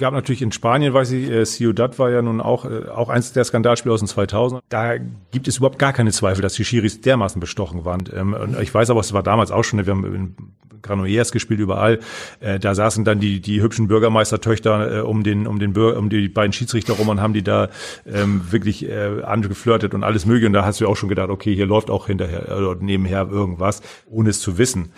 gab 0.00 0.12
natürlich 0.14 0.42
in 0.42 0.50
Spanien, 0.50 0.92
weiß 0.92 1.12
ich, 1.12 1.30
äh, 1.30 1.44
Ciudad 1.44 1.98
war 2.00 2.10
ja 2.10 2.22
nun 2.22 2.40
auch, 2.40 2.64
äh, 2.64 2.88
auch 2.88 3.08
eins 3.08 3.32
der 3.32 3.44
Skandalspiele 3.44 3.92
aus 3.92 4.00
den 4.00 4.08
2000 4.08 4.62
Da 4.68 4.96
gibt 5.30 5.46
es 5.46 5.58
überhaupt 5.58 5.78
gar 5.78 5.92
keine 5.92 6.10
Zweifel, 6.10 6.42
dass 6.42 6.54
die 6.54 6.64
Schiris 6.64 7.00
dermaßen 7.00 7.38
bestochen 7.38 7.84
waren. 7.84 8.04
Ähm, 8.12 8.32
und 8.34 8.60
ich 8.60 8.74
weiß 8.74 8.90
aber, 8.90 9.00
es 9.00 9.12
war 9.12 9.22
damals 9.22 9.52
auch 9.52 9.62
schon, 9.62 9.84
wir 9.84 9.92
haben 9.92 10.04
in 10.12 10.34
Granollers 10.82 11.32
gespielt 11.32 11.60
überall. 11.60 12.00
Äh, 12.40 12.58
da 12.58 12.74
saßen 12.74 13.04
dann 13.04 13.20
die, 13.20 13.40
die 13.40 13.60
hübschen 13.62 13.88
Bürgermeistertöchter 13.88 14.98
äh, 14.98 15.00
um 15.02 15.22
den, 15.22 15.46
um 15.46 15.58
den 15.58 15.74
Bürger, 15.74 15.98
um 15.98 16.08
die 16.08 16.28
beiden 16.28 16.52
Schiedsrichter 16.52 16.94
rum 16.94 17.08
und 17.08 17.20
haben 17.20 17.34
die 17.34 17.42
da 17.42 17.68
ähm, 18.06 18.42
wirklich 18.50 18.88
äh, 18.88 19.22
angeflirtet 19.22 19.92
und 19.92 20.02
alles 20.02 20.24
mögliche. 20.24 20.46
Und 20.46 20.54
da 20.54 20.64
hast 20.64 20.80
du 20.80 20.88
auch 20.88 20.96
schon 20.96 21.10
gedacht, 21.10 21.28
okay, 21.28 21.54
hier 21.54 21.66
läuft 21.66 21.90
auch 21.90 22.06
hinterher 22.06 22.56
oder 22.56 22.76
nebenher 22.80 23.28
irgendwas, 23.30 23.82
ohne 24.06 24.30
es 24.30 24.40
zu 24.40 24.56
wissen. 24.56 24.92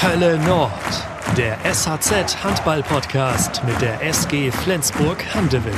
Hölle 0.00 0.38
Nord, 0.44 0.70
der 1.36 1.56
SHZ 1.64 2.44
Handball 2.44 2.82
Podcast 2.82 3.62
mit 3.64 3.80
der 3.80 4.02
SG 4.02 4.50
Flensburg 4.50 5.24
Handewitt. 5.34 5.72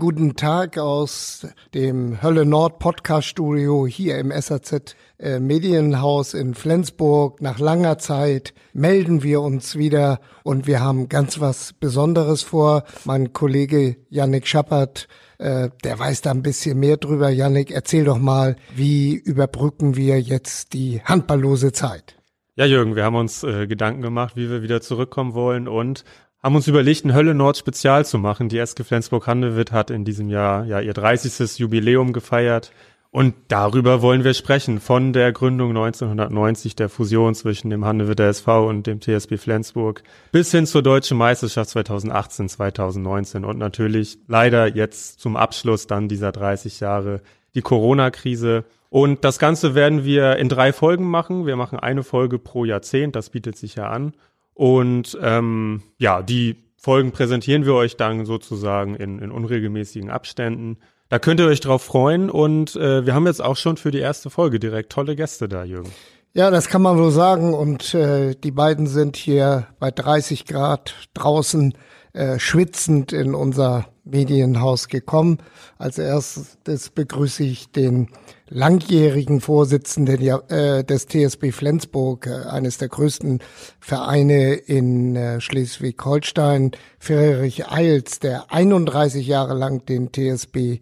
Guten 0.00 0.34
Tag 0.34 0.78
aus 0.78 1.46
dem 1.72 2.20
Hölle 2.20 2.44
Nord 2.44 2.80
Podcast 2.80 3.28
Studio 3.28 3.86
hier 3.86 4.18
im 4.18 4.32
SAZ 4.32 4.96
äh, 5.20 5.38
Medienhaus 5.38 6.34
in 6.34 6.54
Flensburg. 6.54 7.40
Nach 7.40 7.60
langer 7.60 7.98
Zeit 7.98 8.52
melden 8.72 9.22
wir 9.22 9.40
uns 9.40 9.76
wieder 9.76 10.18
und 10.42 10.66
wir 10.66 10.80
haben 10.80 11.08
ganz 11.08 11.38
was 11.38 11.72
Besonderes 11.72 12.42
vor. 12.42 12.82
Mein 13.04 13.32
Kollege 13.32 13.96
Yannick 14.10 14.48
Schappert 14.48 15.06
äh, 15.38 15.70
der 15.84 15.98
weiß 15.98 16.22
da 16.22 16.32
ein 16.32 16.42
bisschen 16.42 16.80
mehr 16.80 16.96
drüber. 16.96 17.28
Yannick, 17.30 17.70
erzähl 17.70 18.04
doch 18.04 18.18
mal, 18.18 18.56
wie 18.74 19.14
überbrücken 19.14 19.94
wir 19.94 20.20
jetzt 20.20 20.72
die 20.72 21.00
handballlose 21.04 21.72
Zeit? 21.72 22.16
Ja, 22.54 22.66
Jürgen, 22.66 22.96
wir 22.96 23.04
haben 23.04 23.16
uns 23.16 23.42
äh, 23.44 23.66
Gedanken 23.66 24.02
gemacht, 24.02 24.36
wie 24.36 24.50
wir 24.50 24.60
wieder 24.60 24.82
zurückkommen 24.82 25.32
wollen 25.32 25.68
und 25.68 26.04
haben 26.42 26.54
uns 26.54 26.68
überlegt, 26.68 27.02
ein 27.02 27.14
Hölle 27.14 27.32
Nord 27.32 27.56
Spezial 27.56 28.04
zu 28.04 28.18
machen. 28.18 28.50
Die 28.50 28.58
SG 28.58 28.84
Flensburg-Handewitt 28.84 29.72
hat 29.72 29.90
in 29.90 30.04
diesem 30.04 30.28
Jahr 30.28 30.66
ja 30.66 30.80
ihr 30.80 30.92
30. 30.92 31.58
Jubiläum 31.58 32.12
gefeiert. 32.12 32.70
Und 33.10 33.34
darüber 33.48 34.02
wollen 34.02 34.22
wir 34.22 34.34
sprechen, 34.34 34.80
von 34.80 35.14
der 35.14 35.32
Gründung 35.32 35.70
1990, 35.70 36.76
der 36.76 36.90
Fusion 36.90 37.34
zwischen 37.34 37.70
dem 37.70 37.86
Handewitter 37.86 38.24
SV 38.24 38.68
und 38.68 38.86
dem 38.86 39.00
TSB 39.00 39.38
Flensburg, 39.38 40.02
bis 40.30 40.50
hin 40.50 40.66
zur 40.66 40.82
Deutschen 40.82 41.16
Meisterschaft 41.16 41.70
2018, 41.70 42.50
2019 42.50 43.46
und 43.46 43.56
natürlich 43.56 44.18
leider 44.28 44.66
jetzt 44.66 45.20
zum 45.20 45.36
Abschluss 45.36 45.86
dann 45.86 46.08
dieser 46.08 46.32
30 46.32 46.80
Jahre 46.80 47.22
die 47.54 47.62
Corona-Krise. 47.62 48.64
Und 48.92 49.24
das 49.24 49.38
Ganze 49.38 49.74
werden 49.74 50.04
wir 50.04 50.36
in 50.36 50.50
drei 50.50 50.70
Folgen 50.70 51.06
machen. 51.06 51.46
Wir 51.46 51.56
machen 51.56 51.78
eine 51.78 52.02
Folge 52.02 52.38
pro 52.38 52.66
Jahrzehnt, 52.66 53.16
das 53.16 53.30
bietet 53.30 53.56
sich 53.56 53.76
ja 53.76 53.88
an. 53.88 54.12
Und 54.52 55.16
ähm, 55.22 55.82
ja, 55.96 56.20
die 56.20 56.56
Folgen 56.76 57.10
präsentieren 57.10 57.64
wir 57.64 57.72
euch 57.72 57.96
dann 57.96 58.26
sozusagen 58.26 58.94
in, 58.94 59.18
in 59.18 59.30
unregelmäßigen 59.30 60.10
Abständen. 60.10 60.76
Da 61.08 61.18
könnt 61.18 61.40
ihr 61.40 61.46
euch 61.46 61.60
drauf 61.60 61.80
freuen 61.82 62.28
und 62.28 62.76
äh, 62.76 63.06
wir 63.06 63.14
haben 63.14 63.26
jetzt 63.26 63.42
auch 63.42 63.56
schon 63.56 63.78
für 63.78 63.92
die 63.92 64.00
erste 64.00 64.28
Folge 64.28 64.60
direkt 64.60 64.92
tolle 64.92 65.16
Gäste 65.16 65.48
da, 65.48 65.64
Jürgen. 65.64 65.90
Ja, 66.34 66.50
das 66.50 66.68
kann 66.68 66.82
man 66.82 66.98
wohl 66.98 67.12
sagen 67.12 67.54
und 67.54 67.94
äh, 67.94 68.34
die 68.34 68.50
beiden 68.50 68.86
sind 68.86 69.16
hier 69.16 69.68
bei 69.78 69.90
30 69.90 70.44
Grad 70.44 71.08
draußen 71.14 71.72
äh, 72.12 72.38
schwitzend 72.38 73.14
in 73.14 73.34
unser 73.34 73.86
Medienhaus 74.04 74.88
gekommen. 74.88 75.38
Als 75.78 75.96
erstes 75.96 76.90
begrüße 76.90 77.42
ich 77.42 77.72
den 77.72 78.10
langjährigen 78.52 79.40
Vorsitzenden 79.40 80.20
äh, 80.48 80.84
des 80.84 81.06
TSB 81.06 81.52
Flensburg, 81.52 82.26
äh, 82.26 82.48
eines 82.48 82.78
der 82.78 82.88
größten 82.88 83.40
Vereine 83.80 84.54
in 84.54 85.16
äh, 85.16 85.40
Schleswig-Holstein, 85.40 86.72
Friedrich 86.98 87.68
Eils, 87.68 88.18
der 88.20 88.52
31 88.52 89.26
Jahre 89.26 89.54
lang 89.54 89.84
den 89.86 90.10
TSB 90.12 90.80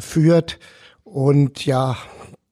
führt 0.00 0.58
und 1.04 1.64
ja 1.64 1.96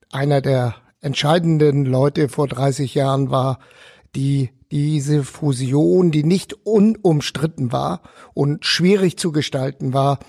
einer 0.09 0.39
der 0.39 0.75
entscheidenden 1.01 1.83
Leute 1.83 2.29
vor 2.29 2.47
30 2.47 2.95
Jahren 2.95 3.29
war, 3.29 3.59
die 4.15 4.51
diese 4.71 5.23
Fusion, 5.23 6.11
die 6.11 6.23
nicht 6.23 6.53
unumstritten 6.65 7.71
war 7.71 8.01
und 8.33 8.65
schwierig 8.65 9.17
zu 9.17 9.31
gestalten 9.31 9.93
war, 9.93 10.19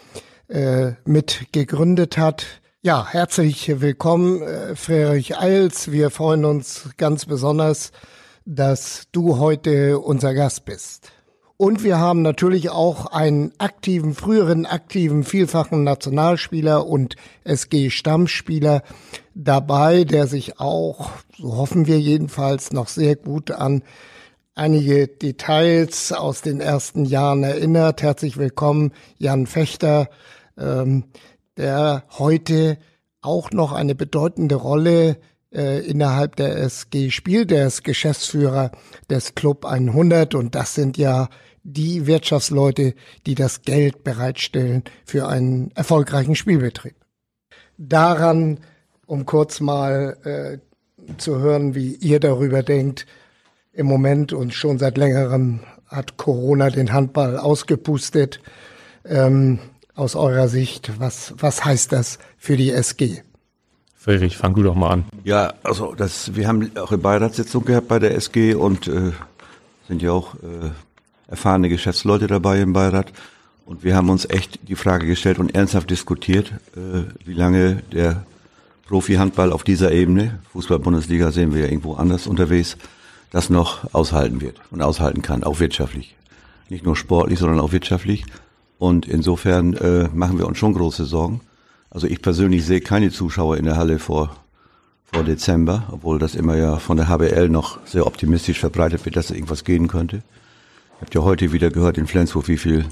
äh, 0.48 0.92
mit 1.04 1.46
gegründet 1.52 2.18
hat. 2.18 2.60
Ja, 2.86 3.04
herzlich 3.04 3.80
willkommen, 3.80 4.42
äh, 4.42 4.76
Friedrich 4.76 5.36
Eils. 5.36 5.90
Wir 5.90 6.08
freuen 6.08 6.44
uns 6.44 6.90
ganz 6.96 7.26
besonders, 7.26 7.90
dass 8.44 9.08
du 9.10 9.38
heute 9.38 9.98
unser 9.98 10.34
Gast 10.34 10.66
bist. 10.66 11.10
Und 11.56 11.82
wir 11.82 11.98
haben 11.98 12.22
natürlich 12.22 12.70
auch 12.70 13.06
einen 13.06 13.52
aktiven, 13.58 14.14
früheren 14.14 14.66
aktiven, 14.66 15.24
vielfachen 15.24 15.82
Nationalspieler 15.82 16.86
und 16.86 17.16
SG-Stammspieler 17.42 18.82
dabei, 19.34 20.04
der 20.04 20.28
sich 20.28 20.60
auch, 20.60 21.10
so 21.36 21.56
hoffen 21.56 21.88
wir 21.88 21.98
jedenfalls, 21.98 22.72
noch 22.72 22.86
sehr 22.86 23.16
gut 23.16 23.50
an 23.50 23.82
einige 24.54 25.08
Details 25.08 26.12
aus 26.12 26.40
den 26.40 26.60
ersten 26.60 27.04
Jahren 27.04 27.42
erinnert. 27.42 28.00
Herzlich 28.00 28.36
willkommen, 28.36 28.92
Jan 29.18 29.48
Fechter, 29.48 30.08
ähm, 30.56 31.06
der 31.56 32.04
heute 32.18 32.78
auch 33.20 33.50
noch 33.50 33.72
eine 33.72 33.94
bedeutende 33.94 34.54
Rolle 34.54 35.16
äh, 35.52 35.84
innerhalb 35.86 36.36
der 36.36 36.56
SG 36.56 37.10
spielt. 37.10 37.50
Der 37.50 37.66
ist 37.66 37.84
Geschäftsführer 37.84 38.70
des 39.10 39.34
Club 39.34 39.64
100 39.64 40.34
und 40.34 40.54
das 40.54 40.74
sind 40.74 40.96
ja 40.96 41.28
die 41.62 42.06
Wirtschaftsleute, 42.06 42.94
die 43.26 43.34
das 43.34 43.62
Geld 43.62 44.04
bereitstellen 44.04 44.84
für 45.04 45.28
einen 45.28 45.72
erfolgreichen 45.72 46.36
Spielbetrieb. 46.36 46.94
Daran, 47.76 48.60
um 49.06 49.26
kurz 49.26 49.60
mal 49.60 50.16
äh, 50.24 51.16
zu 51.18 51.38
hören, 51.38 51.74
wie 51.74 51.94
ihr 51.94 52.20
darüber 52.20 52.62
denkt, 52.62 53.06
im 53.72 53.86
Moment 53.86 54.32
und 54.32 54.54
schon 54.54 54.78
seit 54.78 54.96
längerem 54.96 55.60
hat 55.86 56.16
Corona 56.16 56.70
den 56.70 56.92
Handball 56.92 57.36
ausgepustet. 57.36 58.40
Ähm, 59.04 59.58
aus 59.96 60.14
eurer 60.14 60.48
Sicht, 60.48 60.92
was, 61.00 61.34
was 61.38 61.64
heißt 61.64 61.92
das 61.92 62.18
für 62.38 62.56
die 62.56 62.70
SG? 62.70 63.22
Friedrich, 63.96 64.36
fang 64.36 64.54
du 64.54 64.62
doch 64.62 64.76
mal 64.76 64.90
an. 64.90 65.04
Ja, 65.24 65.54
also 65.64 65.94
das, 65.94 66.36
wir 66.36 66.46
haben 66.46 66.70
auch 66.76 66.92
eine 66.92 66.98
Beiratssitzung 66.98 67.64
gehabt 67.64 67.88
bei 67.88 67.98
der 67.98 68.14
SG 68.14 68.54
und 68.54 68.86
äh, 68.86 69.10
sind 69.88 70.00
ja 70.02 70.12
auch 70.12 70.34
äh, 70.34 70.70
erfahrene 71.26 71.68
Geschäftsleute 71.68 72.28
dabei 72.28 72.60
im 72.60 72.72
Beirat. 72.72 73.12
Und 73.64 73.82
wir 73.82 73.96
haben 73.96 74.10
uns 74.10 74.24
echt 74.30 74.68
die 74.68 74.76
Frage 74.76 75.06
gestellt 75.06 75.40
und 75.40 75.56
ernsthaft 75.56 75.90
diskutiert, 75.90 76.52
äh, 76.76 77.02
wie 77.24 77.34
lange 77.34 77.82
der 77.90 78.24
Profi-Handball 78.86 79.52
auf 79.52 79.64
dieser 79.64 79.90
Ebene, 79.90 80.38
Fußball-Bundesliga 80.52 81.32
sehen 81.32 81.52
wir 81.52 81.62
ja 81.62 81.66
irgendwo 81.66 81.94
anders 81.94 82.28
unterwegs, 82.28 82.76
das 83.32 83.50
noch 83.50 83.92
aushalten 83.92 84.40
wird 84.40 84.60
und 84.70 84.82
aushalten 84.82 85.22
kann, 85.22 85.42
auch 85.42 85.58
wirtschaftlich. 85.58 86.14
Nicht 86.68 86.84
nur 86.84 86.94
sportlich, 86.94 87.40
sondern 87.40 87.58
auch 87.58 87.72
wirtschaftlich. 87.72 88.24
Und 88.78 89.06
insofern 89.06 89.74
äh, 89.74 90.08
machen 90.12 90.38
wir 90.38 90.46
uns 90.46 90.58
schon 90.58 90.74
große 90.74 91.04
Sorgen. 91.04 91.40
Also 91.90 92.06
ich 92.06 92.20
persönlich 92.20 92.66
sehe 92.66 92.80
keine 92.80 93.10
Zuschauer 93.10 93.56
in 93.56 93.64
der 93.64 93.76
Halle 93.76 93.98
vor, 93.98 94.36
vor 95.04 95.24
Dezember, 95.24 95.84
obwohl 95.90 96.18
das 96.18 96.34
immer 96.34 96.56
ja 96.56 96.78
von 96.78 96.96
der 96.96 97.08
HBL 97.08 97.48
noch 97.48 97.78
sehr 97.86 98.06
optimistisch 98.06 98.60
verbreitet 98.60 99.04
wird, 99.04 99.16
dass 99.16 99.30
irgendwas 99.30 99.64
gehen 99.64 99.88
könnte. 99.88 100.16
Ihr 100.16 101.00
habt 101.02 101.14
ja 101.14 101.22
heute 101.22 101.52
wieder 101.52 101.70
gehört 101.70 101.96
in 101.96 102.06
Flensburg, 102.06 102.48
wie 102.48 102.58
viel 102.58 102.84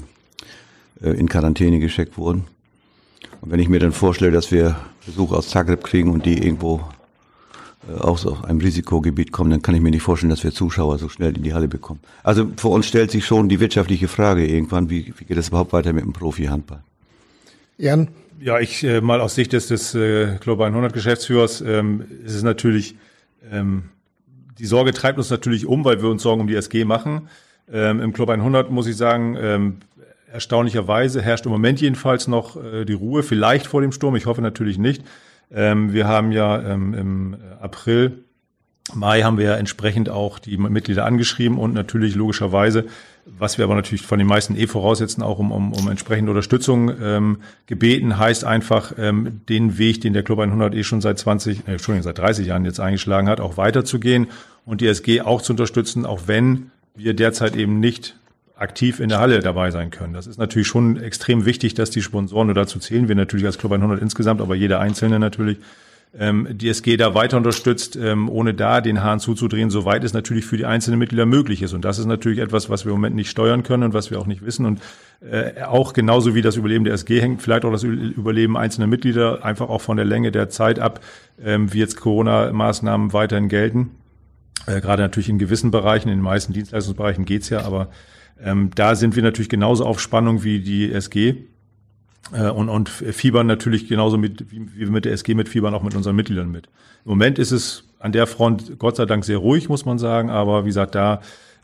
äh, 1.01 1.11
in 1.11 1.29
Quarantäne 1.29 1.79
geschickt 1.79 2.17
wurden. 2.17 2.45
Und 3.41 3.51
wenn 3.51 3.59
ich 3.59 3.69
mir 3.69 3.79
dann 3.79 3.91
vorstelle, 3.91 4.31
dass 4.31 4.51
wir 4.51 4.75
Besuch 5.05 5.31
aus 5.31 5.49
Zagreb 5.49 5.83
kriegen 5.83 6.11
und 6.11 6.25
die 6.25 6.43
irgendwo 6.43 6.81
äh, 7.89 7.99
aus 7.99 8.25
einem 8.43 8.59
Risikogebiet 8.59 9.31
kommen, 9.31 9.51
dann 9.51 9.61
kann 9.61 9.75
ich 9.75 9.81
mir 9.81 9.91
nicht 9.91 10.01
vorstellen, 10.01 10.29
dass 10.29 10.43
wir 10.43 10.51
Zuschauer 10.51 10.97
so 10.97 11.09
schnell 11.09 11.35
in 11.35 11.43
die 11.43 11.53
Halle 11.53 11.67
bekommen. 11.67 11.99
Also 12.23 12.47
für 12.57 12.69
uns 12.69 12.87
stellt 12.87 13.11
sich 13.11 13.25
schon 13.25 13.49
die 13.49 13.59
wirtschaftliche 13.59 14.07
Frage 14.07 14.47
irgendwann, 14.47 14.89
wie, 14.89 15.13
wie 15.17 15.25
geht 15.25 15.37
es 15.37 15.49
überhaupt 15.49 15.73
weiter 15.73 15.93
mit 15.93 16.03
dem 16.03 16.13
Profi-Handball? 16.13 16.81
Jan? 17.77 18.09
Ja, 18.39 18.59
ich 18.59 18.83
äh, 18.83 19.01
mal 19.01 19.21
aus 19.21 19.35
Sicht 19.35 19.53
des, 19.53 19.67
des 19.67 19.95
äh, 19.95 20.37
Global 20.39 20.67
100 20.67 20.93
Geschäftsführers 20.93 21.61
ähm, 21.61 22.03
ist 22.25 22.35
es 22.35 22.43
natürlich, 22.43 22.95
ähm, 23.51 23.83
die 24.59 24.65
Sorge 24.65 24.91
treibt 24.91 25.17
uns 25.17 25.29
natürlich 25.29 25.65
um, 25.65 25.85
weil 25.85 26.01
wir 26.01 26.09
uns 26.09 26.23
Sorgen 26.23 26.41
um 26.41 26.47
die 26.47 26.55
SG 26.55 26.83
machen. 26.85 27.29
Ähm, 27.71 28.01
Im 28.01 28.13
Club 28.13 28.29
100 28.29 28.71
muss 28.71 28.87
ich 28.87 28.97
sagen, 28.97 29.37
ähm, 29.39 29.77
erstaunlicherweise 30.31 31.21
herrscht 31.21 31.45
im 31.45 31.51
Moment 31.51 31.79
jedenfalls 31.81 32.27
noch 32.27 32.61
äh, 32.61 32.85
die 32.85 32.93
Ruhe, 32.93 33.23
vielleicht 33.23 33.67
vor 33.67 33.81
dem 33.81 33.91
Sturm, 33.91 34.15
ich 34.15 34.25
hoffe 34.25 34.41
natürlich 34.41 34.77
nicht. 34.77 35.03
Ähm, 35.51 35.93
wir 35.93 36.07
haben 36.07 36.31
ja 36.31 36.61
ähm, 36.61 36.93
im 36.93 37.37
April, 37.59 38.25
Mai 38.93 39.23
haben 39.23 39.39
wir 39.39 39.45
ja 39.45 39.55
entsprechend 39.55 40.09
auch 40.09 40.37
die 40.37 40.57
Mitglieder 40.57 41.05
angeschrieben 41.05 41.57
und 41.57 41.73
natürlich 41.73 42.13
logischerweise, 42.13 42.85
was 43.25 43.57
wir 43.57 43.65
aber 43.65 43.73
natürlich 43.73 44.03
von 44.03 44.19
den 44.19 44.27
meisten 44.27 44.55
eh 44.55 44.67
voraussetzen, 44.67 45.23
auch 45.23 45.39
um, 45.39 45.51
um, 45.51 45.73
um 45.73 45.89
entsprechende 45.89 46.29
Unterstützung 46.31 46.91
ähm, 47.01 47.37
gebeten, 47.65 48.19
heißt 48.19 48.43
einfach, 48.43 48.93
ähm, 48.99 49.41
den 49.49 49.79
Weg, 49.79 50.01
den 50.01 50.13
der 50.13 50.21
Club 50.21 50.39
100 50.39 50.75
eh 50.75 50.83
schon 50.83 51.01
seit 51.01 51.17
20, 51.17 51.67
äh, 51.67 51.71
Entschuldigung, 51.71 52.03
seit 52.03 52.19
30 52.19 52.45
Jahren 52.45 52.63
jetzt 52.63 52.79
eingeschlagen 52.79 53.27
hat, 53.27 53.41
auch 53.41 53.57
weiterzugehen 53.57 54.27
und 54.65 54.81
die 54.81 54.87
SG 54.87 55.21
auch 55.21 55.41
zu 55.41 55.53
unterstützen, 55.53 56.05
auch 56.05 56.21
wenn 56.27 56.69
wir 56.95 57.15
derzeit 57.15 57.55
eben 57.55 57.79
nicht 57.79 58.15
aktiv 58.57 58.99
in 58.99 59.09
der 59.09 59.19
Halle 59.19 59.39
dabei 59.39 59.71
sein 59.71 59.91
können. 59.91 60.13
Das 60.13 60.27
ist 60.27 60.37
natürlich 60.37 60.67
schon 60.67 60.97
extrem 60.97 61.45
wichtig, 61.45 61.73
dass 61.73 61.89
die 61.89 62.01
Sponsoren, 62.01 62.49
und 62.49 62.55
dazu 62.55 62.79
zählen 62.79 63.07
wir 63.07 63.15
natürlich 63.15 63.45
als 63.45 63.57
Club 63.57 63.73
100 63.73 64.01
insgesamt, 64.01 64.41
aber 64.41 64.55
jeder 64.55 64.79
Einzelne 64.79 65.19
natürlich, 65.19 65.57
ähm, 66.17 66.47
die 66.51 66.69
SG 66.69 66.95
da 66.95 67.13
weiter 67.13 67.35
unterstützt, 67.35 67.97
ähm, 67.97 68.29
ohne 68.29 68.53
da 68.53 68.79
den 68.79 69.03
Hahn 69.03 69.19
zuzudrehen, 69.19 69.69
soweit 69.69 70.03
es 70.05 70.13
natürlich 70.13 70.45
für 70.45 70.55
die 70.55 70.65
einzelnen 70.65 70.99
Mitglieder 70.99 71.25
möglich 71.25 71.61
ist. 71.61 71.73
Und 71.73 71.83
das 71.83 71.99
ist 71.99 72.05
natürlich 72.05 72.39
etwas, 72.39 72.69
was 72.69 72.85
wir 72.85 72.91
im 72.91 72.97
Moment 72.97 73.17
nicht 73.17 73.29
steuern 73.29 73.63
können 73.63 73.83
und 73.83 73.93
was 73.93 74.11
wir 74.11 74.19
auch 74.19 74.25
nicht 74.25 74.45
wissen. 74.45 74.65
Und 74.65 74.81
äh, 75.29 75.63
auch 75.63 75.91
genauso 75.91 76.33
wie 76.33 76.41
das 76.41 76.55
Überleben 76.55 76.85
der 76.85 76.93
SG 76.93 77.19
hängt, 77.19 77.41
vielleicht 77.41 77.65
auch 77.65 77.71
das 77.71 77.83
Überleben 77.83 78.55
einzelner 78.55 78.87
Mitglieder, 78.87 79.43
einfach 79.43 79.67
auch 79.67 79.81
von 79.81 79.97
der 79.97 80.05
Länge 80.05 80.31
der 80.31 80.47
Zeit 80.49 80.79
ab, 80.79 81.01
ähm, 81.43 81.73
wie 81.73 81.79
jetzt 81.79 81.97
Corona-Maßnahmen 81.97 83.11
weiterhin 83.11 83.49
gelten. 83.49 83.91
Äh, 84.67 84.79
gerade 84.79 85.03
natürlich 85.03 85.29
in 85.29 85.39
gewissen 85.39 85.71
Bereichen, 85.71 86.07
in 86.07 86.19
den 86.19 86.23
meisten 86.23 86.53
Dienstleistungsbereichen 86.53 87.25
geht's 87.25 87.49
ja, 87.49 87.65
aber 87.65 87.89
ähm, 88.43 88.71
da 88.75 88.95
sind 88.95 89.15
wir 89.15 89.23
natürlich 89.23 89.49
genauso 89.49 89.85
auf 89.85 89.99
Spannung 89.99 90.43
wie 90.43 90.59
die 90.59 90.91
SG. 90.91 91.35
Äh, 92.33 92.49
und, 92.49 92.69
und 92.69 92.89
fiebern 92.89 93.47
natürlich 93.47 93.87
genauso 93.87 94.17
mit, 94.17 94.51
wie, 94.51 94.67
wir 94.75 94.89
mit 94.89 95.05
der 95.05 95.13
SG 95.13 95.35
mit 95.35 95.49
fiebern 95.49 95.73
auch 95.73 95.83
mit 95.83 95.95
unseren 95.95 96.15
Mitgliedern 96.15 96.51
mit. 96.51 96.67
Im 97.05 97.09
Moment 97.09 97.39
ist 97.39 97.51
es 97.51 97.83
an 97.99 98.11
der 98.11 98.27
Front 98.27 98.79
Gott 98.79 98.95
sei 98.95 99.05
Dank 99.05 99.25
sehr 99.25 99.37
ruhig, 99.37 99.69
muss 99.69 99.85
man 99.85 99.99
sagen, 99.99 100.29
aber 100.29 100.65
wie 100.65 100.69
gesagt, 100.69 100.95
da 100.95 101.21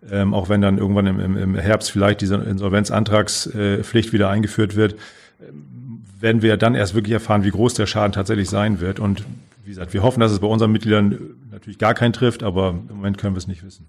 ähm, 0.10 0.34
auch 0.34 0.50
wenn 0.50 0.62
dann 0.62 0.78
irgendwann 0.78 1.06
im, 1.06 1.38
im, 1.38 1.56
Herbst 1.56 1.92
vielleicht 1.92 2.22
diese 2.22 2.36
Insolvenzantragspflicht 2.36 4.14
wieder 4.14 4.30
eingeführt 4.30 4.76
wird, 4.76 4.96
ähm, 5.40 6.04
werden 6.20 6.42
wir 6.42 6.58
dann 6.58 6.76
erst 6.76 6.96
wirklich 6.96 7.14
erfahren, 7.14 7.44
wie 7.44 7.52
groß 7.52 7.76
der 7.76 7.86
Schaden 7.86 8.12
tatsächlich 8.12 8.50
sein 8.50 8.80
wird. 8.80 9.00
Und 9.00 9.24
wie 9.64 9.70
gesagt, 9.70 9.94
wir 9.94 10.02
hoffen, 10.04 10.20
dass 10.20 10.32
es 10.32 10.40
bei 10.40 10.48
unseren 10.48 10.72
Mitgliedern 10.72 11.20
natürlich 11.52 11.78
gar 11.78 11.94
keinen 11.94 12.14
trifft, 12.14 12.44
aber 12.44 12.70
im 12.70 12.96
Moment 12.96 13.18
können 13.18 13.36
wir 13.36 13.40
es 13.40 13.48
nicht 13.48 13.64
wissen. 13.64 13.88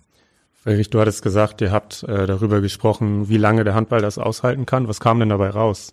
Friedrich, 0.62 0.90
du 0.90 1.00
hattest 1.00 1.22
gesagt, 1.22 1.60
ihr 1.60 1.72
habt 1.72 2.04
äh, 2.04 2.24
darüber 2.26 2.60
gesprochen, 2.60 3.28
wie 3.28 3.36
lange 3.36 3.64
der 3.64 3.74
Handball 3.74 4.00
das 4.00 4.16
aushalten 4.16 4.64
kann. 4.64 4.86
Was 4.86 5.00
kam 5.00 5.18
denn 5.18 5.30
dabei 5.30 5.50
raus? 5.50 5.92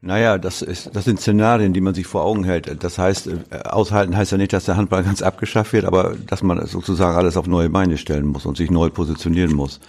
Naja, 0.00 0.38
das, 0.38 0.62
ist, 0.62 0.96
das 0.96 1.04
sind 1.04 1.20
Szenarien, 1.20 1.74
die 1.74 1.82
man 1.82 1.92
sich 1.92 2.06
vor 2.06 2.24
Augen 2.24 2.44
hält. 2.44 2.82
Das 2.82 2.98
heißt, 2.98 3.26
äh, 3.26 3.58
aushalten 3.64 4.16
heißt 4.16 4.32
ja 4.32 4.38
nicht, 4.38 4.54
dass 4.54 4.64
der 4.64 4.78
Handball 4.78 5.02
ganz 5.04 5.20
abgeschafft 5.20 5.74
wird, 5.74 5.84
aber 5.84 6.16
dass 6.26 6.42
man 6.42 6.64
sozusagen 6.66 7.14
alles 7.14 7.36
auf 7.36 7.46
neue 7.46 7.68
Beine 7.68 7.98
stellen 7.98 8.26
muss 8.26 8.46
und 8.46 8.56
sich 8.56 8.70
neu 8.70 8.88
positionieren 8.88 9.52
muss. 9.52 9.80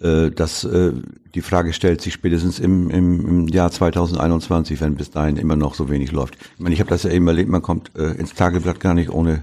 Äh, 0.00 0.30
das, 0.30 0.64
äh, 0.64 0.92
die 1.34 1.42
Frage 1.42 1.74
stellt 1.74 2.00
sich 2.00 2.14
spätestens 2.14 2.58
im, 2.58 2.88
im, 2.88 3.28
im 3.28 3.48
Jahr 3.48 3.70
2021, 3.70 4.80
wenn 4.80 4.94
bis 4.94 5.10
dahin 5.10 5.36
immer 5.36 5.56
noch 5.56 5.74
so 5.74 5.90
wenig 5.90 6.10
läuft. 6.10 6.38
Ich 6.54 6.60
meine, 6.60 6.74
ich 6.74 6.80
habe 6.80 6.88
das 6.88 7.02
ja 7.02 7.10
eben 7.10 7.28
erlebt, 7.28 7.50
man 7.50 7.60
kommt 7.60 7.90
ins 7.96 8.32
Tageblatt 8.32 8.80
gar 8.80 8.94
nicht 8.94 9.10
ohne 9.10 9.42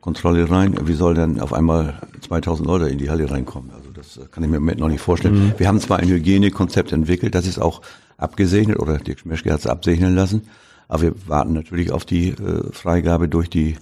Kontrolle 0.00 0.50
rein. 0.50 0.74
Wie 0.86 0.94
soll 0.94 1.14
denn 1.14 1.40
auf 1.40 1.52
einmal 1.52 2.00
2000 2.26 2.66
Leute 2.66 2.88
in 2.88 2.98
die 2.98 3.10
Halle 3.10 3.30
reinkommen? 3.30 3.70
Also 3.70 3.90
das 3.90 4.20
kann 4.30 4.42
ich 4.44 4.50
mir 4.50 4.56
im 4.56 4.62
Moment 4.62 4.80
noch 4.80 4.88
nicht 4.88 5.00
vorstellen. 5.00 5.48
Mhm. 5.48 5.54
Wir 5.58 5.68
haben 5.68 5.80
zwar 5.80 5.98
ein 5.98 6.08
Hygienekonzept 6.08 6.92
entwickelt, 6.92 7.34
das 7.34 7.46
ist 7.46 7.58
auch 7.58 7.82
abgesegnet 8.16 8.78
oder 8.78 8.98
Dirk 8.98 9.20
Schmeschke 9.20 9.52
hat 9.52 9.60
es 9.60 9.66
absegnen 9.66 10.14
lassen. 10.14 10.48
Aber 10.88 11.02
wir 11.02 11.14
warten 11.26 11.52
natürlich 11.52 11.92
auf 11.92 12.04
die 12.04 12.30
äh, 12.30 12.72
Freigabe 12.72 13.28
durch 13.28 13.50
die 13.50 13.76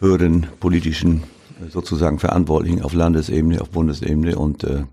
höheren 0.00 0.46
politischen 0.60 1.22
äh, 1.60 1.70
sozusagen 1.70 2.18
Verantwortlichen 2.18 2.82
auf 2.82 2.92
Landesebene, 2.92 3.60
auf 3.60 3.70
Bundesebene 3.70 4.36
und 4.36 4.64
äh, 4.64 4.84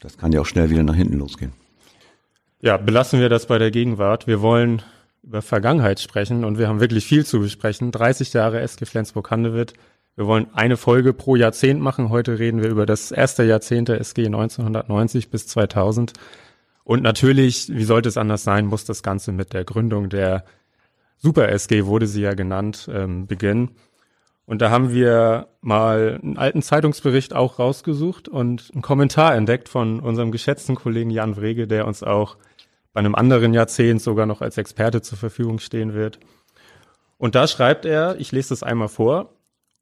das 0.00 0.18
kann 0.18 0.32
ja 0.32 0.40
auch 0.40 0.46
schnell 0.46 0.70
wieder 0.70 0.82
nach 0.82 0.94
hinten 0.94 1.18
losgehen. 1.18 1.52
Ja, 2.60 2.76
belassen 2.76 3.20
wir 3.20 3.28
das 3.28 3.46
bei 3.46 3.58
der 3.58 3.70
Gegenwart. 3.70 4.26
Wir 4.26 4.40
wollen 4.40 4.82
über 5.22 5.42
Vergangenheit 5.42 6.00
sprechen 6.00 6.44
und 6.44 6.58
wir 6.58 6.68
haben 6.68 6.80
wirklich 6.80 7.06
viel 7.06 7.24
zu 7.24 7.40
besprechen. 7.40 7.92
30 7.92 8.32
Jahre 8.32 8.60
SG 8.60 8.84
Flensburg-Handewitt. 8.84 9.74
Wir 10.16 10.26
wollen 10.26 10.48
eine 10.52 10.76
Folge 10.76 11.12
pro 11.12 11.36
Jahrzehnt 11.36 11.80
machen. 11.80 12.10
Heute 12.10 12.38
reden 12.38 12.62
wir 12.62 12.68
über 12.68 12.86
das 12.86 13.12
erste 13.12 13.44
Jahrzehnt 13.44 13.88
der 13.88 14.00
SG 14.00 14.26
1990 14.26 15.30
bis 15.30 15.46
2000. 15.46 16.12
Und 16.84 17.02
natürlich, 17.02 17.68
wie 17.68 17.84
sollte 17.84 18.08
es 18.08 18.16
anders 18.16 18.42
sein, 18.42 18.66
muss 18.66 18.84
das 18.84 19.02
Ganze 19.02 19.32
mit 19.32 19.52
der 19.52 19.64
Gründung 19.64 20.08
der 20.08 20.44
Super 21.16 21.48
SG, 21.50 21.86
wurde 21.86 22.08
sie 22.08 22.22
ja 22.22 22.34
genannt, 22.34 22.90
ähm, 22.92 23.28
beginnen. 23.28 23.76
Und 24.44 24.60
da 24.60 24.70
haben 24.70 24.92
wir 24.92 25.46
mal 25.60 26.18
einen 26.20 26.36
alten 26.36 26.62
Zeitungsbericht 26.62 27.32
auch 27.32 27.60
rausgesucht 27.60 28.28
und 28.28 28.70
einen 28.72 28.82
Kommentar 28.82 29.36
entdeckt 29.36 29.68
von 29.68 30.00
unserem 30.00 30.32
geschätzten 30.32 30.74
Kollegen 30.74 31.10
Jan 31.10 31.36
Wrege, 31.36 31.68
der 31.68 31.86
uns 31.86 32.02
auch 32.02 32.36
bei 32.92 33.00
einem 33.00 33.14
anderen 33.14 33.54
Jahrzehnt 33.54 34.02
sogar 34.02 34.26
noch 34.26 34.40
als 34.42 34.58
Experte 34.58 35.02
zur 35.02 35.18
Verfügung 35.18 35.58
stehen 35.58 35.94
wird. 35.94 36.18
Und 37.18 37.34
da 37.34 37.46
schreibt 37.46 37.84
er, 37.84 38.18
ich 38.18 38.32
lese 38.32 38.50
das 38.50 38.62
einmal 38.62 38.88
vor, 38.88 39.30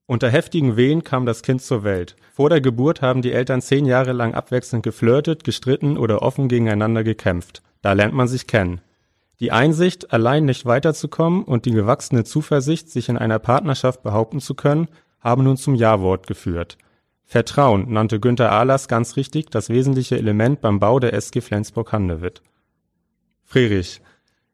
unter 0.07 0.29
heftigen 0.29 0.77
Wehen 0.77 1.05
kam 1.05 1.25
das 1.25 1.43
Kind 1.43 1.63
zur 1.63 1.85
Welt. 1.85 2.17
Vor 2.33 2.51
der 2.51 2.61
Geburt 2.61 3.01
haben 3.01 3.23
die 3.23 3.33
Eltern 3.33 3.63
zehn 3.63 3.87
Jahre 3.87 4.13
lang 4.13 4.35
abwechselnd 4.35 4.83
geflirtet, 4.83 5.45
gestritten 5.45 5.97
oder 5.97 6.23
offen 6.23 6.49
gegeneinander 6.49 7.05
gekämpft. 7.05 7.63
Da 7.81 7.93
lernt 7.93 8.15
man 8.15 8.27
sich 8.27 8.49
kennen. 8.49 8.81
Die 9.39 9.53
Einsicht, 9.53 10.13
allein 10.13 10.45
nicht 10.45 10.67
weiterzukommen 10.67 11.45
und 11.45 11.65
die 11.65 11.71
gewachsene 11.71 12.25
Zuversicht, 12.25 12.91
sich 12.91 13.09
in 13.09 13.17
einer 13.17 13.39
Partnerschaft 13.39 14.03
behaupten 14.03 14.41
zu 14.41 14.55
können, 14.55 14.89
haben 15.21 15.45
nun 15.45 15.57
zum 15.57 15.77
Ja-Wort 15.77 16.27
geführt. 16.27 16.77
Vertrauen 17.25 17.93
nannte 17.93 18.19
Günter 18.19 18.51
Ahlers 18.51 18.89
ganz 18.89 19.17
richtig 19.17 19.49
das 19.51 19.69
wesentliche 19.69 20.19
Element 20.19 20.61
beim 20.61 20.81
Bau 20.81 20.99
der 20.99 21.15
SG 21.15 21.41
Flensburg-Handewitt. 21.41 22.43
Friedrich, 23.51 24.01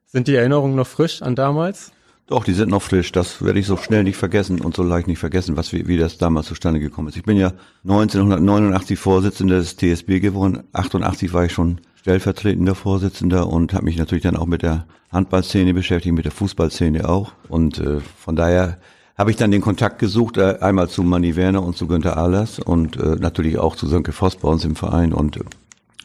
sind 0.07 0.27
die 0.27 0.37
Erinnerungen 0.37 0.75
noch 0.75 0.87
frisch 0.87 1.21
an 1.21 1.37
damals? 1.37 1.93
Doch, 2.27 2.45
die 2.45 2.55
sind 2.55 2.71
noch 2.71 2.81
frisch. 2.81 3.13
Das 3.13 3.45
werde 3.45 3.59
ich 3.59 3.67
so 3.67 3.77
schnell 3.77 4.05
nicht 4.05 4.17
vergessen 4.17 4.59
und 4.63 4.75
so 4.75 4.83
leicht 4.83 5.07
nicht 5.07 5.19
vergessen, 5.19 5.55
was 5.55 5.75
wie, 5.75 5.87
wie 5.87 5.99
das 5.99 6.17
damals 6.17 6.47
zustande 6.47 6.81
gekommen 6.81 7.09
ist. 7.09 7.17
Ich 7.19 7.23
bin 7.23 7.37
ja 7.37 7.53
1989 7.85 8.99
Vorsitzender 8.99 9.59
des 9.59 9.77
TSB 9.77 10.21
geworden. 10.21 10.65
88 10.73 11.35
war 11.35 11.45
ich 11.45 11.53
schon 11.53 11.83
stellvertretender 11.97 12.75
Vorsitzender 12.75 13.49
und 13.49 13.75
habe 13.75 13.85
mich 13.85 13.99
natürlich 13.99 14.25
dann 14.25 14.35
auch 14.35 14.47
mit 14.47 14.63
der 14.63 14.87
Handballszene 15.13 15.75
beschäftigt, 15.75 16.15
mit 16.15 16.25
der 16.25 16.33
Fußballszene 16.33 17.07
auch. 17.07 17.33
Und 17.51 17.77
äh, 17.77 18.01
von 18.01 18.35
daher 18.35 18.79
habe 19.19 19.31
ich 19.31 19.37
dann 19.37 19.51
den 19.51 19.61
Kontakt 19.61 19.99
gesucht, 19.99 20.39
äh, 20.39 20.57
einmal 20.63 20.89
zu 20.89 21.03
Manny 21.03 21.37
Werner 21.37 21.63
und 21.63 21.77
zu 21.77 21.87
Günter 21.87 22.17
Ahlers 22.17 22.61
und 22.61 22.97
äh, 22.97 23.17
natürlich 23.17 23.59
auch 23.59 23.77
zu 23.77 23.89
Sönke 23.89 24.13
Voss 24.13 24.37
bei 24.37 24.49
uns 24.49 24.65
im 24.65 24.75
Verein. 24.75 25.13
Und 25.13 25.37
äh, 25.37 25.45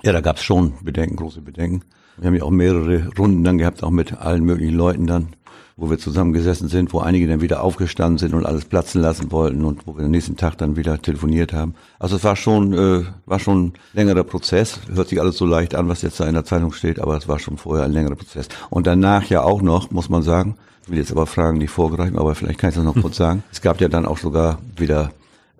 ja, 0.03 0.11
da 0.11 0.19
gab 0.19 0.35
es 0.35 0.43
schon 0.43 0.73
Bedenken, 0.83 1.15
große 1.15 1.39
Bedenken. 1.39 1.85
Wir 2.17 2.27
haben 2.27 2.35
ja 2.35 2.43
auch 2.43 2.51
mehrere 2.51 3.09
Runden 3.17 3.43
dann 3.43 3.57
gehabt, 3.57 3.83
auch 3.83 3.89
mit 3.89 4.13
allen 4.13 4.43
möglichen 4.43 4.75
Leuten 4.75 5.07
dann 5.07 5.29
wo 5.81 5.89
wir 5.89 5.97
zusammengesessen 5.97 6.67
sind, 6.67 6.93
wo 6.93 6.99
einige 6.99 7.27
dann 7.27 7.41
wieder 7.41 7.63
aufgestanden 7.63 8.19
sind 8.19 8.35
und 8.35 8.45
alles 8.45 8.65
platzen 8.65 9.01
lassen 9.01 9.31
wollten 9.31 9.65
und 9.65 9.87
wo 9.87 9.95
wir 9.95 10.03
den 10.03 10.11
nächsten 10.11 10.37
Tag 10.37 10.57
dann 10.57 10.75
wieder 10.75 11.01
telefoniert 11.01 11.53
haben. 11.53 11.73
Also 11.97 12.17
es 12.17 12.23
war 12.23 12.35
schon, 12.35 12.73
äh, 12.73 13.03
war 13.25 13.39
schon 13.39 13.65
ein 13.65 13.73
längerer 13.93 14.23
Prozess. 14.23 14.79
Hört 14.93 15.07
sich 15.07 15.19
alles 15.19 15.37
so 15.37 15.45
leicht 15.45 15.73
an, 15.73 15.89
was 15.89 16.03
jetzt 16.03 16.19
da 16.19 16.25
in 16.25 16.35
der 16.35 16.45
Zeitung 16.45 16.71
steht, 16.71 16.99
aber 16.99 17.17
es 17.17 17.27
war 17.27 17.39
schon 17.39 17.57
vorher 17.57 17.85
ein 17.85 17.93
längerer 17.93 18.15
Prozess. 18.15 18.47
Und 18.69 18.85
danach 18.85 19.25
ja 19.25 19.41
auch 19.41 19.63
noch, 19.63 19.89
muss 19.89 20.07
man 20.07 20.21
sagen, 20.21 20.55
ich 20.83 20.89
will 20.89 20.99
jetzt 20.99 21.11
aber 21.11 21.25
Fragen 21.25 21.57
nicht 21.57 21.71
vorgreifen, 21.71 22.17
aber 22.17 22.35
vielleicht 22.35 22.59
kann 22.59 22.69
ich 22.69 22.75
das 22.75 22.85
noch 22.85 23.01
kurz 23.01 23.15
sagen. 23.17 23.43
Es 23.51 23.61
gab 23.61 23.81
ja 23.81 23.87
dann 23.87 24.05
auch 24.05 24.19
sogar 24.19 24.59
wieder 24.77 25.11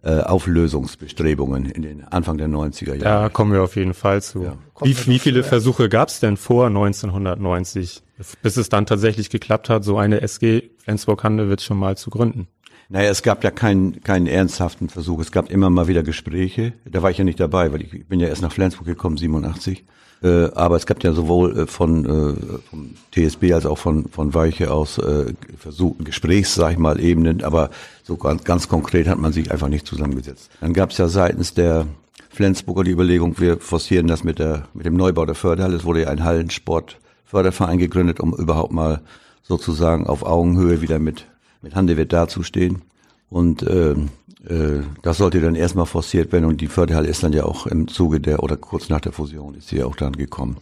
äh, 0.04 0.22
Auflösungsbestrebungen 0.22 1.66
in 1.66 1.84
den 1.84 2.04
Anfang 2.06 2.38
der 2.38 2.48
90er 2.48 2.96
Jahre. 2.96 3.00
Da 3.00 3.30
kommen 3.30 3.54
wir 3.54 3.62
auf 3.62 3.76
jeden 3.76 3.94
Fall 3.94 4.22
zu. 4.22 4.44
Ja. 4.44 4.58
Wie, 4.82 4.96
wie 5.06 5.20
viele 5.20 5.44
Versuche 5.44 5.90
gab 5.90 6.10
es 6.10 6.20
denn 6.20 6.38
vor 6.38 6.68
1990, 6.68 8.02
bis 8.42 8.58
es 8.58 8.70
dann 8.70 8.86
tatsächlich 8.86 9.30
geklappt 9.30 9.70
hat, 9.70 9.84
so 9.84 9.98
eine 9.98 10.22
SG 10.22 10.72
Flensburg-Handewitt 10.80 11.62
schon 11.62 11.78
mal 11.78 11.98
zu 11.98 12.10
gründen? 12.10 12.48
Naja, 12.90 13.10
es 13.10 13.22
gab 13.22 13.44
ja 13.44 13.52
keinen, 13.52 14.02
keinen 14.02 14.28
ernsthaften 14.28 14.90
Versuch. 14.90 15.20
Es 15.22 15.32
gab 15.32 15.50
immer 15.50 15.70
mal 15.70 15.88
wieder 15.88 16.04
Gespräche. 16.04 16.74
Da 16.84 17.02
war 17.02 17.12
ich 17.12 17.18
ja 17.18 17.24
nicht 17.24 17.40
dabei, 17.40 17.72
weil 17.72 17.82
ich 17.84 18.08
bin 18.08 18.20
ja 18.20 18.28
erst 18.28 18.42
nach 18.42 18.52
Flensburg 18.52 18.86
gekommen, 18.88 19.18
87. 19.18 19.86
Äh, 20.24 20.52
aber 20.54 20.76
es 20.76 20.86
gab 20.86 21.04
ja 21.04 21.14
sowohl 21.14 21.60
äh, 21.60 21.68
von 21.68 22.06
äh, 22.06 22.60
vom 22.70 22.92
TSB 23.12 23.54
als 23.54 23.66
auch 23.66 23.78
von 23.78 24.08
von 24.10 24.34
Weiche 24.34 24.72
aus 24.72 25.00
äh, 25.00 25.34
versuchten 25.58 26.04
Gesprächs, 26.04 26.54
sag 26.54 26.74
ich 26.74 26.78
mal, 26.78 27.00
Ebenen, 27.00 27.44
aber 27.44 27.72
so 28.04 28.18
ganz, 28.18 28.44
ganz 28.44 28.68
konkret 28.68 29.08
hat 29.08 29.18
man 29.18 29.34
sich 29.34 29.52
einfach 29.52 29.68
nicht 29.68 29.88
zusammengesetzt. 29.88 30.52
Dann 30.62 30.74
gab 30.74 30.92
es 30.92 30.98
ja 31.00 31.08
seitens 31.08 31.56
der 31.56 31.88
Flensburger 32.30 32.84
die 32.84 32.92
Überlegung, 32.92 33.40
wir 33.40 33.60
forcieren 33.60 34.08
das 34.08 34.24
mit 34.24 34.38
der 34.38 34.68
mit 34.74 34.86
dem 34.86 34.96
Neubau 34.96 35.26
der 35.26 35.36
Förderhalle. 35.36 35.76
Es 35.76 35.86
wurde 35.86 36.04
ja 36.04 36.10
ein 36.10 36.24
Hallensportförderverein 36.24 37.80
gegründet, 37.80 38.20
um 38.20 38.34
überhaupt 38.34 38.72
mal 38.72 39.02
sozusagen 39.42 40.06
auf 40.06 40.24
Augenhöhe 40.24 40.82
wieder 40.82 41.00
mit 41.00 41.26
mit 41.64 41.74
Handewitt 41.74 42.14
dazustehen. 42.14 42.84
Und 43.30 43.64
äh, 43.64 43.92
äh, 43.92 43.96
das 44.44 45.18
sollte 45.18 45.40
dann 45.40 45.56
erstmal 45.56 45.86
forciert 45.86 46.32
werden 46.32 46.46
und 46.46 46.62
die 46.62 46.68
Förderhalle 46.68 47.08
ist 47.08 47.22
dann 47.22 47.34
ja 47.34 47.46
auch 47.46 47.68
im 47.68 47.88
Zuge 47.88 48.20
der 48.20 48.42
oder 48.42 48.58
kurz 48.58 48.90
nach 48.90 49.02
der 49.02 49.12
Fusion 49.12 49.54
ist 49.54 49.68
sie 49.68 49.78
ja 49.78 49.86
auch 49.86 49.96
dann 49.96 50.14
gekommen. 50.14 50.58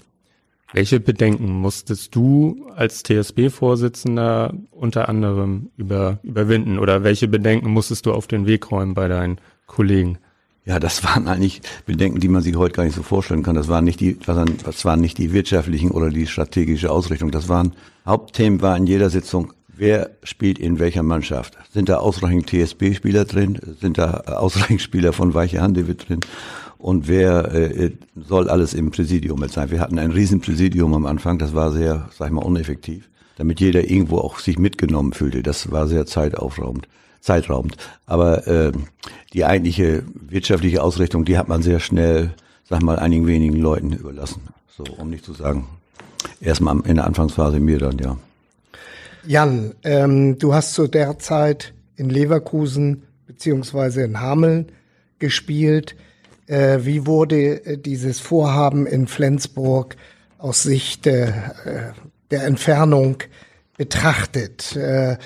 Welche 0.72 1.00
Bedenken 1.00 1.50
musstest 1.50 2.14
du 2.14 2.68
als 2.76 3.04
TSB-Vorsitzender 3.04 4.54
unter 4.70 5.10
anderem 5.10 5.72
über, 5.78 6.20
überwinden 6.22 6.78
oder 6.78 7.04
welche 7.04 7.28
Bedenken 7.28 7.72
musstest 7.72 8.06
du 8.06 8.14
auf 8.14 8.28
den 8.28 8.46
Weg 8.46 8.70
räumen 8.70 8.94
bei 8.94 9.08
deinen 9.08 9.40
Kollegen? 9.66 10.20
Ja, 10.66 10.80
das 10.80 11.04
waren 11.06 11.28
eigentlich 11.28 11.62
Bedenken, 11.88 12.20
die 12.20 12.28
man 12.28 12.44
sich 12.44 12.56
heute 12.56 12.76
gar 12.76 12.84
nicht 12.84 12.96
so 12.96 13.02
vorstellen 13.02 13.42
kann. 13.42 13.56
Das 13.56 13.68
waren 13.68 13.84
nicht 13.84 14.00
die, 14.00 14.20
das 14.20 14.86
waren 14.86 15.02
nicht 15.02 15.18
die 15.18 15.34
wirtschaftlichen 15.34 15.90
oder 15.90 16.10
die 16.10 16.28
strategische 16.28 16.92
Ausrichtung. 16.92 17.32
Das 17.32 17.50
waren 17.50 17.74
Hauptthemen 18.06 18.62
war 18.62 18.78
in 18.78 18.86
jeder 18.86 19.10
Sitzung 19.10 19.54
wer 19.80 20.12
spielt 20.24 20.60
in 20.60 20.80
welcher 20.80 21.04
Mannschaft. 21.04 21.58
Sind 21.74 21.90
da 21.90 21.98
ausreichend 21.98 22.48
TSB-Spieler 22.50 23.26
drin? 23.26 23.60
Sind 23.82 23.98
da 23.98 24.12
ausreichend 24.26 24.82
Spieler 24.82 25.14
von 25.14 25.34
Weiche 25.34 25.62
Handewitt 25.62 26.08
drin? 26.08 26.20
und 26.80 27.10
wer 27.10 27.54
äh, 27.54 27.92
soll 28.16 28.50
alles 28.50 28.74
im 28.74 28.90
Präsidium 28.90 29.40
mit 29.40 29.52
sein. 29.52 29.70
Wir 29.70 29.82
hatten 29.82 30.00
ein 30.00 30.12
Riesenpräsidium 30.12 30.94
am 30.94 31.06
Anfang, 31.06 31.38
das 31.38 31.54
war 31.54 31.72
sehr, 31.72 32.10
sag 32.18 32.28
ich 32.28 32.34
mal, 32.34 32.44
uneffektiv, 32.44 33.10
damit 33.38 33.60
jeder 33.60 33.90
irgendwo 33.90 34.18
auch 34.18 34.40
sich 34.40 34.58
mitgenommen 34.58 35.14
fühlte. 35.14 35.44
Das 35.44 35.72
war 35.72 35.88
sehr 35.88 36.06
zeitaufraubend. 36.06 36.88
Zeitraubend. 37.20 37.76
Aber 38.06 38.48
äh, 38.48 38.72
die 39.34 39.44
eigentliche 39.44 40.04
wirtschaftliche 40.14 40.82
Ausrichtung, 40.82 41.26
die 41.26 41.38
hat 41.38 41.50
man 41.50 41.62
sehr 41.62 41.82
schnell, 41.82 42.34
sag 42.64 42.82
mal, 42.82 42.98
einigen 42.98 43.28
wenigen 43.28 43.58
Leuten 43.58 43.92
überlassen. 43.92 44.42
So, 44.70 44.86
um 44.98 45.10
nicht 45.10 45.26
zu 45.26 45.34
sagen, 45.34 45.68
erstmal 46.40 46.80
in 46.86 46.96
der 46.96 47.06
Anfangsphase 47.06 47.60
mir 47.60 47.78
dann, 47.78 47.98
ja. 48.00 48.18
Jan, 49.26 49.76
ähm, 49.84 50.38
du 50.38 50.54
hast 50.54 50.74
zu 50.74 50.88
der 50.88 51.20
Zeit 51.20 51.74
in 51.96 52.10
Leverkusen 52.10 53.04
beziehungsweise 53.28 54.04
in 54.04 54.20
Hameln 54.20 54.72
gespielt. 55.20 55.96
Äh, 56.48 56.80
wie 56.84 57.06
wurde 57.06 57.66
äh, 57.66 57.78
dieses 57.78 58.20
Vorhaben 58.20 58.88
in 58.88 59.08
Flensburg 59.08 59.96
aus 60.38 60.64
Sicht 60.64 61.06
äh, 61.06 61.32
der 62.32 62.46
Entfernung 62.46 63.18
betrachtet? 63.78 64.76
Äh, 64.76 65.14
äh, 65.14 65.18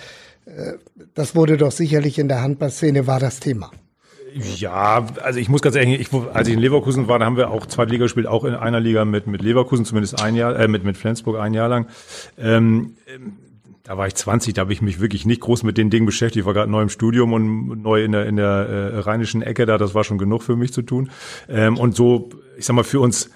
das 1.13 1.35
wurde 1.35 1.57
doch 1.57 1.71
sicherlich 1.71 2.19
in 2.19 2.27
der 2.27 2.41
Handballszene 2.41 3.07
war 3.07 3.19
das 3.19 3.39
Thema. 3.39 3.71
Ja, 4.57 5.05
also 5.21 5.39
ich 5.39 5.47
muss 5.47 5.61
ganz 5.61 5.75
ehrlich, 5.75 5.99
ich, 5.99 6.13
als 6.33 6.47
ich 6.47 6.55
in 6.55 6.59
Leverkusen 6.59 7.07
war, 7.07 7.19
da 7.19 7.25
haben 7.25 7.37
wir 7.37 7.51
auch 7.51 7.67
zweite 7.67 7.91
Liga 7.91 8.05
gespielt, 8.05 8.25
auch 8.25 8.43
in 8.45 8.55
einer 8.55 8.79
Liga 8.79 9.05
mit 9.05 9.27
mit 9.27 9.43
Leverkusen, 9.43 9.85
zumindest 9.85 10.21
ein 10.21 10.35
Jahr, 10.35 10.59
äh, 10.59 10.67
mit 10.67 10.83
mit 10.83 10.97
Flensburg 10.97 11.39
ein 11.39 11.53
Jahr 11.53 11.69
lang. 11.69 11.87
Ähm, 12.39 12.95
da 13.83 13.97
war 13.97 14.07
ich 14.07 14.15
20, 14.15 14.53
da 14.53 14.61
habe 14.61 14.71
ich 14.71 14.81
mich 14.81 15.01
wirklich 15.01 15.25
nicht 15.25 15.41
groß 15.41 15.63
mit 15.63 15.77
den 15.77 15.89
Dingen 15.89 16.05
beschäftigt. 16.05 16.41
Ich 16.41 16.45
war 16.45 16.53
gerade 16.53 16.71
neu 16.71 16.81
im 16.81 16.89
Studium 16.89 17.33
und 17.33 17.81
neu 17.81 18.03
in 18.03 18.13
der, 18.13 18.25
in 18.25 18.37
der 18.37 18.45
äh, 18.47 18.99
rheinischen 18.99 19.41
Ecke 19.41 19.65
da. 19.65 19.77
Das 19.77 19.93
war 19.93 20.05
schon 20.05 20.17
genug 20.17 20.41
für 20.41 20.55
mich 20.55 20.71
zu 20.71 20.81
tun. 20.81 21.11
Ähm, 21.49 21.77
und 21.77 21.95
so, 21.95 22.29
ich 22.57 22.65
sag 22.65 22.75
mal, 22.75 22.83
für 22.83 23.01
uns 23.01 23.29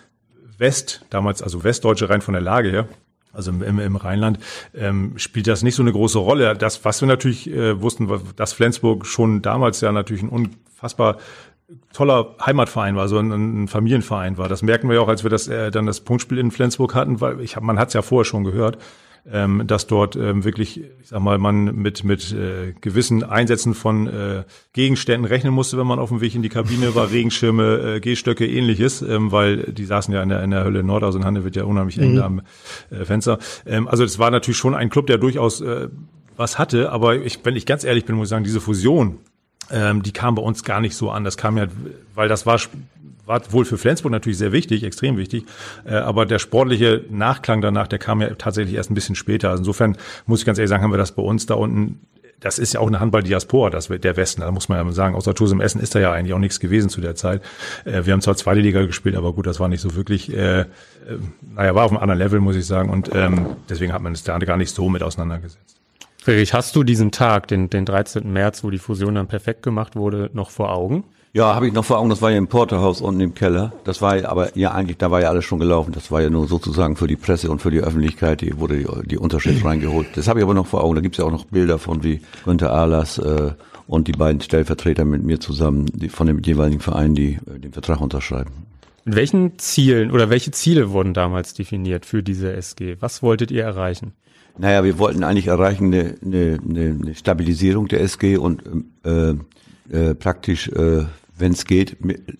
West, 0.58 1.06
damals 1.10 1.42
also 1.42 1.66
Westdeutsche 1.66 2.10
rein 2.10 2.22
von 2.22 2.34
der 2.34 2.42
Lage 2.42 2.70
her, 2.70 2.88
also 3.34 3.52
im, 3.52 3.80
im 3.80 3.96
Rheinland, 3.98 4.40
ähm, 4.74 5.14
spielt 5.18 5.48
das 5.48 5.64
nicht 5.64 5.76
so 5.76 5.84
eine 5.84 5.92
große 5.92 6.18
Rolle. 6.18 6.56
Das, 6.56 6.86
was 6.86 7.02
wir 7.02 7.10
natürlich 7.10 7.50
äh, 7.52 7.82
wussten, 7.82 8.10
dass 8.38 8.54
Flensburg 8.54 9.06
schon 9.06 9.42
damals 9.42 9.82
ja 9.82 9.92
natürlich 9.92 10.24
ein 10.24 10.30
unfassbar 10.30 11.18
toller 11.92 12.36
Heimatverein 12.44 12.96
war, 12.96 13.10
so 13.10 13.20
ein, 13.20 13.64
ein 13.64 13.68
Familienverein 13.68 14.38
war. 14.38 14.48
Das 14.48 14.62
merken 14.62 14.88
wir 14.88 14.96
ja 14.96 15.02
auch, 15.02 15.10
als 15.10 15.24
wir 15.24 15.30
das 15.30 15.50
äh, 15.50 15.72
dann 15.72 15.86
das 15.86 16.00
Punktspiel 16.00 16.38
in 16.38 16.52
Flensburg 16.52 16.96
hatten, 16.96 17.20
weil 17.20 17.42
ich 17.42 17.58
hab, 17.58 17.64
man 17.64 17.78
hat 17.78 17.90
es 17.90 17.94
ja 17.94 18.02
vorher 18.02 18.24
schon 18.24 18.46
gehört 18.46 18.78
ähm, 19.32 19.64
dass 19.68 19.88
dort 19.88 20.16
ähm, 20.16 20.44
wirklich, 20.44 20.82
ich 20.82 21.10
sag 21.10 21.22
mal, 21.22 21.38
man 21.38 21.76
mit 21.76 22.04
mit 22.04 22.32
äh, 22.32 22.74
gewissen 22.80 23.24
Einsätzen 23.24 23.74
von 23.74 24.08
äh, 24.08 24.44
Gegenständen 24.74 25.26
rechnen 25.26 25.54
musste, 25.54 25.78
wenn 25.78 25.88
man 25.88 26.00
auf 26.00 26.10
dem 26.10 26.22
Weg 26.22 26.36
in 26.36 26.42
die 26.42 26.50
Kabine 26.50 26.96
war, 26.96 27.12
Regenschirme, 27.12 27.96
äh, 27.96 28.00
Gehstöcke, 28.00 28.48
ähnliches, 28.48 29.02
ähm, 29.02 29.32
weil 29.32 29.74
die 29.74 29.86
saßen 29.86 30.14
ja 30.14 30.24
in 30.24 30.30
der, 30.30 30.44
in 30.44 30.52
der 30.52 30.64
Hölle 30.64 30.84
Nord, 30.84 31.04
also 31.04 31.18
in 31.18 31.26
Hande 31.26 31.44
wird 31.44 31.56
ja 31.56 31.66
unheimlich 31.66 32.00
eng 32.00 32.16
mhm. 32.16 32.22
am 32.22 32.42
äh, 32.90 33.04
Fenster. 33.04 33.40
Ähm, 33.66 33.88
also 33.88 34.04
das 34.04 34.18
war 34.20 34.32
natürlich 34.32 34.58
schon 34.58 34.76
ein 34.76 34.90
Club, 34.90 35.08
der 35.08 35.18
durchaus 35.18 35.62
äh, 35.62 35.90
was 36.38 36.58
hatte, 36.58 36.92
aber 36.92 37.16
ich, 37.16 37.40
wenn 37.44 37.56
ich 37.56 37.66
ganz 37.66 37.84
ehrlich 37.84 38.06
bin, 38.06 38.16
muss 38.16 38.28
ich 38.28 38.30
sagen, 38.30 38.44
diese 38.44 38.62
Fusion, 38.62 39.18
ähm, 39.72 40.04
die 40.04 40.14
kam 40.14 40.36
bei 40.36 40.42
uns 40.42 40.64
gar 40.64 40.80
nicht 40.80 40.96
so 40.96 41.10
an. 41.10 41.24
Das 41.24 41.36
kam 41.36 41.58
ja, 41.58 41.68
weil 42.16 42.30
das 42.30 42.46
war 42.46 42.60
war 43.28 43.42
wohl 43.52 43.66
für 43.66 43.78
Flensburg 43.78 44.12
natürlich 44.12 44.38
sehr 44.38 44.52
wichtig, 44.52 44.84
extrem 44.84 45.18
wichtig, 45.18 45.46
äh, 45.86 45.94
aber 45.94 46.26
der 46.26 46.40
sportliche 46.40 47.04
Nachklang 47.10 47.62
danach, 47.62 47.88
der 47.88 48.00
kam 48.00 48.22
ja 48.22 48.30
tatsächlich 48.36 48.76
erst 48.76 48.90
ein 48.90 48.96
bisschen 48.96 49.16
später. 49.16 49.50
Also 49.50 49.62
insofern 49.62 49.98
muss 50.26 50.40
ich 50.40 50.46
ganz 50.46 50.58
ehrlich 50.58 50.70
sagen, 50.70 50.84
haben 50.84 50.92
wir 50.92 50.98
das 50.98 51.12
bei 51.12 51.22
uns 51.22 51.46
da 51.46 51.54
unten 51.54 52.00
das 52.40 52.60
ist 52.60 52.74
ja 52.74 52.80
auch 52.80 52.88
eine 52.88 53.00
Handball-Diaspora, 53.00 53.70
das 53.70 53.88
der 53.88 54.16
Westen, 54.16 54.42
da 54.42 54.52
muss 54.52 54.70
man 54.70 54.86
ja 54.86 54.94
sagen. 54.94 55.16
Außer 55.16 55.34
Tusem 55.34 55.60
Essen 55.60 55.82
ist 55.82 55.96
da 55.96 56.00
ja 56.00 56.12
eigentlich 56.12 56.34
auch 56.34 56.40
nichts 56.40 56.60
gewesen 56.60 56.90
zu 56.90 57.02
der 57.02 57.16
Zeit. 57.16 57.42
Äh, 57.84 58.06
wir 58.06 58.14
haben 58.14 58.22
zwar 58.22 58.36
zweite 58.36 58.60
Liga 58.60 58.86
gespielt, 58.86 59.16
aber 59.16 59.34
gut, 59.34 59.48
das 59.48 59.60
war 59.60 59.68
nicht 59.68 59.82
so 59.82 59.96
wirklich, 59.96 60.32
äh, 60.32 60.62
äh, 60.62 60.66
naja, 61.56 61.74
war 61.74 61.86
auf 61.86 61.92
einem 61.92 62.00
anderen 62.00 62.20
Level, 62.20 62.40
muss 62.40 62.56
ich 62.56 62.66
sagen. 62.66 62.90
Und 62.90 63.10
ähm, 63.14 63.56
deswegen 63.70 63.92
hat 63.92 64.02
man 64.02 64.14
es 64.14 64.24
da 64.24 64.38
gar 64.38 64.58
nicht 64.58 64.74
so 64.74 64.88
mit 64.90 65.02
auseinandergesetzt. 65.02 65.78
Friedrich, 66.22 66.54
hast 66.54 66.76
du 66.76 66.84
diesen 66.84 67.12
Tag, 67.12 67.48
den, 67.48 67.70
den 67.70 67.86
13. 67.86 68.32
März, 68.32 68.64
wo 68.64 68.70
die 68.70 68.78
Fusion 68.78 69.16
dann 69.16 69.28
perfekt 69.28 69.64
gemacht 69.64 69.96
wurde, 69.96 70.30
noch 70.34 70.52
vor 70.52 70.72
Augen? 70.72 71.06
Ja, 71.38 71.54
habe 71.54 71.68
ich 71.68 71.74
noch 71.74 71.86
vor 71.86 72.00
Augen, 72.00 72.10
das 72.10 72.24
war 72.24 72.32
ja 72.32 72.38
im 72.40 72.48
Porterhaus 72.48 73.00
unten 73.00 73.22
im 73.22 73.36
Keller. 73.36 73.72
Das 73.84 74.02
war 74.02 74.26
aber 74.26 74.58
ja 74.58 74.72
eigentlich, 74.72 74.98
da 74.98 75.12
war 75.12 75.22
ja 75.22 75.30
alles 75.30 75.46
schon 75.46 75.60
gelaufen. 75.60 75.92
Das 75.92 76.12
war 76.12 76.20
ja 76.20 76.32
nur 76.32 76.48
sozusagen 76.48 76.96
für 76.96 77.06
die 77.06 77.16
Presse 77.16 77.52
und 77.52 77.62
für 77.62 77.70
die 77.70 77.80
Öffentlichkeit, 77.80 78.42
die 78.42 78.58
wurde 78.58 78.80
die, 78.80 78.88
die 79.08 79.18
Unterschrift 79.20 79.64
reingeholt. 79.64 80.08
Das 80.16 80.28
habe 80.28 80.40
ich 80.40 80.44
aber 80.44 80.56
noch 80.56 80.66
vor 80.66 80.84
Augen. 80.84 80.96
Da 80.96 81.02
gibt's 81.02 81.20
ja 81.20 81.26
auch 81.26 81.32
noch 81.32 81.46
Bilder 81.46 81.78
von 81.78 82.04
wie 82.04 82.22
Günther 82.44 82.74
Ahlers 82.74 83.20
äh, 83.20 83.52
und 83.86 84.08
die 84.08 84.14
beiden 84.14 84.42
Stellvertreter 84.42 85.06
mit 85.06 85.22
mir 85.22 85.40
zusammen, 85.40 85.86
die 85.94 86.10
von 86.10 86.26
dem 86.26 86.40
jeweiligen 86.40 86.80
Verein, 86.80 87.14
die 87.14 87.34
äh, 87.34 87.60
den 87.60 87.72
Vertrag 87.72 88.02
unterschreiben. 88.02 88.50
Mit 89.06 89.16
welchen 89.16 89.60
Zielen 89.60 90.10
oder 90.10 90.32
welche 90.32 90.50
Ziele 90.50 90.90
wurden 90.90 91.14
damals 91.14 91.54
definiert 91.54 92.08
für 92.08 92.24
diese 92.24 92.52
SG? 92.54 92.98
Was 93.00 93.22
wolltet 93.22 93.52
ihr 93.52 93.64
erreichen? 93.64 94.14
Naja, 94.58 94.84
wir 94.84 94.98
wollten 94.98 95.24
eigentlich 95.24 95.46
erreichen 95.46 95.94
eine, 95.94 96.16
eine, 96.26 96.60
eine 97.00 97.14
Stabilisierung 97.14 97.88
der 97.90 98.02
SG 98.02 98.38
und 98.38 98.64
äh, 99.06 99.36
äh, 99.92 100.16
praktisch 100.16 100.70
äh, 100.70 101.06
wenn 101.38 101.52
es 101.52 101.66
geht, 101.66 101.98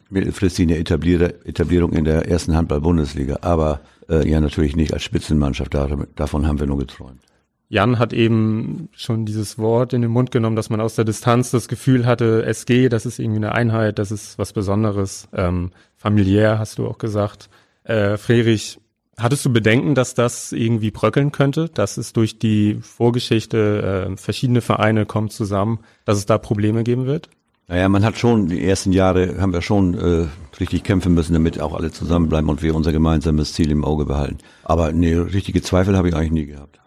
mittelfristig 0.10 0.68
eine 0.68 0.78
Etablierung 0.78 1.94
in 1.94 2.06
der 2.06 2.28
ersten 2.28 2.56
Handball-Bundesliga. 2.56 3.40
Aber 3.42 3.82
äh, 4.10 4.28
ja, 4.28 4.40
natürlich 4.40 4.76
nicht 4.76 4.94
als 4.94 5.04
Spitzenmannschaft. 5.04 5.74
Davon 5.74 6.48
haben 6.48 6.60
wir 6.60 6.68
nur 6.68 6.80
geträumt. 6.80 7.22
Jan 7.70 8.00
hat 8.00 8.14
eben 8.14 8.88
schon 8.94 9.26
dieses 9.26 9.58
Wort 9.58 9.92
in 9.92 10.02
den 10.02 10.12
Mund 10.12 10.32
genommen, 10.32 10.56
dass 10.56 10.70
man 10.70 10.80
aus 10.80 10.96
der 10.96 11.04
Distanz 11.04 11.52
das 11.52 11.68
Gefühl 11.68 12.06
hatte, 12.06 12.46
SG, 12.46 12.88
das 12.88 13.06
ist 13.06 13.20
irgendwie 13.20 13.40
eine 13.40 13.52
Einheit, 13.52 14.00
das 14.00 14.10
ist 14.12 14.40
was 14.40 14.54
Besonderes, 14.54 15.28
ähm, 15.34 15.72
familiär, 15.98 16.60
hast 16.60 16.78
du 16.78 16.88
auch 16.88 16.98
gesagt. 16.98 17.50
Äh, 17.84 18.16
Friedrich, 18.16 18.80
hattest 19.18 19.44
du 19.44 19.52
Bedenken, 19.52 19.96
dass 19.96 20.14
das 20.14 20.54
irgendwie 20.54 20.92
bröckeln 20.92 21.34
könnte, 21.34 21.68
dass 21.68 21.98
es 21.98 22.14
durch 22.14 22.40
die 22.40 22.78
Vorgeschichte, 22.82 24.08
äh, 24.12 24.18
verschiedene 24.18 24.62
Vereine 24.62 25.06
kommen 25.06 25.30
zusammen, 25.30 25.80
dass 26.06 26.18
es 26.18 26.26
da 26.26 26.38
Probleme 26.38 26.84
geben 26.84 27.06
wird? 27.06 27.30
Naja, 27.70 27.90
man 27.90 28.06
hat 28.06 28.18
schon, 28.18 28.48
die 28.48 28.64
ersten 28.64 28.94
Jahre 28.94 29.42
haben 29.42 29.52
wir 29.52 29.62
schon 29.62 29.94
äh, 29.94 30.28
richtig 30.58 30.84
kämpfen 30.84 31.14
müssen, 31.14 31.34
damit 31.34 31.60
auch 31.60 31.74
alle 31.74 31.92
zusammenbleiben 31.92 32.50
und 32.50 32.62
wir 32.62 32.74
unser 32.74 32.94
gemeinsames 32.94 33.54
Ziel 33.54 33.72
im 33.72 33.84
Auge 33.84 34.06
behalten. 34.06 34.38
Aber 34.64 34.94
ne, 34.94 35.34
richtige 35.34 35.62
Zweifel 35.62 35.98
habe 35.98 36.08
ich 36.08 36.16
eigentlich 36.16 36.32
nie 36.32 36.46
gehabt. 36.46 36.80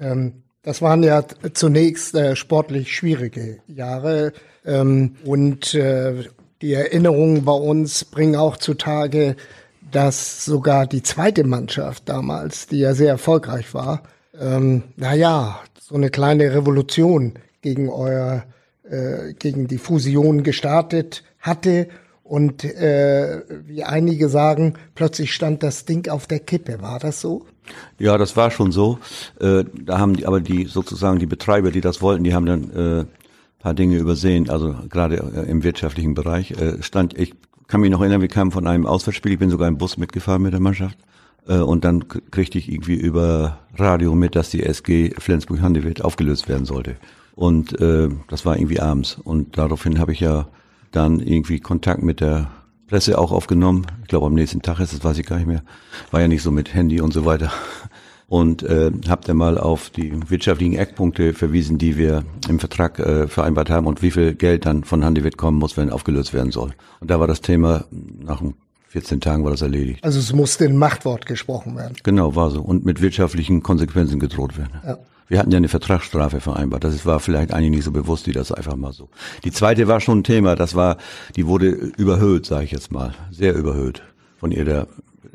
Ähm, 0.00 0.42
das 0.62 0.82
waren 0.82 1.04
ja 1.04 1.22
zunächst 1.54 2.16
äh, 2.16 2.34
sportlich 2.34 2.92
schwierige 2.92 3.58
Jahre 3.68 4.32
ähm, 4.64 5.14
und 5.24 5.74
äh, 5.74 6.24
die 6.60 6.72
Erinnerungen 6.72 7.44
bei 7.44 7.52
uns 7.52 8.04
bringen 8.04 8.34
auch 8.34 8.56
zutage, 8.56 9.36
dass 9.92 10.44
sogar 10.44 10.88
die 10.88 11.04
zweite 11.04 11.44
Mannschaft 11.44 12.08
damals, 12.08 12.66
die 12.66 12.80
ja 12.80 12.94
sehr 12.94 13.10
erfolgreich 13.10 13.72
war, 13.74 14.02
ähm, 14.40 14.82
naja, 14.96 15.60
so 15.80 15.94
eine 15.94 16.10
kleine 16.10 16.52
Revolution 16.52 17.34
gegen 17.62 17.88
euer 17.88 18.42
äh, 18.90 19.34
gegen 19.34 19.68
die 19.68 19.78
Fusion 19.78 20.42
gestartet 20.42 21.22
hatte 21.40 21.88
und 22.22 22.64
äh, 22.64 23.42
wie 23.66 23.84
einige 23.84 24.28
sagen, 24.28 24.74
plötzlich 24.94 25.32
stand 25.32 25.62
das 25.62 25.84
Ding 25.84 26.08
auf 26.08 26.26
der 26.26 26.40
Kippe. 26.40 26.82
War 26.82 26.98
das 26.98 27.20
so? 27.20 27.46
Ja, 27.98 28.18
das 28.18 28.36
war 28.36 28.50
schon 28.50 28.72
so. 28.72 28.98
Äh, 29.40 29.64
da 29.74 29.98
haben 29.98 30.14
die, 30.14 30.26
aber 30.26 30.40
die 30.40 30.64
sozusagen 30.64 31.18
die 31.18 31.26
Betreiber, 31.26 31.70
die 31.70 31.80
das 31.80 32.02
wollten, 32.02 32.24
die 32.24 32.34
haben 32.34 32.46
dann 32.46 32.70
äh, 32.70 33.04
paar 33.66 33.74
Dinge 33.74 33.96
übersehen. 33.98 34.48
Also 34.48 34.76
gerade 34.88 35.16
äh, 35.16 35.50
im 35.50 35.64
wirtschaftlichen 35.64 36.14
Bereich 36.14 36.52
äh, 36.52 36.80
stand. 36.84 37.18
Ich 37.18 37.34
kann 37.66 37.80
mich 37.80 37.90
noch 37.90 38.00
erinnern, 38.00 38.20
wir 38.20 38.28
kamen 38.28 38.52
von 38.52 38.66
einem 38.66 38.86
Auswärtsspiel. 38.86 39.32
Ich 39.32 39.38
bin 39.40 39.50
sogar 39.50 39.66
im 39.66 39.76
Bus 39.76 39.96
mitgefahren 39.96 40.42
mit 40.42 40.52
der 40.52 40.60
Mannschaft. 40.60 40.96
Äh, 41.48 41.58
und 41.58 41.84
dann 41.84 42.06
kriegte 42.06 42.58
ich 42.58 42.70
irgendwie 42.70 42.94
über 42.94 43.58
Radio 43.74 44.14
mit, 44.14 44.36
dass 44.36 44.50
die 44.50 44.62
SG 44.62 45.14
Flensburg-Handewitt 45.18 46.04
aufgelöst 46.04 46.48
werden 46.48 46.64
sollte. 46.64 46.94
Und 47.36 47.78
äh, 47.80 48.08
das 48.28 48.44
war 48.44 48.56
irgendwie 48.56 48.80
abends. 48.80 49.18
Und 49.22 49.58
daraufhin 49.58 50.00
habe 50.00 50.12
ich 50.12 50.20
ja 50.20 50.48
dann 50.90 51.20
irgendwie 51.20 51.60
Kontakt 51.60 52.02
mit 52.02 52.20
der 52.20 52.50
Presse 52.88 53.18
auch 53.18 53.30
aufgenommen. 53.30 53.86
Ich 54.02 54.08
glaube 54.08 54.26
am 54.26 54.34
nächsten 54.34 54.62
Tag 54.62 54.80
ist 54.80 54.94
das 54.94 55.04
weiß 55.04 55.18
ich 55.18 55.26
gar 55.26 55.36
nicht 55.36 55.46
mehr. 55.46 55.62
War 56.10 56.22
ja 56.22 56.28
nicht 56.28 56.42
so 56.42 56.50
mit 56.50 56.72
Handy 56.74 57.00
und 57.00 57.12
so 57.12 57.24
weiter. 57.24 57.52
Und 58.28 58.64
äh, 58.64 58.90
habe 59.08 59.24
dann 59.24 59.36
mal 59.36 59.56
auf 59.56 59.88
die 59.90 60.12
wirtschaftlichen 60.28 60.74
Eckpunkte 60.74 61.32
verwiesen, 61.32 61.78
die 61.78 61.96
wir 61.96 62.24
im 62.48 62.58
Vertrag 62.58 62.98
äh, 62.98 63.28
vereinbart 63.28 63.70
haben 63.70 63.86
und 63.86 64.02
wie 64.02 64.10
viel 64.10 64.34
Geld 64.34 64.66
dann 64.66 64.82
von 64.82 65.04
Handewitt 65.04 65.36
kommen 65.36 65.58
muss, 65.58 65.76
wenn 65.76 65.90
aufgelöst 65.90 66.34
werden 66.34 66.50
soll. 66.50 66.72
Und 66.98 67.08
da 67.12 67.20
war 67.20 67.28
das 67.28 67.40
Thema, 67.40 67.84
nach 67.92 68.42
14 68.88 69.20
Tagen 69.20 69.44
war 69.44 69.52
das 69.52 69.62
erledigt. 69.62 70.02
Also 70.02 70.18
es 70.18 70.32
musste 70.32 70.64
in 70.64 70.76
Machtwort 70.76 71.26
gesprochen 71.26 71.76
werden. 71.76 71.94
Genau, 72.02 72.34
war 72.34 72.50
so. 72.50 72.62
Und 72.62 72.84
mit 72.84 73.00
wirtschaftlichen 73.00 73.62
Konsequenzen 73.62 74.18
gedroht 74.18 74.58
werden. 74.58 74.80
Ja. 74.84 74.98
Wir 75.28 75.38
hatten 75.38 75.50
ja 75.50 75.56
eine 75.56 75.68
Vertragsstrafe 75.68 76.40
vereinbart. 76.40 76.84
Das 76.84 77.04
war 77.04 77.20
vielleicht 77.20 77.52
eigentlich 77.52 77.70
nicht 77.70 77.84
so 77.84 77.92
bewusst, 77.92 78.26
die 78.26 78.32
das 78.32 78.52
einfach 78.52 78.76
mal 78.76 78.92
so. 78.92 79.08
Die 79.44 79.50
zweite 79.50 79.88
war 79.88 80.00
schon 80.00 80.20
ein 80.20 80.24
Thema. 80.24 80.54
Das 80.54 80.74
war, 80.74 80.98
die 81.34 81.46
wurde 81.46 81.68
überhöht, 81.68 82.46
sage 82.46 82.64
ich 82.64 82.70
jetzt 82.70 82.92
mal, 82.92 83.14
sehr 83.30 83.54
überhöht 83.54 84.02
von 84.38 84.52
ihr. 84.52 84.64
Der 84.64 84.86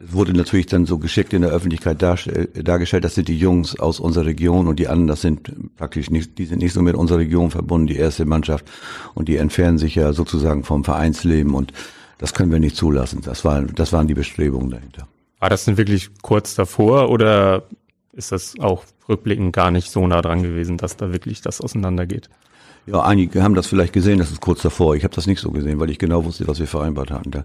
wurde 0.04 0.34
natürlich 0.34 0.66
dann 0.66 0.86
so 0.86 0.98
geschickt 0.98 1.34
in 1.34 1.42
der 1.42 1.52
Öffentlichkeit 1.52 2.02
dargestellt. 2.02 3.04
Das 3.04 3.16
sind 3.16 3.28
die 3.28 3.38
Jungs 3.38 3.80
aus 3.80 4.00
unserer 4.00 4.26
Region 4.26 4.68
und 4.68 4.80
die 4.80 4.88
anderen, 4.88 5.08
das 5.08 5.22
sind 5.22 5.52
praktisch 5.76 6.10
nicht, 6.10 6.38
die 6.38 6.46
sind 6.46 6.60
nicht 6.60 6.74
so 6.74 6.82
mit 6.82 6.96
unserer 6.96 7.20
Region 7.20 7.52
verbunden. 7.52 7.88
Die 7.88 7.98
erste 7.98 8.26
Mannschaft 8.26 8.66
und 9.14 9.28
die 9.28 9.38
entfernen 9.38 9.78
sich 9.78 9.96
ja 9.96 10.14
sozusagen 10.14 10.64
vom 10.64 10.84
Vereinsleben 10.84 11.54
und 11.54 11.74
das 12.18 12.34
können 12.34 12.52
wir 12.52 12.60
nicht 12.60 12.76
zulassen. 12.76 13.22
Das 13.24 13.44
waren, 13.46 13.74
das 13.76 13.94
waren 13.94 14.08
die 14.08 14.14
Bestrebungen 14.14 14.70
dahinter. 14.70 15.08
War 15.40 15.50
das 15.50 15.66
denn 15.66 15.78
wirklich 15.78 16.10
kurz 16.22 16.56
davor 16.56 17.10
oder 17.10 17.64
ist 18.14 18.32
das 18.32 18.54
auch 18.60 18.84
rückblickend 19.12 19.54
gar 19.54 19.70
nicht 19.70 19.92
so 19.92 20.08
nah 20.08 20.22
dran 20.22 20.42
gewesen, 20.42 20.78
dass 20.78 20.98
da 20.98 21.12
wirklich 21.12 21.42
das 21.42 21.62
auseinandergeht? 21.62 22.30
Ja, 22.88 23.04
einige 23.04 23.44
haben 23.44 23.54
das 23.54 23.68
vielleicht 23.68 23.94
gesehen, 23.94 24.18
das 24.18 24.32
ist 24.32 24.42
kurz 24.42 24.64
davor. 24.64 24.96
Ich 24.96 25.04
habe 25.04 25.14
das 25.14 25.28
nicht 25.28 25.40
so 25.40 25.52
gesehen, 25.52 25.80
weil 25.80 25.92
ich 25.92 26.00
genau 26.00 26.26
wusste, 26.26 26.48
was 26.48 26.60
wir 26.60 26.66
vereinbart 26.66 27.12
hatten. 27.12 27.44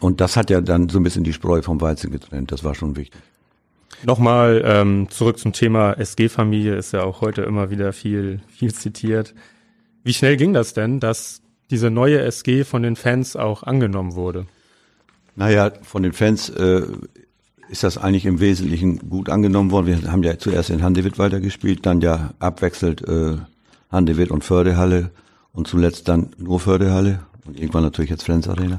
Und 0.00 0.20
das 0.20 0.36
hat 0.36 0.50
ja 0.50 0.60
dann 0.60 0.90
so 0.90 1.00
ein 1.00 1.02
bisschen 1.02 1.24
die 1.24 1.32
Spreu 1.32 1.62
vom 1.62 1.80
Weizen 1.80 2.10
getrennt. 2.10 2.52
Das 2.52 2.62
war 2.62 2.74
schon 2.74 2.94
wichtig. 2.94 3.18
Nochmal 4.04 4.62
ähm, 4.66 5.08
zurück 5.08 5.38
zum 5.38 5.54
Thema 5.54 5.94
SG-Familie, 5.94 6.76
ist 6.76 6.92
ja 6.92 7.02
auch 7.04 7.22
heute 7.22 7.42
immer 7.42 7.70
wieder 7.70 7.94
viel, 7.94 8.40
viel 8.48 8.74
zitiert. 8.74 9.34
Wie 10.04 10.12
schnell 10.12 10.36
ging 10.36 10.52
das 10.52 10.74
denn, 10.74 11.00
dass 11.00 11.40
diese 11.70 11.90
neue 11.90 12.20
SG 12.20 12.64
von 12.64 12.82
den 12.82 12.96
Fans 12.96 13.34
auch 13.34 13.62
angenommen 13.62 14.14
wurde? 14.14 14.46
Naja, 15.34 15.72
von 15.82 16.02
den 16.02 16.12
Fans 16.12 16.50
äh, 16.50 16.82
ist 17.68 17.82
das 17.82 17.98
eigentlich 17.98 18.26
im 18.26 18.40
Wesentlichen 18.40 19.08
gut 19.08 19.28
angenommen 19.28 19.70
worden. 19.70 19.86
Wir 19.86 20.12
haben 20.12 20.22
ja 20.22 20.38
zuerst 20.38 20.70
in 20.70 20.82
Handewitt 20.82 21.18
weitergespielt, 21.18 21.84
dann 21.84 22.00
ja 22.00 22.30
abwechselt 22.38 23.02
äh, 23.06 23.36
Handewitt 23.90 24.30
und 24.30 24.44
Fördehalle 24.44 25.10
und 25.52 25.66
zuletzt 25.66 26.08
dann 26.08 26.30
nur 26.38 26.60
Fördehalle 26.60 27.20
und 27.44 27.58
irgendwann 27.58 27.82
natürlich 27.82 28.10
jetzt 28.10 28.24
Flens 28.24 28.48
Arena. 28.48 28.78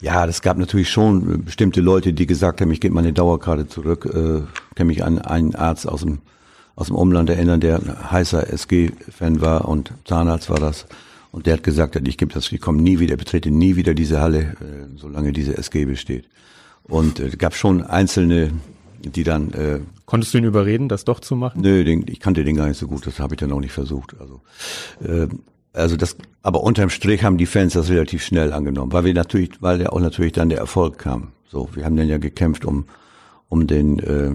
Ja, 0.00 0.26
das 0.26 0.42
gab 0.42 0.58
natürlich 0.58 0.90
schon 0.90 1.44
bestimmte 1.44 1.80
Leute, 1.80 2.12
die 2.12 2.26
gesagt 2.26 2.60
haben, 2.60 2.70
ich 2.70 2.80
gebe 2.80 2.94
meine 2.94 3.12
Dauerkarte 3.12 3.68
zurück. 3.68 4.06
Äh, 4.06 4.42
kann 4.74 4.86
mich 4.86 5.04
an 5.04 5.18
einen 5.18 5.54
Arzt 5.54 5.88
aus 5.88 6.00
dem 6.02 6.18
aus 6.78 6.86
dem 6.86 6.94
Umland 6.94 7.28
erinnern, 7.28 7.58
der 7.58 7.80
heißer 8.12 8.52
SG-Fan 8.52 9.40
war 9.40 9.66
und 9.66 9.92
Zahnarzt 10.04 10.48
war 10.48 10.60
das. 10.60 10.86
Und 11.32 11.46
der 11.46 11.54
hat 11.54 11.64
gesagt, 11.64 11.96
ich 11.96 12.16
gebe 12.16 12.32
das, 12.32 12.52
ich 12.52 12.60
komme 12.60 12.80
nie 12.80 13.00
wieder, 13.00 13.16
betrete 13.16 13.50
nie 13.50 13.74
wieder 13.74 13.94
diese 13.94 14.20
Halle, 14.20 14.40
äh, 14.60 14.86
solange 14.96 15.32
diese 15.32 15.58
SG 15.58 15.86
besteht. 15.86 16.26
Und 16.88 17.20
äh, 17.20 17.30
gab 17.30 17.54
schon 17.54 17.82
einzelne, 17.82 18.52
die 19.02 19.24
dann. 19.24 19.52
Äh, 19.52 19.80
Konntest 20.06 20.32
du 20.32 20.38
ihn 20.38 20.44
überreden, 20.44 20.88
das 20.88 21.04
doch 21.04 21.20
zu 21.20 21.36
machen? 21.36 21.60
Nö, 21.60 21.84
den, 21.84 22.04
ich 22.08 22.20
kannte 22.20 22.44
den 22.44 22.56
gar 22.56 22.66
nicht 22.66 22.78
so 22.78 22.88
gut, 22.88 23.06
das 23.06 23.20
habe 23.20 23.34
ich 23.34 23.40
dann 23.40 23.52
auch 23.52 23.60
nicht 23.60 23.72
versucht. 23.72 24.16
Also, 24.18 24.40
äh, 25.04 25.28
also 25.74 25.96
das, 25.96 26.16
aber 26.42 26.62
unterm 26.62 26.88
Strich 26.88 27.22
haben 27.24 27.36
die 27.36 27.46
Fans 27.46 27.74
das 27.74 27.90
relativ 27.90 28.24
schnell 28.24 28.52
angenommen, 28.52 28.92
weil 28.92 29.04
wir 29.04 29.14
natürlich, 29.14 29.50
weil 29.60 29.82
ja 29.82 29.90
auch 29.90 30.00
natürlich 30.00 30.32
dann 30.32 30.48
der 30.48 30.58
Erfolg 30.58 30.98
kam. 30.98 31.28
So, 31.46 31.68
wir 31.74 31.84
haben 31.84 31.96
dann 31.96 32.08
ja 32.08 32.18
gekämpft 32.18 32.64
um 32.64 32.86
um 33.48 33.66
den 33.66 33.98
äh, 34.00 34.34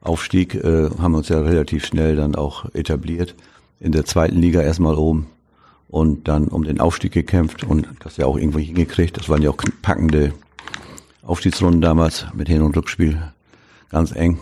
Aufstieg, 0.00 0.54
äh, 0.54 0.90
haben 0.98 1.14
uns 1.14 1.28
ja 1.28 1.40
relativ 1.40 1.84
schnell 1.86 2.16
dann 2.16 2.34
auch 2.34 2.66
etabliert 2.74 3.34
in 3.80 3.92
der 3.92 4.04
zweiten 4.04 4.38
Liga 4.38 4.62
erstmal 4.62 4.96
oben 4.96 5.26
und 5.88 6.28
dann 6.28 6.48
um 6.48 6.64
den 6.64 6.80
Aufstieg 6.80 7.12
gekämpft 7.12 7.64
und 7.64 7.86
das 8.00 8.16
ja 8.16 8.26
auch 8.26 8.36
irgendwo 8.36 8.58
hingekriegt. 8.58 9.16
Das 9.16 9.28
waren 9.28 9.42
ja 9.42 9.50
auch 9.50 9.56
packende 9.82 10.32
Aufstiegsrunden 11.24 11.80
damals 11.80 12.26
mit 12.34 12.48
Hin- 12.48 12.62
und 12.62 12.76
Rückspiel, 12.76 13.20
ganz 13.90 14.14
eng. 14.14 14.38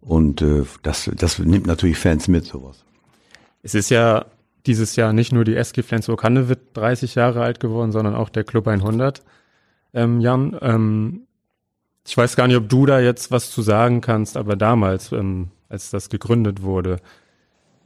Und 0.00 0.42
äh, 0.42 0.64
das, 0.82 1.10
das 1.14 1.38
nimmt 1.38 1.66
natürlich 1.66 1.98
Fans 1.98 2.28
mit, 2.28 2.44
sowas. 2.44 2.84
Es 3.62 3.74
ist 3.74 3.90
ja 3.90 4.26
dieses 4.66 4.96
Jahr 4.96 5.12
nicht 5.12 5.32
nur 5.32 5.44
die 5.44 5.56
SG 5.56 5.82
Flensburg-Handewitt 5.82 6.60
30 6.74 7.14
Jahre 7.14 7.42
alt 7.42 7.60
geworden, 7.60 7.92
sondern 7.92 8.14
auch 8.14 8.28
der 8.28 8.44
Club 8.44 8.66
100. 8.66 9.22
Ähm, 9.92 10.20
Jan, 10.20 10.56
ähm, 10.60 11.22
ich 12.06 12.16
weiß 12.16 12.36
gar 12.36 12.46
nicht, 12.46 12.56
ob 12.56 12.68
du 12.68 12.86
da 12.86 13.00
jetzt 13.00 13.30
was 13.30 13.50
zu 13.50 13.62
sagen 13.62 14.00
kannst, 14.00 14.36
aber 14.36 14.56
damals, 14.56 15.12
ähm, 15.12 15.48
als 15.68 15.90
das 15.90 16.08
gegründet 16.10 16.62
wurde, 16.62 17.00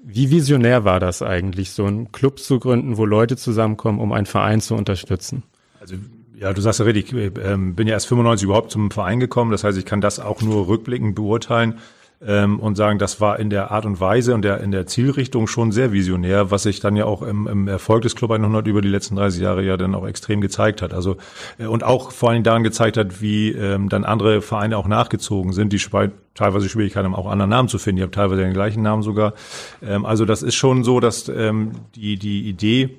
wie 0.03 0.31
visionär 0.31 0.85
war 0.85 1.01
das 1.01 1.23
eigentlich, 1.23 1.71
so 1.71 1.85
einen 1.85 2.13
Club 2.13 2.39
zu 2.39 2.61
gründen, 2.61 2.97
wo 2.97 3.05
Leute 3.05 3.37
zusammenkommen, 3.37 4.01
um 4.01 4.13
einen 4.13 4.27
Verein 4.27 4.61
zu 4.61 4.75
unterstützen? 4.75 5.43
Also 5.81 5.97
ja, 6.41 6.53
du 6.53 6.61
sagst 6.61 6.79
ja 6.81 6.85
richtig, 6.85 7.13
ich 7.13 7.33
ähm, 7.43 7.75
bin 7.75 7.87
ja 7.87 7.95
erst 7.95 8.07
95 8.07 8.45
überhaupt 8.45 8.71
zum 8.71 8.91
Verein 8.91 9.21
gekommen. 9.21 9.51
Das 9.51 9.65
heißt, 9.65 9.79
ich 9.79 9.85
kann 9.85 10.01
das 10.01 10.21
auch 10.21 10.43
nur 10.43 10.69
rückblickend 10.69 11.15
beurteilen 11.15 11.79
ähm, 12.25 12.61
und 12.61 12.77
sagen, 12.77 12.99
das 12.99 13.21
war 13.21 13.39
in 13.39 13.51
der 13.51 13.71
Art 13.71 13.87
und 13.87 14.01
Weise 14.01 14.35
und 14.35 14.43
der, 14.43 14.61
in 14.61 14.71
der 14.71 14.87
Zielrichtung 14.87 15.47
schon 15.47 15.73
sehr 15.73 15.93
visionär, 15.93 16.51
was 16.51 16.65
sich 16.65 16.81
dann 16.81 16.97
ja 16.97 17.05
auch 17.05 17.23
im, 17.23 17.47
im 17.47 17.69
Erfolg 17.69 18.03
des 18.03 18.15
Club 18.15 18.31
100 18.31 18.67
über 18.67 18.83
die 18.83 18.89
letzten 18.89 19.17
30 19.17 19.41
Jahre 19.41 19.63
ja 19.63 19.77
dann 19.77 19.95
auch 19.95 20.07
extrem 20.07 20.41
gezeigt 20.41 20.83
hat. 20.83 20.95
Also 20.95 21.17
äh, 21.59 21.67
und 21.67 21.85
auch 21.85 22.13
vor 22.13 22.31
allem 22.31 22.43
daran 22.43 22.63
gezeigt 22.63 22.97
hat, 22.97 23.21
wie 23.21 23.51
ähm, 23.51 23.89
dann 23.89 24.05
andere 24.05 24.41
Vereine 24.41 24.77
auch 24.77 24.89
nachgezogen 24.89 25.53
sind, 25.53 25.73
die 25.73 25.81
teilweise 26.35 26.69
Schwierigkeiten 26.69 27.07
haben, 27.07 27.15
auch 27.15 27.31
anderen 27.31 27.51
Namen 27.51 27.69
zu 27.69 27.79
finden. 27.79 27.97
Die 27.97 28.03
haben 28.03 28.13
teilweise 28.13 28.43
den 28.43 28.53
gleichen 28.53 28.83
Namen 28.83 29.03
sogar. 29.03 29.35
Ähm, 29.83 30.05
also 30.05 30.25
das 30.25 30.43
ist 30.43 30.55
schon 30.55 30.85
so, 30.85 31.01
dass 31.01 31.29
ähm, 31.29 31.73
die 31.95 32.17
die 32.17 32.49
Idee 32.49 32.91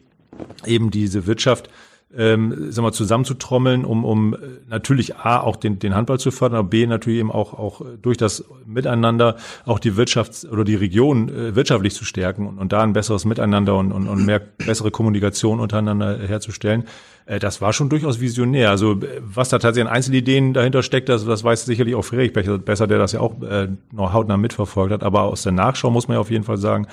eben 0.66 0.92
diese 0.92 1.26
Wirtschaft 1.26 1.70
ähm, 2.16 2.72
sag 2.72 2.82
mal, 2.82 2.92
zusammenzutrommeln, 2.92 3.86
um, 3.86 4.04
um 4.04 4.36
natürlich 4.68 5.18
A, 5.18 5.40
auch 5.40 5.56
den, 5.56 5.78
den 5.78 5.94
Handball 5.94 6.20
zu 6.20 6.32
fördern, 6.32 6.60
aber 6.60 6.70
B, 6.70 6.88
natürlich 6.88 7.20
eben 7.20 7.32
auch, 7.32 7.54
auch 7.54 7.82
durch 8.02 8.18
das 8.18 8.46
Miteinander 8.66 9.36
auch 9.66 9.78
die 9.78 9.96
Wirtschaft 9.96 10.46
oder 10.52 10.64
die 10.64 10.76
Region 10.76 11.30
äh, 11.30 11.56
wirtschaftlich 11.56 11.94
zu 11.94 12.06
stärken 12.06 12.48
und, 12.48 12.58
und 12.58 12.74
da 12.74 12.82
ein 12.82 12.94
besseres 12.94 13.26
Miteinander 13.26 13.78
und, 13.78 13.92
und, 13.92 14.08
und 14.08 14.26
mehr 14.26 14.40
bessere 14.40 14.90
Kommunikation 14.90 15.60
untereinander 15.60 16.18
herzustellen. 16.18 16.86
Äh, 17.28 17.38
das 17.38 17.62
war 17.62 17.74
schon 17.74 17.90
durchaus 17.90 18.20
visionär. 18.20 18.72
Also 18.72 19.00
was 19.22 19.50
da 19.50 19.60
tatsächlich 19.60 19.88
an 19.88 19.96
Einzelideen 19.96 20.54
dahinter 20.54 20.82
steckt, 20.82 21.10
das, 21.10 21.26
das 21.26 21.44
weiß 21.44 21.66
sicherlich 21.66 21.94
auch 21.94 22.04
Friedrich 22.04 22.34
besser, 22.34 22.88
der 22.88 22.98
das 22.98 23.12
ja 23.12 23.20
auch 23.20 23.40
äh, 23.44 23.68
noch 23.92 24.14
hautnah 24.14 24.38
mitverfolgt 24.38 24.92
hat. 24.92 25.04
Aber 25.04 25.24
aus 25.24 25.44
der 25.44 25.52
Nachschau 25.52 25.92
muss 25.92 26.08
man 26.08 26.16
ja 26.16 26.22
auf 26.22 26.32
jeden 26.32 26.44
Fall 26.44 26.58
sagen, 26.58 26.88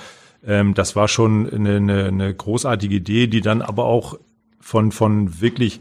ähm, 0.45 0.75
das 0.75 0.95
war 0.95 1.07
schon 1.07 1.49
eine, 1.51 1.77
eine, 1.77 2.05
eine 2.05 2.33
großartige 2.35 2.95
Idee, 2.95 3.25
die 3.25 3.41
dann 3.41 3.63
aber 3.63 3.85
auch 3.85 4.19
von, 4.67 4.91
von 4.91 5.39
wirklich 5.39 5.79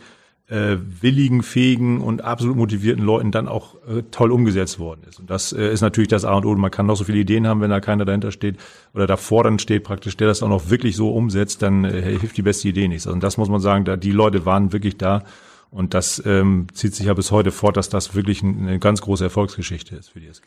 äh, 0.49 0.77
willigen, 1.01 1.43
fähigen 1.43 2.01
und 2.01 2.23
absolut 2.23 2.57
motivierten 2.57 3.05
Leuten 3.05 3.33
dann 3.33 3.49
auch 3.49 3.75
äh, 3.89 4.05
toll 4.13 4.31
umgesetzt 4.31 4.79
worden 4.79 5.01
ist. 5.09 5.19
Und 5.19 5.29
das 5.29 5.53
äh, 5.53 5.73
ist 5.73 5.81
natürlich 5.81 6.07
das 6.07 6.25
A 6.25 6.35
und 6.35 6.47
O. 6.47 6.55
Man 6.55 6.71
kann 6.71 6.87
noch 6.87 6.95
so 6.95 7.03
viele 7.03 7.19
Ideen 7.19 7.49
haben, 7.49 7.61
wenn 7.61 7.71
da 7.71 7.81
keiner 7.81 8.05
dahinter 8.05 8.31
steht 8.31 8.59
oder 8.95 9.09
davor 9.09 9.43
dann 9.43 9.59
steht 9.59 9.83
praktisch, 9.83 10.17
der 10.17 10.29
das 10.29 10.41
auch 10.41 10.49
noch 10.49 10.71
wirklich 10.71 10.95
so 10.95 11.11
umsetzt, 11.11 11.63
dann 11.63 11.85
äh, 11.85 12.01
hilft 12.01 12.37
die 12.37 12.43
beste 12.43 12.69
Idee 12.69 12.87
nichts. 12.87 13.09
Also 13.09 13.15
und 13.15 13.25
das 13.25 13.39
muss 13.39 13.49
man 13.49 13.61
sagen, 13.61 13.85
da 13.85 13.97
die 13.97 14.13
Leute 14.13 14.47
waren 14.47 14.73
wirklich 14.73 14.97
da 14.97 15.25
und 15.73 15.93
das 15.93 16.23
ähm, 16.25 16.69
zieht 16.73 16.95
sich 16.95 17.07
ja 17.07 17.15
bis 17.15 17.33
heute 17.33 17.51
fort, 17.51 17.77
dass 17.77 17.89
das 17.89 18.15
wirklich 18.15 18.45
eine 18.45 18.79
ganz 18.79 19.01
große 19.01 19.25
Erfolgsgeschichte 19.25 19.97
ist 19.97 20.11
für 20.11 20.21
die 20.21 20.29
SG. 20.29 20.45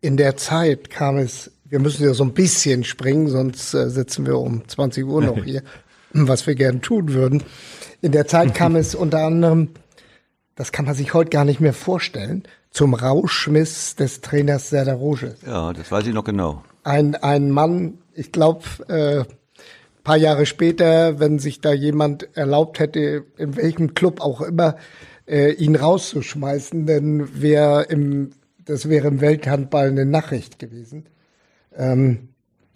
In 0.00 0.16
der 0.16 0.36
Zeit 0.36 0.90
kam 0.90 1.18
es, 1.18 1.52
wir 1.66 1.78
müssen 1.78 2.02
ja 2.04 2.12
so 2.12 2.24
ein 2.24 2.32
bisschen 2.32 2.82
springen, 2.82 3.28
sonst 3.28 3.72
äh, 3.72 3.88
sitzen 3.88 4.26
wir 4.26 4.36
um 4.36 4.66
20 4.66 5.04
Uhr 5.04 5.22
noch 5.22 5.44
hier 5.44 5.62
was 6.12 6.46
wir 6.46 6.54
gern 6.54 6.82
tun 6.82 7.12
würden. 7.12 7.42
In 8.00 8.12
der 8.12 8.26
Zeit 8.26 8.54
kam 8.54 8.76
es 8.76 8.94
unter 8.94 9.24
anderem, 9.24 9.70
das 10.54 10.72
kann 10.72 10.84
man 10.84 10.94
sich 10.94 11.14
heute 11.14 11.30
gar 11.30 11.44
nicht 11.44 11.60
mehr 11.60 11.72
vorstellen, 11.72 12.44
zum 12.70 12.94
Rauschmiss 12.94 13.96
des 13.96 14.20
Trainers 14.20 14.70
Serdar 14.70 14.96
Roges. 14.96 15.36
Ja, 15.46 15.72
das 15.72 15.90
weiß 15.90 16.06
ich 16.06 16.14
noch 16.14 16.24
genau. 16.24 16.62
Ein, 16.84 17.14
ein 17.16 17.50
Mann, 17.50 17.98
ich 18.14 18.32
glaube, 18.32 18.64
äh, 18.88 19.24
paar 20.02 20.16
Jahre 20.16 20.46
später, 20.46 21.20
wenn 21.20 21.38
sich 21.38 21.60
da 21.60 21.72
jemand 21.72 22.36
erlaubt 22.36 22.78
hätte, 22.78 23.24
in 23.36 23.56
welchem 23.56 23.94
Club 23.94 24.20
auch 24.20 24.40
immer, 24.40 24.76
äh, 25.26 25.52
ihn 25.52 25.76
rauszuschmeißen, 25.76 26.86
dann 26.86 27.40
wäre 27.40 27.84
im, 27.84 28.30
das 28.64 28.88
wäre 28.88 29.08
im 29.08 29.20
Welthandball 29.20 29.88
eine 29.88 30.06
Nachricht 30.06 30.58
gewesen. 30.58 31.06
Ähm, 31.76 32.28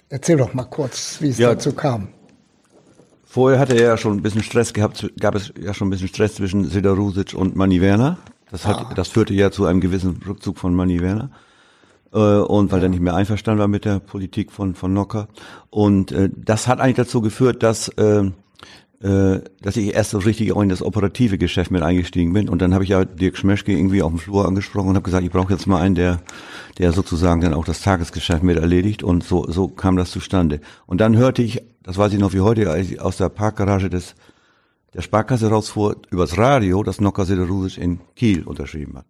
erzähl 0.08 0.36
doch 0.36 0.54
mal 0.54 0.64
kurz, 0.64 1.18
wie 1.20 1.30
es 1.30 1.38
ja, 1.38 1.50
dazu 1.50 1.72
kam. 1.72 2.08
Vorher 3.36 3.58
hatte 3.58 3.74
er 3.74 3.82
ja 3.82 3.96
schon 3.98 4.16
ein 4.16 4.22
bisschen 4.22 4.42
Stress 4.42 4.72
gehabt, 4.72 5.12
gab 5.20 5.34
es 5.34 5.52
ja 5.62 5.74
schon 5.74 5.88
ein 5.88 5.90
bisschen 5.90 6.08
Stress 6.08 6.36
zwischen 6.36 6.64
Sedarusic 6.64 7.34
und 7.34 7.54
Manny 7.54 7.82
Werner. 7.82 8.16
Das, 8.50 8.66
hat, 8.66 8.78
ah. 8.78 8.92
das 8.94 9.08
führte 9.08 9.34
ja 9.34 9.50
zu 9.50 9.66
einem 9.66 9.82
gewissen 9.82 10.18
Rückzug 10.26 10.56
von 10.56 10.74
Manny 10.74 11.02
Werner. 11.02 11.28
Äh, 12.14 12.18
und 12.18 12.72
weil 12.72 12.82
er 12.82 12.88
nicht 12.88 13.02
mehr 13.02 13.14
einverstanden 13.14 13.60
war 13.60 13.68
mit 13.68 13.84
der 13.84 13.98
Politik 13.98 14.52
von, 14.52 14.74
von 14.74 14.94
Nocker. 14.94 15.28
Und 15.68 16.12
äh, 16.12 16.30
das 16.34 16.66
hat 16.66 16.80
eigentlich 16.80 16.96
dazu 16.96 17.20
geführt, 17.20 17.62
dass, 17.62 17.88
äh, 17.88 18.30
äh, 19.02 19.42
dass 19.60 19.76
ich 19.76 19.94
erst 19.94 20.12
so 20.12 20.18
richtig 20.18 20.54
auch 20.54 20.62
in 20.62 20.70
das 20.70 20.80
operative 20.80 21.36
Geschäft 21.36 21.70
mit 21.70 21.82
eingestiegen 21.82 22.32
bin. 22.32 22.48
Und 22.48 22.62
dann 22.62 22.72
habe 22.72 22.84
ich 22.84 22.90
ja 22.90 23.04
Dirk 23.04 23.36
Schmeschke 23.36 23.72
irgendwie 23.72 24.00
auf 24.00 24.12
dem 24.12 24.18
Flur 24.18 24.46
angesprochen 24.46 24.88
und 24.88 24.94
habe 24.94 25.04
gesagt, 25.04 25.24
ich 25.24 25.30
brauche 25.30 25.52
jetzt 25.52 25.66
mal 25.66 25.82
einen, 25.82 25.94
der, 25.94 26.22
der 26.78 26.92
sozusagen 26.92 27.42
dann 27.42 27.52
auch 27.52 27.66
das 27.66 27.82
Tagesgeschäft 27.82 28.42
mit 28.42 28.56
erledigt. 28.56 29.02
Und 29.02 29.24
so, 29.24 29.44
so 29.46 29.68
kam 29.68 29.98
das 29.98 30.10
zustande. 30.10 30.62
Und 30.86 31.02
dann 31.02 31.18
hörte 31.18 31.42
ich 31.42 31.60
das 31.86 31.96
weiß 31.96 32.12
ich 32.12 32.18
noch 32.18 32.32
wie 32.32 32.40
heute, 32.40 32.68
als 32.68 32.90
ich 32.90 33.00
aus 33.00 33.16
der 33.16 33.28
Parkgarage 33.28 33.88
des, 33.88 34.16
der 34.92 35.02
Sparkasse 35.02 35.48
rausfuhr, 35.48 35.96
übers 36.10 36.36
Radio, 36.36 36.82
dass 36.82 37.00
Nocker 37.00 37.24
Sederusic 37.24 37.78
in 37.78 38.00
Kiel 38.16 38.42
unterschrieben 38.42 38.98
hat. 38.98 39.06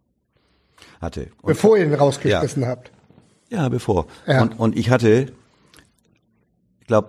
Hatte. 1.00 1.28
Und 1.40 1.48
bevor 1.48 1.78
ihr 1.78 1.86
ihn 1.86 1.94
rausgeschmissen 1.94 2.62
ja. 2.62 2.68
habt. 2.68 2.92
Ja, 3.48 3.68
bevor. 3.70 4.06
Ja. 4.26 4.42
Und, 4.42 4.58
und 4.58 4.76
ich 4.76 4.90
hatte, 4.90 5.32
ich 6.80 6.86
glaube, 6.86 7.08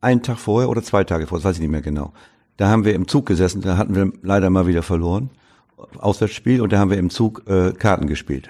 einen 0.00 0.22
Tag 0.22 0.38
vorher 0.38 0.68
oder 0.68 0.82
zwei 0.84 1.02
Tage 1.02 1.26
vorher, 1.26 1.42
das 1.42 1.50
weiß 1.50 1.56
ich 1.56 1.62
nicht 1.62 1.70
mehr 1.70 1.82
genau. 1.82 2.12
Da 2.56 2.68
haben 2.68 2.84
wir 2.84 2.94
im 2.94 3.08
Zug 3.08 3.26
gesessen, 3.26 3.60
da 3.60 3.76
hatten 3.76 3.96
wir 3.96 4.12
leider 4.22 4.50
mal 4.50 4.68
wieder 4.68 4.84
verloren, 4.84 5.30
Auswärtsspiel, 5.98 6.60
und 6.60 6.72
da 6.72 6.78
haben 6.78 6.90
wir 6.90 6.98
im 6.98 7.10
Zug 7.10 7.42
äh, 7.48 7.72
Karten 7.72 8.06
gespielt. 8.06 8.48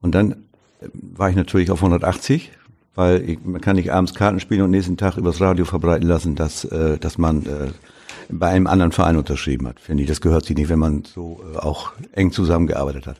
Und 0.00 0.14
dann 0.14 0.32
äh, 0.80 0.88
war 0.92 1.28
ich 1.28 1.36
natürlich 1.36 1.70
auf 1.70 1.80
180, 1.80 2.50
weil 2.94 3.28
ich, 3.28 3.38
man 3.44 3.60
kann 3.60 3.76
nicht 3.76 3.92
abends 3.92 4.14
Karten 4.14 4.40
spielen 4.40 4.62
und 4.62 4.70
nächsten 4.70 4.96
Tag 4.96 5.16
übers 5.16 5.40
Radio 5.40 5.64
verbreiten 5.64 6.06
lassen, 6.06 6.34
dass, 6.34 6.64
äh, 6.64 6.98
dass 6.98 7.18
man 7.18 7.46
äh, 7.46 7.70
bei 8.28 8.48
einem 8.48 8.66
anderen 8.66 8.92
Verein 8.92 9.16
unterschrieben 9.16 9.66
hat. 9.68 9.80
Finde 9.80 10.02
ich, 10.02 10.08
das 10.08 10.20
gehört 10.20 10.44
sich 10.44 10.56
nicht, 10.56 10.68
wenn 10.68 10.78
man 10.78 11.04
so 11.04 11.40
äh, 11.54 11.58
auch 11.58 11.92
eng 12.12 12.32
zusammengearbeitet 12.32 13.06
hat. 13.06 13.16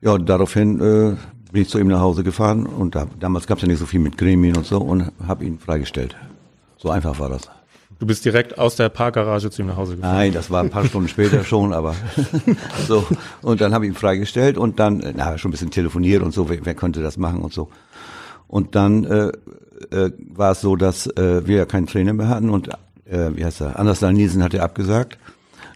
Ja, 0.00 0.18
daraufhin 0.18 0.80
äh, 0.80 1.16
bin 1.52 1.62
ich 1.62 1.68
zu 1.68 1.78
ihm 1.78 1.88
nach 1.88 2.00
Hause 2.00 2.24
gefahren 2.24 2.66
und 2.66 2.94
da, 2.94 3.06
damals 3.18 3.46
gab 3.46 3.58
es 3.58 3.62
ja 3.62 3.68
nicht 3.68 3.78
so 3.78 3.86
viel 3.86 4.00
mit 4.00 4.18
Gremien 4.18 4.56
und 4.56 4.66
so 4.66 4.78
und 4.78 5.12
habe 5.26 5.44
ihn 5.44 5.58
freigestellt. 5.58 6.16
So 6.76 6.90
einfach 6.90 7.18
war 7.18 7.28
das. 7.28 7.48
Du 8.00 8.06
bist 8.06 8.24
direkt 8.24 8.58
aus 8.58 8.74
der 8.74 8.88
Parkgarage 8.88 9.50
zu 9.50 9.62
ihm 9.62 9.68
nach 9.68 9.76
Hause 9.76 9.96
gefahren. 9.96 10.16
Nein, 10.16 10.32
das 10.32 10.50
war 10.50 10.62
ein 10.62 10.70
paar 10.70 10.84
Stunden 10.84 11.08
später 11.08 11.44
schon, 11.44 11.72
aber 11.72 11.94
so. 12.88 13.06
Und 13.40 13.60
dann 13.60 13.72
habe 13.72 13.86
ich 13.86 13.92
ihn 13.92 13.96
freigestellt 13.96 14.58
und 14.58 14.80
dann, 14.80 15.14
na, 15.16 15.38
schon 15.38 15.50
ein 15.50 15.52
bisschen 15.52 15.70
telefoniert 15.70 16.22
und 16.22 16.34
so, 16.34 16.48
wer, 16.48 16.58
wer 16.64 16.74
könnte 16.74 17.02
das 17.02 17.16
machen 17.16 17.40
und 17.40 17.52
so. 17.52 17.70
Und 18.54 18.76
dann 18.76 19.02
äh, 19.02 19.32
äh, 19.90 20.12
war 20.28 20.52
es 20.52 20.60
so, 20.60 20.76
dass 20.76 21.08
äh, 21.08 21.44
wir 21.44 21.56
ja 21.56 21.66
keinen 21.66 21.88
Trainer 21.88 22.12
mehr 22.12 22.28
hatten 22.28 22.50
und 22.50 22.68
äh, 23.04 23.30
wie 23.34 23.44
heißt 23.44 23.62
er, 23.62 23.80
Anders 23.80 24.00
Nielsen 24.00 24.44
hat 24.44 24.54
er 24.54 24.62
abgesagt. 24.62 25.18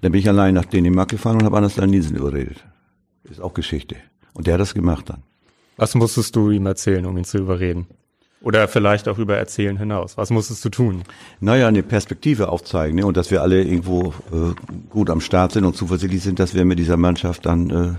Dann 0.01 0.13
bin 0.13 0.21
ich 0.21 0.29
allein 0.29 0.55
nach 0.55 0.65
Dänemark 0.65 1.09
gefahren 1.09 1.39
und 1.39 1.45
habe 1.45 1.57
Anders 1.57 1.77
Nielsen 1.77 2.15
überredet. 2.15 2.65
Ist 3.25 3.41
auch 3.41 3.53
Geschichte. 3.53 3.97
Und 4.33 4.47
der 4.47 4.55
hat 4.55 4.61
das 4.61 4.75
gemacht 4.75 5.11
dann. 5.11 5.25
Was 5.77 5.97
musstest 5.97 6.37
du 6.37 6.51
ihm 6.53 6.67
erzählen, 6.67 7.05
um 7.05 7.19
ihn 7.19 7.25
zu 7.25 7.39
überreden? 7.39 7.89
Oder 8.43 8.69
vielleicht 8.69 9.09
auch 9.09 9.19
über 9.19 9.37
Erzählen 9.37 9.77
hinaus. 9.77 10.17
Was 10.17 10.31
musstest 10.31 10.65
du 10.65 10.69
tun? 10.69 11.03
Naja, 11.41 11.67
eine 11.67 11.83
Perspektive 11.83 12.49
aufzeigen 12.49 12.95
ne? 12.95 13.07
und 13.07 13.17
dass 13.17 13.33
wir 13.33 13.43
alle 13.43 13.61
irgendwo 13.61 14.15
äh, 14.33 14.55
gut 14.89 15.11
am 15.11 15.21
Start 15.21 15.51
sind 15.51 15.65
und 15.65 15.77
zuversichtlich 15.77 16.23
sind, 16.23 16.39
dass 16.39 16.55
wir 16.55 16.65
mit 16.65 16.79
dieser 16.79 16.97
Mannschaft 16.97 17.45
dann 17.45 17.71
äh, 17.71 17.95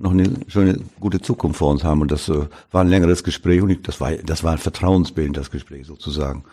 noch 0.00 0.12
eine 0.12 0.30
schöne, 0.48 0.80
gute 0.98 1.20
Zukunft 1.20 1.58
vor 1.58 1.70
uns 1.70 1.84
haben. 1.84 2.00
Und 2.00 2.10
das 2.10 2.28
äh, 2.28 2.46
war 2.72 2.80
ein 2.80 2.88
längeres 2.88 3.22
Gespräch 3.22 3.62
und 3.62 3.70
ich, 3.70 3.82
das 3.82 4.00
war 4.00 4.12
das 4.12 4.42
war 4.42 4.52
ein 4.52 4.58
vertrauensbildendes 4.58 5.50
Gespräch 5.50 5.86
sozusagen 5.86 6.44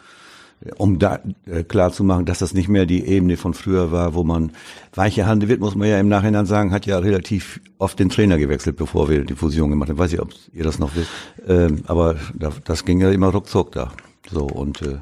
um 0.78 1.00
da 1.00 1.20
äh, 1.46 1.64
klar 1.64 1.92
zu 1.92 2.04
machen, 2.04 2.26
dass 2.26 2.40
das 2.40 2.54
nicht 2.54 2.68
mehr 2.68 2.86
die 2.86 3.06
Ebene 3.06 3.38
von 3.38 3.54
früher 3.54 3.92
war, 3.92 4.16
wo 4.16 4.24
man 4.24 4.52
weiche 4.94 5.28
Hande 5.28 5.48
wird, 5.48 5.60
muss 5.60 5.76
man 5.76 5.88
ja 5.88 6.00
im 6.00 6.08
Nachhinein 6.08 6.46
sagen, 6.46 6.72
hat 6.72 6.86
ja 6.86 6.98
relativ 6.98 7.62
oft 7.78 8.00
den 8.00 8.10
Trainer 8.10 8.38
gewechselt, 8.38 8.76
bevor 8.76 9.10
wir 9.10 9.24
die 9.24 9.36
Fusion 9.36 9.70
gemacht 9.70 9.90
haben. 9.90 10.00
Weiß 10.00 10.14
ich, 10.14 10.22
ob 10.22 10.32
ihr 10.54 10.64
das 10.64 10.80
noch 10.80 10.96
wisst. 10.96 11.10
Ähm, 11.48 11.84
aber 11.88 12.16
da, 12.34 12.52
das 12.66 12.86
ging 12.86 13.00
ja 13.00 13.12
immer 13.12 13.28
ruckzuck 13.28 13.72
da. 13.72 13.92
So 14.30 14.46
und 14.46 14.82
äh, 14.82 14.98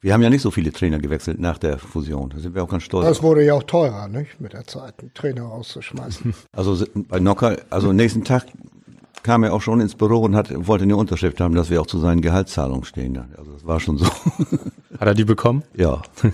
wir 0.00 0.12
haben 0.12 0.22
ja 0.22 0.30
nicht 0.30 0.42
so 0.42 0.50
viele 0.50 0.72
Trainer 0.72 0.98
gewechselt 0.98 1.40
nach 1.40 1.58
der 1.58 1.78
Fusion. 1.78 2.30
Da 2.30 2.38
sind 2.38 2.54
wir 2.54 2.62
auch 2.62 2.68
ganz 2.68 2.82
stolz. 2.82 3.06
Das 3.06 3.22
wurde 3.22 3.44
ja 3.44 3.54
auch 3.54 3.62
teurer, 3.62 4.08
nicht? 4.08 4.40
Mit 4.40 4.52
der 4.52 4.66
Zeit, 4.66 4.94
einen 5.00 5.12
Trainer 5.14 5.42
rauszuschmeißen. 5.42 6.34
Also 6.52 6.86
bei 6.94 7.20
Nocker, 7.20 7.56
also 7.70 7.92
nächsten 7.92 8.24
Tag 8.24 8.46
kam 9.22 9.42
er 9.42 9.52
auch 9.52 9.62
schon 9.62 9.80
ins 9.80 9.94
Büro 9.94 10.20
und 10.20 10.36
hat, 10.36 10.48
wollte 10.66 10.84
eine 10.84 10.96
Unterschrift 10.96 11.40
haben, 11.40 11.54
dass 11.54 11.70
wir 11.70 11.80
auch 11.80 11.86
zu 11.86 11.98
seinen 11.98 12.22
Gehaltszahlungen 12.22 12.84
stehen. 12.84 13.18
Also 13.36 13.52
das 13.52 13.66
war 13.66 13.80
schon 13.80 13.98
so. 13.98 14.06
Hat 14.98 15.08
er 15.08 15.14
die 15.14 15.24
bekommen? 15.24 15.62
Ja. 15.74 16.02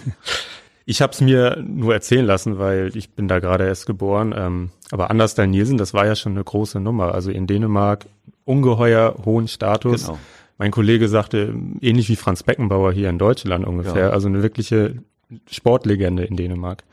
Ich 0.84 1.00
habe 1.00 1.12
es 1.12 1.20
mir 1.20 1.62
nur 1.64 1.94
erzählen 1.94 2.26
lassen, 2.26 2.58
weil 2.58 2.96
ich 2.96 3.10
bin 3.10 3.28
da 3.28 3.38
gerade 3.38 3.66
erst 3.66 3.86
geboren. 3.86 4.34
Ähm, 4.36 4.70
aber 4.90 5.10
Anders 5.10 5.36
Dahl 5.36 5.46
Nielsen, 5.46 5.78
das 5.78 5.94
war 5.94 6.06
ja 6.06 6.16
schon 6.16 6.32
eine 6.32 6.42
große 6.42 6.80
Nummer. 6.80 7.14
Also 7.14 7.30
in 7.30 7.46
Dänemark 7.46 8.06
ungeheuer 8.44 9.14
hohen 9.24 9.46
Status. 9.46 10.06
Genau. 10.06 10.18
Mein 10.62 10.70
Kollege 10.70 11.08
sagte, 11.08 11.52
ähnlich 11.80 12.08
wie 12.08 12.14
Franz 12.14 12.44
Beckenbauer 12.44 12.92
hier 12.92 13.10
in 13.10 13.18
Deutschland 13.18 13.66
ungefähr. 13.66 14.04
Ja. 14.04 14.10
Also 14.10 14.28
eine 14.28 14.44
wirkliche 14.44 15.02
Sportlegende 15.50 16.22
in 16.22 16.36
Dänemark. 16.36 16.84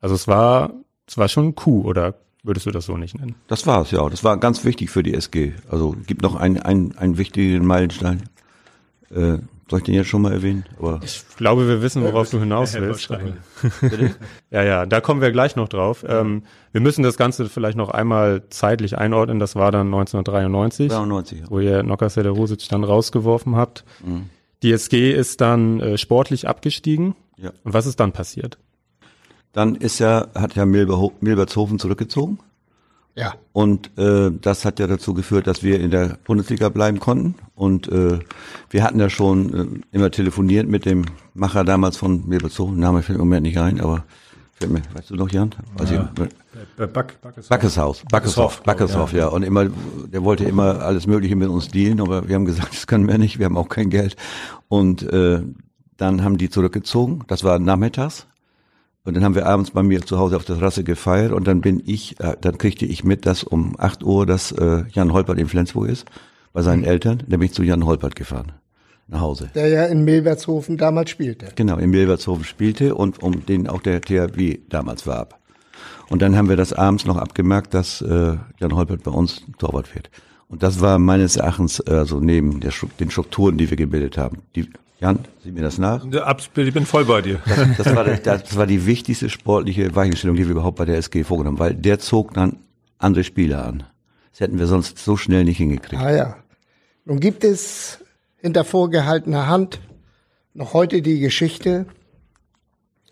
Also 0.00 0.16
es 0.16 0.26
war, 0.26 0.72
es 1.06 1.16
war 1.16 1.28
schon 1.28 1.50
ein 1.50 1.54
Coup, 1.54 1.84
oder 1.84 2.16
würdest 2.42 2.66
du 2.66 2.72
das 2.72 2.86
so 2.86 2.96
nicht 2.96 3.16
nennen? 3.16 3.36
Das 3.46 3.68
war 3.68 3.82
es, 3.82 3.92
ja. 3.92 4.08
Das 4.08 4.24
war 4.24 4.36
ganz 4.38 4.64
wichtig 4.64 4.90
für 4.90 5.04
die 5.04 5.14
SG. 5.14 5.52
Also 5.70 5.94
gibt 6.08 6.22
noch 6.22 6.34
einen, 6.34 6.58
einen, 6.58 6.98
einen 6.98 7.16
wichtigen 7.16 7.64
Meilenstein. 7.64 8.24
Äh, 9.14 9.38
soll 9.68 9.78
ich 9.78 9.84
den 9.84 9.94
jetzt 9.94 10.08
schon 10.08 10.22
mal 10.22 10.32
erwähnen? 10.32 10.64
Oder? 10.78 11.00
Ich 11.02 11.24
glaube, 11.36 11.66
wir 11.66 11.80
wissen, 11.80 12.02
worauf 12.04 12.30
du 12.30 12.38
hinaus 12.38 12.74
willst. 12.74 13.08
ja, 14.50 14.62
ja, 14.62 14.86
da 14.86 15.00
kommen 15.00 15.20
wir 15.20 15.32
gleich 15.32 15.56
noch 15.56 15.68
drauf. 15.68 16.04
Ähm, 16.06 16.42
wir 16.72 16.80
müssen 16.80 17.02
das 17.02 17.16
Ganze 17.16 17.48
vielleicht 17.48 17.76
noch 17.76 17.88
einmal 17.88 18.42
zeitlich 18.50 18.98
einordnen. 18.98 19.38
Das 19.38 19.56
war 19.56 19.72
dann 19.72 19.86
1993, 19.86 20.88
93, 20.88 21.40
ja. 21.40 21.46
wo 21.48 21.60
ihr 21.60 21.82
Nocker 21.82 22.10
Sederosic 22.10 22.68
dann 22.68 22.84
rausgeworfen 22.84 23.56
habt. 23.56 23.84
Mhm. 24.04 24.28
Die 24.62 24.72
SG 24.72 25.12
ist 25.12 25.40
dann 25.40 25.80
äh, 25.80 25.98
sportlich 25.98 26.46
abgestiegen. 26.48 27.14
Ja. 27.36 27.50
Und 27.64 27.74
was 27.74 27.86
ist 27.86 28.00
dann 28.00 28.12
passiert? 28.12 28.58
Dann 29.52 29.76
ist 29.76 29.98
ja, 29.98 30.28
hat 30.34 30.56
ja 30.56 30.66
Milber, 30.66 31.10
Milbertshofen 31.20 31.78
zurückgezogen. 31.78 32.38
Ja. 33.16 33.34
Und 33.52 33.96
äh, 33.96 34.30
das 34.40 34.64
hat 34.64 34.80
ja 34.80 34.86
dazu 34.86 35.14
geführt, 35.14 35.46
dass 35.46 35.62
wir 35.62 35.78
in 35.80 35.90
der 35.90 36.18
Bundesliga 36.24 36.68
bleiben 36.68 36.98
konnten. 36.98 37.36
Und 37.54 37.88
äh, 37.88 38.18
wir 38.70 38.82
hatten 38.82 38.98
ja 38.98 39.08
schon 39.08 39.82
äh, 39.92 39.96
immer 39.96 40.10
telefoniert 40.10 40.68
mit 40.68 40.84
dem 40.84 41.04
Macher 41.32 41.64
damals 41.64 41.96
von 41.96 42.26
Milbertshofen. 42.26 42.78
Name 42.78 43.02
fällt 43.02 43.16
im 43.16 43.24
Moment 43.24 43.44
nicht 43.44 43.58
ein, 43.58 43.80
aber 43.80 44.04
fällt 44.52 44.72
mir, 44.72 44.82
weißt 44.94 45.10
du 45.10 45.14
noch, 45.14 45.30
Jan? 45.30 45.54
Weiß 45.76 45.90
ja. 45.90 46.10
ich, 46.16 46.24
Back, 46.76 47.20
Backeshaus. 47.20 47.48
Backeshaus, 47.48 48.02
Backeshof, 48.10 48.62
Backeshof, 48.62 49.12
ja. 49.12 49.18
ja. 49.20 49.28
Und 49.28 49.42
immer, 49.42 49.66
der 49.66 50.24
wollte 50.24 50.44
immer 50.44 50.80
alles 50.80 51.06
Mögliche 51.06 51.36
mit 51.36 51.48
uns 51.48 51.68
dealen, 51.68 52.00
aber 52.00 52.28
wir 52.28 52.34
haben 52.34 52.44
gesagt, 52.44 52.68
das 52.72 52.86
können 52.86 53.06
wir 53.06 53.18
nicht, 53.18 53.38
wir 53.38 53.46
haben 53.46 53.56
auch 53.56 53.68
kein 53.68 53.90
Geld. 53.90 54.16
Und 54.68 55.02
äh, 55.02 55.40
dann 55.96 56.24
haben 56.24 56.38
die 56.38 56.50
zurückgezogen, 56.50 57.22
das 57.28 57.44
war 57.44 57.60
nachmittags. 57.60 58.26
Und 59.04 59.14
dann 59.14 59.22
haben 59.22 59.34
wir 59.34 59.46
abends 59.46 59.70
bei 59.70 59.82
mir 59.82 60.00
zu 60.00 60.18
Hause 60.18 60.36
auf 60.36 60.46
der 60.46 60.56
Terrasse 60.56 60.82
gefeiert 60.82 61.32
und 61.32 61.46
dann 61.46 61.60
bin 61.60 61.82
ich, 61.84 62.18
äh, 62.20 62.36
dann 62.40 62.56
kriegte 62.56 62.86
ich 62.86 63.04
mit, 63.04 63.26
dass 63.26 63.44
um 63.44 63.74
8 63.78 64.02
Uhr, 64.02 64.24
dass 64.24 64.50
äh, 64.52 64.84
Jan 64.92 65.12
Holpert 65.12 65.38
in 65.38 65.46
Flensburg 65.46 65.88
ist, 65.88 66.06
bei 66.54 66.62
seinen 66.62 66.80
mhm. 66.80 66.88
Eltern. 66.88 67.18
Dann 67.28 67.40
bin 67.40 67.42
ich 67.42 67.52
zu 67.52 67.62
Jan 67.62 67.84
Holpert 67.84 68.16
gefahren, 68.16 68.52
nach 69.06 69.20
Hause. 69.20 69.50
Der 69.54 69.68
ja 69.68 69.84
in 69.84 70.04
Milbertshofen 70.04 70.78
damals 70.78 71.10
spielte. 71.10 71.48
Genau, 71.54 71.76
in 71.76 71.90
Milbertshofen 71.90 72.44
spielte 72.44 72.94
und 72.94 73.22
um 73.22 73.44
den 73.44 73.68
auch 73.68 73.82
der 73.82 74.00
THW 74.00 74.60
damals 74.70 75.06
warb. 75.06 75.38
Und 76.08 76.22
dann 76.22 76.34
haben 76.36 76.48
wir 76.48 76.56
das 76.56 76.72
abends 76.72 77.04
noch 77.04 77.18
abgemerkt, 77.18 77.74
dass 77.74 78.00
äh, 78.00 78.36
Jan 78.58 78.74
Holpert 78.74 79.02
bei 79.02 79.10
uns 79.10 79.42
Torwart 79.58 79.94
wird. 79.94 80.10
Und 80.48 80.62
das 80.62 80.80
war 80.80 80.98
meines 80.98 81.36
Erachtens 81.36 81.80
also 81.82 82.20
neben 82.20 82.60
der, 82.60 82.72
den 83.00 83.10
Strukturen, 83.10 83.58
die 83.58 83.68
wir 83.68 83.76
gebildet 83.76 84.16
haben, 84.16 84.38
die 84.54 84.70
Jan, 85.04 85.18
sieh 85.42 85.52
mir 85.52 85.60
das 85.60 85.76
nach. 85.76 86.02
Ich 86.56 86.72
bin 86.72 86.86
voll 86.86 87.04
bei 87.04 87.20
dir. 87.20 87.38
Das, 87.44 87.76
das, 87.76 87.94
war, 87.94 88.04
das 88.04 88.56
war 88.56 88.66
die 88.66 88.86
wichtigste 88.86 89.28
sportliche 89.28 89.94
Weichenstellung, 89.94 90.34
die 90.34 90.44
wir 90.44 90.52
überhaupt 90.52 90.78
bei 90.78 90.86
der 90.86 90.96
SG 90.96 91.24
vorgenommen 91.24 91.58
haben, 91.58 91.66
weil 91.66 91.74
der 91.74 91.98
zog 91.98 92.32
dann 92.32 92.56
andere 92.96 93.22
Spieler 93.22 93.66
an. 93.66 93.82
Das 94.30 94.40
hätten 94.40 94.58
wir 94.58 94.66
sonst 94.66 94.96
so 94.96 95.18
schnell 95.18 95.44
nicht 95.44 95.58
hingekriegt. 95.58 96.00
Ah 96.00 96.10
ja. 96.10 96.36
Nun 97.04 97.20
gibt 97.20 97.44
es 97.44 97.98
hinter 98.38 98.64
vorgehaltener 98.64 99.46
Hand 99.46 99.78
noch 100.54 100.72
heute 100.72 101.02
die 101.02 101.20
Geschichte 101.20 101.84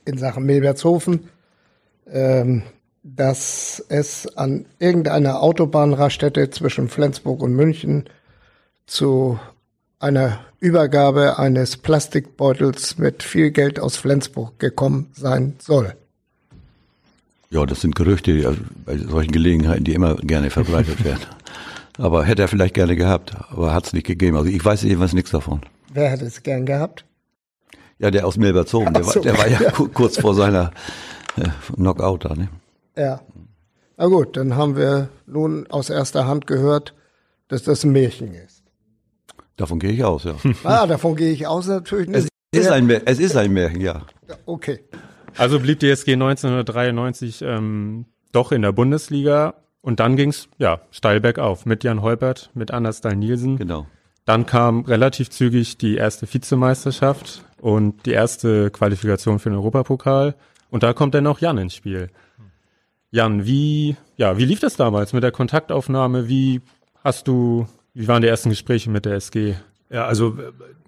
in 0.07 0.17
Sachen 0.17 0.47
Milbertshofen, 0.47 1.29
ähm, 2.11 2.63
dass 3.03 3.85
es 3.91 4.35
an 4.39 4.65
irgendeiner 4.79 5.43
Autobahnraststätte 5.43 6.49
zwischen 6.49 6.89
Flensburg 6.89 7.43
und 7.43 7.55
München 7.55 8.09
zu 8.87 9.39
einer 9.99 10.41
Übergabe 10.62 11.40
eines 11.40 11.77
Plastikbeutels 11.77 12.96
mit 12.96 13.25
viel 13.25 13.51
Geld 13.51 13.81
aus 13.81 13.96
Flensburg 13.96 14.61
gekommen 14.61 15.11
sein 15.12 15.57
soll. 15.59 15.94
Ja, 17.51 17.66
das 17.66 17.81
sind 17.81 17.96
Gerüchte 17.96 18.57
bei 18.87 18.96
solchen 18.96 19.33
Gelegenheiten, 19.33 19.83
die 19.83 19.92
immer 19.92 20.14
gerne 20.18 20.51
verbreitet 20.51 21.05
werden. 21.05 21.27
aber 21.98 22.25
hätte 22.25 22.42
er 22.42 22.48
vielleicht 22.48 22.75
gerne 22.75 22.94
gehabt, 22.94 23.35
aber 23.51 23.75
hat 23.75 23.87
es 23.87 23.92
nicht 23.92 24.07
gegeben. 24.07 24.37
Also 24.37 24.51
ich 24.51 24.64
weiß 24.64 24.83
jedenfalls 24.83 25.14
nichts 25.14 25.33
davon. 25.33 25.62
Wer 25.92 26.11
hätte 26.11 26.27
es 26.27 26.44
gern 26.44 26.64
gehabt? 26.64 27.05
Ja, 27.98 28.12
der 28.12 28.25
aus 28.25 28.37
Milbertshofen, 28.37 28.94
der, 28.94 29.03
so, 29.03 29.16
war, 29.16 29.22
der 29.22 29.38
war 29.38 29.48
ja, 29.48 29.61
ja. 29.62 29.70
kurz 29.72 30.16
vor 30.16 30.37
seiner 30.37 30.70
äh, 31.37 31.48
Knockout 31.75 32.25
da. 32.25 32.37
Ne? 32.37 32.48
Ja. 32.96 33.20
Na 33.96 34.07
gut, 34.07 34.37
dann 34.37 34.55
haben 34.55 34.77
wir 34.77 35.09
nun 35.27 35.66
aus 35.66 35.90
erster 35.90 36.29
Hand 36.29 36.46
gehört, 36.46 36.94
dass 37.48 37.64
das 37.64 37.83
ein 37.83 37.90
Märchen 37.90 38.33
ist. 38.33 38.62
Davon 39.57 39.79
gehe 39.79 39.91
ich 39.91 40.05
aus, 40.05 40.25
ja. 40.25 40.35
Ah, 40.65 40.87
davon 40.87 41.17
gehe 41.17 41.33
ich 41.33 41.47
aus 41.47 41.67
natürlich 41.67 42.09
nicht. 42.09 42.29
Es 42.53 42.61
ist 42.61 42.71
ein, 42.71 42.87
Märchen, 42.87 43.07
es 43.07 43.19
ist 43.19 43.37
ein 43.37 43.53
Märchen, 43.53 43.81
ja. 43.81 44.03
Okay. 44.47 44.81
Also 45.37 45.61
blieb 45.61 45.81
die 45.81 45.88
SG 45.88 46.12
1993 46.12 47.43
ähm, 47.43 48.07
doch 48.33 48.53
in 48.53 48.62
der 48.62 48.73
Bundesliga 48.73 49.55
und 49.81 50.01
dann 50.01 50.17
ging's 50.17 50.49
ja 50.59 50.81
steil 50.91 51.21
bergauf 51.21 51.65
mit 51.65 51.85
Jan 51.85 52.03
Holpert, 52.03 52.51
mit 52.55 52.71
Anders 52.71 53.01
Dahl 53.01 53.17
Nielsen. 53.17 53.57
Genau. 53.57 53.87
Dann 54.25 54.47
kam 54.47 54.85
relativ 54.85 55.31
zügig 55.31 55.79
die 55.79 55.97
erste 55.97 56.33
Vizemeisterschaft 56.33 57.45
und 57.61 58.07
die 58.07 58.12
erste 58.12 58.71
Qualifikation 58.71 59.38
für 59.38 59.51
den 59.51 59.57
Europapokal 59.57 60.35
und 60.71 60.83
da 60.83 60.93
kommt 60.93 61.15
dann 61.15 61.27
auch 61.27 61.41
Jan 61.41 61.59
ins 61.59 61.75
Spiel. 61.75 62.11
Jan, 63.11 63.47
wie 63.47 63.97
ja, 64.17 64.38
wie 64.38 64.45
lief 64.45 64.61
das 64.61 64.77
damals 64.77 65.12
mit 65.12 65.23
der 65.23 65.33
Kontaktaufnahme? 65.33 66.29
Wie 66.29 66.61
hast 67.03 67.29
du 67.29 67.67
wie 67.95 68.09
waren 68.09 68.23
die 68.23 68.29
ersten 68.29 68.51
Gespräche 68.51 68.91
mit 68.91 69.05
der 69.05 69.15
SG? 69.15 69.55
Ja, 69.91 70.07
also 70.07 70.39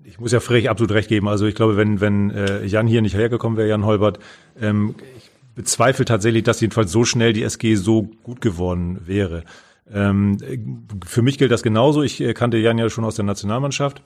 ich 0.04 0.18
muss 0.18 0.32
ja 0.32 0.40
Frech 0.40 0.70
absolut 0.70 0.92
recht 0.92 1.08
geben. 1.08 1.28
Also 1.28 1.46
ich 1.46 1.54
glaube, 1.54 1.76
wenn, 1.76 2.00
wenn 2.00 2.30
äh, 2.30 2.64
Jan 2.64 2.86
hier 2.86 3.02
nicht 3.02 3.14
hergekommen 3.14 3.58
wäre, 3.58 3.68
Jan 3.68 3.84
Holbert, 3.84 4.18
ähm, 4.60 4.94
ich 5.16 5.30
bezweifle 5.54 6.04
tatsächlich, 6.04 6.42
dass 6.42 6.60
jedenfalls 6.60 6.90
so 6.90 7.04
schnell 7.04 7.32
die 7.32 7.42
SG 7.42 7.76
so 7.76 8.10
gut 8.22 8.40
geworden 8.40 9.00
wäre. 9.04 9.44
Ähm, 9.92 10.38
für 11.06 11.22
mich 11.22 11.38
gilt 11.38 11.50
das 11.50 11.62
genauso. 11.62 12.02
Ich 12.02 12.20
äh, 12.20 12.34
kannte 12.34 12.56
Jan 12.56 12.78
ja 12.78 12.88
schon 12.88 13.04
aus 13.04 13.16
der 13.16 13.24
Nationalmannschaft. 13.24 14.02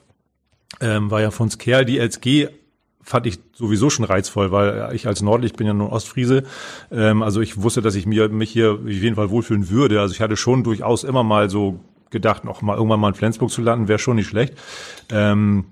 Ähm, 0.81 1.09
war 1.09 1.21
ja 1.21 1.31
von 1.31 1.49
Kerl. 1.49 1.85
Die 1.85 1.99
SG 1.99 2.49
fand 3.01 3.25
ich 3.25 3.39
sowieso 3.53 3.89
schon 3.89 4.05
reizvoll, 4.05 4.51
weil 4.51 4.93
ich 4.93 5.07
als 5.07 5.21
Nordlich 5.21 5.53
bin 5.53 5.65
ja 5.65 5.73
nur 5.73 5.91
Ostfriese. 5.91 6.43
Ähm, 6.91 7.23
also 7.23 7.41
ich 7.41 7.61
wusste, 7.61 7.81
dass 7.81 7.95
ich 7.95 8.05
mir, 8.05 8.29
mich 8.29 8.51
hier 8.51 8.73
auf 8.73 8.87
jeden 8.87 9.15
Fall 9.15 9.29
wohlfühlen 9.29 9.69
würde. 9.69 10.01
Also 10.01 10.13
ich 10.13 10.21
hatte 10.21 10.37
schon 10.37 10.63
durchaus 10.63 11.03
immer 11.03 11.23
mal 11.23 11.49
so 11.49 11.79
gedacht, 12.09 12.43
noch 12.43 12.61
mal 12.61 12.75
irgendwann 12.75 12.99
mal 12.99 13.09
in 13.09 13.15
Flensburg 13.15 13.51
zu 13.51 13.61
landen, 13.61 13.87
wäre 13.87 13.99
schon 13.99 14.15
nicht 14.15 14.27
schlecht. 14.27 14.53
Ähm, 15.11 15.65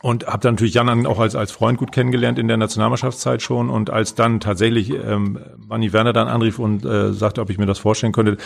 und 0.00 0.26
habe 0.26 0.38
dann 0.38 0.54
natürlich 0.54 0.74
Jan 0.74 1.06
auch 1.06 1.18
als, 1.18 1.34
als 1.34 1.50
Freund 1.50 1.78
gut 1.78 1.90
kennengelernt 1.90 2.38
in 2.38 2.46
der 2.46 2.56
Nationalmannschaftszeit 2.56 3.42
schon. 3.42 3.68
Und 3.68 3.90
als 3.90 4.14
dann 4.14 4.38
tatsächlich 4.38 4.90
ähm, 4.90 5.40
Manni 5.56 5.92
Werner 5.92 6.12
dann 6.12 6.28
anrief 6.28 6.58
und 6.58 6.84
äh, 6.84 7.12
sagte, 7.12 7.40
ob 7.40 7.50
ich 7.50 7.58
mir 7.58 7.66
das 7.66 7.80
vorstellen 7.80 8.12
könnte, 8.12 8.36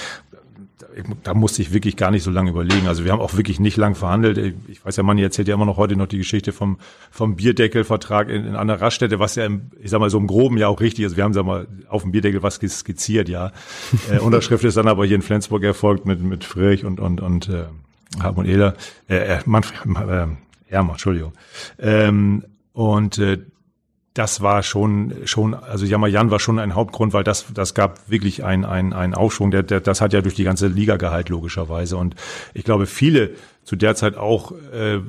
da 1.22 1.34
musste 1.34 1.62
ich 1.62 1.72
wirklich 1.72 1.96
gar 1.96 2.10
nicht 2.10 2.22
so 2.22 2.30
lange 2.30 2.50
überlegen. 2.50 2.86
Also 2.86 3.04
wir 3.04 3.12
haben 3.12 3.20
auch 3.20 3.36
wirklich 3.36 3.60
nicht 3.60 3.76
lang 3.76 3.94
verhandelt. 3.94 4.38
Ich 4.68 4.84
weiß 4.84 4.96
ja, 4.96 5.02
Manni 5.02 5.22
erzählt 5.22 5.48
ja 5.48 5.54
immer 5.54 5.64
noch 5.64 5.76
heute 5.76 5.96
noch 5.96 6.06
die 6.06 6.18
Geschichte 6.18 6.52
vom, 6.52 6.78
vom 7.10 7.36
Bierdeckelvertrag 7.36 8.28
in, 8.28 8.44
in 8.44 8.56
einer 8.56 8.80
Raststätte, 8.80 9.18
was 9.18 9.34
ja 9.36 9.46
im, 9.46 9.70
ich 9.80 9.90
sag 9.90 10.00
mal 10.00 10.10
so 10.10 10.18
im 10.18 10.26
Groben 10.26 10.58
ja 10.58 10.68
auch 10.68 10.80
richtig 10.80 11.04
ist. 11.04 11.16
Wir 11.16 11.24
haben, 11.24 11.32
sag 11.32 11.44
mal, 11.44 11.66
auf 11.88 12.02
dem 12.02 12.12
Bierdeckel 12.12 12.42
was 12.42 12.56
skizziert, 12.56 13.28
ja. 13.28 13.52
äh, 14.10 14.18
Unterschrift 14.18 14.64
ist 14.64 14.76
dann 14.76 14.88
aber 14.88 15.06
hier 15.06 15.16
in 15.16 15.22
Flensburg 15.22 15.62
erfolgt 15.62 16.06
mit, 16.06 16.22
mit 16.22 16.44
Friedrich 16.44 16.84
und, 16.84 17.00
und, 17.00 17.20
und, 17.20 17.48
äh, 17.48 17.64
Hartmut 18.20 18.46
Ehler, 18.46 18.74
äh, 19.08 19.38
Manfred, 19.46 19.80
äh, 19.86 20.26
Ermer, 20.72 20.92
Entschuldigung. 20.92 21.32
Ähm, 21.78 22.44
und 22.72 23.18
äh, 23.18 23.38
das 24.14 24.42
war 24.42 24.62
schon, 24.62 25.14
schon, 25.24 25.54
also 25.54 25.86
Jan 25.86 26.30
war 26.30 26.38
schon 26.38 26.58
ein 26.58 26.74
Hauptgrund, 26.74 27.14
weil 27.14 27.24
das, 27.24 27.46
das 27.54 27.74
gab 27.74 28.10
wirklich 28.10 28.44
einen 28.44 28.64
ein, 28.64 28.92
ein 28.92 29.14
Aufschwung. 29.14 29.50
Der, 29.50 29.62
der, 29.62 29.80
das 29.80 30.00
hat 30.00 30.12
ja 30.12 30.20
durch 30.20 30.34
die 30.34 30.44
ganze 30.44 30.66
Liga 30.66 30.96
gehalt, 30.96 31.30
logischerweise. 31.30 31.96
Und 31.96 32.14
ich 32.52 32.64
glaube, 32.64 32.86
viele 32.86 33.30
zu 33.64 33.74
der 33.74 33.94
Zeit 33.94 34.18
auch, 34.18 34.52
äh, 34.72 34.98
sagen 34.98 35.04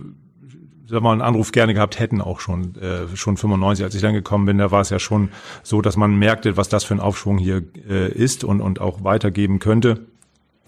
wir 0.87 1.01
mal, 1.01 1.11
einen 1.11 1.21
Anruf 1.21 1.51
gerne 1.51 1.73
gehabt 1.73 1.99
hätten 1.99 2.21
auch 2.21 2.39
schon, 2.39 2.75
äh, 2.75 3.13
schon 3.15 3.35
95, 3.35 3.83
als 3.83 3.93
ich 3.95 4.01
dann 4.01 4.13
gekommen 4.13 4.45
bin, 4.45 4.57
da 4.57 4.71
war 4.71 4.81
es 4.81 4.89
ja 4.89 4.99
schon 4.99 5.29
so, 5.63 5.81
dass 5.81 5.97
man 5.97 6.15
merkte, 6.15 6.55
was 6.55 6.69
das 6.69 6.85
für 6.85 6.93
ein 6.93 7.01
Aufschwung 7.01 7.37
hier 7.37 7.61
äh, 7.89 8.09
ist 8.09 8.45
und, 8.45 8.61
und 8.61 8.79
auch 8.79 9.03
weitergeben 9.03 9.59
könnte. 9.59 10.05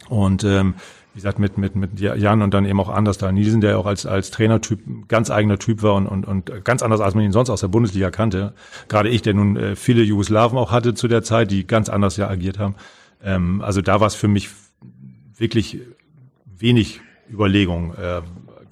Und 0.09 0.43
ähm, 0.43 0.75
wie 1.15 1.19
gesagt, 1.19 1.39
mit, 1.39 1.57
mit, 1.57 1.77
mit 1.77 1.97
Jan 1.97 2.41
und 2.41 2.53
dann 2.53 2.65
eben 2.65 2.77
auch 2.81 2.89
anders 2.89 3.17
da 3.17 3.31
Nielsen, 3.31 3.61
der 3.61 3.79
auch 3.79 3.85
als, 3.85 4.05
als 4.05 4.31
Trainertyp 4.31 5.07
ganz 5.07 5.31
eigener 5.31 5.57
Typ 5.57 5.81
war 5.81 5.93
und, 5.93 6.07
und, 6.07 6.27
und 6.27 6.65
ganz 6.65 6.83
anders, 6.83 6.99
als 6.99 7.15
man 7.15 7.23
ihn 7.23 7.31
sonst 7.31 7.49
aus 7.49 7.61
der 7.61 7.69
Bundesliga 7.69 8.11
kannte. 8.11 8.53
Gerade 8.89 9.07
ich, 9.07 9.21
der 9.21 9.33
nun 9.33 9.55
äh, 9.55 9.75
viele 9.77 10.03
Jugoslawen 10.03 10.57
auch 10.57 10.73
hatte 10.73 10.93
zu 10.93 11.07
der 11.07 11.23
Zeit, 11.23 11.51
die 11.51 11.65
ganz 11.65 11.87
anders 11.87 12.17
ja 12.17 12.27
agiert 12.27 12.59
haben. 12.59 12.75
Ähm, 13.23 13.61
also 13.61 13.81
da 13.81 14.01
war 14.01 14.07
es 14.07 14.15
für 14.15 14.27
mich 14.27 14.49
wirklich 15.37 15.79
wenig 16.45 16.99
Überlegung. 17.31 17.93
Äh, 17.95 18.21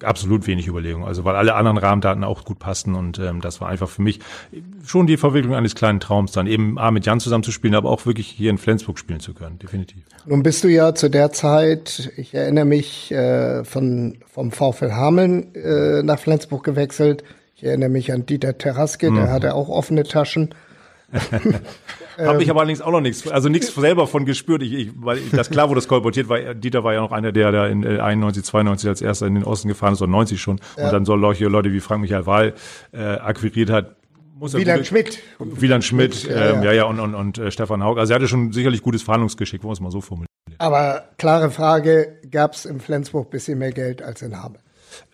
absolut 0.06 0.46
wenig 0.46 0.66
Überlegung. 0.66 1.04
Also 1.04 1.24
weil 1.24 1.36
alle 1.36 1.54
anderen 1.54 1.78
Rahmendaten 1.78 2.24
auch 2.24 2.44
gut 2.44 2.58
passten 2.58 2.94
und 2.94 3.18
ähm, 3.18 3.40
das 3.40 3.60
war 3.60 3.68
einfach 3.68 3.88
für 3.88 4.02
mich 4.02 4.20
schon 4.84 5.06
die 5.06 5.16
Verwirklichung 5.16 5.56
eines 5.56 5.74
kleinen 5.74 6.00
Traums, 6.00 6.32
dann 6.32 6.46
eben 6.46 6.78
A 6.78 6.90
mit 6.90 7.06
Jan 7.06 7.20
zusammen 7.20 7.44
zu 7.44 7.52
spielen, 7.52 7.74
aber 7.74 7.90
auch 7.90 8.06
wirklich 8.06 8.28
hier 8.28 8.50
in 8.50 8.58
Flensburg 8.58 8.98
spielen 8.98 9.20
zu 9.20 9.34
können, 9.34 9.58
definitiv. 9.58 10.02
Nun 10.26 10.42
bist 10.42 10.64
du 10.64 10.68
ja 10.68 10.94
zu 10.94 11.08
der 11.08 11.32
Zeit, 11.32 12.12
ich 12.16 12.34
erinnere 12.34 12.64
mich, 12.64 13.12
äh, 13.12 13.64
von, 13.64 14.18
vom 14.26 14.52
VfL 14.52 14.92
Hameln 14.92 15.54
äh, 15.54 16.02
nach 16.02 16.18
Flensburg 16.18 16.64
gewechselt. 16.64 17.24
Ich 17.56 17.64
erinnere 17.64 17.88
mich 17.88 18.12
an 18.12 18.26
Dieter 18.26 18.58
Terraske, 18.58 19.10
mhm. 19.10 19.16
der 19.16 19.30
hatte 19.30 19.54
auch 19.54 19.68
offene 19.68 20.04
Taschen. 20.04 20.54
Habe 22.18 22.42
ich 22.42 22.50
aber 22.50 22.60
allerdings 22.60 22.80
auch 22.80 22.92
noch 22.92 23.00
nichts, 23.00 23.28
also 23.28 23.48
nichts 23.48 23.74
selber 23.74 24.06
von 24.06 24.24
gespürt. 24.24 24.62
Ich, 24.62 24.72
ich, 24.72 24.90
weil 24.96 25.20
das 25.32 25.50
klar 25.50 25.68
wurde 25.68 25.78
das 25.78 25.88
kolportiert, 25.88 26.28
weil 26.28 26.54
Dieter 26.54 26.84
war 26.84 26.94
ja 26.94 27.00
noch 27.00 27.12
einer, 27.12 27.32
der 27.32 27.52
da 27.52 27.66
in 27.66 27.84
91, 27.84 28.44
92 28.44 28.88
als 28.88 29.02
erster 29.02 29.26
in 29.26 29.34
den 29.34 29.44
Osten 29.44 29.68
gefahren 29.68 29.94
ist, 29.94 30.02
oder 30.02 30.10
90 30.10 30.40
schon. 30.40 30.60
Ja. 30.76 30.86
Und 30.86 30.92
dann 30.92 31.04
solche 31.04 31.46
Leute 31.46 31.72
wie 31.72 31.80
Frank 31.80 32.02
Michael 32.02 32.26
Wahl 32.26 32.54
äh, 32.92 33.02
akquiriert 33.02 33.70
hat. 33.70 33.96
Muss 34.36 34.54
Wieland 34.54 34.86
Schmidt. 34.86 35.20
Wieland 35.38 35.84
Schmidt, 35.84 36.14
Schmidt 36.14 36.36
ähm, 36.36 36.62
ja, 36.62 36.72
ja, 36.72 36.84
und, 36.84 36.98
und, 36.98 37.14
und 37.14 37.38
äh, 37.38 37.50
Stefan 37.50 37.82
Haug. 37.82 37.98
Also 37.98 38.12
er 38.12 38.16
hatte 38.16 38.28
schon 38.28 38.52
sicherlich 38.52 38.82
gutes 38.82 39.02
Verhandlungsgeschick, 39.02 39.62
wo 39.62 39.68
man 39.68 39.74
es 39.74 39.80
mal 39.80 39.90
so 39.90 40.00
formulieren. 40.00 40.28
Aber 40.58 41.04
klare 41.18 41.50
Frage, 41.50 42.18
gab 42.30 42.54
es 42.54 42.64
in 42.64 42.80
Flensburg 42.80 43.30
bisschen 43.30 43.58
mehr 43.58 43.72
Geld 43.72 44.02
als 44.02 44.22
in 44.22 44.40
Hameln? 44.40 44.63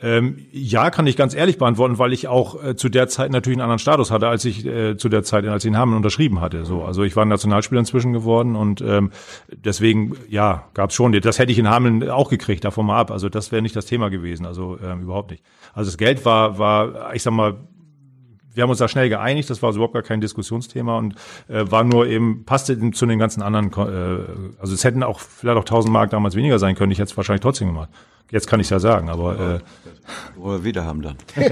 Ähm, 0.03 0.47
ja, 0.53 0.91
kann 0.91 1.07
ich 1.07 1.17
ganz 1.17 1.35
ehrlich 1.35 1.59
beantworten, 1.59 1.99
weil 1.99 2.13
ich 2.13 2.29
auch 2.29 2.63
äh, 2.63 2.77
zu 2.77 2.89
der 2.89 3.09
Zeit 3.09 3.31
natürlich 3.31 3.57
einen 3.57 3.63
anderen 3.63 3.79
Status 3.79 4.11
hatte, 4.11 4.29
als 4.29 4.45
ich 4.45 4.65
äh, 4.65 4.97
zu 4.97 5.09
der 5.09 5.23
Zeit, 5.23 5.47
als 5.47 5.65
ich 5.65 5.69
in 5.69 5.77
Hameln 5.77 5.97
unterschrieben 5.97 6.41
hatte. 6.41 6.65
So, 6.65 6.83
also 6.83 7.03
ich 7.03 7.17
war 7.17 7.25
Nationalspieler 7.25 7.81
inzwischen 7.81 8.13
geworden 8.13 8.57
und 8.57 8.81
ähm, 8.81 9.11
deswegen, 9.49 10.17
ja, 10.29 10.65
gab 10.75 10.91
es 10.91 10.97
schon. 10.97 11.13
Das 11.13 11.39
hätte 11.39 11.53
ich 11.53 11.59
in 11.59 11.69
Hameln 11.69 12.09
auch 12.09 12.31
gekriegt, 12.31 12.65
davon 12.65 12.87
mal 12.87 12.99
ab. 12.99 13.11
Also 13.11 13.29
das 13.29 13.53
wäre 13.53 13.63
nicht 13.63 13.77
das 13.77 13.87
Thema 13.87 14.11
gewesen, 14.11 14.47
also 14.47 14.79
ähm, 14.83 15.03
überhaupt 15.03 15.31
nicht. 15.31 15.45
Also 15.75 15.91
das 15.91 15.99
Geld 15.99 16.25
war, 16.25 16.59
war, 16.59 17.15
ich 17.15 17.23
sag 17.23 17.33
mal, 17.33 17.57
wir 18.55 18.63
haben 18.63 18.71
uns 18.71 18.79
da 18.79 18.89
schnell 18.89 19.09
geeinigt, 19.09 19.51
das 19.51 19.63
war 19.63 19.73
überhaupt 19.73 19.95
gar 19.95 20.03
kein 20.03 20.21
Diskussionsthema 20.21 20.99
und 20.99 21.15
äh, 21.49 21.71
war 21.71 21.85
nur 21.85 22.07
eben, 22.07 22.45
passte 22.45 22.91
zu 22.91 23.07
den 23.07 23.19
ganzen 23.19 23.43
anderen, 23.43 23.73
äh, 23.73 24.61
also 24.61 24.75
es 24.75 24.85
hätten 24.85 25.03
auch 25.03 25.21
vielleicht 25.21 25.57
auch 25.57 25.63
1000 25.63 25.93
Mark 25.93 26.11
damals 26.11 26.35
weniger 26.35 26.59
sein 26.59 26.75
können, 26.75 26.93
ich 26.93 26.99
hätte 26.99 27.11
es 27.11 27.17
wahrscheinlich 27.17 27.43
trotzdem 27.43 27.69
gemacht. 27.69 27.91
Jetzt 28.31 28.47
kann 28.47 28.61
ich 28.61 28.67
es 28.67 28.71
ja 28.71 28.79
sagen, 28.79 29.09
aber. 29.09 29.57
Äh, 29.57 29.61
Wo 30.37 30.51
wir 30.51 30.65
wieder 30.65 30.85
haben 30.85 31.03
dann. 31.03 31.17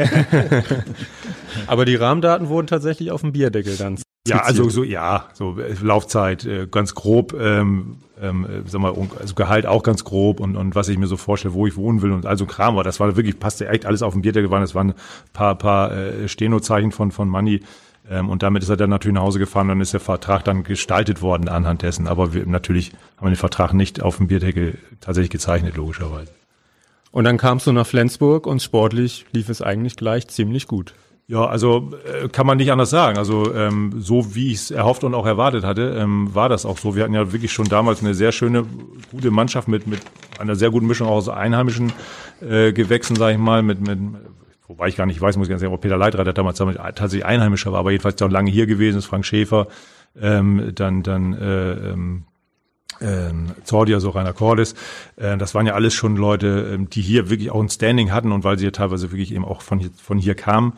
aber 1.66 1.84
die 1.84 1.96
Rahmendaten 1.96 2.48
wurden 2.48 2.68
tatsächlich 2.68 3.10
auf 3.10 3.22
dem 3.22 3.32
Bierdeckel 3.32 3.76
dann. 3.76 3.98
Ja, 4.28 4.40
also 4.40 4.68
so, 4.68 4.84
ja, 4.84 5.26
so 5.34 5.58
äh, 5.58 5.74
Laufzeit 5.80 6.44
äh, 6.44 6.66
ganz 6.70 6.94
grob, 6.94 7.34
ähm, 7.34 7.96
ähm, 8.20 8.44
äh, 8.44 8.68
sag 8.68 8.80
mal, 8.80 8.94
also 9.20 9.34
Gehalt 9.34 9.66
auch 9.66 9.82
ganz 9.82 10.04
grob 10.04 10.40
und, 10.40 10.56
und 10.56 10.74
was 10.74 10.88
ich 10.88 10.98
mir 10.98 11.06
so 11.06 11.16
vorstelle, 11.16 11.54
wo 11.54 11.66
ich 11.66 11.76
wohnen 11.76 12.02
will 12.02 12.12
und 12.12 12.26
also 12.26 12.46
Kram 12.46 12.76
war. 12.76 12.84
Das 12.84 13.00
war 13.00 13.16
wirklich, 13.16 13.38
passte 13.38 13.68
echt 13.68 13.86
alles 13.86 14.02
auf 14.02 14.12
dem 14.12 14.22
Bierdeckel, 14.22 14.50
waren, 14.50 14.62
das 14.62 14.74
waren 14.74 14.90
ein 14.90 14.94
paar, 15.32 15.56
paar 15.56 15.92
äh, 15.92 16.28
Stenozeichen 16.28 16.92
von, 16.92 17.12
von 17.12 17.28
Money. 17.28 17.60
Ähm, 18.10 18.28
und 18.28 18.42
damit 18.42 18.62
ist 18.62 18.68
er 18.68 18.76
dann 18.76 18.90
natürlich 18.90 19.14
nach 19.14 19.22
Hause 19.22 19.38
gefahren, 19.38 19.68
dann 19.68 19.80
ist 19.80 19.92
der 19.92 20.00
Vertrag 20.00 20.44
dann 20.44 20.64
gestaltet 20.64 21.22
worden 21.22 21.48
anhand 21.48 21.82
dessen. 21.82 22.06
Aber 22.06 22.32
wir, 22.32 22.46
natürlich 22.46 22.92
haben 23.16 23.26
wir 23.26 23.30
den 23.30 23.36
Vertrag 23.36 23.72
nicht 23.72 24.02
auf 24.02 24.16
dem 24.16 24.28
Bierdeckel 24.28 24.78
tatsächlich 25.00 25.30
gezeichnet, 25.30 25.76
logischerweise. 25.76 26.32
Und 27.10 27.24
dann 27.24 27.38
kamst 27.38 27.66
du 27.66 27.72
nach 27.72 27.86
Flensburg 27.86 28.46
und 28.46 28.62
sportlich 28.62 29.26
lief 29.32 29.48
es 29.48 29.62
eigentlich 29.62 29.96
gleich 29.96 30.28
ziemlich 30.28 30.66
gut. 30.66 30.94
Ja, 31.30 31.44
also 31.44 31.90
äh, 32.06 32.28
kann 32.28 32.46
man 32.46 32.56
nicht 32.56 32.72
anders 32.72 32.88
sagen. 32.88 33.18
Also 33.18 33.54
ähm, 33.54 33.92
so 33.98 34.34
wie 34.34 34.50
ich 34.50 34.60
es 34.60 34.70
erhofft 34.70 35.04
und 35.04 35.14
auch 35.14 35.26
erwartet 35.26 35.62
hatte, 35.62 35.94
ähm, 35.98 36.34
war 36.34 36.48
das 36.48 36.64
auch 36.64 36.78
so. 36.78 36.96
Wir 36.96 37.04
hatten 37.04 37.12
ja 37.12 37.32
wirklich 37.32 37.52
schon 37.52 37.66
damals 37.66 38.00
eine 38.00 38.14
sehr 38.14 38.32
schöne, 38.32 38.64
gute 39.10 39.30
Mannschaft 39.30 39.68
mit 39.68 39.86
mit 39.86 40.00
einer 40.38 40.56
sehr 40.56 40.70
guten 40.70 40.86
Mischung 40.86 41.06
aus 41.06 41.28
einheimischen 41.28 41.92
äh, 42.40 42.72
Gewächsen, 42.72 43.14
sage 43.14 43.34
ich 43.34 43.38
mal, 43.38 43.62
mit 43.62 43.86
mit 43.86 43.98
wobei 44.68 44.88
ich 44.88 44.96
gar 44.96 45.04
nicht 45.04 45.20
weiß, 45.20 45.36
muss 45.36 45.48
ich 45.48 45.50
ganz 45.50 45.60
sagen, 45.60 45.74
ob 45.74 45.82
Peter 45.82 45.98
Leitreiter 45.98 46.32
damals 46.32 46.56
tatsächlich 46.56 47.26
Einheimischer 47.26 47.72
war, 47.72 47.80
aber 47.80 47.90
jedenfalls 47.90 48.20
auch 48.22 48.30
lange 48.30 48.50
hier 48.50 48.66
gewesen 48.66 48.96
ist, 48.96 49.04
Frank 49.06 49.26
Schäfer, 49.26 49.68
ähm, 50.18 50.72
dann 50.74 51.02
dann 51.02 51.34
äh, 51.34 51.72
ähm, 51.72 52.24
ähm, 53.02 53.50
Zordia, 53.64 54.00
so 54.00 54.10
Rainer 54.10 54.32
Cordes, 54.32 54.74
äh, 55.16 55.36
das 55.36 55.54
waren 55.54 55.66
ja 55.66 55.74
alles 55.74 55.92
schon 55.92 56.16
Leute, 56.16 56.70
ähm, 56.72 56.88
die 56.88 57.02
hier 57.02 57.28
wirklich 57.28 57.50
auch 57.50 57.60
ein 57.60 57.68
Standing 57.68 58.12
hatten 58.12 58.32
und 58.32 58.44
weil 58.44 58.58
sie 58.58 58.64
ja 58.64 58.70
teilweise 58.70 59.12
wirklich 59.12 59.34
eben 59.34 59.44
auch 59.44 59.60
von 59.60 59.78
hier, 59.78 59.90
von 60.02 60.16
hier 60.16 60.34
kamen. 60.34 60.72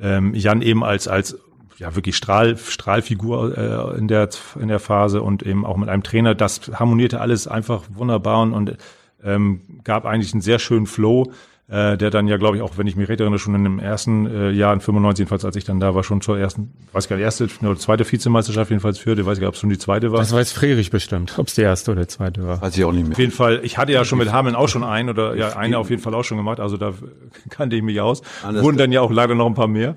Ähm, 0.00 0.34
Jan 0.34 0.62
eben 0.62 0.84
als, 0.84 1.08
als 1.08 1.38
ja 1.78 1.94
wirklich 1.94 2.16
Strahl, 2.16 2.56
Strahlfigur 2.56 3.56
äh, 3.56 3.98
in, 3.98 4.08
der, 4.08 4.28
in 4.58 4.68
der 4.68 4.80
Phase 4.80 5.22
und 5.22 5.42
eben 5.42 5.64
auch 5.66 5.76
mit 5.76 5.88
einem 5.88 6.02
Trainer, 6.02 6.34
das 6.34 6.70
harmonierte 6.74 7.20
alles 7.20 7.48
einfach 7.48 7.84
wunderbar 7.90 8.42
und, 8.42 8.52
und 8.52 8.76
ähm, 9.22 9.80
gab 9.84 10.04
eigentlich 10.04 10.32
einen 10.32 10.42
sehr 10.42 10.58
schönen 10.58 10.86
Flow 10.86 11.32
äh, 11.68 11.96
der 11.96 12.10
dann 12.10 12.28
ja, 12.28 12.36
glaube 12.36 12.56
ich, 12.56 12.62
auch, 12.62 12.78
wenn 12.78 12.86
ich 12.86 12.94
mich 12.94 13.08
recht 13.08 13.20
erinnere, 13.20 13.40
schon 13.40 13.54
in 13.56 13.64
dem 13.64 13.78
ersten 13.80 14.26
äh, 14.26 14.50
Jahr 14.50 14.72
in 14.72 14.80
95, 14.80 15.22
jedenfalls 15.22 15.44
als 15.44 15.56
ich 15.56 15.64
dann 15.64 15.80
da 15.80 15.96
war, 15.96 16.04
schon 16.04 16.20
zur 16.20 16.38
ersten, 16.38 16.72
weiß 16.92 17.08
gar 17.08 17.16
nicht, 17.16 17.24
erste 17.24 17.48
oder 17.60 17.76
zweite 17.76 18.10
Vizemeisterschaft 18.10 18.70
jedenfalls 18.70 18.98
führte, 18.98 19.26
weiß 19.26 19.38
gar 19.38 19.46
nicht, 19.46 19.48
ob 19.48 19.54
es 19.54 19.60
schon 19.60 19.70
die 19.70 19.78
zweite 19.78 20.12
war. 20.12 20.20
Das 20.20 20.32
weiß 20.32 20.52
Frerich 20.52 20.90
bestimmt, 20.90 21.36
ob 21.38 21.48
es 21.48 21.54
die 21.54 21.62
erste 21.62 21.90
oder 21.90 22.02
die 22.02 22.06
zweite 22.08 22.46
war. 22.46 22.62
Weiß 22.62 22.76
ich 22.76 22.84
auch 22.84 22.92
nicht 22.92 23.04
mehr. 23.04 23.12
Auf 23.12 23.18
jeden 23.18 23.32
Fall, 23.32 23.60
ich 23.64 23.78
hatte 23.78 23.92
ja 23.92 24.04
schon 24.04 24.18
mit 24.18 24.30
Hameln 24.30 24.54
auch 24.54 24.68
schon 24.68 24.84
einen 24.84 25.08
oder 25.08 25.34
ja, 25.34 25.56
eine 25.56 25.78
auf 25.78 25.90
jeden 25.90 26.00
Fall 26.00 26.14
auch 26.14 26.22
schon 26.24 26.36
gemacht, 26.36 26.60
also 26.60 26.76
da 26.76 26.94
kannte 27.50 27.74
ich 27.74 27.82
mich 27.82 28.00
aus. 28.00 28.22
Anders 28.44 28.62
Wurden 28.62 28.76
dann 28.76 28.92
ja 28.92 29.00
auch 29.00 29.10
leider 29.10 29.34
noch 29.34 29.46
ein 29.46 29.54
paar 29.54 29.68
mehr. 29.68 29.96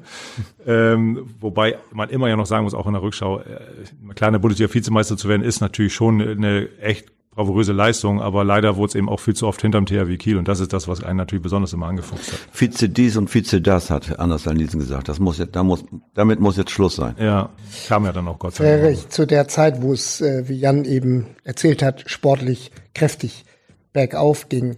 ähm, 0.65 1.27
wobei 1.39 1.77
man 1.91 2.09
immer 2.09 2.27
ja 2.29 2.35
noch 2.35 2.47
sagen 2.47 2.63
muss, 2.63 2.73
auch 2.73 2.87
in 2.87 2.93
der 2.93 3.03
Rückschau, 3.03 3.41
äh, 3.41 4.13
kleiner 4.15 4.39
Bundesliga-Vizemeister 4.39 5.17
zu 5.17 5.29
werden, 5.29 5.43
ist 5.43 5.61
natürlich 5.61 5.93
schon 5.93 6.19
eine 6.19 6.67
echt 6.81 7.11
bravouröse 7.39 7.71
Leistung, 7.71 8.21
aber 8.21 8.43
leider 8.43 8.75
wurde 8.75 8.89
es 8.89 8.95
eben 8.95 9.07
auch 9.07 9.21
viel 9.21 9.33
zu 9.33 9.47
oft 9.47 9.61
hinterm 9.61 9.85
THW 9.85 10.17
Kiel 10.17 10.35
und 10.35 10.49
das 10.49 10.59
ist 10.59 10.73
das, 10.73 10.89
was 10.89 11.01
einen 11.01 11.15
natürlich 11.15 11.41
besonders 11.41 11.71
immer 11.71 11.87
angefuchst 11.87 12.33
hat. 12.33 12.39
Vize 12.51 12.89
dies 12.89 13.15
und 13.15 13.29
Vize 13.29 13.61
das, 13.61 13.89
hat 13.89 14.19
Anders 14.19 14.45
Nielsen 14.45 14.79
gesagt. 14.79 15.07
Das 15.07 15.19
muss 15.19 15.37
jetzt, 15.37 15.55
da 15.55 15.63
muss, 15.63 15.85
damit 16.13 16.41
muss 16.41 16.57
jetzt 16.57 16.71
Schluss 16.71 16.97
sein. 16.97 17.15
Ja, 17.17 17.49
kam 17.87 18.03
ja 18.03 18.11
dann 18.11 18.27
auch 18.27 18.39
Gott 18.39 18.55
sei 18.55 18.77
Dank. 18.77 19.11
Zu 19.11 19.25
der 19.25 19.47
Zeit, 19.47 19.81
wo 19.81 19.93
es, 19.93 20.19
äh, 20.19 20.49
wie 20.49 20.59
Jan 20.59 20.83
eben 20.83 21.27
erzählt 21.45 21.81
hat, 21.81 22.09
sportlich 22.09 22.71
kräftig 22.93 23.45
bergauf 23.93 24.49
ging. 24.49 24.75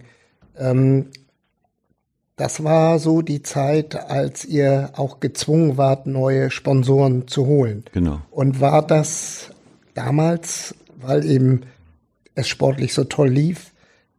Ähm, 0.56 1.06
das 2.36 2.62
war 2.62 3.00
so 3.00 3.22
die 3.22 3.42
Zeit, 3.42 4.08
als 4.08 4.44
ihr 4.44 4.90
auch 4.96 5.18
gezwungen 5.18 5.78
wart, 5.78 6.06
neue 6.06 6.52
Sponsoren 6.52 7.26
zu 7.26 7.46
holen. 7.46 7.84
Genau. 7.92 8.20
Und 8.30 8.60
war 8.60 8.86
das 8.86 9.50
damals, 9.94 10.76
weil 11.00 11.24
eben 11.24 11.62
es 12.34 12.48
sportlich 12.48 12.94
so 12.94 13.04
toll 13.04 13.28
lief, 13.28 13.72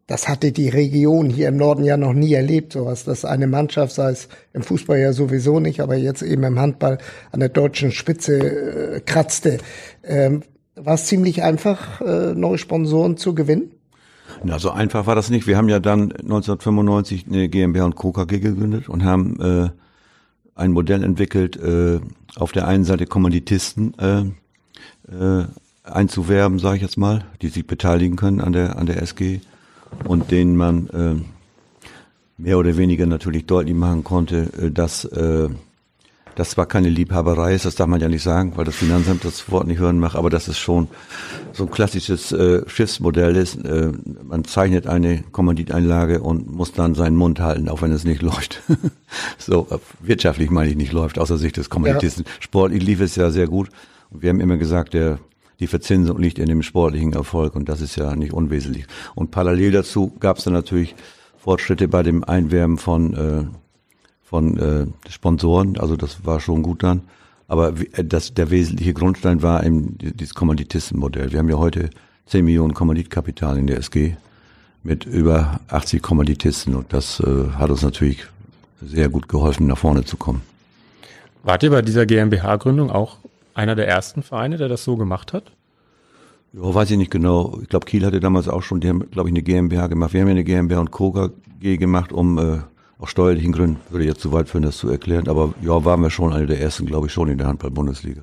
das 0.07 0.27
hatte 0.27 0.51
die 0.51 0.67
Region 0.67 1.29
hier 1.29 1.47
im 1.47 1.57
Norden 1.57 1.85
ja 1.85 1.95
noch 1.95 2.13
nie 2.13 2.33
erlebt, 2.33 2.73
sowas, 2.73 3.05
dass 3.05 3.23
eine 3.23 3.47
Mannschaft, 3.47 3.93
sei 3.93 4.11
es 4.11 4.27
im 4.51 4.61
Fußball 4.61 4.99
ja 4.99 5.13
sowieso 5.13 5.59
nicht, 5.59 5.79
aber 5.79 5.95
jetzt 5.95 6.21
eben 6.21 6.43
im 6.43 6.59
Handball 6.59 6.97
an 7.31 7.39
der 7.39 7.49
deutschen 7.49 7.91
Spitze 7.91 8.95
äh, 8.95 8.99
kratzte. 8.99 9.59
Ähm, 10.03 10.43
war 10.75 10.95
es 10.95 11.05
ziemlich 11.05 11.41
einfach, 11.41 12.01
äh, 12.01 12.33
neue 12.33 12.57
Sponsoren 12.57 13.15
zu 13.15 13.33
gewinnen? 13.33 13.71
Na, 14.43 14.59
so 14.59 14.71
einfach 14.71 15.07
war 15.07 15.15
das 15.15 15.29
nicht. 15.29 15.47
Wir 15.47 15.55
haben 15.55 15.69
ja 15.69 15.79
dann 15.79 16.11
1995 16.11 17.27
eine 17.27 17.47
GmbH 17.47 17.85
und 17.85 17.95
Co. 17.95 18.11
KG 18.11 18.39
gegründet 18.39 18.89
und 18.89 19.05
haben 19.05 19.39
äh, 19.39 19.69
ein 20.55 20.71
Modell 20.71 21.03
entwickelt, 21.03 21.55
äh, 21.55 21.99
auf 22.35 22.51
der 22.51 22.67
einen 22.67 22.83
Seite 22.83 23.05
Kommanditisten 23.05 23.93
äh, 23.99 24.21
äh, 25.11 25.45
einzuwerben, 25.83 26.59
sage 26.59 26.77
ich 26.77 26.81
jetzt 26.81 26.97
mal, 26.97 27.25
die 27.41 27.49
sich 27.49 27.67
beteiligen 27.67 28.15
können 28.15 28.41
an 28.41 28.53
der 28.53 28.77
an 28.77 28.85
der 28.85 29.01
SG 29.01 29.41
und 30.05 30.31
denen 30.31 30.55
man 30.55 30.89
äh, 30.89 31.15
mehr 32.37 32.57
oder 32.57 32.77
weniger 32.77 33.05
natürlich 33.05 33.45
deutlich 33.45 33.75
machen 33.75 34.03
konnte, 34.03 34.49
äh, 34.59 34.71
dass 34.71 35.05
äh, 35.05 35.49
das 36.35 36.51
zwar 36.51 36.65
keine 36.65 36.89
Liebhaberei 36.89 37.53
ist, 37.53 37.65
das 37.65 37.75
darf 37.75 37.87
man 37.87 38.01
ja 38.01 38.09
nicht 38.09 38.23
sagen, 38.23 38.53
weil 38.55 38.65
das 38.65 38.75
Finanzamt 38.75 39.23
das 39.23 39.51
Wort 39.51 39.67
nicht 39.67 39.79
hören 39.79 39.99
macht, 39.99 40.15
aber 40.15 40.29
dass 40.31 40.47
es 40.47 40.57
schon 40.57 40.87
so 41.51 41.65
ein 41.65 41.71
klassisches 41.71 42.31
äh, 42.31 42.67
Schiffsmodell 42.67 43.35
ist. 43.35 43.63
Äh, 43.63 43.91
man 44.23 44.43
zeichnet 44.43 44.87
eine 44.87 45.23
Kommanditeinlage 45.31 46.21
und 46.21 46.51
muss 46.51 46.71
dann 46.71 46.95
seinen 46.95 47.15
Mund 47.17 47.39
halten, 47.39 47.69
auch 47.69 47.81
wenn 47.81 47.91
es 47.91 48.03
nicht 48.03 48.21
läuft. 48.23 48.61
so 49.37 49.67
äh, 49.69 49.77
wirtschaftlich 49.99 50.49
meine 50.49 50.71
ich 50.71 50.75
nicht 50.75 50.91
läuft, 50.91 51.19
außer 51.19 51.37
Sicht 51.37 51.57
des 51.57 51.69
Kommanditisten. 51.69 52.25
Ja. 52.25 52.31
Sportlich 52.39 52.83
lief 52.83 52.99
es 52.99 53.15
ja 53.15 53.29
sehr 53.29 53.47
gut. 53.47 53.69
Und 54.09 54.23
wir 54.23 54.29
haben 54.29 54.39
immer 54.39 54.57
gesagt, 54.57 54.93
der 54.93 55.19
die 55.63 55.67
Verzinsung 55.67 56.19
liegt 56.19 56.39
in 56.39 56.47
dem 56.47 56.61
sportlichen 56.61 57.13
Erfolg 57.13 57.55
und 57.55 57.69
das 57.69 57.79
ist 57.79 57.95
ja 57.95 58.17
nicht 58.17 58.33
unwesentlich. 58.33 58.85
Und 59.15 59.31
parallel 59.31 59.71
dazu 59.71 60.11
gab 60.19 60.37
es 60.37 60.43
dann 60.43 60.51
natürlich 60.53 60.93
Fortschritte 61.37 61.87
bei 61.87 62.03
dem 62.03 62.23
Einwerben 62.25 62.77
von 62.77 63.13
äh, 63.13 63.45
von 64.21 64.57
äh, 64.57 64.87
Sponsoren, 65.09 65.77
also 65.77 65.95
das 65.95 66.25
war 66.25 66.41
schon 66.41 66.63
gut 66.63 66.83
dann. 66.83 67.03
Aber 67.47 67.73
äh, 67.93 68.03
das, 68.03 68.33
der 68.33 68.49
wesentliche 68.49 68.93
Grundstein 68.93 69.41
war 69.41 69.63
eben 69.63 69.97
dieses 69.97 70.33
Kommanditistenmodell. 70.33 71.31
Wir 71.31 71.39
haben 71.39 71.49
ja 71.49 71.57
heute 71.57 71.91
10 72.25 72.43
Millionen 72.43 72.73
Kommanditkapital 72.73 73.57
in 73.57 73.67
der 73.67 73.77
SG 73.77 74.17
mit 74.81 75.05
über 75.05 75.61
80 75.69 76.01
Kommanditisten 76.01 76.75
und 76.75 76.91
das 76.91 77.21
äh, 77.21 77.51
hat 77.57 77.69
uns 77.69 77.83
natürlich 77.83 78.25
sehr 78.81 79.07
gut 79.07 79.29
geholfen, 79.29 79.67
nach 79.67 79.77
vorne 79.77 80.03
zu 80.03 80.17
kommen. 80.17 80.41
Wart 81.43 81.63
ihr 81.63 81.69
bei 81.69 81.81
dieser 81.81 82.05
GmbH-Gründung 82.05 82.89
auch 82.89 83.19
einer 83.53 83.75
der 83.75 83.87
ersten 83.87 84.23
Vereine, 84.23 84.57
der 84.57 84.67
das 84.67 84.83
so 84.83 84.97
gemacht 84.97 85.33
hat? 85.33 85.51
Ja, 86.53 86.73
weiß 86.73 86.91
ich 86.91 86.97
nicht 86.97 87.11
genau. 87.11 87.59
Ich 87.61 87.69
glaube, 87.69 87.85
Kiel 87.85 88.05
hatte 88.05 88.19
damals 88.19 88.47
auch 88.47 88.61
schon, 88.61 88.79
die 88.79 88.89
haben, 88.89 89.09
glaube 89.09 89.29
ich, 89.29 89.33
eine 89.33 89.41
GmbH 89.41 89.87
gemacht. 89.87 90.13
Wir 90.13 90.21
haben 90.21 90.27
ja 90.27 90.33
eine 90.33 90.43
GmbH 90.43 90.79
und 90.79 90.91
Co. 90.91 91.11
KG 91.11 91.77
gemacht, 91.77 92.11
um 92.11 92.37
äh, 92.37 92.59
aus 92.99 93.09
steuerlichen 93.09 93.53
Gründen 93.53 93.79
würde 93.89 94.05
jetzt 94.05 94.21
zu 94.21 94.31
weit 94.31 94.49
führen, 94.49 94.63
das 94.63 94.77
zu 94.77 94.89
erklären. 94.89 95.27
Aber 95.27 95.53
ja, 95.61 95.83
waren 95.83 96.01
wir 96.01 96.09
schon 96.09 96.33
eine 96.33 96.45
der 96.45 96.61
ersten, 96.61 96.85
glaube 96.85 97.07
ich, 97.07 97.13
schon 97.13 97.29
in 97.29 97.37
der 97.37 97.47
Handball-Bundesliga. 97.47 98.21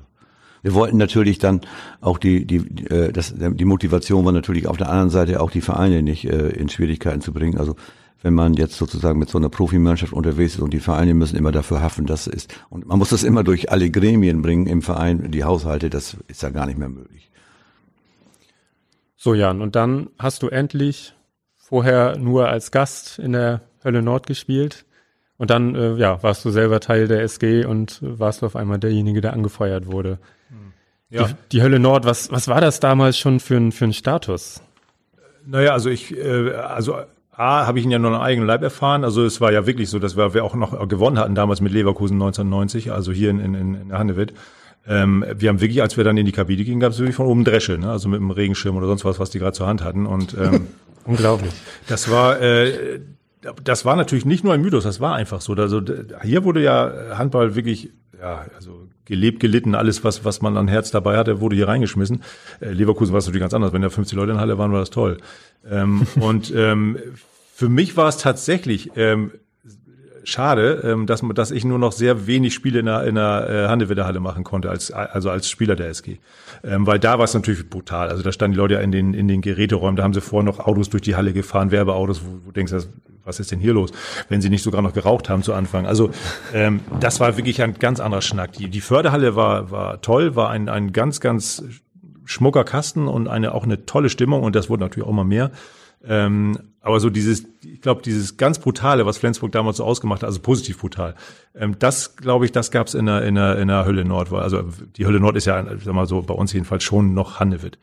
Wir 0.61 0.75
wollten 0.75 0.97
natürlich 0.97 1.39
dann 1.39 1.61
auch 2.01 2.19
die, 2.19 2.45
die, 2.45 2.57
äh, 2.89 3.11
das, 3.11 3.33
die 3.35 3.65
Motivation 3.65 4.23
war 4.25 4.31
natürlich 4.31 4.67
auf 4.67 4.77
der 4.77 4.89
anderen 4.89 5.09
Seite 5.09 5.41
auch 5.41 5.49
die 5.49 5.61
Vereine 5.61 6.03
nicht 6.03 6.25
äh, 6.25 6.49
in 6.49 6.69
Schwierigkeiten 6.69 7.21
zu 7.21 7.33
bringen. 7.33 7.57
Also 7.57 7.75
wenn 8.21 8.33
man 8.33 8.53
jetzt 8.53 8.75
sozusagen 8.75 9.19
mit 9.19 9.29
so 9.29 9.37
einer 9.37 9.49
Profimannschaft 9.49 10.13
unterwegs 10.13 10.55
ist 10.55 10.61
und 10.61 10.73
die 10.73 10.79
Vereine 10.79 11.13
müssen 11.13 11.35
immer 11.35 11.51
dafür 11.51 11.81
haften, 11.81 12.05
das 12.05 12.27
ist, 12.27 12.53
und 12.69 12.85
man 12.85 12.99
muss 12.99 13.09
das 13.09 13.23
immer 13.23 13.43
durch 13.43 13.71
alle 13.71 13.89
Gremien 13.89 14.41
bringen 14.41 14.67
im 14.67 14.81
Verein, 14.81 15.31
die 15.31 15.43
Haushalte, 15.43 15.89
das 15.89 16.17
ist 16.27 16.43
ja 16.43 16.49
gar 16.49 16.65
nicht 16.65 16.77
mehr 16.77 16.89
möglich. 16.89 17.31
So, 19.17 19.33
Jan, 19.33 19.61
und 19.61 19.75
dann 19.75 20.09
hast 20.17 20.43
du 20.43 20.49
endlich 20.49 21.13
vorher 21.57 22.17
nur 22.17 22.49
als 22.49 22.71
Gast 22.71 23.19
in 23.19 23.33
der 23.33 23.61
Hölle 23.83 24.01
Nord 24.01 24.27
gespielt. 24.27 24.85
Und 25.37 25.49
dann, 25.49 25.73
äh, 25.73 25.95
ja, 25.95 26.21
warst 26.21 26.45
du 26.45 26.51
selber 26.51 26.79
Teil 26.79 27.07
der 27.07 27.21
SG 27.21 27.65
und 27.65 27.99
warst 28.01 28.41
du 28.41 28.45
auf 28.45 28.55
einmal 28.55 28.77
derjenige, 28.77 29.21
der 29.21 29.33
angefeuert 29.33 29.87
wurde. 29.87 30.19
Hm. 30.49 30.73
Ja. 31.09 31.27
Die, 31.27 31.33
die, 31.51 31.61
Hölle 31.63 31.79
Nord, 31.79 32.05
was, 32.05 32.31
was 32.31 32.47
war 32.47 32.61
das 32.61 32.79
damals 32.79 33.17
schon 33.17 33.39
für 33.39 33.57
ein, 33.57 33.71
für 33.71 33.85
ein 33.85 33.93
Status? 33.93 34.61
Naja, 35.45 35.73
also 35.73 35.89
ich, 35.89 36.15
äh, 36.15 36.51
also 36.51 36.97
A, 37.41 37.65
habe 37.65 37.79
ich 37.79 37.85
ihn 37.85 37.91
ja 37.91 37.99
nur 37.99 38.11
einen 38.11 38.21
eigenen 38.21 38.47
Leib 38.47 38.61
erfahren. 38.61 39.03
Also 39.03 39.25
es 39.25 39.41
war 39.41 39.51
ja 39.51 39.65
wirklich 39.65 39.89
so, 39.89 39.99
dass 39.99 40.15
wir, 40.15 40.33
wir 40.33 40.43
auch 40.43 40.55
noch 40.55 40.87
gewonnen 40.87 41.17
hatten 41.17 41.35
damals 41.35 41.59
mit 41.59 41.71
Leverkusen 41.71 42.15
1990, 42.15 42.91
also 42.91 43.11
hier 43.11 43.31
in, 43.31 43.39
in, 43.39 43.55
in 43.55 43.89
der 43.89 43.97
Handewitt. 43.97 44.33
Ähm, 44.87 45.25
wir 45.35 45.49
haben 45.49 45.59
wirklich, 45.59 45.81
als 45.81 45.97
wir 45.97 46.03
dann 46.03 46.17
in 46.17 46.25
die 46.25 46.31
Kabine 46.31 46.63
gingen, 46.63 46.79
gab 46.79 46.91
es 46.91 46.99
wirklich 46.99 47.15
von 47.15 47.25
oben 47.27 47.43
Dresche, 47.43 47.77
ne? 47.77 47.89
also 47.89 48.09
mit 48.09 48.19
einem 48.19 48.31
Regenschirm 48.31 48.75
oder 48.75 48.87
sonst 48.87 49.05
was, 49.05 49.19
was 49.19 49.29
die 49.29 49.39
gerade 49.39 49.53
zur 49.53 49.67
Hand 49.67 49.83
hatten. 49.83 50.05
Und 50.05 50.35
ähm, 50.39 50.67
unglaublich. 51.05 51.51
Das 51.87 52.09
war 52.09 52.39
äh, 52.41 52.99
das 53.63 53.85
war 53.85 53.95
natürlich 53.95 54.25
nicht 54.25 54.43
nur 54.43 54.53
ein 54.53 54.61
Mythos, 54.61 54.83
das 54.83 54.99
war 54.99 55.15
einfach 55.15 55.41
so. 55.41 55.53
Also 55.53 55.81
hier 56.23 56.43
wurde 56.43 56.61
ja 56.61 57.17
Handball 57.17 57.55
wirklich 57.55 57.89
ja, 58.19 58.45
also 58.55 58.87
gelebt, 59.05 59.39
gelitten, 59.39 59.73
alles, 59.73 60.03
was, 60.03 60.23
was 60.23 60.41
man 60.41 60.55
an 60.57 60.67
Herz 60.67 60.91
dabei 60.91 61.17
hatte, 61.17 61.41
wurde 61.41 61.55
hier 61.55 61.67
reingeschmissen. 61.67 62.21
Äh, 62.59 62.71
Leverkusen 62.71 63.13
war 63.13 63.17
es 63.17 63.25
natürlich 63.25 63.41
ganz 63.41 63.53
anders. 63.53 63.73
Wenn 63.73 63.81
da 63.81 63.89
50 63.89 64.15
Leute 64.15 64.31
in 64.31 64.35
der 64.35 64.41
Halle 64.41 64.57
waren, 64.59 64.71
war 64.71 64.79
das 64.79 64.91
toll. 64.91 65.17
Ähm, 65.69 66.05
und 66.19 66.53
ähm, 66.55 66.97
für 67.61 67.69
mich 67.69 67.95
war 67.95 68.07
es 68.07 68.17
tatsächlich 68.17 68.89
ähm, 68.95 69.33
schade, 70.23 70.81
ähm, 70.83 71.05
dass, 71.05 71.21
dass 71.35 71.51
ich 71.51 71.63
nur 71.63 71.77
noch 71.77 71.91
sehr 71.91 72.25
wenig 72.25 72.55
Spiele 72.55 72.79
in 72.79 72.87
der, 72.87 73.03
in 73.03 73.13
der 73.13 73.47
äh, 73.47 73.67
Handewitter 73.67 74.19
machen 74.19 74.43
konnte, 74.43 74.71
als, 74.71 74.89
also 74.89 75.29
als 75.29 75.47
Spieler 75.47 75.75
der 75.75 75.89
SG. 75.89 76.17
Ähm, 76.63 76.87
weil 76.87 76.97
da 76.97 77.19
war 77.19 77.25
es 77.25 77.35
natürlich 77.35 77.69
brutal. 77.69 78.09
Also 78.09 78.23
da 78.23 78.31
standen 78.31 78.53
die 78.53 78.57
Leute 78.57 78.73
ja 78.73 78.79
in 78.79 78.91
den, 78.91 79.13
in 79.13 79.27
den 79.27 79.41
Geräteräumen, 79.41 79.95
da 79.95 80.01
haben 80.01 80.15
sie 80.15 80.21
vorher 80.21 80.43
noch 80.43 80.57
Autos 80.57 80.89
durch 80.89 81.03
die 81.03 81.15
Halle 81.15 81.33
gefahren, 81.33 81.69
Werbeautos, 81.69 82.23
wo, 82.25 82.31
wo 82.31 82.47
du 82.47 82.51
denkst, 82.51 82.73
was 83.23 83.39
ist 83.39 83.51
denn 83.51 83.59
hier 83.59 83.73
los, 83.73 83.91
wenn 84.27 84.41
sie 84.41 84.49
nicht 84.49 84.63
sogar 84.63 84.81
noch 84.81 84.93
geraucht 84.93 85.29
haben 85.29 85.43
zu 85.43 85.53
Anfang. 85.53 85.85
Also 85.85 86.09
ähm, 86.55 86.79
das 86.99 87.19
war 87.19 87.37
wirklich 87.37 87.61
ein 87.61 87.75
ganz 87.77 87.99
anderer 87.99 88.23
Schnack. 88.23 88.53
Die, 88.53 88.69
die 88.69 88.81
Förderhalle 88.81 89.35
war, 89.35 89.69
war 89.69 90.01
toll, 90.01 90.35
war 90.35 90.49
ein, 90.49 90.67
ein 90.67 90.93
ganz, 90.93 91.19
ganz 91.19 91.63
schmucker 92.25 92.63
Kasten 92.63 93.07
und 93.07 93.27
eine 93.27 93.53
auch 93.53 93.65
eine 93.65 93.85
tolle 93.85 94.09
Stimmung 94.09 94.41
und 94.41 94.55
das 94.55 94.67
wurde 94.67 94.81
natürlich 94.81 95.05
auch 95.05 95.11
immer 95.11 95.25
mehr. 95.25 95.51
Ähm, 96.03 96.57
aber 96.81 96.99
so 96.99 97.09
dieses, 97.09 97.45
ich 97.63 97.81
glaube, 97.81 98.01
dieses 98.01 98.37
ganz 98.37 98.59
brutale, 98.59 99.05
was 99.05 99.19
Flensburg 99.19 99.51
damals 99.51 99.77
so 99.77 99.83
ausgemacht 99.83 100.23
hat, 100.23 100.27
also 100.27 100.39
positiv 100.39 100.79
brutal, 100.79 101.15
ähm, 101.55 101.77
das 101.77 102.15
glaube 102.15 102.45
ich, 102.45 102.51
das 102.51 102.71
gab's 102.71 102.93
in 102.93 103.05
der 103.05 103.23
in 103.23 103.35
der 103.35 103.57
in 103.59 103.67
der 103.67 103.85
Hölle 103.85 104.03
Nord, 104.03 104.33
also 104.33 104.63
die 104.97 105.05
Hölle 105.05 105.19
Nord 105.19 105.35
ist 105.35 105.45
ja, 105.45 105.63
sag 105.63 105.93
mal 105.93 106.07
so, 106.07 106.21
bei 106.21 106.33
uns 106.33 106.53
jedenfalls 106.53 106.83
schon 106.83 107.13
noch 107.13 107.39
Hannewitt. 107.39 107.77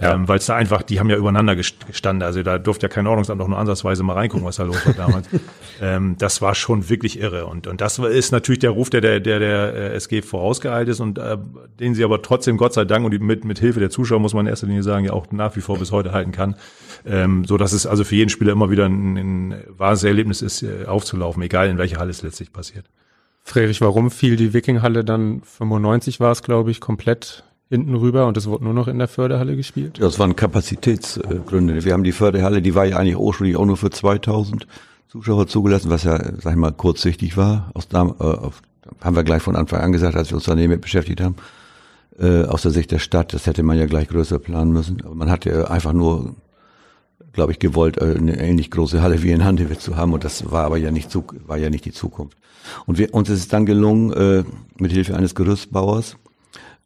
Ja. 0.00 0.14
Ähm, 0.14 0.28
Weil 0.28 0.38
es 0.38 0.46
da 0.46 0.54
einfach, 0.54 0.82
die 0.82 1.00
haben 1.00 1.10
ja 1.10 1.16
übereinander 1.16 1.56
gestanden. 1.56 2.22
Also 2.22 2.42
da 2.42 2.58
durfte 2.58 2.86
ja 2.86 2.88
kein 2.88 3.06
Ordnungsamt 3.06 3.40
auch 3.42 3.48
nur 3.48 3.58
ansatzweise 3.58 4.04
mal 4.04 4.12
reingucken, 4.12 4.46
was 4.46 4.56
da 4.56 4.62
los 4.62 4.86
war 4.86 4.94
damals. 4.94 5.28
ähm, 5.82 6.14
das 6.18 6.40
war 6.40 6.54
schon 6.54 6.88
wirklich 6.88 7.18
irre. 7.18 7.46
Und, 7.46 7.66
und 7.66 7.80
das 7.80 7.98
ist 7.98 8.30
natürlich 8.30 8.60
der 8.60 8.70
Ruf, 8.70 8.90
der 8.90 9.00
der, 9.00 9.18
der, 9.18 9.40
der 9.40 9.74
äh, 9.74 9.94
SG 9.94 10.22
vorausgeeilt 10.22 10.88
ist 10.88 11.00
und 11.00 11.18
äh, 11.18 11.36
den 11.80 11.94
sie 11.94 12.04
aber 12.04 12.22
trotzdem, 12.22 12.58
Gott 12.58 12.74
sei 12.74 12.84
Dank, 12.84 13.04
und 13.04 13.20
mit, 13.20 13.44
mit 13.44 13.58
Hilfe 13.58 13.80
der 13.80 13.90
Zuschauer, 13.90 14.20
muss 14.20 14.34
man 14.34 14.46
in 14.46 14.50
erster 14.50 14.68
Linie 14.68 14.84
sagen, 14.84 15.04
ja 15.04 15.12
auch 15.12 15.32
nach 15.32 15.56
wie 15.56 15.60
vor 15.60 15.78
bis 15.78 15.90
heute 15.90 16.12
halten 16.12 16.30
kann. 16.30 16.54
Ähm, 17.04 17.44
so 17.44 17.56
dass 17.56 17.72
es 17.72 17.86
also 17.86 18.04
für 18.04 18.14
jeden 18.14 18.30
Spieler 18.30 18.52
immer 18.52 18.70
wieder 18.70 18.86
ein, 18.86 19.16
ein 19.16 19.64
wahres 19.68 20.04
Erlebnis 20.04 20.42
ist, 20.42 20.62
äh, 20.62 20.84
aufzulaufen, 20.86 21.42
egal 21.42 21.68
in 21.68 21.78
welcher 21.78 21.98
Halle 21.98 22.10
es 22.10 22.22
letztlich 22.22 22.52
passiert. 22.52 22.86
Friedrich, 23.42 23.80
warum 23.80 24.10
fiel 24.10 24.36
die 24.36 24.52
Wikinghalle 24.52 25.04
dann 25.04 25.40
95 25.42 26.20
war 26.20 26.32
es, 26.32 26.42
glaube 26.42 26.70
ich, 26.70 26.80
komplett 26.80 27.44
hinten 27.68 27.94
rüber 27.94 28.26
und 28.26 28.36
es 28.36 28.46
wurde 28.46 28.64
nur 28.64 28.74
noch 28.74 28.88
in 28.88 28.98
der 28.98 29.08
Förderhalle 29.08 29.56
gespielt? 29.56 30.00
Das 30.00 30.18
waren 30.18 30.36
Kapazitätsgründe. 30.36 31.84
Wir 31.84 31.92
haben 31.92 32.04
die 32.04 32.12
Förderhalle, 32.12 32.62
die 32.62 32.74
war 32.74 32.86
ja 32.86 32.96
eigentlich 32.96 33.16
ursprünglich 33.16 33.56
auch 33.56 33.66
nur 33.66 33.76
für 33.76 33.90
2000 33.90 34.66
Zuschauer 35.08 35.46
zugelassen, 35.46 35.90
was 35.90 36.04
ja, 36.04 36.18
sag 36.40 36.52
ich 36.52 36.58
mal, 36.58 36.72
kurzsichtig 36.72 37.36
war. 37.36 37.70
Aus, 37.74 37.88
da, 37.88 38.02
äh, 38.02 38.50
haben 39.00 39.16
wir 39.16 39.24
gleich 39.24 39.42
von 39.42 39.56
Anfang 39.56 39.80
an 39.80 39.92
gesagt, 39.92 40.16
als 40.16 40.30
wir 40.30 40.36
uns 40.36 40.44
damit 40.44 40.80
beschäftigt 40.80 41.20
haben. 41.20 41.36
Äh, 42.18 42.44
aus 42.44 42.62
der 42.62 42.72
Sicht 42.72 42.90
der 42.90 42.98
Stadt, 42.98 43.32
das 43.32 43.46
hätte 43.46 43.62
man 43.62 43.78
ja 43.78 43.86
gleich 43.86 44.08
größer 44.08 44.38
planen 44.38 44.72
müssen. 44.72 45.02
Aber 45.04 45.14
man 45.14 45.30
hat 45.30 45.44
ja 45.44 45.64
einfach 45.64 45.92
nur, 45.92 46.34
glaube 47.32 47.52
ich, 47.52 47.58
gewollt, 47.58 47.98
äh, 47.98 48.16
eine 48.16 48.38
ähnlich 48.38 48.70
große 48.70 49.00
Halle 49.02 49.22
wie 49.22 49.30
in 49.30 49.44
Handewitt 49.44 49.80
zu 49.80 49.96
haben 49.96 50.12
und 50.12 50.24
das 50.24 50.50
war 50.50 50.64
aber 50.64 50.78
ja 50.78 50.90
nicht, 50.90 51.16
war 51.46 51.58
ja 51.58 51.70
nicht 51.70 51.84
die 51.84 51.92
Zukunft. 51.92 52.36
Und 52.86 52.98
wir, 52.98 53.14
uns 53.14 53.30
ist 53.30 53.38
es 53.38 53.48
dann 53.48 53.66
gelungen, 53.66 54.12
äh, 54.12 54.44
mit 54.78 54.92
Hilfe 54.92 55.16
eines 55.16 55.34
Gerüstbauers, 55.34 56.16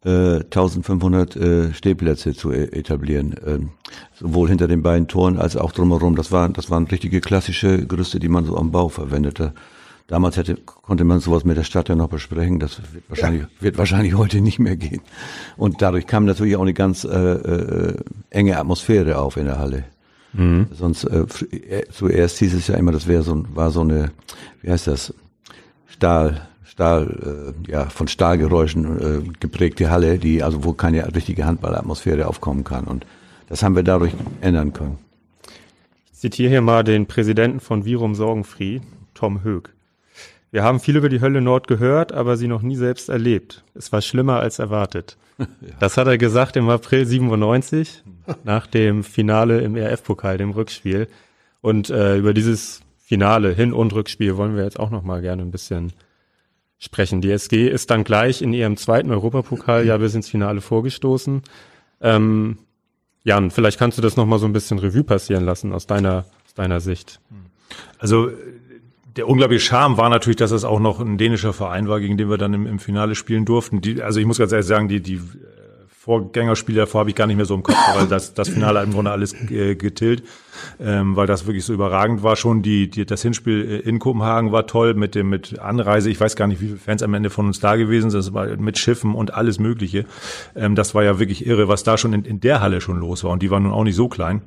1500 0.05 1.35
äh, 1.35 1.39
äh, 1.39 1.73
Stehplätze 1.73 2.33
zu 2.33 2.51
e 2.51 2.65
etablieren, 2.65 3.33
äh, 3.33 3.59
sowohl 4.13 4.49
hinter 4.49 4.67
den 4.67 4.83
beiden 4.83 5.07
Toren 5.07 5.37
als 5.37 5.55
auch 5.55 5.71
drumherum. 5.71 6.15
Das 6.15 6.31
waren, 6.31 6.53
das 6.53 6.69
waren 6.69 6.87
richtige 6.87 7.21
klassische 7.21 7.85
Gerüste, 7.85 8.19
die 8.19 8.27
man 8.27 8.45
so 8.45 8.57
am 8.57 8.71
Bau 8.71 8.89
verwendete. 8.89 9.53
Damals 10.07 10.35
hätte, 10.35 10.57
konnte 10.57 11.05
man 11.05 11.21
sowas 11.21 11.45
mit 11.45 11.55
der 11.55 11.63
Stadt 11.63 11.87
ja 11.87 11.95
noch 11.95 12.09
besprechen. 12.09 12.59
Das 12.59 12.81
wird 12.93 13.05
wahrscheinlich, 13.07 13.43
ja. 13.43 13.47
wird 13.61 13.77
wahrscheinlich 13.77 14.15
heute 14.15 14.41
nicht 14.41 14.59
mehr 14.59 14.75
gehen. 14.75 15.01
Und 15.55 15.81
dadurch 15.81 16.05
kam 16.05 16.25
natürlich 16.25 16.57
auch 16.57 16.61
eine 16.61 16.73
ganz 16.73 17.05
äh, 17.05 17.09
äh, 17.09 17.95
enge 18.29 18.57
Atmosphäre 18.57 19.17
auf 19.19 19.37
in 19.37 19.45
der 19.45 19.57
Halle. 19.57 19.85
Mhm. 20.33 20.67
Sonst 20.73 21.05
äh, 21.05 21.25
äh 21.51 21.85
zuerst 21.89 22.39
hieß 22.39 22.53
es 22.53 22.67
ja 22.67 22.75
immer, 22.75 22.91
das 22.91 23.07
wäre 23.07 23.23
so 23.23 23.45
war 23.53 23.71
so 23.71 23.81
eine, 23.81 24.11
wie 24.61 24.69
heißt 24.69 24.87
das, 24.87 25.13
Stahl 25.87 26.41
Stahl, 26.73 27.53
äh, 27.67 27.71
ja, 27.71 27.85
von 27.85 28.07
Stahlgeräuschen 28.07 28.99
äh, 28.99 29.29
geprägte 29.39 29.91
Halle, 29.91 30.17
die 30.17 30.41
also 30.41 30.63
wo 30.63 30.73
keine 30.73 31.13
richtige 31.13 31.45
Handballatmosphäre 31.45 32.27
aufkommen 32.27 32.63
kann. 32.63 32.85
Und 32.85 33.05
das 33.47 33.61
haben 33.61 33.75
wir 33.75 33.83
dadurch 33.83 34.13
ändern 34.41 34.73
können. 34.73 34.97
zitiere 36.11 36.49
hier 36.49 36.61
mal 36.61 36.83
den 36.83 37.05
Präsidenten 37.05 37.59
von 37.59 37.85
Virum 37.85 38.15
Sorgenfree, 38.15 38.79
Tom 39.13 39.43
Höck. 39.43 39.69
Wir 40.49 40.63
haben 40.63 40.79
viel 40.79 40.95
über 40.95 41.09
die 41.09 41.21
Hölle 41.21 41.41
Nord 41.41 41.67
gehört, 41.67 42.11
aber 42.11 42.37
sie 42.37 42.47
noch 42.47 42.63
nie 42.63 42.75
selbst 42.75 43.07
erlebt. 43.07 43.63
Es 43.75 43.91
war 43.91 44.01
schlimmer 44.01 44.39
als 44.39 44.57
erwartet. 44.57 45.15
ja. 45.37 45.45
Das 45.79 45.97
hat 45.97 46.07
er 46.07 46.17
gesagt 46.17 46.55
im 46.55 46.69
April 46.69 47.05
97 47.05 48.03
nach 48.45 48.65
dem 48.65 49.03
Finale 49.03 49.61
im 49.61 49.75
ERF-Pokal, 49.75 50.39
dem 50.39 50.49
Rückspiel. 50.49 51.07
Und 51.61 51.91
äh, 51.91 52.17
über 52.17 52.33
dieses 52.33 52.81
Finale, 52.97 53.53
Hin- 53.53 53.73
und 53.73 53.93
Rückspiel 53.93 54.37
wollen 54.37 54.55
wir 54.55 54.63
jetzt 54.63 54.79
auch 54.79 54.89
noch 54.89 55.03
mal 55.03 55.21
gerne 55.21 55.43
ein 55.43 55.51
bisschen 55.51 55.93
sprechen. 56.83 57.21
Die 57.21 57.31
SG 57.31 57.69
ist 57.69 57.89
dann 57.89 58.03
gleich 58.03 58.41
in 58.41 58.53
ihrem 58.53 58.75
zweiten 58.75 59.09
Europapokal 59.09 59.85
ja 59.85 59.97
bis 59.97 60.15
ins 60.15 60.29
Finale 60.29 60.59
vorgestoßen. 60.59 61.41
Ähm, 62.01 62.57
Jan, 63.23 63.51
vielleicht 63.51 63.79
kannst 63.79 63.97
du 63.97 64.01
das 64.01 64.17
noch 64.17 64.25
mal 64.25 64.37
so 64.37 64.45
ein 64.45 64.53
bisschen 64.53 64.79
Revue 64.79 65.03
passieren 65.03 65.45
lassen 65.45 65.71
aus 65.71 65.87
deiner, 65.87 66.25
aus 66.45 66.53
deiner 66.55 66.81
Sicht. 66.81 67.21
Also 67.99 68.31
der 69.15 69.29
unglaubliche 69.29 69.65
Charme 69.65 69.95
war 69.97 70.09
natürlich, 70.09 70.35
dass 70.35 70.51
es 70.51 70.65
auch 70.65 70.79
noch 70.79 70.99
ein 70.99 71.17
dänischer 71.17 71.53
Verein 71.53 71.87
war, 71.87 72.01
gegen 72.01 72.17
den 72.17 72.29
wir 72.29 72.37
dann 72.37 72.53
im, 72.53 72.67
im 72.67 72.79
Finale 72.79 73.15
spielen 73.15 73.45
durften. 73.45 73.79
Die, 73.79 74.01
also 74.01 74.19
ich 74.19 74.25
muss 74.25 74.39
ganz 74.39 74.51
ehrlich 74.51 74.67
sagen, 74.67 74.89
die, 74.89 74.99
die 74.99 75.21
Vorgängerspiele 76.03 76.81
davor 76.81 76.99
habe 76.99 77.11
ich 77.11 77.15
gar 77.15 77.27
nicht 77.27 77.37
mehr 77.37 77.45
so 77.45 77.55
im 77.55 77.63
Kopf, 77.63 77.77
weil 77.95 78.07
das, 78.07 78.33
das 78.33 78.49
Finale 78.49 78.83
im 78.83 78.91
Grunde 78.91 79.11
alles 79.11 79.33
äh, 79.49 79.75
getillt, 79.75 80.23
ähm, 80.77 81.15
weil 81.15 81.27
das 81.27 81.45
wirklich 81.45 81.63
so 81.63 81.73
überragend 81.73 82.23
war. 82.23 82.35
Schon 82.35 82.61
die, 82.61 82.89
die 82.89 83.05
das 83.05 83.21
Hinspiel 83.21 83.63
äh, 83.63 83.77
in 83.87 83.99
Kopenhagen 83.99 84.51
war 84.51 84.67
toll 84.67 84.95
mit 84.95 85.15
dem 85.15 85.29
mit 85.29 85.59
Anreise. 85.59 86.09
Ich 86.09 86.19
weiß 86.19 86.35
gar 86.35 86.47
nicht, 86.47 86.59
wie 86.59 86.65
viele 86.65 86.77
Fans 86.77 87.03
am 87.03 87.13
Ende 87.13 87.29
von 87.29 87.45
uns 87.45 87.61
da 87.61 87.77
gewesen 87.77 88.09
sind. 88.09 88.19
Das 88.19 88.33
war 88.33 88.47
mit 88.57 88.77
Schiffen 88.77 89.15
und 89.15 89.33
alles 89.33 89.59
Mögliche. 89.59 90.03
Ähm, 90.57 90.75
das 90.75 90.93
war 90.93 91.05
ja 91.05 91.19
wirklich 91.19 91.47
irre, 91.47 91.69
was 91.69 91.83
da 91.83 91.97
schon 91.97 92.11
in, 92.11 92.25
in 92.25 92.41
der 92.41 92.59
Halle 92.59 92.81
schon 92.81 92.99
los 92.99 93.23
war. 93.23 93.31
Und 93.31 93.41
die 93.41 93.49
war 93.49 93.61
nun 93.61 93.71
auch 93.71 93.85
nicht 93.85 93.95
so 93.95 94.09
klein. 94.09 94.41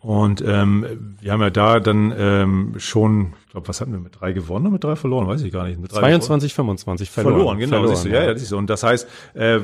Und 0.00 0.42
ähm, 0.46 1.16
wir 1.20 1.32
haben 1.32 1.42
ja 1.42 1.50
da 1.50 1.80
dann 1.80 2.14
ähm, 2.16 2.74
schon, 2.78 3.34
ich 3.44 3.52
glaube, 3.52 3.68
was 3.68 3.82
hatten 3.82 3.92
wir 3.92 4.00
mit 4.00 4.18
drei 4.18 4.32
gewonnen 4.32 4.64
oder 4.64 4.72
mit 4.72 4.84
drei 4.84 4.96
verloren? 4.96 5.28
Weiß 5.28 5.42
ich 5.42 5.52
gar 5.52 5.66
nicht. 5.66 5.78
Mit 5.78 5.92
drei 5.92 6.00
22, 6.00 6.54
25 6.54 7.10
verloren. 7.10 7.34
Verloren, 7.34 7.58
genau. 7.58 7.82
Verloren, 7.82 8.04
du, 8.04 8.08
ja, 8.08 8.22
ja, 8.22 8.32
das 8.32 8.40
ist 8.40 8.48
so. 8.48 8.56
Und 8.56 8.70
das 8.70 8.82
heißt, 8.82 9.06
äh, 9.34 9.60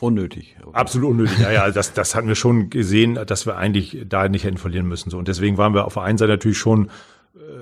Unnötig. 0.00 0.56
Absolut 0.72 1.10
unnötig. 1.10 1.38
Ja, 1.40 1.50
ja, 1.50 1.70
das, 1.70 1.92
das 1.92 2.14
hatten 2.14 2.28
wir 2.28 2.36
schon 2.36 2.70
gesehen, 2.70 3.18
dass 3.26 3.46
wir 3.46 3.56
eigentlich 3.56 4.04
da 4.08 4.28
nicht 4.28 4.44
hätten 4.44 4.58
verlieren 4.58 4.86
müssen. 4.86 5.10
So. 5.10 5.18
Und 5.18 5.28
deswegen 5.28 5.58
waren 5.58 5.74
wir 5.74 5.86
auf 5.86 5.94
der 5.94 6.04
einen 6.04 6.18
Seite 6.18 6.32
natürlich 6.32 6.58
schon 6.58 6.90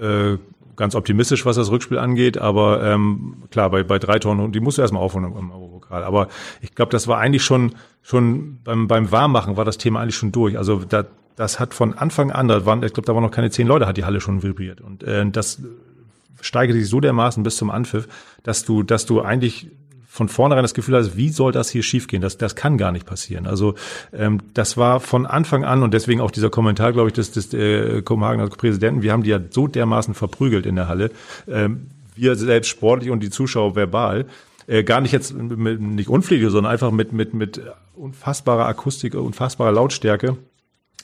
äh, 0.02 0.36
ganz 0.76 0.94
optimistisch, 0.94 1.46
was 1.46 1.56
das 1.56 1.70
Rückspiel 1.70 1.98
angeht. 1.98 2.38
Aber 2.38 2.82
ähm, 2.82 3.44
klar, 3.50 3.70
bei, 3.70 3.82
bei 3.82 3.98
drei 3.98 4.18
Toren, 4.18 4.52
die 4.52 4.60
musst 4.60 4.78
du 4.78 4.82
erstmal 4.82 5.02
aufholen 5.02 5.32
im 5.36 5.50
Europokal. 5.50 6.04
Aber 6.04 6.28
ich 6.60 6.74
glaube, 6.74 6.92
das 6.92 7.08
war 7.08 7.18
eigentlich 7.18 7.42
schon, 7.42 7.74
schon 8.02 8.58
beim, 8.62 8.86
beim 8.86 9.10
Warmmachen 9.10 9.56
war 9.56 9.64
das 9.64 9.78
Thema 9.78 10.00
eigentlich 10.00 10.16
schon 10.16 10.32
durch. 10.32 10.58
Also 10.58 10.82
da, 10.86 11.06
das 11.36 11.58
hat 11.58 11.74
von 11.74 11.94
Anfang 11.94 12.30
an, 12.30 12.48
da 12.48 12.64
waren, 12.66 12.82
ich 12.82 12.92
glaube, 12.92 13.06
da 13.06 13.14
waren 13.14 13.22
noch 13.22 13.30
keine 13.30 13.50
zehn 13.50 13.66
Leute, 13.66 13.86
hat 13.86 13.96
die 13.96 14.04
Halle 14.04 14.20
schon 14.20 14.42
vibriert. 14.42 14.80
Und 14.80 15.02
äh, 15.02 15.28
das 15.30 15.62
steigerte 16.40 16.78
sich 16.78 16.88
so 16.88 17.00
dermaßen 17.00 17.42
bis 17.42 17.56
zum 17.56 17.70
Anpfiff, 17.70 18.08
dass 18.42 18.64
du, 18.64 18.82
dass 18.82 19.06
du 19.06 19.22
eigentlich 19.22 19.70
von 20.16 20.30
vornherein 20.30 20.64
das 20.64 20.72
Gefühl 20.72 20.96
hast, 20.96 21.18
wie 21.18 21.28
soll 21.28 21.52
das 21.52 21.68
hier 21.68 21.82
schiefgehen? 21.82 22.22
Das, 22.22 22.38
das 22.38 22.56
kann 22.56 22.78
gar 22.78 22.90
nicht 22.90 23.04
passieren. 23.04 23.46
Also 23.46 23.74
ähm, 24.14 24.40
das 24.54 24.78
war 24.78 24.98
von 25.00 25.26
Anfang 25.26 25.62
an 25.62 25.82
und 25.82 25.92
deswegen 25.92 26.22
auch 26.22 26.30
dieser 26.30 26.48
Kommentar, 26.48 26.94
glaube 26.94 27.08
ich, 27.08 27.14
des, 27.14 27.32
des 27.32 27.52
äh, 27.52 28.00
Kopenhagener 28.00 28.48
Präsidenten. 28.48 29.02
Wir 29.02 29.12
haben 29.12 29.24
die 29.24 29.30
ja 29.30 29.40
so 29.50 29.68
dermaßen 29.68 30.14
verprügelt 30.14 30.64
in 30.64 30.76
der 30.76 30.88
Halle. 30.88 31.10
Ähm, 31.46 31.88
wir 32.14 32.34
selbst 32.34 32.68
sportlich 32.68 33.10
und 33.10 33.20
die 33.20 33.28
Zuschauer 33.28 33.76
verbal. 33.76 34.24
Äh, 34.66 34.84
gar 34.84 35.02
nicht 35.02 35.12
jetzt 35.12 35.34
mit, 35.34 35.82
nicht 35.82 36.08
unflätig, 36.08 36.48
sondern 36.48 36.72
einfach 36.72 36.90
mit, 36.92 37.12
mit, 37.12 37.34
mit 37.34 37.60
unfassbarer 37.94 38.64
Akustik, 38.64 39.14
unfassbarer 39.14 39.72
Lautstärke 39.72 40.38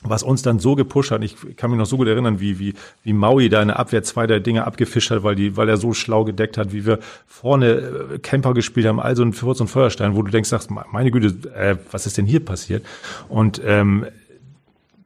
was 0.02 0.22
uns 0.22 0.42
dann 0.42 0.58
so 0.58 0.74
gepusht 0.74 1.10
hat. 1.10 1.22
Ich 1.22 1.36
kann 1.56 1.70
mich 1.70 1.78
noch 1.78 1.86
so 1.86 1.96
gut 1.96 2.08
erinnern, 2.08 2.40
wie, 2.40 2.58
wie, 2.58 2.74
wie 3.04 3.12
Maui 3.12 3.48
da 3.48 3.62
in 3.62 3.68
der 3.68 3.78
Abwehr 3.78 4.02
zwei 4.02 4.26
der 4.26 4.40
Dinge 4.40 4.66
abgefischt 4.66 5.10
hat, 5.10 5.22
weil 5.22 5.34
die, 5.34 5.56
weil 5.56 5.68
er 5.68 5.76
so 5.76 5.94
schlau 5.94 6.24
gedeckt 6.24 6.58
hat, 6.58 6.72
wie 6.72 6.86
wir 6.86 6.98
vorne 7.26 7.68
äh, 8.14 8.18
Camper 8.18 8.54
gespielt 8.54 8.86
haben, 8.86 9.00
also 9.00 9.22
ein 9.22 9.32
Furz 9.32 9.60
und 9.60 9.68
Feuerstein, 9.68 10.16
wo 10.16 10.22
du 10.22 10.30
denkst, 10.30 10.48
sagst, 10.48 10.70
meine 10.70 11.10
Güte, 11.10 11.48
äh, 11.54 11.76
was 11.90 12.06
ist 12.06 12.18
denn 12.18 12.26
hier 12.26 12.44
passiert? 12.44 12.84
Und 13.28 13.60
ähm, 13.64 14.06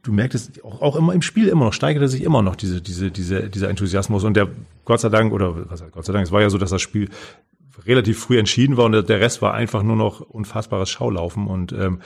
du 0.03 0.13
merkst 0.13 0.65
auch, 0.65 0.81
auch 0.81 0.97
immer 0.97 1.13
im 1.13 1.23
Spiel 1.23 1.49
immer 1.49 1.67
noch, 1.67 1.73
steigerte 1.73 2.09
sich 2.09 2.23
immer 2.23 2.43
noch 2.43 2.57
diese, 2.57 2.81
diese, 2.81 3.11
diese, 3.11 3.51
dieser 3.51 3.69
Enthusiasmus. 3.69 4.25
Und 4.25 4.37
der 4.37 4.49
Gott 4.85 5.01
sei 5.01 5.09
Dank, 5.09 5.33
oder 5.33 5.69
was 5.69 5.83
Gott 5.91 6.05
sei 6.05 6.13
Dank, 6.13 6.27
es 6.27 6.33
war 6.33 6.41
ja 6.41 6.51
so, 6.51 6.59
dass 6.59 6.71
das 6.71 6.81
Spiel 6.81 7.11
relativ 7.85 8.19
früh 8.19 8.39
entschieden 8.39 8.77
war 8.77 8.87
und 8.87 9.09
der 9.09 9.21
Rest 9.21 9.43
war 9.43 9.55
einfach 9.55 9.83
nur 9.83 9.97
noch 9.97 10.21
unfassbares 10.21 10.89
Schaulaufen 10.89 11.47
und 11.47 11.73
ähm, 11.73 12.01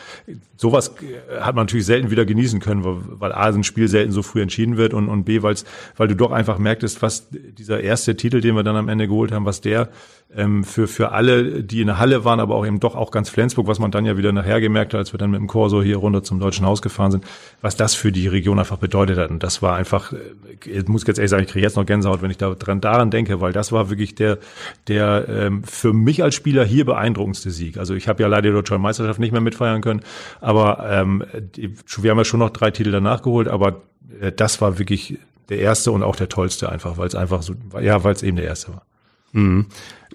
sowas 0.56 0.94
hat 1.40 1.54
man 1.54 1.66
natürlich 1.66 1.86
selten 1.86 2.10
wieder 2.10 2.24
genießen 2.24 2.60
können, 2.60 2.84
weil, 2.84 2.96
weil 3.20 3.32
A, 3.32 3.46
ein 3.46 3.64
Spiel 3.64 3.88
selten 3.88 4.12
so 4.12 4.22
früh 4.22 4.42
entschieden 4.42 4.76
wird 4.76 4.94
und, 4.94 5.08
und 5.08 5.24
B, 5.24 5.42
weil's, 5.42 5.64
weil 5.96 6.08
du 6.08 6.16
doch 6.16 6.32
einfach 6.32 6.58
merktest, 6.58 7.02
was 7.02 7.28
dieser 7.30 7.80
erste 7.80 8.16
Titel, 8.16 8.40
den 8.40 8.56
wir 8.56 8.62
dann 8.62 8.76
am 8.76 8.88
Ende 8.88 9.08
geholt 9.08 9.32
haben, 9.32 9.44
was 9.44 9.60
der 9.60 9.88
ähm, 10.36 10.64
für, 10.64 10.86
für 10.86 11.12
alle, 11.12 11.62
die 11.64 11.80
in 11.80 11.88
der 11.88 11.98
Halle 11.98 12.24
waren, 12.24 12.40
aber 12.40 12.54
auch 12.54 12.66
eben 12.66 12.78
doch 12.78 12.94
auch 12.94 13.10
ganz 13.10 13.28
Flensburg, 13.28 13.66
was 13.66 13.78
man 13.78 13.90
dann 13.90 14.04
ja 14.04 14.16
wieder 14.16 14.32
nachher 14.32 14.60
gemerkt 14.60 14.94
hat, 14.94 14.98
als 14.98 15.12
wir 15.12 15.18
dann 15.18 15.30
mit 15.30 15.40
dem 15.40 15.48
Corso 15.48 15.82
hier 15.82 15.96
runter 15.96 16.22
zum 16.22 16.38
Deutschen 16.38 16.66
Haus 16.66 16.82
gefahren 16.82 17.10
sind, 17.10 17.24
was 17.60 17.76
das 17.76 17.94
für 17.94 18.12
die 18.12 18.28
Region 18.28 18.58
einfach 18.58 18.78
bedeutet 18.78 19.18
hat. 19.18 19.30
Und 19.30 19.42
das 19.42 19.60
war 19.60 19.76
einfach, 19.76 20.12
äh, 20.12 20.18
ich 20.64 20.86
muss 20.86 21.06
jetzt 21.06 21.18
ehrlich 21.18 21.30
sagen, 21.30 21.42
ich 21.42 21.50
kriege 21.50 21.64
jetzt 21.64 21.76
noch 21.76 21.86
Gänsehaut, 21.86 22.22
wenn 22.22 22.30
ich 22.30 22.38
da 22.38 22.54
dran, 22.54 22.80
daran 22.80 23.10
denke, 23.10 23.40
weil 23.40 23.52
das 23.52 23.72
war 23.72 23.90
wirklich 23.90 24.14
der, 24.14 24.38
der 24.86 25.26
ähm, 25.28 25.59
für 25.64 25.92
mich 25.92 26.22
als 26.22 26.34
Spieler 26.34 26.64
hier 26.64 26.84
beeindruckendste 26.84 27.50
Sieg. 27.50 27.76
Also 27.76 27.94
ich 27.94 28.08
habe 28.08 28.22
ja 28.22 28.28
leider 28.28 28.48
die 28.48 28.54
Deutsche 28.54 28.78
Meisterschaft 28.78 29.20
nicht 29.20 29.32
mehr 29.32 29.40
mitfeiern 29.40 29.80
können, 29.80 30.02
aber 30.40 30.86
ähm, 30.88 31.24
wir 31.56 32.10
haben 32.10 32.18
ja 32.18 32.24
schon 32.24 32.40
noch 32.40 32.50
drei 32.50 32.70
Titel 32.70 32.90
danach 32.90 33.22
geholt, 33.22 33.48
aber 33.48 33.82
äh, 34.20 34.32
das 34.32 34.60
war 34.60 34.78
wirklich 34.78 35.18
der 35.48 35.58
erste 35.58 35.92
und 35.92 36.02
auch 36.02 36.16
der 36.16 36.28
tollste 36.28 36.70
einfach, 36.70 36.96
weil 36.96 37.08
es 37.08 37.14
einfach 37.14 37.42
so, 37.42 37.54
ja, 37.80 38.04
weil 38.04 38.14
es 38.14 38.22
eben 38.22 38.36
der 38.36 38.46
erste 38.46 38.72
war. 38.72 38.86
Mhm. 39.32 39.66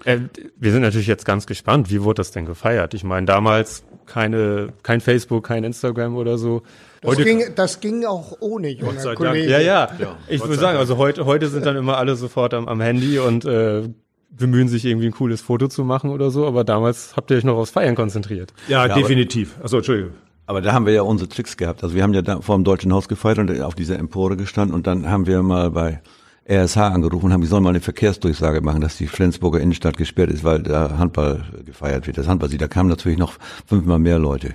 Äh, 0.04 0.20
wir 0.56 0.72
sind 0.72 0.82
natürlich 0.82 1.06
jetzt 1.06 1.24
ganz 1.24 1.46
gespannt, 1.46 1.90
wie 1.90 2.02
wurde 2.02 2.16
das 2.16 2.30
denn 2.32 2.46
gefeiert? 2.46 2.94
Ich 2.94 3.04
meine, 3.04 3.26
damals 3.26 3.84
keine, 4.06 4.72
kein 4.82 5.00
Facebook, 5.00 5.46
kein 5.46 5.64
Instagram 5.64 6.16
oder 6.16 6.38
so. 6.38 6.62
Das, 7.02 7.16
ging, 7.16 7.42
das 7.54 7.80
ging 7.80 8.04
auch 8.04 8.36
ohne 8.40 8.68
junger 8.68 9.14
Kollegen. 9.14 9.50
Ja, 9.50 9.58
ja, 9.58 9.88
ja. 9.98 10.16
Ich 10.28 10.40
würde 10.40 10.56
sagen, 10.56 10.78
also 10.78 10.96
heute, 10.96 11.26
heute 11.26 11.48
sind 11.48 11.66
dann 11.66 11.76
immer 11.76 11.98
alle 11.98 12.16
sofort 12.16 12.54
am, 12.54 12.68
am 12.68 12.80
Handy 12.80 13.18
und 13.18 13.44
äh, 13.44 13.88
bemühen 14.36 14.68
sich 14.68 14.84
irgendwie 14.84 15.06
ein 15.06 15.12
cooles 15.12 15.40
Foto 15.40 15.68
zu 15.68 15.84
machen 15.84 16.10
oder 16.10 16.30
so, 16.30 16.46
aber 16.46 16.64
damals 16.64 17.14
habt 17.16 17.30
ihr 17.30 17.36
euch 17.36 17.44
noch 17.44 17.56
aufs 17.56 17.70
Feiern 17.70 17.94
konzentriert. 17.94 18.52
Ja, 18.68 18.86
ja 18.86 18.94
definitiv. 18.94 19.56
Also 19.62 19.78
Entschuldigung. 19.78 20.12
Aber 20.46 20.60
da 20.60 20.72
haben 20.72 20.86
wir 20.86 20.92
ja 20.92 21.02
unsere 21.02 21.28
Tricks 21.28 21.56
gehabt. 21.56 21.82
Also 21.82 21.94
wir 21.94 22.02
haben 22.02 22.14
ja 22.14 22.22
da 22.22 22.40
vor 22.40 22.54
dem 22.54 22.64
Deutschen 22.64 22.92
Haus 22.92 23.08
gefeiert 23.08 23.38
und 23.38 23.60
auf 23.60 23.74
dieser 23.74 23.98
Empore 23.98 24.36
gestanden 24.36 24.74
und 24.74 24.86
dann 24.86 25.08
haben 25.08 25.26
wir 25.26 25.42
mal 25.42 25.70
bei 25.70 26.00
RSH 26.48 26.76
angerufen 26.76 27.26
und 27.26 27.32
haben, 27.32 27.40
die 27.40 27.48
sollen 27.48 27.64
mal 27.64 27.70
eine 27.70 27.80
Verkehrsdurchsage 27.80 28.60
machen, 28.60 28.80
dass 28.80 28.96
die 28.96 29.08
Flensburger 29.08 29.60
Innenstadt 29.60 29.96
gesperrt 29.96 30.30
ist, 30.30 30.44
weil 30.44 30.62
da 30.62 30.96
Handball 30.96 31.44
gefeiert 31.64 32.06
wird. 32.06 32.18
Das 32.18 32.28
Handballsieg, 32.28 32.60
da 32.60 32.68
kamen 32.68 32.88
natürlich 32.88 33.18
noch 33.18 33.34
fünfmal 33.66 33.98
mehr 33.98 34.20
Leute. 34.20 34.54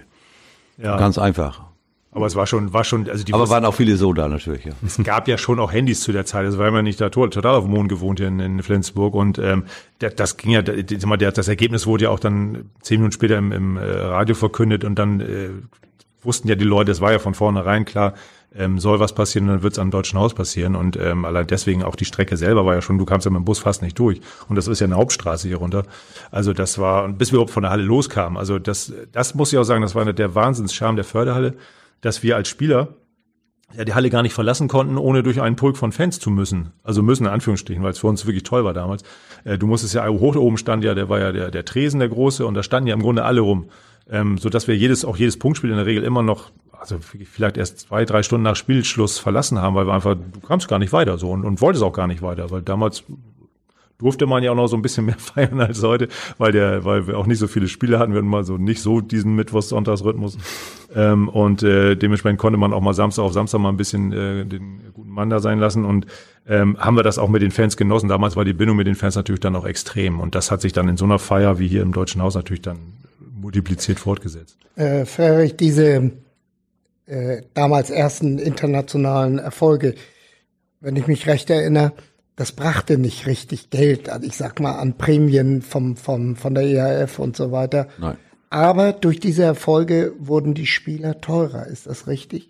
Ja. 0.77 0.97
Ganz 0.97 1.17
einfach. 1.17 1.70
Aber 2.14 2.26
es 2.26 2.36
war 2.36 2.45
schon, 2.45 2.74
war 2.74 2.84
schon, 2.84 3.09
also 3.09 3.24
die. 3.24 3.34
Aber 3.34 3.49
waren 3.49 3.64
auch 3.64 3.74
viele 3.74 3.95
so 3.95 4.12
da 4.12 4.28
natürlich, 4.28 4.66
ja. 4.66 4.74
Es 4.86 5.01
gab 5.03 5.30
ja 5.30 5.38
schon 5.38 5.59
auch 5.59 5.72
Handys 5.72 6.01
zu 6.01 6.12
der 6.12 6.26
Zeit. 6.26 6.45
Also 6.45 6.57
weil 6.57 6.72
man 6.72 6.84
nicht 6.84 6.99
da 6.99 7.09
total 7.09 7.55
auf 7.55 7.64
dem 7.64 7.74
Mond 7.74 7.88
gewohnt 7.88 8.20
hier 8.20 8.28
in, 8.28 8.39
in 8.39 8.62
Flensburg 8.64 9.14
und 9.16 9.38
ähm, 9.39 9.64
das, 9.99 10.16
das 10.16 10.38
ging 10.38 10.51
ja, 10.51 10.62
das 10.62 11.47
Ergebnis 11.47 11.88
wurde 11.88 12.05
ja 12.05 12.09
auch 12.09 12.20
dann 12.20 12.70
zehn 12.82 12.99
Minuten 12.99 13.14
später 13.14 13.38
im, 13.38 13.51
im 13.51 13.78
äh, 13.78 13.84
Radio 13.84 14.36
verkündet 14.36 14.84
und 14.84 14.99
dann 14.99 15.22
äh, 15.22 15.49
wussten 16.22 16.49
ja 16.49 16.55
die 16.55 16.66
Leute, 16.66 16.91
es 16.91 16.99
war 16.99 17.12
ja 17.14 17.20
von 17.20 17.34
vornherein 17.34 17.86
klar, 17.86 18.14
ähm, 18.53 18.80
soll 18.80 18.99
was 18.99 19.16
passieren, 19.16 19.47
dann 19.47 19.64
wird 19.64 19.74
es 19.74 19.80
am 19.80 19.91
Deutschen 19.91 20.20
Haus 20.20 20.34
passieren. 20.34 20.76
Und 20.76 20.97
ähm, 20.97 21.26
allein 21.26 21.47
deswegen 21.47 21.84
auch 21.84 21.95
die 21.95 22.05
Strecke 22.05 22.36
selber 22.38 22.66
war 22.66 22.76
ja 22.76 22.82
schon, 22.82 22.97
du 22.97 23.05
kamst 23.05 23.26
ja 23.26 23.32
mit 23.32 23.39
dem 23.39 23.45
Bus 23.45 23.59
fast 23.59 23.82
nicht 23.82 23.97
durch. 23.97 24.20
Und 24.49 24.55
das 24.57 24.68
ist 24.68 24.80
ja 24.80 24.88
eine 24.88 24.97
Hauptstraße 24.97 25.47
hier 25.47 25.57
runter. 25.57 25.84
Also 26.32 26.51
das 26.53 26.78
war, 26.78 27.07
bis 27.09 27.32
wir 27.32 27.36
überhaupt 27.38 27.51
von 27.51 27.64
der 27.64 27.72
Halle 27.72 27.84
loskamen. 27.84 28.38
Also 28.38 28.59
das, 28.59 28.91
das 29.12 29.36
muss 29.36 29.53
ich 29.53 29.59
auch 29.59 29.64
sagen, 29.64 29.82
das 29.82 29.95
war 29.95 30.12
der 30.12 30.36
Wahnsinnscharme 30.36 30.97
der 30.97 31.05
Förderhalle, 31.05 31.55
dass 32.02 32.24
wir 32.24 32.36
als 32.36 32.49
Spieler 32.49 32.95
ja 33.76 33.86
die 33.86 33.93
Halle 33.93 34.10
gar 34.10 34.22
nicht 34.22 34.34
verlassen 34.34 34.68
konnten, 34.68 34.97
ohne 34.97 35.24
durch 35.24 35.41
einen 35.41 35.56
Pulk 35.56 35.78
von 35.78 35.91
Fans 35.91 36.20
zu 36.20 36.30
müssen. 36.30 36.74
Also 36.84 37.02
müssen 37.02 37.26
in 37.26 37.32
Anführungsstrichen, 37.32 37.84
weil 37.84 37.91
es 37.91 37.99
für 37.99 38.08
uns 38.08 38.26
wirklich 38.26 38.43
toll 38.43 38.66
war 38.66 38.74
damals. 38.74 39.04
Äh, 39.43 39.58
du 39.58 39.68
musstest 39.68 39.93
ja 39.93 40.08
hoch 40.08 40.36
oben 40.36 40.58
stand 40.58 40.84
ja, 40.84 40.93
der 40.93 41.10
war 41.10 41.20
ja 41.20 41.32
der, 41.32 41.52
der 41.52 41.66
Tresen, 41.66 41.99
der 41.99 42.10
große, 42.10 42.45
und 42.45 42.54
da 42.54 42.64
standen 42.64 42.88
ja 42.88 42.93
im 42.93 43.02
Grunde 43.02 43.24
alle 43.24 43.41
rum. 43.41 43.70
Ähm, 44.10 44.38
so 44.38 44.49
dass 44.49 44.68
wir 44.68 44.76
jedes, 44.76 45.06
auch 45.06 45.16
jedes 45.16 45.39
Punktspiel 45.39 45.70
in 45.70 45.78
der 45.78 45.86
Regel 45.86 46.04
immer 46.04 46.24
noch 46.24 46.52
also 46.82 46.97
vielleicht 46.99 47.58
erst 47.58 47.80
zwei, 47.82 48.06
drei 48.06 48.24
Stunden 48.24 48.43
nach 48.43 48.56
Spielschluss 48.56 49.20
verlassen 49.20 49.60
haben, 49.62 49.76
weil 49.76 49.86
wir 49.86 49.93
einfach, 49.93 50.16
du 50.16 50.39
kamst 50.39 50.68
gar 50.68 50.80
nicht 50.80 50.91
weiter 50.91 51.20
so 51.20 51.30
und, 51.30 51.45
und 51.45 51.62
wolltest 51.62 51.84
auch 51.84 51.93
gar 51.93 52.08
nicht 52.08 52.24
weiter, 52.24 52.49
weil 52.49 52.64
damals 52.64 53.04
durfte 54.02 54.26
man 54.26 54.43
ja 54.43 54.52
auch 54.52 54.56
noch 54.56 54.68
so 54.68 54.76
ein 54.76 54.82
bisschen 54.82 55.06
mehr 55.06 55.16
feiern 55.18 55.62
als 55.62 55.82
heute, 55.84 56.08
weil 56.38 56.52
der, 56.52 56.84
weil 56.84 57.08
wir 57.08 57.18
auch 57.18 57.28
nicht 57.28 57.39
so 57.39 57.47
viele 57.47 57.68
Spiele 57.68 57.99
hatten, 57.99 58.14
wir 58.14 58.18
hatten 58.18 58.28
mal 58.28 58.43
so 58.43 58.58
nicht 58.58 58.82
so 58.82 58.99
diesen 58.99 59.36
Mittwochs-Sonntags-Rhythmus. 59.36 60.38
ähm, 60.95 61.30
und 61.30 61.64
äh, 61.64 61.95
dementsprechend 61.95 62.39
konnte 62.39 62.58
man 62.58 62.74
auch 62.74 62.82
mal 62.82 62.93
Samstag 62.93 63.24
auf 63.24 63.34
Samstag 63.34 63.60
mal 63.60 63.70
ein 63.70 63.78
bisschen 63.78 64.12
äh, 64.12 64.45
den 64.45 64.82
guten 64.93 65.12
Mann 65.12 65.30
da 65.30 65.39
sein 65.39 65.60
lassen. 65.60 65.86
Und 65.86 66.08
ähm, 66.47 66.78
haben 66.80 66.95
wir 66.97 67.04
das 67.04 67.18
auch 67.20 67.30
mit 67.30 67.41
den 67.41 67.52
Fans 67.52 67.78
genossen. 67.78 68.10
Damals 68.10 68.36
war 68.36 68.43
die 68.43 68.54
Bindung 68.54 68.76
mit 68.76 68.88
den 68.88 68.95
Fans 68.95 69.16
natürlich 69.16 69.39
dann 69.39 69.56
auch 69.56 69.66
extrem. 69.66 70.20
Und 70.20 70.36
das 70.36 70.52
hat 70.52 70.62
sich 70.62 70.74
dann 70.74 70.89
in 70.89 70.97
so 70.97 71.06
einer 71.06 71.20
Feier 71.20 71.60
wie 71.60 71.68
hier 71.68 71.84
im 71.84 71.93
Deutschen 71.93 72.22
Haus 72.22 72.36
natürlich 72.36 72.64
dann 72.64 72.78
multipliziert 73.34 73.99
fortgesetzt. 73.99 74.58
Äh, 74.76 75.06
Ferrich, 75.06 75.56
diese 75.56 76.12
äh, 77.06 77.41
damals 77.54 77.89
ersten 77.89 78.39
internationalen 78.39 79.39
Erfolge. 79.39 79.95
Wenn 80.80 80.95
ich 80.95 81.08
mich 81.08 81.28
recht 81.28 81.49
erinnere, 81.49 81.93
das 82.36 82.51
brachte 82.51 82.97
nicht 82.97 83.27
richtig 83.27 83.69
Geld, 83.69 84.09
also 84.09 84.25
ich 84.25 84.36
sag 84.36 84.59
mal 84.59 84.79
an 84.79 84.97
Prämien 84.97 85.61
vom, 85.61 85.95
vom, 85.95 86.36
von 86.36 86.53
der 86.55 86.63
ERF 86.63 87.19
und 87.19 87.36
so 87.36 87.51
weiter. 87.51 87.88
Nein. 87.99 88.17
Aber 88.49 88.91
durch 88.91 89.19
diese 89.19 89.43
Erfolge 89.43 90.13
wurden 90.19 90.53
die 90.53 90.65
Spieler 90.65 91.21
teurer, 91.21 91.67
ist 91.67 91.88
das 91.88 92.07
richtig? 92.07 92.49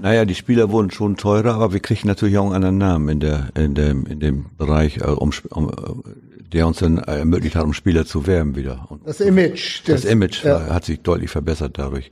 Naja, 0.00 0.24
die 0.24 0.36
Spieler 0.36 0.70
wurden 0.70 0.90
schon 0.90 1.16
teurer, 1.16 1.54
aber 1.54 1.72
wir 1.72 1.80
kriegen 1.80 2.06
natürlich 2.06 2.38
auch 2.38 2.46
einen 2.46 2.54
anderen 2.54 2.78
Namen 2.78 3.08
in 3.08 3.20
der 3.20 3.48
in 3.56 3.74
dem 3.74 4.06
in 4.06 4.20
dem 4.20 4.46
Bereich, 4.56 4.98
äh, 4.98 5.06
um, 5.06 5.32
um, 5.50 6.04
der 6.52 6.66
uns 6.66 6.78
dann 6.78 6.98
ermöglicht 6.98 7.56
hat, 7.56 7.64
um 7.64 7.72
Spieler 7.72 8.06
zu 8.06 8.26
werben 8.26 8.56
wieder. 8.56 8.86
Und 8.88 9.06
das 9.06 9.20
Image. 9.20 9.82
Das, 9.86 10.02
das 10.02 10.10
Image 10.10 10.44
ja. 10.44 10.68
hat 10.68 10.84
sich 10.84 11.00
deutlich 11.00 11.30
verbessert 11.30 11.78
dadurch. 11.78 12.10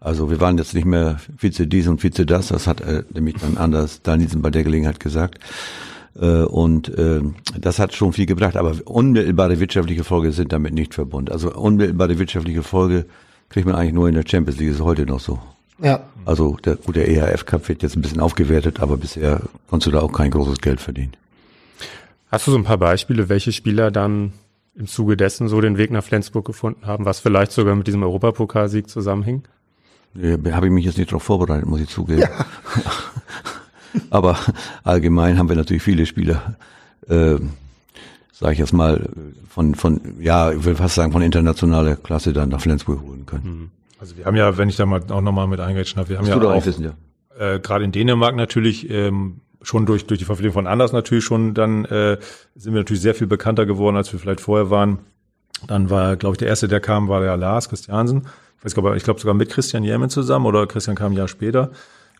Also 0.00 0.30
wir 0.30 0.40
waren 0.40 0.58
jetzt 0.58 0.74
nicht 0.74 0.84
mehr 0.84 1.18
Vize 1.36 1.66
dies 1.66 1.88
und 1.88 2.02
Vize 2.02 2.24
das, 2.24 2.48
das 2.48 2.66
hat 2.66 2.80
äh, 2.80 3.02
nämlich 3.12 3.36
dann 3.40 3.56
anders 3.56 4.02
Danielsen 4.02 4.42
bei 4.42 4.50
der 4.50 4.62
Gelegenheit 4.62 5.00
gesagt. 5.00 5.38
Äh, 6.20 6.42
und 6.42 6.88
äh, 6.96 7.20
das 7.58 7.78
hat 7.78 7.94
schon 7.94 8.12
viel 8.12 8.26
gebracht, 8.26 8.56
aber 8.56 8.74
unmittelbare 8.84 9.60
wirtschaftliche 9.60 10.04
Folge 10.04 10.32
sind 10.32 10.52
damit 10.52 10.74
nicht 10.74 10.94
verbunden. 10.94 11.30
Also 11.30 11.52
unmittelbare 11.54 12.18
wirtschaftliche 12.18 12.62
Folge 12.62 13.06
kriegt 13.48 13.66
man 13.66 13.76
eigentlich 13.76 13.94
nur 13.94 14.08
in 14.08 14.14
der 14.14 14.24
Champions 14.26 14.58
League, 14.58 14.70
ist 14.70 14.80
heute 14.80 15.06
noch 15.06 15.20
so. 15.20 15.38
Ja. 15.80 16.00
Also 16.24 16.56
der, 16.64 16.76
gut, 16.76 16.96
der 16.96 17.08
EHF 17.08 17.46
Cup 17.46 17.68
wird 17.68 17.82
jetzt 17.82 17.96
ein 17.96 18.02
bisschen 18.02 18.20
aufgewertet, 18.20 18.80
aber 18.80 18.96
bisher 18.96 19.42
konntest 19.70 19.86
du 19.86 19.90
da 19.92 20.00
auch 20.00 20.12
kein 20.12 20.30
großes 20.30 20.58
Geld 20.58 20.80
verdienen. 20.80 21.12
Hast 22.30 22.46
du 22.46 22.50
so 22.50 22.58
ein 22.58 22.64
paar 22.64 22.78
Beispiele, 22.78 23.28
welche 23.28 23.52
Spieler 23.52 23.90
dann 23.90 24.32
im 24.74 24.86
Zuge 24.86 25.16
dessen 25.16 25.48
so 25.48 25.60
den 25.60 25.78
Weg 25.78 25.90
nach 25.90 26.04
Flensburg 26.04 26.44
gefunden 26.44 26.86
haben, 26.86 27.04
was 27.04 27.20
vielleicht 27.20 27.52
sogar 27.52 27.74
mit 27.74 27.86
diesem 27.86 28.02
Europapokalsieg 28.02 28.88
zusammenhing? 28.88 29.42
Nee, 30.14 30.36
habe 30.52 30.66
ich 30.66 30.72
mich 30.72 30.84
jetzt 30.84 30.98
nicht 30.98 31.10
darauf 31.10 31.22
vorbereitet, 31.22 31.66
muss 31.66 31.80
ich 31.80 31.88
zugeben. 31.88 32.20
Ja. 32.20 32.28
aber 34.10 34.38
allgemein 34.84 35.38
haben 35.38 35.48
wir 35.48 35.56
natürlich 35.56 35.82
viele 35.82 36.06
Spieler, 36.06 36.56
äh, 37.08 37.36
sage 38.32 38.52
ich 38.52 38.58
jetzt 38.58 38.72
mal, 38.72 39.08
von, 39.48 39.74
von, 39.74 40.00
ja, 40.20 40.52
ich 40.52 40.64
will 40.64 40.76
fast 40.76 40.94
sagen, 40.94 41.12
von 41.12 41.22
internationaler 41.22 41.96
Klasse 41.96 42.32
dann 42.32 42.48
nach 42.48 42.60
Flensburg 42.60 43.02
holen 43.02 43.26
können. 43.26 43.44
Mhm. 43.44 43.70
Also 44.00 44.16
wir 44.16 44.24
haben 44.26 44.36
ja, 44.36 44.56
wenn 44.56 44.68
ich 44.68 44.76
da 44.76 44.86
mal 44.86 45.02
auch 45.10 45.20
nochmal 45.20 45.48
mit 45.48 45.60
eingrätschen 45.60 45.96
darf, 45.96 46.08
wir 46.08 46.18
haben 46.18 46.26
ja 46.26 46.36
auch, 46.36 46.64
wissen, 46.64 46.84
ja. 46.84 46.92
Äh, 47.38 47.60
gerade 47.60 47.84
in 47.84 47.92
Dänemark 47.92 48.36
natürlich 48.36 48.88
ähm, 48.90 49.40
schon 49.62 49.86
durch, 49.86 50.06
durch 50.06 50.18
die 50.18 50.24
Verpflichtung 50.24 50.54
von 50.54 50.66
Anders 50.66 50.92
natürlich 50.92 51.24
schon, 51.24 51.54
dann 51.54 51.84
äh, 51.86 52.18
sind 52.54 52.74
wir 52.74 52.80
natürlich 52.80 53.02
sehr 53.02 53.14
viel 53.14 53.26
bekannter 53.26 53.66
geworden, 53.66 53.96
als 53.96 54.12
wir 54.12 54.20
vielleicht 54.20 54.40
vorher 54.40 54.70
waren. 54.70 54.98
Dann 55.66 55.90
war, 55.90 56.16
glaube 56.16 56.34
ich, 56.34 56.38
der 56.38 56.48
erste, 56.48 56.68
der 56.68 56.80
kam, 56.80 57.08
war 57.08 57.20
der 57.20 57.36
Lars 57.36 57.68
Christiansen. 57.68 58.28
Ich 58.58 58.64
weiß 58.64 58.74
gar 58.74 58.96
ich 58.96 59.04
glaube 59.04 59.20
sogar 59.20 59.34
mit 59.34 59.50
Christian 59.50 59.84
Jemen 59.84 60.10
zusammen 60.10 60.46
oder 60.46 60.66
Christian 60.66 60.96
kam 60.96 61.12
ein 61.12 61.16
Jahr 61.16 61.28
später. 61.28 61.70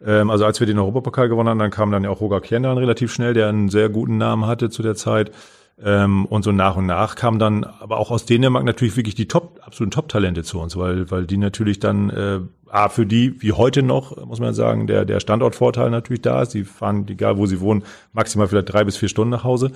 Ähm, 0.05 0.31
also 0.31 0.45
als 0.45 0.61
wir 0.61 0.67
den 0.67 0.79
Europapokal 0.79 1.29
gewonnen 1.29 1.49
haben, 1.49 1.59
dann 1.59 1.71
kam 1.71 1.91
dann 1.91 2.05
ja 2.05 2.11
auch 2.11 2.21
Roger 2.21 2.41
Kien 2.41 2.63
dann 2.63 2.79
relativ 2.79 3.13
schnell, 3.13 3.35
der 3.35 3.49
einen 3.49 3.69
sehr 3.69 3.89
guten 3.89 4.19
Namen 4.19 4.47
hatte 4.47 4.71
zu 4.71 4.83
der 4.83 4.95
Zeit. 4.95 5.33
Ähm, 5.81 6.27
und 6.27 6.43
so 6.43 6.51
nach 6.51 6.77
und 6.77 6.87
nach 6.87 7.15
kam 7.15 7.39
dann 7.39 7.63
aber 7.63 7.99
auch 7.99 8.11
aus 8.11 8.25
Dänemark 8.25 8.65
natürlich 8.65 8.97
wirklich 8.97 9.15
die 9.15 9.29
Top, 9.29 9.61
absoluten 9.63 9.93
Top-Talente 9.93 10.43
zu 10.43 10.59
uns, 10.59 10.77
weil, 10.77 11.09
weil 11.11 11.25
die 11.25 11.37
natürlich 11.37 11.79
dann, 11.79 12.11
äh, 12.11 12.41
A, 12.71 12.89
für 12.89 13.07
die, 13.07 13.41
wie 13.41 13.53
heute 13.53 13.83
noch, 13.83 14.27
muss 14.27 14.41
man 14.41 14.55
sagen, 14.55 14.87
der, 14.87 15.05
der 15.05 15.21
Standortvorteil 15.21 15.91
natürlich 15.91 16.23
da 16.23 16.43
ist. 16.43 16.53
Die 16.53 16.65
fahren, 16.65 17.07
egal 17.09 17.39
wo 17.39 17.47
sie 17.47 17.61
wohnen, 17.61 17.85
maximal 18.13 18.49
vielleicht 18.49 18.73
drei 18.73 18.85
bis 18.85 18.97
vier 18.97 19.09
Stunden 19.09 19.31
nach 19.31 19.45
Hause. 19.45 19.71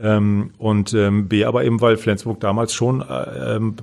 Ähm, 0.00 0.52
und 0.58 0.94
ähm, 0.94 1.28
B, 1.28 1.44
aber 1.44 1.64
eben, 1.64 1.80
weil 1.80 1.96
Flensburg 1.96 2.40
damals 2.40 2.72
schon 2.72 3.02
äh, 3.02 3.56
ähm, 3.56 3.76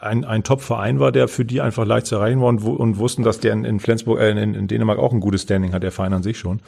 ein, 0.00 0.24
ein 0.24 0.44
Top-Verein 0.44 1.00
war, 1.00 1.12
der 1.12 1.28
für 1.28 1.44
die 1.44 1.60
einfach 1.60 1.84
leicht 1.84 2.06
zu 2.06 2.16
erreichen 2.16 2.40
war 2.40 2.48
und, 2.48 2.62
und 2.62 2.98
wussten, 2.98 3.22
dass 3.22 3.40
der 3.40 3.52
in, 3.52 3.64
in 3.64 3.80
Flensburg, 3.80 4.20
äh, 4.20 4.30
in, 4.30 4.54
in 4.54 4.68
Dänemark 4.68 4.98
auch 4.98 5.12
ein 5.12 5.20
gutes 5.20 5.42
Standing 5.42 5.72
hat, 5.72 5.82
der 5.82 5.92
Verein 5.92 6.12
an 6.12 6.22
sich 6.22 6.38
schon. 6.38 6.60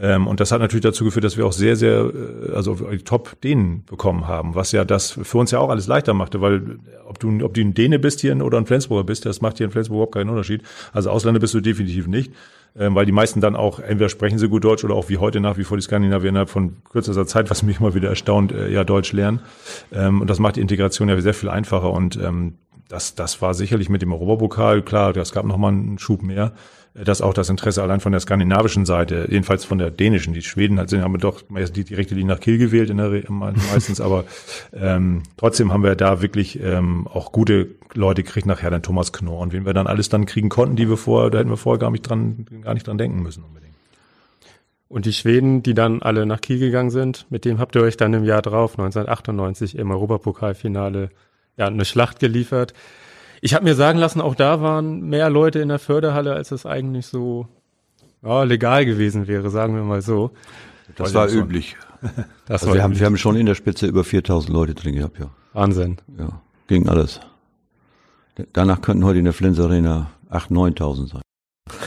Ähm, 0.00 0.26
und 0.26 0.38
das 0.40 0.52
hat 0.52 0.60
natürlich 0.60 0.84
dazu 0.84 1.04
geführt, 1.04 1.24
dass 1.24 1.36
wir 1.36 1.44
auch 1.44 1.52
sehr, 1.52 1.74
sehr, 1.74 2.10
äh, 2.14 2.52
also 2.54 2.76
top 3.04 3.40
Dänen 3.40 3.84
bekommen 3.84 4.28
haben, 4.28 4.54
was 4.54 4.70
ja 4.72 4.84
das 4.84 5.10
für 5.10 5.38
uns 5.38 5.50
ja 5.50 5.58
auch 5.58 5.70
alles 5.70 5.86
leichter 5.86 6.14
machte, 6.14 6.40
weil 6.40 6.78
ob 7.06 7.18
du, 7.18 7.44
ob 7.44 7.54
du 7.54 7.60
ein 7.60 7.74
Däne 7.74 7.98
bist 7.98 8.20
hier 8.20 8.36
oder 8.44 8.58
ein 8.58 8.66
Flensburger 8.66 9.04
bist, 9.04 9.26
das 9.26 9.40
macht 9.40 9.56
hier 9.56 9.66
in 9.66 9.72
Flensburg 9.72 9.96
überhaupt 9.96 10.14
keinen 10.14 10.30
Unterschied. 10.30 10.62
Also 10.92 11.10
Ausländer 11.10 11.40
bist 11.40 11.54
du 11.54 11.60
definitiv 11.60 12.06
nicht, 12.06 12.32
ähm, 12.78 12.94
weil 12.94 13.06
die 13.06 13.12
meisten 13.12 13.40
dann 13.40 13.56
auch, 13.56 13.80
entweder 13.80 14.08
sprechen 14.08 14.38
sie 14.38 14.48
gut 14.48 14.62
Deutsch 14.62 14.84
oder 14.84 14.94
auch 14.94 15.08
wie 15.08 15.18
heute 15.18 15.40
nach 15.40 15.58
wie 15.58 15.64
vor 15.64 15.76
die 15.76 15.82
Skandinavier 15.82 16.28
innerhalb 16.28 16.50
von 16.50 16.76
kürzester 16.90 17.26
Zeit, 17.26 17.50
was 17.50 17.64
mich 17.64 17.80
immer 17.80 17.94
wieder 17.94 18.08
erstaunt, 18.08 18.52
äh, 18.52 18.70
ja 18.70 18.84
Deutsch 18.84 19.12
lernen. 19.12 19.40
Ähm, 19.92 20.20
und 20.20 20.30
das 20.30 20.38
macht 20.38 20.56
die 20.56 20.60
Integration 20.60 21.08
ja 21.08 21.20
sehr 21.20 21.34
viel 21.34 21.48
einfacher 21.48 21.90
und 21.90 22.18
das, 22.88 23.14
das 23.14 23.40
war 23.42 23.54
sicherlich 23.54 23.88
mit 23.88 24.02
dem 24.02 24.12
Europapokal, 24.12 24.82
klar, 24.82 25.12
das 25.12 25.32
gab 25.32 25.44
nochmal 25.44 25.72
einen 25.72 25.98
Schub 25.98 26.22
mehr. 26.22 26.52
Dass 26.94 27.20
auch 27.20 27.34
das 27.34 27.48
Interesse 27.48 27.82
allein 27.82 28.00
von 28.00 28.10
der 28.10 28.20
skandinavischen 28.20 28.84
Seite, 28.84 29.28
jedenfalls 29.30 29.64
von 29.64 29.78
der 29.78 29.92
dänischen, 29.92 30.32
die 30.32 30.42
Schweden 30.42 30.78
halt 30.78 30.90
sind, 30.90 31.02
haben 31.02 31.12
wir 31.12 31.18
doch 31.18 31.42
die 31.48 31.84
direkte 31.84 32.14
Linie 32.14 32.34
nach 32.34 32.40
Kiel 32.40 32.58
gewählt 32.58 32.90
in 32.90 32.96
der 32.96 33.22
meistens, 33.30 34.00
aber 34.00 34.24
ähm, 34.72 35.22
trotzdem 35.36 35.72
haben 35.72 35.84
wir 35.84 35.94
da 35.94 36.22
wirklich 36.22 36.60
ähm, 36.60 37.06
auch 37.06 37.30
gute 37.30 37.68
Leute 37.94 38.24
gekriegt, 38.24 38.46
nachher 38.46 38.70
dann 38.70 38.82
Thomas 38.82 39.12
Knorr. 39.12 39.40
Und 39.40 39.52
wen 39.52 39.64
wir 39.64 39.74
dann 39.74 39.86
alles 39.86 40.08
dann 40.08 40.26
kriegen 40.26 40.48
konnten, 40.48 40.74
die 40.74 40.88
wir 40.88 40.96
vorher, 40.96 41.30
da 41.30 41.38
hätten 41.38 41.50
wir 41.50 41.56
vorher 41.56 41.78
gar 41.78 41.92
nicht 41.92 42.02
dran, 42.02 42.46
gar 42.62 42.74
nicht 42.74 42.86
dran 42.86 42.98
denken 42.98 43.22
müssen 43.22 43.44
unbedingt. 43.44 43.74
Und 44.88 45.04
die 45.04 45.12
Schweden, 45.12 45.62
die 45.62 45.74
dann 45.74 46.02
alle 46.02 46.26
nach 46.26 46.40
Kiel 46.40 46.58
gegangen 46.58 46.90
sind, 46.90 47.26
mit 47.30 47.44
dem 47.44 47.58
habt 47.58 47.76
ihr 47.76 47.82
euch 47.82 47.96
dann 47.96 48.14
im 48.14 48.24
Jahr 48.24 48.42
drauf, 48.42 48.72
1998, 48.72 49.76
im 49.76 49.90
Europapokalfinale, 49.90 51.10
ja, 51.58 51.66
eine 51.66 51.84
Schlacht 51.84 52.20
geliefert. 52.20 52.72
Ich 53.40 53.54
habe 53.54 53.64
mir 53.64 53.74
sagen 53.74 53.98
lassen, 53.98 54.20
auch 54.20 54.34
da 54.34 54.62
waren 54.62 55.00
mehr 55.02 55.28
Leute 55.30 55.58
in 55.60 55.68
der 55.68 55.78
Förderhalle, 55.78 56.32
als 56.32 56.50
es 56.50 56.66
eigentlich 56.66 57.06
so 57.06 57.46
ja, 58.22 58.42
legal 58.44 58.84
gewesen 58.84 59.28
wäre, 59.28 59.50
sagen 59.50 59.74
wir 59.74 59.82
mal 59.82 60.02
so. 60.02 60.30
Das 60.96 61.12
war 61.14 61.28
üblich. 61.28 61.76
Das 62.46 62.62
also 62.62 62.68
war 62.68 62.74
wir, 62.76 62.82
haben, 62.84 62.96
wir 62.96 63.04
haben 63.04 63.18
schon 63.18 63.34
in 63.34 63.44
der 63.44 63.56
Spitze 63.56 63.88
über 63.88 64.04
4000 64.04 64.52
Leute 64.52 64.72
drin 64.72 64.94
gehabt, 64.94 65.18
ja. 65.18 65.30
Wahnsinn. 65.52 65.96
Ja, 66.16 66.40
ging 66.68 66.88
alles. 66.88 67.20
Danach 68.52 68.80
könnten 68.82 69.04
heute 69.04 69.18
in 69.18 69.24
der 69.24 69.34
Flens 69.34 69.58
Arena 69.58 70.12
8.000, 70.30 70.78
9.000 70.78 71.08
sein. 71.08 71.22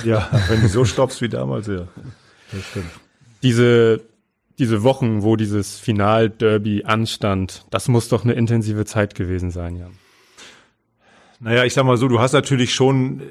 Ja, 0.04 0.28
wenn 0.50 0.62
du 0.62 0.68
so 0.68 0.84
stoppst 0.84 1.22
wie 1.22 1.30
damals, 1.30 1.68
ja. 1.68 1.88
Das 2.52 2.62
stimmt. 2.72 2.92
Diese, 3.42 4.02
diese 4.62 4.84
Wochen, 4.84 5.24
wo 5.24 5.36
dieses 5.36 5.80
Final-Derby 5.80 6.84
anstand, 6.86 7.66
das 7.72 7.88
muss 7.88 8.10
doch 8.10 8.24
eine 8.24 8.34
intensive 8.34 8.86
Zeit 8.86 9.16
gewesen 9.16 9.50
sein, 9.50 9.76
Jan. 9.76 9.92
Naja, 11.40 11.66
ich 11.66 11.74
sag 11.74 11.84
mal 11.84 11.98
so, 11.98 12.08
du 12.08 12.20
hast 12.20 12.34
natürlich 12.34 12.72
schon 12.72 13.24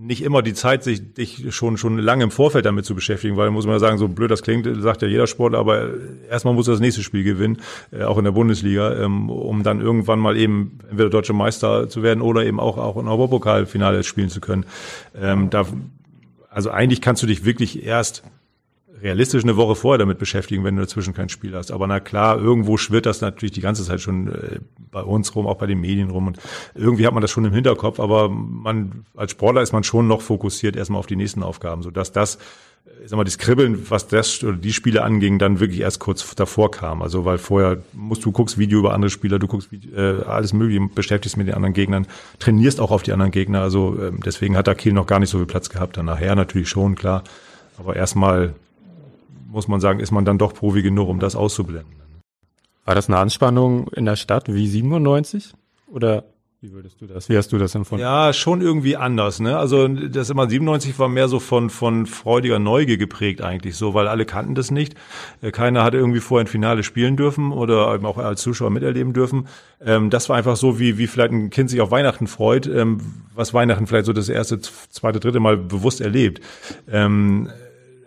nicht 0.00 0.24
immer 0.24 0.42
die 0.42 0.54
Zeit, 0.54 0.82
sich 0.82 1.14
dich 1.14 1.54
schon 1.54 1.76
schon 1.76 1.98
lange 1.98 2.24
im 2.24 2.32
Vorfeld 2.32 2.66
damit 2.66 2.84
zu 2.84 2.96
beschäftigen, 2.96 3.36
weil 3.36 3.52
muss 3.52 3.64
man 3.64 3.78
sagen, 3.78 3.96
so 3.96 4.08
blöd 4.08 4.28
das 4.28 4.42
klingt, 4.42 4.66
sagt 4.82 5.02
ja 5.02 5.08
jeder 5.08 5.28
Sportler, 5.28 5.60
aber 5.60 5.90
erstmal 6.28 6.52
muss 6.52 6.66
das 6.66 6.80
nächste 6.80 7.04
Spiel 7.04 7.22
gewinnen, 7.22 7.58
äh, 7.92 8.02
auch 8.02 8.18
in 8.18 8.24
der 8.24 8.32
Bundesliga, 8.32 8.92
ähm, 8.96 9.30
um 9.30 9.62
dann 9.62 9.80
irgendwann 9.80 10.18
mal 10.18 10.36
eben 10.36 10.80
entweder 10.90 11.10
deutscher 11.10 11.34
Meister 11.34 11.88
zu 11.88 12.02
werden 12.02 12.22
oder 12.22 12.44
eben 12.44 12.58
auch 12.58 12.76
auch 12.76 12.96
ein 12.96 13.06
Europapokalfinale 13.06 14.02
spielen 14.02 14.30
zu 14.30 14.40
können. 14.40 14.66
Ähm, 15.14 15.48
da, 15.48 15.64
also 16.48 16.70
eigentlich 16.70 17.00
kannst 17.00 17.22
du 17.22 17.28
dich 17.28 17.44
wirklich 17.44 17.84
erst 17.84 18.24
realistisch 19.02 19.42
eine 19.42 19.56
Woche 19.56 19.74
vorher 19.74 19.98
damit 19.98 20.18
beschäftigen, 20.18 20.64
wenn 20.64 20.76
du 20.76 20.82
dazwischen 20.82 21.14
kein 21.14 21.28
Spiel 21.28 21.54
hast. 21.54 21.70
Aber 21.70 21.86
na 21.86 22.00
klar, 22.00 22.38
irgendwo 22.38 22.76
schwirrt 22.76 23.06
das 23.06 23.20
natürlich 23.20 23.52
die 23.52 23.60
ganze 23.60 23.84
Zeit 23.84 24.00
schon 24.00 24.28
äh, 24.28 24.60
bei 24.90 25.02
uns 25.02 25.34
rum, 25.34 25.46
auch 25.46 25.56
bei 25.56 25.66
den 25.66 25.80
Medien 25.80 26.10
rum. 26.10 26.26
Und 26.26 26.38
irgendwie 26.74 27.06
hat 27.06 27.14
man 27.14 27.20
das 27.20 27.30
schon 27.30 27.44
im 27.44 27.52
Hinterkopf, 27.52 28.00
aber 28.00 28.28
man 28.28 29.04
als 29.16 29.32
Sportler 29.32 29.62
ist 29.62 29.72
man 29.72 29.84
schon 29.84 30.08
noch 30.08 30.22
fokussiert 30.22 30.76
erstmal 30.76 30.98
auf 30.98 31.06
die 31.06 31.16
nächsten 31.16 31.42
Aufgaben, 31.42 31.82
sodass 31.82 32.12
das 32.12 32.38
ich 33.02 33.10
sag 33.10 33.16
mal, 33.16 33.24
das 33.24 33.38
Kribbeln, 33.38 33.90
was 33.90 34.08
das 34.08 34.42
oder 34.44 34.56
die 34.56 34.72
Spiele 34.72 35.02
anging, 35.02 35.38
dann 35.38 35.60
wirklich 35.60 35.80
erst 35.80 36.00
kurz 36.00 36.34
davor 36.34 36.70
kam. 36.70 37.02
Also 37.02 37.24
weil 37.24 37.38
vorher 37.38 37.78
musst 37.92 38.24
du 38.24 38.32
guckst 38.32 38.58
Video 38.58 38.78
über 38.78 38.92
andere 38.92 39.10
Spieler, 39.10 39.38
du 39.38 39.46
guckst 39.46 39.70
äh, 39.94 40.22
alles 40.22 40.52
Mögliche, 40.52 40.86
beschäftigst 40.94 41.36
mit 41.36 41.46
den 41.46 41.54
anderen 41.54 41.72
Gegnern, 41.72 42.06
trainierst 42.38 42.80
auch 42.80 42.90
auf 42.90 43.02
die 43.02 43.12
anderen 43.12 43.32
Gegner. 43.32 43.62
Also 43.62 43.96
äh, 43.98 44.12
deswegen 44.24 44.56
hat 44.56 44.66
da 44.66 44.74
Kiel 44.74 44.92
noch 44.92 45.06
gar 45.06 45.18
nicht 45.18 45.30
so 45.30 45.38
viel 45.38 45.46
Platz 45.46 45.70
gehabt. 45.70 45.96
Dann 45.96 46.06
nachher 46.06 46.34
natürlich 46.34 46.68
schon, 46.68 46.94
klar. 46.94 47.24
Aber 47.78 47.96
erstmal 47.96 48.54
muss 49.50 49.68
man 49.68 49.80
sagen, 49.80 50.00
ist 50.00 50.12
man 50.12 50.24
dann 50.24 50.38
doch 50.38 50.54
Profi 50.54 50.82
genug, 50.82 51.08
um 51.08 51.18
das 51.18 51.34
auszublenden. 51.36 52.00
War 52.84 52.94
das 52.94 53.08
eine 53.08 53.18
Anspannung 53.18 53.88
in 53.88 54.04
der 54.04 54.16
Stadt 54.16 54.52
wie 54.52 54.66
97? 54.66 55.52
Oder 55.88 56.24
wie 56.62 56.72
würdest 56.72 57.00
du 57.00 57.06
das? 57.06 57.30
Wie 57.30 57.38
hast 57.38 57.52
du 57.52 57.58
das 57.58 57.74
empfunden? 57.74 58.02
Ja, 58.02 58.34
schon 58.34 58.60
irgendwie 58.60 58.94
anders, 58.94 59.40
ne? 59.40 59.56
Also 59.56 59.88
das 59.88 60.28
immer 60.28 60.46
97 60.46 60.98
war 60.98 61.08
mehr 61.08 61.26
so 61.26 61.40
von 61.40 61.70
von 61.70 62.04
freudiger 62.04 62.58
Neugier 62.58 62.98
geprägt 62.98 63.40
eigentlich 63.40 63.76
so, 63.76 63.94
weil 63.94 64.06
alle 64.06 64.26
kannten 64.26 64.54
das 64.54 64.70
nicht. 64.70 64.94
Äh, 65.40 65.52
keiner 65.52 65.82
hatte 65.82 65.96
irgendwie 65.96 66.20
vorher 66.20 66.44
ein 66.44 66.48
Finale 66.48 66.82
spielen 66.82 67.16
dürfen 67.16 67.52
oder 67.52 67.94
eben 67.94 68.04
auch 68.04 68.18
als 68.18 68.42
Zuschauer 68.42 68.68
miterleben 68.68 69.14
dürfen. 69.14 69.48
Ähm, 69.82 70.10
das 70.10 70.28
war 70.28 70.36
einfach 70.36 70.56
so, 70.56 70.78
wie 70.78 70.98
wie 70.98 71.06
vielleicht 71.06 71.32
ein 71.32 71.48
Kind 71.48 71.70
sich 71.70 71.80
auf 71.80 71.90
Weihnachten 71.90 72.26
freut, 72.26 72.66
ähm, 72.66 73.00
was 73.34 73.54
Weihnachten 73.54 73.86
vielleicht 73.86 74.06
so 74.06 74.12
das 74.12 74.28
erste, 74.28 74.60
zweite, 74.60 75.18
dritte 75.18 75.40
Mal 75.40 75.56
bewusst 75.56 76.02
erlebt. 76.02 76.42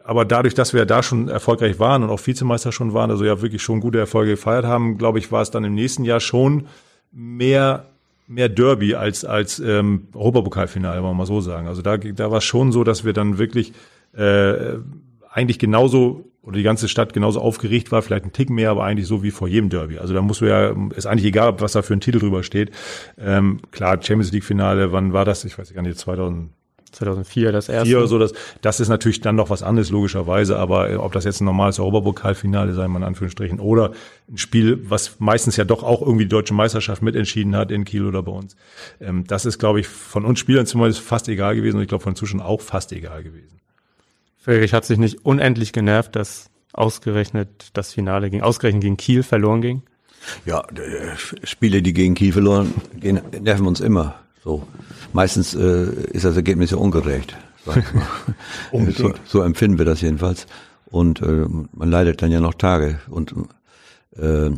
Aber 0.04 0.26
dadurch, 0.26 0.54
dass 0.54 0.74
wir 0.74 0.86
da 0.86 1.02
schon 1.02 1.30
erfolgreich 1.30 1.80
waren 1.80 2.04
und 2.04 2.10
auch 2.10 2.26
Vizemeister 2.26 2.72
schon 2.72 2.94
waren, 2.94 3.10
also 3.10 3.24
ja 3.24 3.42
wirklich 3.42 3.62
schon 3.62 3.80
gute 3.80 4.00
Erfolge 4.00 4.32
gefeiert 4.32 4.66
haben, 4.66 4.98
glaube 4.98 5.20
ich, 5.20 5.32
war 5.32 5.42
es 5.42 5.52
dann 5.52 5.64
im 5.64 5.76
nächsten 5.76 6.04
Jahr 6.04 6.20
schon 6.20 6.68
mehr 7.12 7.86
mehr 8.26 8.50
Derby 8.50 8.96
als 8.96 9.26
als 9.26 9.60
ähm, 9.60 10.08
Europapokalfinale, 10.14 11.02
wollen 11.02 11.12
wir 11.12 11.18
mal 11.18 11.26
so 11.26 11.42
sagen. 11.42 11.68
Also 11.68 11.82
da 11.82 11.98
da 11.98 12.32
war 12.32 12.38
es 12.40 12.44
schon 12.44 12.72
so, 12.72 12.84
dass 12.84 13.04
wir 13.06 13.14
dann 13.14 13.38
wirklich 13.38 13.74
äh, 14.16 14.78
eigentlich 15.30 15.60
genauso 15.60 16.26
oder 16.44 16.58
die 16.58 16.64
ganze 16.64 16.90
Stadt 16.90 17.14
genauso 17.14 17.40
aufgeregt 17.40 17.92
war, 17.92 18.02
vielleicht 18.02 18.26
ein 18.26 18.34
Tick 18.34 18.50
mehr, 18.50 18.70
aber 18.70 18.84
eigentlich 18.84 19.08
so 19.08 19.24
wie 19.24 19.32
vor 19.32 19.48
jedem 19.48 19.70
Derby. 19.70 19.98
Also 19.98 20.14
da 20.14 20.22
musst 20.22 20.42
du 20.42 20.46
ja, 20.46 20.76
ist 20.94 21.06
eigentlich 21.06 21.26
egal, 21.26 21.60
was 21.62 21.72
da 21.72 21.82
für 21.82 21.94
ein 21.94 22.02
Titel 22.02 22.20
drüber 22.20 22.44
steht. 22.44 22.72
Ähm, 23.18 23.62
klar, 23.72 23.94
Champions 24.02 24.34
League 24.34 24.44
Finale, 24.44 24.92
wann 24.92 25.14
war 25.14 25.24
das? 25.24 25.46
Ich 25.46 25.58
weiß 25.58 25.74
gar 25.74 25.82
nicht, 25.82 25.98
2000 25.98 26.50
2004 26.94 27.52
das 27.52 27.70
erste. 27.70 27.88
Vier 27.88 27.98
oder 28.00 28.08
so, 28.08 28.20
das, 28.20 28.34
das 28.62 28.80
ist 28.80 28.90
natürlich 28.90 29.22
dann 29.22 29.36
noch 29.36 29.50
was 29.50 29.64
anderes, 29.64 29.90
logischerweise, 29.90 30.58
aber 30.58 30.90
äh, 30.90 30.96
ob 30.96 31.12
das 31.12 31.26
jetzt 31.26 31.42
ein 31.42 31.46
normales 31.46 31.80
Europapokalfinale 31.80 32.74
sein, 32.74 32.92
mal 32.92 33.00
in 33.00 33.04
Anführungsstrichen, 33.04 33.60
oder 33.60 33.92
ein 34.30 34.38
Spiel, 34.38 34.80
was 34.90 35.20
meistens 35.20 35.58
ja 35.58 35.66
doch 35.66 35.84
auch 35.84 36.02
irgendwie 36.02 36.26
die 36.26 36.30
deutsche 36.30 36.54
Meisterschaft 36.54 37.02
mitentschieden 37.02 37.56
hat 37.56 37.72
in 37.72 37.86
Kiel 37.86 38.06
oder 38.06 38.24
bei 38.24 38.32
uns, 38.32 38.56
ähm, 39.02 39.26
das 39.28 39.46
ist, 39.46 39.60
glaube 39.60 39.80
ich, 39.80 39.88
von 39.88 40.26
uns 40.26 40.40
Spielern 40.40 40.66
zumindest 40.66 41.02
fast 41.02 41.28
egal 41.28 41.56
gewesen 41.56 41.78
und 41.78 41.84
ich 41.84 41.90
glaube 41.90 42.04
von 42.04 42.16
Zuschauern 42.16 42.42
auch 42.42 42.62
fast 42.62 42.92
egal 42.92 43.24
gewesen. 43.24 43.60
Friedrich 44.38 44.74
hat 44.74 44.86
sich 44.86 44.98
nicht 44.98 45.26
unendlich 45.26 45.72
genervt, 45.72 46.16
dass 46.16 46.50
ausgerechnet 46.74 47.70
das 47.74 47.94
Finale 47.94 48.30
ging, 48.30 48.42
ausgerechnet 48.42 48.84
gegen 48.84 48.98
Kiel 48.98 49.24
verloren 49.24 49.62
ging? 49.62 49.84
Ja, 50.46 50.62
äh, 50.62 51.16
Spiele, 51.44 51.82
die 51.82 51.94
gegen 51.94 52.16
Kiel 52.16 52.34
verloren 52.34 52.74
gehen, 53.00 53.22
nerven 53.42 53.68
uns 53.68 53.80
immer. 53.80 54.16
So. 54.44 54.68
Meistens 55.14 55.54
äh, 55.56 55.86
ist 56.12 56.26
das 56.26 56.36
Ergebnis 56.36 56.72
ja 56.72 56.78
ungerecht. 56.78 57.36
so, 58.98 59.14
so 59.26 59.42
empfinden 59.42 59.78
wir 59.78 59.86
das 59.86 60.02
jedenfalls. 60.02 60.48
Und 60.86 61.22
äh, 61.22 61.46
man 61.72 61.90
leidet 61.90 62.22
dann 62.22 62.32
ja 62.32 62.40
noch 62.40 62.54
Tage 62.54 63.00
und 63.10 63.34
äh, 64.18 64.52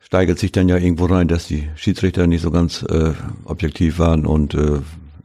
steigert 0.00 0.38
sich 0.38 0.50
dann 0.50 0.68
ja 0.68 0.76
irgendwo 0.76 1.06
rein, 1.06 1.28
dass 1.28 1.46
die 1.46 1.68
Schiedsrichter 1.76 2.26
nicht 2.26 2.42
so 2.42 2.50
ganz 2.50 2.82
äh, 2.82 3.12
objektiv 3.44 3.98
waren 3.98 4.26
und 4.26 4.54
äh, 4.54 4.80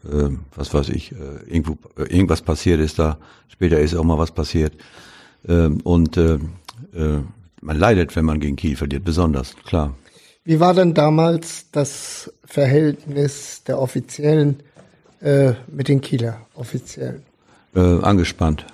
äh, 0.09 0.29
was 0.55 0.73
weiß 0.73 0.89
ich, 0.89 1.11
äh, 1.11 1.15
irgendwo, 1.47 1.77
äh, 1.97 2.03
irgendwas 2.03 2.41
passiert 2.43 2.79
ist 2.79 2.99
da. 2.99 3.17
Später 3.47 3.79
ist 3.79 3.95
auch 3.95 4.03
mal 4.03 4.19
was 4.19 4.31
passiert. 4.31 4.73
Ähm, 5.47 5.81
und 5.81 6.17
äh, 6.17 6.35
äh, 6.93 7.21
man 7.61 7.79
leidet, 7.79 8.15
wenn 8.15 8.25
man 8.25 8.39
gegen 8.39 8.55
Kiel 8.55 8.75
verliert, 8.75 9.03
besonders, 9.03 9.55
klar. 9.65 9.95
Wie 10.47 10.59
war 10.59 10.75
denn 10.75 10.93
damals 10.93 11.65
das 11.71 12.31
Verhältnis 12.45 13.63
der 13.63 13.79
Offiziellen 13.79 14.59
äh, 15.19 15.53
mit 15.67 15.87
den 15.87 16.01
Kieler 16.01 16.37
Offiziellen? 16.53 17.23
Äh, 17.75 17.79
angespannt. 17.79 18.67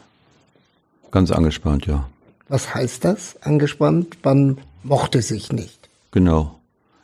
Ganz 1.12 1.32
angespannt, 1.32 1.86
ja. 1.86 2.10
Was 2.50 2.76
heißt 2.76 3.06
das? 3.06 3.42
Angespannt? 3.42 4.18
Man 4.22 4.58
mochte 4.84 5.22
sich 5.22 5.54
nicht. 5.54 5.90
Genau. 6.12 6.60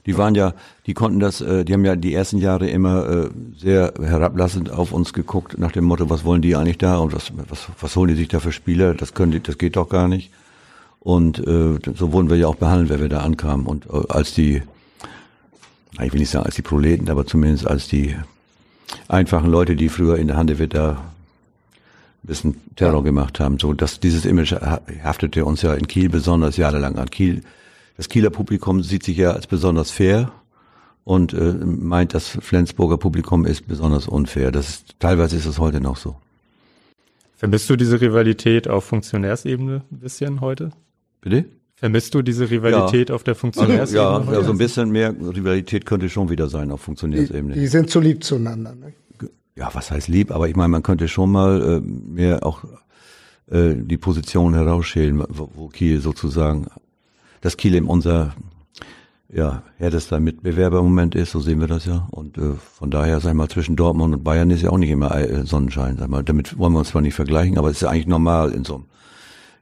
Die 0.06 0.18
waren 0.18 0.36
ja, 0.36 0.54
die 0.86 0.94
konnten 0.94 1.22
das, 1.22 1.40
äh, 1.40 1.64
die 1.64 1.72
haben 1.72 1.86
ja 1.86 1.96
die 1.96 2.14
ersten 2.14 2.38
Jahre 2.38 2.68
immer 2.68 3.08
äh, 3.08 3.30
sehr 3.58 3.94
herablassend 4.02 4.70
auf 4.70 4.92
uns 4.92 5.14
geguckt, 5.14 5.58
nach 5.58 5.72
dem 5.72 5.86
Motto, 5.86 6.10
was 6.10 6.26
wollen 6.26 6.42
die 6.42 6.58
eigentlich 6.58 6.78
da 6.78 6.98
und 6.98 7.14
was, 7.14 7.32
was, 7.48 7.68
was 7.80 7.96
holen 7.96 8.10
die 8.10 8.16
sich 8.16 8.28
da 8.28 8.42
für 8.42 8.52
Spieler? 8.52 8.94
Das 8.94 9.14
können 9.14 9.32
die, 9.32 9.40
das 9.40 9.58
geht 9.58 9.78
doch 9.78 9.88
gar 9.88 10.10
nicht. 10.10 10.30
Und 11.08 11.40
äh, 11.40 11.80
so 11.96 12.12
wurden 12.12 12.30
wir 12.30 12.36
ja 12.36 12.48
auch 12.48 12.58
behandelt, 12.58 12.90
wenn 12.90 13.00
wir 13.00 13.08
da 13.08 13.20
ankamen. 13.20 13.66
Und 13.66 13.86
äh, 13.86 14.04
als 14.10 14.34
die, 14.34 14.62
ich 16.04 16.12
will 16.12 16.20
nicht 16.20 16.30
sagen 16.30 16.46
als 16.46 16.56
die 16.56 16.62
Proleten, 16.62 17.10
aber 17.10 17.26
zumindest 17.26 17.66
als 17.66 17.88
die 17.88 18.18
einfachen 19.08 19.50
Leute, 19.50 19.78
die 19.78 19.88
früher 19.88 20.18
in 20.18 20.28
der 20.28 20.36
Handewitt 20.36 20.74
da 20.74 20.92
ein 20.92 22.28
bisschen 22.28 22.56
Terror 22.76 23.06
gemacht 23.06 23.40
haben. 23.40 23.58
So, 23.58 23.72
dass 23.72 24.02
dieses 24.02 24.26
Image 24.26 24.52
haftete 25.02 25.46
uns 25.46 25.62
ja 25.62 25.76
in 25.76 25.88
Kiel 25.88 26.10
besonders 26.10 26.58
jahrelang 26.58 26.98
an. 26.98 27.10
Kiel 27.10 27.42
das 27.96 28.10
Kieler 28.10 28.30
Publikum 28.30 28.84
sieht 28.84 29.04
sich 29.04 29.16
ja 29.16 29.32
als 29.32 29.48
besonders 29.48 29.92
fair 29.92 30.34
und 31.06 31.32
äh, 31.32 31.54
meint, 31.54 32.16
das 32.16 32.28
Flensburger 32.28 32.98
Publikum 32.98 33.46
ist 33.46 33.66
besonders 33.66 34.10
unfair. 34.10 34.52
Das 34.52 34.68
ist, 34.68 35.00
teilweise 35.00 35.38
ist 35.38 35.46
es 35.46 35.58
heute 35.58 35.80
noch 35.80 35.96
so. 35.96 36.18
Vermisst 37.38 37.70
du 37.70 37.78
diese 37.78 38.02
Rivalität 38.02 38.68
auf 38.68 38.84
Funktionärsebene 38.84 39.84
ein 39.90 40.00
bisschen 40.00 40.42
heute? 40.42 40.72
Bitte? 41.30 41.46
Vermisst 41.76 42.14
du 42.16 42.22
diese 42.22 42.50
Rivalität 42.50 43.10
ja. 43.10 43.16
auf 43.16 43.24
der 43.24 43.36
Funktionärsebene? 43.36 44.08
Also, 44.08 44.32
ja, 44.32 44.38
ja, 44.40 44.44
so 44.44 44.52
ein 44.52 44.58
bisschen 44.58 44.90
mehr 44.90 45.14
Rivalität 45.14 45.86
könnte 45.86 46.10
schon 46.10 46.30
wieder 46.30 46.48
sein 46.48 46.72
auf 46.72 46.82
Funktionärsebene. 46.82 47.54
Die, 47.54 47.60
die 47.60 47.68
sind 47.68 47.90
zu 47.90 48.00
lieb 48.00 48.24
zueinander. 48.24 48.74
Ne? 48.74 48.94
Ja, 49.56 49.70
was 49.74 49.92
heißt 49.92 50.08
lieb? 50.08 50.32
Aber 50.32 50.50
ich 50.50 50.56
meine, 50.56 50.70
man 50.70 50.84
könnte 50.84 51.08
schon 51.08 51.32
mal 51.32 51.62
äh, 51.62 51.80
mehr 51.80 52.44
auch 52.44 52.64
äh, 53.52 53.76
die 53.76 53.98
Position 53.98 54.56
herausschälen, 54.56 55.24
wo, 55.30 55.52
wo 55.54 55.68
Kiel 55.68 56.02
sozusagen 56.02 56.68
dass 57.42 57.58
Kiel 57.58 57.76
eben 57.76 57.88
unser 57.88 58.34
ja, 59.30 59.64
härtester 59.78 60.20
Mitbewerber 60.20 60.80
im 60.80 60.86
Moment 60.86 61.16
ist, 61.16 61.32
so 61.32 61.40
sehen 61.42 61.60
wir 61.60 61.68
das 61.68 61.86
ja. 61.86 62.08
Und 62.12 62.38
äh, 62.38 62.54
von 62.56 62.90
daher, 62.92 63.20
sag 63.20 63.32
ich 63.32 63.36
mal, 63.36 63.50
zwischen 63.50 63.76
Dortmund 63.76 64.16
und 64.16 64.24
Bayern 64.24 64.50
ist 64.52 64.62
ja 64.62 64.70
auch 64.70 64.78
nicht 64.78 64.90
immer 64.90 65.16
äh, 65.16 65.46
Sonnenschein, 65.46 65.98
sag 65.98 66.10
mal. 66.10 66.24
Damit 66.24 66.58
wollen 66.58 66.74
wir 66.74 66.80
uns 66.80 66.90
zwar 66.90 67.02
nicht 67.02 67.14
vergleichen, 67.14 67.58
aber 67.58 67.70
es 67.70 67.78
ist 67.78 67.82
ja 67.82 67.90
eigentlich 67.90 68.08
normal 68.08 68.52
in 68.52 68.64
so 68.64 68.76
einem, 68.76 68.86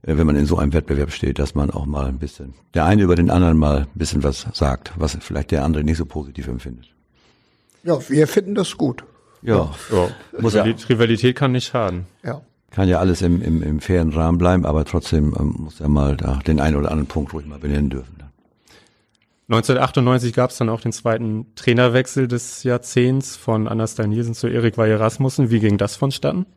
wenn 0.05 0.27
man 0.27 0.35
in 0.35 0.45
so 0.45 0.57
einem 0.57 0.73
Wettbewerb 0.73 1.11
steht, 1.11 1.39
dass 1.39 1.55
man 1.55 1.71
auch 1.71 1.85
mal 1.85 2.05
ein 2.05 2.19
bisschen, 2.19 2.53
der 2.73 2.85
eine 2.85 3.03
über 3.03 3.15
den 3.15 3.29
anderen 3.29 3.57
mal 3.57 3.81
ein 3.81 3.87
bisschen 3.95 4.23
was 4.23 4.45
sagt, 4.53 4.93
was 4.95 5.17
vielleicht 5.21 5.51
der 5.51 5.63
andere 5.63 5.83
nicht 5.83 5.97
so 5.97 6.05
positiv 6.05 6.47
empfindet. 6.47 6.87
Ja, 7.83 7.97
wir 8.09 8.27
finden 8.27 8.55
das 8.55 8.77
gut. 8.77 9.03
Ja. 9.41 9.71
ja. 9.91 10.09
Muss 10.39 10.53
ja. 10.53 10.63
Rivalität 10.63 11.35
kann 11.35 11.51
nicht 11.51 11.67
schaden. 11.67 12.05
Ja 12.23 12.41
kann 12.75 12.89
ja 12.89 12.99
alles 12.99 13.21
im, 13.21 13.41
im, 13.41 13.63
im 13.63 13.79
fairen 13.79 14.11
Rahmen 14.11 14.37
bleiben, 14.37 14.65
aber 14.65 14.83
trotzdem 14.83 15.33
ähm, 15.39 15.55
muss 15.59 15.79
er 15.79 15.87
mal 15.87 16.17
da 16.17 16.41
den 16.45 16.59
einen 16.59 16.75
oder 16.75 16.91
anderen 16.91 17.07
Punkt 17.07 17.33
ruhig 17.33 17.45
mal 17.45 17.57
benennen 17.57 17.89
dürfen. 17.89 18.15
1998 19.47 20.33
gab 20.33 20.49
es 20.49 20.57
dann 20.57 20.69
auch 20.69 20.81
den 20.81 20.91
zweiten 20.91 21.45
Trainerwechsel 21.55 22.27
des 22.27 22.63
Jahrzehnts 22.63 23.37
von 23.37 23.67
Anastal 23.67 24.07
Nielsen 24.07 24.33
zu 24.33 24.47
Erik 24.47 24.77
Weihe 24.77 24.99
Rasmussen. 24.99 25.51
Wie 25.51 25.59
ging 25.59 25.77
das 25.77 25.95
vonstatten? 25.95 26.47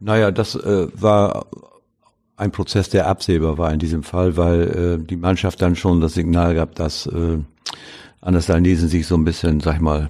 Naja, 0.00 0.30
das 0.30 0.56
äh, 0.56 0.88
war 0.92 1.46
ein 2.38 2.52
Prozess, 2.52 2.88
der 2.88 3.08
absehbar 3.08 3.58
war 3.58 3.72
in 3.72 3.80
diesem 3.80 4.04
Fall, 4.04 4.36
weil 4.36 5.00
äh, 5.00 5.04
die 5.04 5.16
Mannschaft 5.16 5.60
dann 5.60 5.76
schon 5.76 6.00
das 6.00 6.14
Signal 6.14 6.54
gab, 6.54 6.76
dass 6.76 7.06
äh, 7.06 7.38
Anastal 8.20 8.60
Nielsen 8.60 8.88
sich 8.88 9.06
so 9.06 9.16
ein 9.16 9.24
bisschen, 9.24 9.60
sag 9.60 9.74
ich 9.74 9.80
mal, 9.80 10.08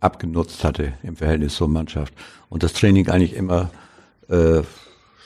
abgenutzt 0.00 0.62
hatte 0.62 0.92
im 1.02 1.16
Verhältnis 1.16 1.56
zur 1.56 1.68
Mannschaft. 1.68 2.12
Und 2.50 2.62
das 2.62 2.74
Training 2.74 3.08
eigentlich 3.08 3.34
immer 3.34 3.70
äh, 4.28 4.60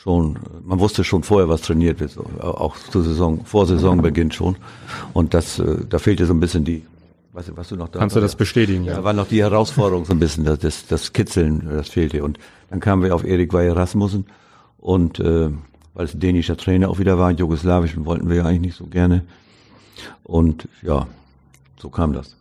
schon, 0.01 0.39
man 0.65 0.79
wusste 0.79 1.03
schon 1.03 1.25
vorher, 1.25 1.49
was 1.49 1.63
trainiert 1.63 1.99
wird, 2.01 2.17
auch 2.41 2.77
zur 2.91 3.03
Saison, 3.03 3.45
vor 3.45 3.67
Saisonbeginn 3.67 4.31
schon. 4.31 4.57
Und 5.13 5.35
das, 5.35 5.59
äh, 5.59 5.79
da 5.89 5.99
fehlte 5.99 6.27
so 6.27 6.35
ein 6.35 6.41
bisschen 6.41 6.65
die, 6.65 6.85
weißt 7.33 7.49
du, 7.49 7.57
was 7.57 7.69
du 7.69 7.77
noch 7.77 7.89
da 7.89 7.99
Kannst 7.99 8.15
du 8.15 8.21
das 8.21 8.37
bestätigen? 8.37 8.85
Ja, 8.85 8.95
da 8.95 9.05
war 9.05 9.13
noch 9.13 9.27
die 9.27 9.43
Herausforderung 9.43 10.05
so 10.05 10.13
ein 10.13 10.21
bisschen, 10.21 10.45
das, 10.45 10.87
das, 10.87 11.13
Kitzeln, 11.13 11.69
das 11.69 11.89
fehlte. 11.89 12.23
Und 12.23 12.39
dann 12.71 12.79
kamen 12.79 13.03
wir 13.03 13.13
auf 13.13 13.25
Erik 13.25 13.53
Weihe 13.53 13.75
Rasmussen 13.75 14.27
und 14.79 15.19
äh, 15.19 15.51
weil 15.95 16.05
es 16.07 16.15
ein 16.15 16.21
dänischer 16.21 16.57
Trainer 16.57 16.89
auch 16.89 16.99
wieder 16.99 17.19
war, 17.19 17.31
jugoslawischen 17.31 18.05
wollten 18.05 18.29
wir 18.29 18.37
ja 18.37 18.45
eigentlich 18.45 18.61
nicht 18.61 18.77
so 18.77 18.87
gerne. 18.87 19.23
Und 20.25 20.69
ja, 20.83 21.07
so 21.79 21.91
kam 21.91 22.13
das. 22.13 22.37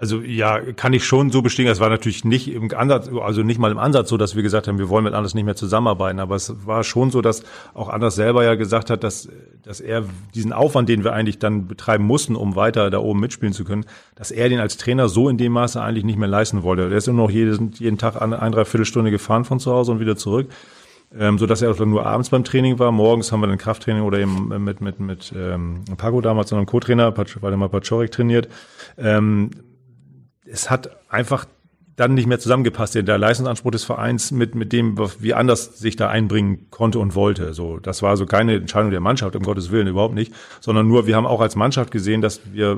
Also 0.00 0.20
ja, 0.20 0.60
kann 0.60 0.92
ich 0.92 1.04
schon 1.04 1.32
so 1.32 1.42
bestätigen. 1.42 1.72
Es 1.72 1.80
war 1.80 1.90
natürlich 1.90 2.24
nicht 2.24 2.46
im 2.54 2.70
Ansatz, 2.72 3.10
also 3.20 3.42
nicht 3.42 3.58
mal 3.58 3.72
im 3.72 3.78
Ansatz 3.78 4.08
so, 4.08 4.16
dass 4.16 4.36
wir 4.36 4.44
gesagt 4.44 4.68
haben, 4.68 4.78
wir 4.78 4.88
wollen 4.88 5.02
mit 5.02 5.12
Anders 5.12 5.34
nicht 5.34 5.44
mehr 5.44 5.56
zusammenarbeiten. 5.56 6.20
Aber 6.20 6.36
es 6.36 6.54
war 6.64 6.84
schon 6.84 7.10
so, 7.10 7.20
dass 7.20 7.42
auch 7.74 7.88
Anders 7.88 8.14
selber 8.14 8.44
ja 8.44 8.54
gesagt 8.54 8.90
hat, 8.90 9.02
dass, 9.02 9.28
dass 9.64 9.80
er 9.80 10.04
diesen 10.36 10.52
Aufwand, 10.52 10.88
den 10.88 11.02
wir 11.02 11.14
eigentlich 11.14 11.40
dann 11.40 11.66
betreiben 11.66 12.04
mussten, 12.04 12.36
um 12.36 12.54
weiter 12.54 12.90
da 12.90 13.00
oben 13.00 13.18
mitspielen 13.18 13.52
zu 13.52 13.64
können, 13.64 13.86
dass 14.14 14.30
er 14.30 14.48
den 14.48 14.60
als 14.60 14.76
Trainer 14.76 15.08
so 15.08 15.28
in 15.28 15.36
dem 15.36 15.50
Maße 15.50 15.82
eigentlich 15.82 16.04
nicht 16.04 16.18
mehr 16.18 16.28
leisten 16.28 16.62
wollte. 16.62 16.82
Er 16.82 16.92
ist 16.92 17.08
nur 17.08 17.16
noch 17.16 17.30
jeden, 17.30 17.72
jeden 17.72 17.98
Tag 17.98 18.22
eine, 18.22 18.40
eine 18.40 18.54
Dreiviertelstunde 18.54 19.10
gefahren 19.10 19.44
von 19.44 19.58
zu 19.58 19.72
Hause 19.72 19.90
und 19.90 19.98
wieder 19.98 20.16
zurück. 20.16 20.48
Ähm, 21.16 21.38
so 21.38 21.46
dass 21.46 21.62
er 21.62 21.70
auch 21.70 21.78
nur 21.78 22.04
abends 22.04 22.28
beim 22.30 22.44
Training 22.44 22.78
war. 22.78 22.92
Morgens 22.92 23.32
haben 23.32 23.40
wir 23.40 23.46
dann 23.46 23.56
Krafttraining 23.56 24.02
oder 24.02 24.18
eben 24.18 24.48
mit 24.62 24.80
mit 24.80 25.00
mit 25.00 25.32
ähm, 25.34 25.84
Paco 25.96 26.20
damals, 26.20 26.50
sondern 26.50 26.66
Co-Trainer, 26.66 27.16
Waldemar 27.16 27.70
Paczorek 27.70 28.10
trainiert. 28.10 28.48
Ähm, 28.98 29.50
es 30.44 30.70
hat 30.70 30.90
einfach 31.08 31.46
dann 31.98 32.14
nicht 32.14 32.26
mehr 32.26 32.38
zusammengepasst, 32.38 32.94
der 32.94 33.18
Leistungsanspruch 33.18 33.72
des 33.72 33.82
Vereins 33.82 34.30
mit, 34.30 34.54
mit 34.54 34.72
dem, 34.72 34.96
wie 35.18 35.34
anders 35.34 35.78
sich 35.80 35.96
da 35.96 36.08
einbringen 36.08 36.70
konnte 36.70 37.00
und 37.00 37.16
wollte. 37.16 37.54
So, 37.54 37.78
das 37.78 38.02
war 38.02 38.16
so 38.16 38.24
keine 38.24 38.54
Entscheidung 38.54 38.92
der 38.92 39.00
Mannschaft, 39.00 39.34
um 39.34 39.42
Gottes 39.42 39.72
Willen 39.72 39.88
überhaupt 39.88 40.14
nicht, 40.14 40.32
sondern 40.60 40.86
nur, 40.86 41.08
wir 41.08 41.16
haben 41.16 41.26
auch 41.26 41.40
als 41.40 41.56
Mannschaft 41.56 41.90
gesehen, 41.90 42.22
dass 42.22 42.40
wir 42.52 42.70
äh, 42.70 42.76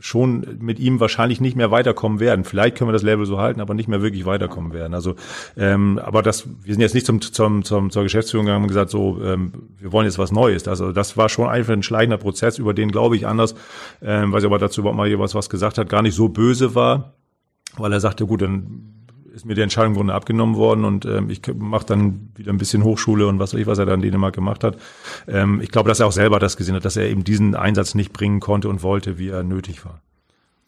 schon 0.00 0.58
mit 0.60 0.78
ihm 0.78 0.98
wahrscheinlich 0.98 1.40
nicht 1.40 1.56
mehr 1.56 1.70
weiterkommen 1.70 2.18
werden. 2.18 2.44
Vielleicht 2.44 2.76
können 2.76 2.88
wir 2.88 2.92
das 2.92 3.02
Level 3.02 3.26
so 3.26 3.38
halten, 3.38 3.60
aber 3.60 3.74
nicht 3.74 3.88
mehr 3.88 4.02
wirklich 4.02 4.26
weiterkommen 4.26 4.72
werden. 4.72 4.94
Also, 4.94 5.14
ähm, 5.56 6.00
aber 6.02 6.22
das, 6.22 6.48
wir 6.64 6.74
sind 6.74 6.80
jetzt 6.80 6.94
nicht 6.94 7.06
zum, 7.06 7.20
zum, 7.20 7.64
zum 7.64 7.90
zur 7.90 8.02
Geschäftsführung 8.02 8.46
gegangen 8.46 8.64
und 8.64 8.68
gesagt, 8.68 8.90
so, 8.90 9.20
ähm, 9.22 9.52
wir 9.78 9.92
wollen 9.92 10.06
jetzt 10.06 10.18
was 10.18 10.32
Neues. 10.32 10.66
Also 10.66 10.92
das 10.92 11.16
war 11.16 11.28
schon 11.28 11.48
einfach 11.48 11.72
ein 11.72 11.82
schleichender 11.82 12.18
Prozess, 12.18 12.58
über 12.58 12.74
den 12.74 12.90
glaube 12.90 13.16
ich 13.16 13.26
anders, 13.26 13.54
ähm, 14.02 14.32
weil 14.32 14.40
sie 14.40 14.46
aber 14.46 14.58
dazu 14.58 14.80
überhaupt 14.80 14.96
mal 14.96 15.08
jeweils 15.08 15.34
was 15.34 15.50
gesagt 15.50 15.78
hat, 15.78 15.88
gar 15.88 16.02
nicht 16.02 16.14
so 16.14 16.28
böse 16.28 16.74
war, 16.74 17.14
weil 17.76 17.92
er 17.92 18.00
sagte, 18.00 18.26
gut, 18.26 18.42
dann 18.42 18.99
ist 19.40 19.46
mir 19.46 19.54
die 19.54 19.62
Entscheidung 19.62 19.92
im 19.92 19.96
Grunde 19.96 20.14
abgenommen 20.14 20.56
worden 20.56 20.84
und 20.84 21.06
ähm, 21.06 21.30
ich 21.30 21.40
mache 21.54 21.86
dann 21.86 22.30
wieder 22.34 22.52
ein 22.52 22.58
bisschen 22.58 22.84
Hochschule 22.84 23.26
und 23.26 23.38
was 23.38 23.54
weiß 23.54 23.60
ich, 23.60 23.66
was 23.66 23.78
er 23.78 23.86
da 23.86 23.94
in 23.94 24.02
Dänemark 24.02 24.34
gemacht 24.34 24.62
hat. 24.64 24.76
Ähm, 25.26 25.60
ich 25.62 25.70
glaube, 25.70 25.88
dass 25.88 26.00
er 26.00 26.06
auch 26.06 26.12
selber 26.12 26.38
das 26.38 26.56
gesehen 26.58 26.74
hat, 26.74 26.84
dass 26.84 26.96
er 26.96 27.08
eben 27.08 27.24
diesen 27.24 27.54
Einsatz 27.54 27.94
nicht 27.94 28.12
bringen 28.12 28.40
konnte 28.40 28.68
und 28.68 28.82
wollte, 28.82 29.18
wie 29.18 29.28
er 29.28 29.42
nötig 29.42 29.84
war. 29.84 30.02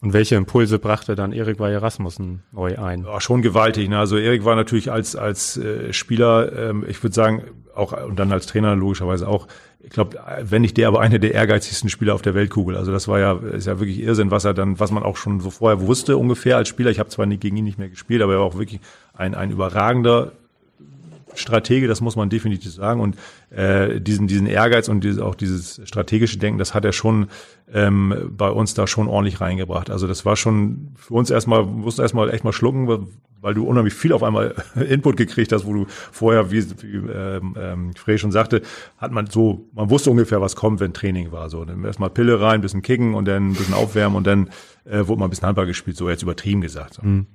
Und 0.01 0.11
welche 0.11 0.35
Impulse 0.35 0.79
brachte 0.79 1.15
dann 1.15 1.31
Erik 1.31 1.59
Weihe 1.59 1.81
Rasmussen 1.81 2.43
neu 2.51 2.77
ein? 2.77 3.03
Ja, 3.03 3.21
schon 3.21 3.41
gewaltig. 3.41 3.87
Ne? 3.87 3.97
Also 3.97 4.17
Erik 4.17 4.43
war 4.43 4.55
natürlich 4.55 4.91
als 4.91 5.15
als 5.15 5.55
äh, 5.55 5.93
Spieler, 5.93 6.51
ähm, 6.57 6.83
ich 6.87 7.01
würde 7.03 7.13
sagen, 7.13 7.43
auch 7.75 7.93
und 8.05 8.17
dann 8.17 8.31
als 8.31 8.47
Trainer 8.47 8.75
logischerweise 8.75 9.27
auch. 9.27 9.47
Ich 9.83 9.89
glaube, 9.89 10.17
wenn 10.41 10.61
nicht 10.61 10.77
der, 10.77 10.87
aber 10.87 11.01
einer 11.01 11.19
der 11.19 11.33
ehrgeizigsten 11.33 11.89
Spieler 11.89 12.15
auf 12.15 12.21
der 12.21 12.33
Weltkugel. 12.33 12.77
Also 12.77 12.93
das 12.93 13.09
war 13.09 13.19
ja 13.19 13.33
ist 13.33 13.67
ja 13.67 13.79
wirklich 13.79 14.01
Irrsinn, 14.01 14.31
was 14.31 14.45
er 14.45 14.53
dann, 14.53 14.79
was 14.79 14.91
man 14.91 15.03
auch 15.03 15.17
schon 15.17 15.41
so 15.41 15.49
vorher 15.49 15.81
wusste 15.81 16.17
ungefähr 16.17 16.55
als 16.55 16.69
Spieler. 16.69 16.89
Ich 16.89 16.99
habe 16.99 17.09
zwar 17.09 17.25
nicht 17.25 17.41
gegen 17.41 17.57
ihn 17.57 17.65
nicht 17.65 17.77
mehr 17.77 17.89
gespielt, 17.89 18.21
aber 18.21 18.33
er 18.33 18.39
war 18.39 18.45
auch 18.45 18.57
wirklich 18.57 18.79
ein 19.13 19.35
ein 19.35 19.51
überragender 19.51 20.31
Stratege, 21.35 21.87
das 21.87 22.01
muss 22.01 22.15
man 22.15 22.29
definitiv 22.29 22.71
sagen. 22.73 22.99
Und 22.99 23.17
äh, 23.49 23.99
diesen, 24.01 24.27
diesen 24.27 24.47
Ehrgeiz 24.47 24.87
und 24.89 25.03
dieses, 25.03 25.21
auch 25.21 25.35
dieses 25.35 25.81
strategische 25.85 26.37
Denken, 26.37 26.59
das 26.59 26.73
hat 26.73 26.85
er 26.85 26.93
schon 26.93 27.27
ähm, 27.71 28.31
bei 28.35 28.49
uns 28.49 28.73
da 28.73 28.87
schon 28.87 29.07
ordentlich 29.07 29.41
reingebracht. 29.41 29.89
Also 29.89 30.07
das 30.07 30.25
war 30.25 30.35
schon 30.35 30.93
für 30.95 31.13
uns 31.13 31.29
erstmal, 31.29 31.63
mussten 31.65 32.01
erstmal 32.01 32.33
echt 32.33 32.43
mal 32.43 32.53
schlucken, 32.53 33.07
weil 33.41 33.53
du 33.53 33.65
unheimlich 33.65 33.93
viel 33.93 34.13
auf 34.13 34.23
einmal 34.23 34.55
Input 34.89 35.17
gekriegt 35.17 35.51
hast, 35.51 35.65
wo 35.65 35.73
du 35.73 35.85
vorher, 35.87 36.51
wie, 36.51 36.63
wie 36.81 37.11
ähm, 37.11 37.55
ähm, 37.59 37.93
Frey 37.95 38.17
schon 38.17 38.31
sagte, 38.31 38.61
hat 38.97 39.11
man 39.11 39.27
so, 39.27 39.69
man 39.73 39.89
wusste 39.89 40.09
ungefähr, 40.09 40.41
was 40.41 40.55
kommt, 40.55 40.79
wenn 40.79 40.93
Training 40.93 41.31
war. 41.31 41.49
So, 41.49 41.65
dann 41.65 41.83
erstmal 41.83 42.09
Pille 42.09 42.39
rein, 42.39 42.61
bisschen 42.61 42.81
kicken 42.81 43.13
und 43.13 43.25
dann 43.25 43.49
ein 43.49 43.53
bisschen 43.53 43.73
aufwärmen 43.73 44.15
und 44.15 44.25
dann 44.25 44.49
äh, 44.85 45.07
wurde 45.07 45.19
mal 45.19 45.27
ein 45.27 45.29
bisschen 45.29 45.47
Handball 45.47 45.65
gespielt, 45.65 45.97
so 45.97 46.09
jetzt 46.09 46.23
übertrieben 46.23 46.61
gesagt. 46.61 46.95
So. 46.95 47.01
Mhm. 47.03 47.27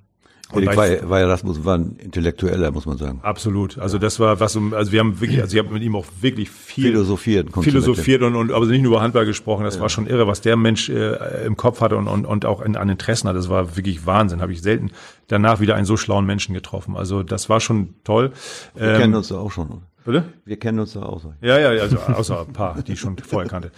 Und 0.51 0.63
Erik 0.63 0.77
war, 0.77 1.11
war 1.11 1.21
Erasmus 1.21 1.65
war 1.65 1.77
ein 1.77 1.97
Intellektueller, 1.99 2.71
muss 2.71 2.87
man 2.87 2.97
sagen. 2.97 3.21
Absolut. 3.23 3.79
Also 3.79 3.99
das 3.99 4.19
war 4.19 4.41
was, 4.41 4.57
also 4.57 4.93
wir 4.93 5.01
haben 5.01 5.21
wirklich, 5.21 5.43
also 5.43 5.55
ich 5.57 5.63
habe 5.63 5.75
mit 5.75 5.83
ihm 5.83 5.95
auch 5.95 6.07
wirklich 6.21 6.49
viel 6.49 6.93
philosophiert, 6.93 7.49
philosophiert 7.53 8.23
und, 8.23 8.35
und 8.35 8.53
aber 8.53 8.65
nicht 8.67 8.81
nur 8.81 8.93
über 8.93 9.03
Handball 9.03 9.27
gesprochen. 9.27 9.65
Das 9.65 9.77
ja. 9.77 9.83
war 9.83 9.91
schon 9.91 10.07
irre, 10.07 10.27
was 10.27 10.41
der 10.41 10.57
Mensch 10.57 10.89
äh, 10.89 11.45
im 11.45 11.57
Kopf 11.57 11.83
hatte 11.83 11.97
und, 11.97 12.09
und, 12.09 12.25
und 12.25 12.47
auch 12.47 12.63
in, 12.63 12.77
an 12.77 12.89
Interessen 12.89 13.29
hat. 13.29 13.37
Das 13.37 13.51
war 13.51 13.77
wirklich 13.77 14.07
Wahnsinn. 14.07 14.41
Habe 14.41 14.53
ich 14.53 14.63
selten 14.63 14.91
danach 15.27 15.61
wieder 15.61 15.75
einen 15.75 15.85
so 15.85 15.99
schlauen 15.99 16.25
Menschen 16.25 16.55
getroffen. 16.55 16.97
Also 16.97 17.23
das 17.23 17.51
war 17.51 17.61
schon 17.61 17.95
toll. 18.05 18.33
Wir 18.75 18.95
ähm, 18.95 19.01
kennen 19.01 19.15
uns 19.15 19.31
auch 19.31 19.53
schon. 19.53 19.83
Bitte? 20.09 20.25
Wir 20.47 20.59
kennen 20.59 20.79
uns 20.79 20.95
da 20.95 21.03
auch 21.03 21.21
so. 21.21 21.35
Ja, 21.43 21.59
ja, 21.59 21.69
also 21.83 21.99
außer 21.99 22.47
ein 22.47 22.55
paar, 22.55 22.81
die 22.81 22.93
ich 22.93 22.99
schon 22.99 23.19
vorher 23.19 23.47
kannte. 23.47 23.73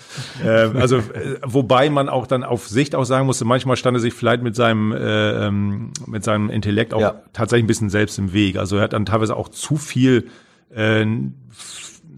Äh, 0.44 0.48
also 0.78 0.98
äh, 0.98 1.40
wobei 1.44 1.90
man 1.90 2.08
auch 2.08 2.28
dann 2.28 2.44
auf 2.44 2.68
Sicht 2.68 2.94
auch 2.94 3.02
sagen 3.02 3.26
musste, 3.26 3.44
manchmal 3.44 3.76
stand 3.76 3.96
er 3.96 4.00
sich 4.00 4.14
vielleicht 4.14 4.40
mit 4.40 4.54
seinem 4.54 4.92
äh, 4.92 5.46
ähm, 5.48 5.90
mit 6.06 6.22
seinem 6.22 6.48
Intellekt 6.48 6.94
auch 6.94 7.00
ja. 7.00 7.20
tatsächlich 7.32 7.64
ein 7.64 7.66
bisschen 7.66 7.90
selbst 7.90 8.16
im 8.20 8.32
Weg. 8.32 8.58
Also 8.58 8.76
er 8.76 8.82
hat 8.82 8.92
dann 8.92 9.06
teilweise 9.06 9.34
auch 9.34 9.48
zu 9.48 9.74
viel, 9.74 10.28
äh, 10.72 11.04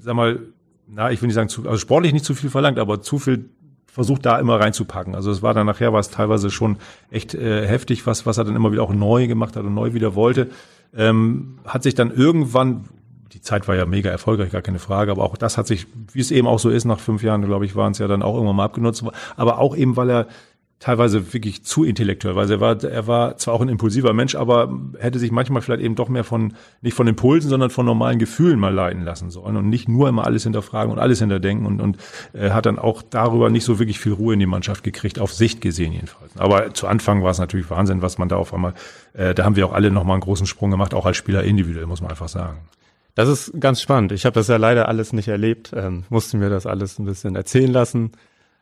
sag 0.00 0.14
mal, 0.14 0.40
na, 0.86 1.10
ich 1.10 1.22
will 1.22 1.28
nicht 1.28 1.34
sagen, 1.34 1.48
zu, 1.48 1.64
also 1.64 1.78
sportlich 1.78 2.12
nicht 2.12 2.26
zu 2.26 2.34
viel 2.34 2.50
verlangt, 2.50 2.78
aber 2.78 3.00
zu 3.00 3.18
viel 3.18 3.48
versucht 3.86 4.26
da 4.26 4.38
immer 4.38 4.60
reinzupacken. 4.60 5.14
Also 5.14 5.30
es 5.30 5.40
war 5.40 5.54
dann 5.54 5.64
nachher 5.64 5.94
war 5.94 6.00
es 6.00 6.10
teilweise 6.10 6.50
schon 6.50 6.76
echt 7.10 7.32
äh, 7.32 7.66
heftig, 7.66 8.06
was 8.06 8.26
was 8.26 8.36
er 8.36 8.44
dann 8.44 8.56
immer 8.56 8.72
wieder 8.72 8.82
auch 8.82 8.92
neu 8.92 9.26
gemacht 9.26 9.56
hat 9.56 9.64
und 9.64 9.72
neu 9.72 9.94
wieder 9.94 10.14
wollte. 10.14 10.50
Ähm, 10.94 11.60
hat 11.64 11.82
sich 11.82 11.94
dann 11.94 12.10
irgendwann 12.10 12.84
die 13.32 13.40
Zeit 13.40 13.68
war 13.68 13.74
ja 13.74 13.86
mega 13.86 14.10
erfolgreich, 14.10 14.50
gar 14.50 14.62
keine 14.62 14.78
Frage. 14.78 15.10
Aber 15.10 15.24
auch 15.24 15.36
das 15.36 15.58
hat 15.58 15.66
sich, 15.66 15.86
wie 16.12 16.20
es 16.20 16.30
eben 16.30 16.46
auch 16.46 16.58
so 16.58 16.70
ist, 16.70 16.84
nach 16.84 17.00
fünf 17.00 17.22
Jahren, 17.22 17.42
glaube 17.42 17.64
ich, 17.64 17.76
waren 17.76 17.92
es 17.92 17.98
ja 17.98 18.08
dann 18.08 18.22
auch 18.22 18.34
irgendwann 18.34 18.56
mal 18.56 18.64
abgenutzt. 18.64 19.04
Aber 19.36 19.58
auch 19.58 19.76
eben, 19.76 19.96
weil 19.96 20.10
er 20.10 20.26
teilweise 20.82 21.32
wirklich 21.32 21.62
zu 21.62 21.84
intellektuell, 21.84 22.34
weil 22.34 22.50
er 22.50 22.60
war, 22.60 22.82
er 22.82 23.06
war 23.06 23.36
zwar 23.36 23.54
auch 23.54 23.60
ein 23.60 23.68
impulsiver 23.68 24.12
Mensch, 24.12 24.34
aber 24.34 24.76
hätte 24.98 25.20
sich 25.20 25.30
manchmal 25.30 25.62
vielleicht 25.62 25.80
eben 25.80 25.94
doch 25.94 26.08
mehr 26.08 26.24
von, 26.24 26.54
nicht 26.80 26.94
von 26.94 27.06
Impulsen, 27.06 27.48
sondern 27.48 27.70
von 27.70 27.86
normalen 27.86 28.18
Gefühlen 28.18 28.58
mal 28.58 28.74
leiten 28.74 29.04
lassen 29.04 29.30
sollen 29.30 29.56
und 29.56 29.68
nicht 29.68 29.88
nur 29.88 30.08
immer 30.08 30.24
alles 30.24 30.42
hinterfragen 30.42 30.92
und 30.92 30.98
alles 30.98 31.20
hinterdenken 31.20 31.66
und, 31.66 31.80
und 31.80 31.98
äh, 32.32 32.50
hat 32.50 32.66
dann 32.66 32.80
auch 32.80 33.00
darüber 33.02 33.48
nicht 33.48 33.62
so 33.62 33.78
wirklich 33.78 34.00
viel 34.00 34.12
Ruhe 34.12 34.34
in 34.34 34.40
die 34.40 34.46
Mannschaft 34.46 34.82
gekriegt, 34.82 35.20
auf 35.20 35.32
Sicht 35.32 35.60
gesehen 35.60 35.92
jedenfalls. 35.92 36.36
Aber 36.36 36.74
zu 36.74 36.88
Anfang 36.88 37.22
war 37.22 37.30
es 37.30 37.38
natürlich 37.38 37.70
Wahnsinn, 37.70 38.02
was 38.02 38.18
man 38.18 38.28
da 38.28 38.34
auf 38.34 38.52
einmal, 38.52 38.74
äh, 39.12 39.36
da 39.36 39.44
haben 39.44 39.54
wir 39.54 39.66
auch 39.66 39.72
alle 39.72 39.92
nochmal 39.92 40.14
einen 40.14 40.22
großen 40.22 40.46
Sprung 40.48 40.72
gemacht, 40.72 40.94
auch 40.94 41.06
als 41.06 41.16
Spieler 41.16 41.44
individuell, 41.44 41.86
muss 41.86 42.00
man 42.00 42.10
einfach 42.10 42.28
sagen. 42.28 42.58
Das 43.14 43.28
ist 43.28 43.60
ganz 43.60 43.82
spannend. 43.82 44.12
Ich 44.12 44.24
habe 44.24 44.34
das 44.34 44.48
ja 44.48 44.56
leider 44.56 44.88
alles 44.88 45.12
nicht 45.12 45.28
erlebt, 45.28 45.72
ähm, 45.76 46.04
musste 46.08 46.38
mir 46.38 46.48
das 46.48 46.66
alles 46.66 46.98
ein 46.98 47.04
bisschen 47.04 47.36
erzählen 47.36 47.70
lassen, 47.70 48.12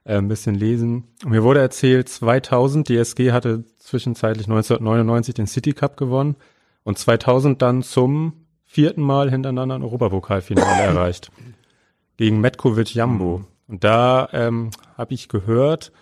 äh, 0.05 0.17
ein 0.17 0.29
bisschen 0.29 0.55
lesen. 0.55 1.05
Mir 1.25 1.45
wurde 1.45 1.61
erzählt, 1.61 2.09
2000, 2.09 2.89
die 2.89 2.97
SG 2.97 3.33
hatte 3.33 3.65
zwischenzeitlich 3.79 4.47
1999 4.47 5.35
den 5.35 5.47
City 5.47 5.73
Cup 5.73 5.97
gewonnen 5.97 6.37
und 6.83 6.99
2000 6.99 7.63
dann 7.63 7.83
zum 7.83 8.47
vierten 8.65 9.03
Mal 9.03 9.31
hintereinander 9.31 9.77
ein 9.77 9.83
Europapokalfinale 9.83 10.83
erreicht. 10.83 11.31
Gegen 12.17 12.41
Metkovic 12.41 12.95
Jambo. 12.95 13.45
Und 13.69 13.85
da 13.85 14.29
ähm, 14.33 14.71
habe 14.99 15.15
ich 15.15 15.29
gehört, 15.29 15.93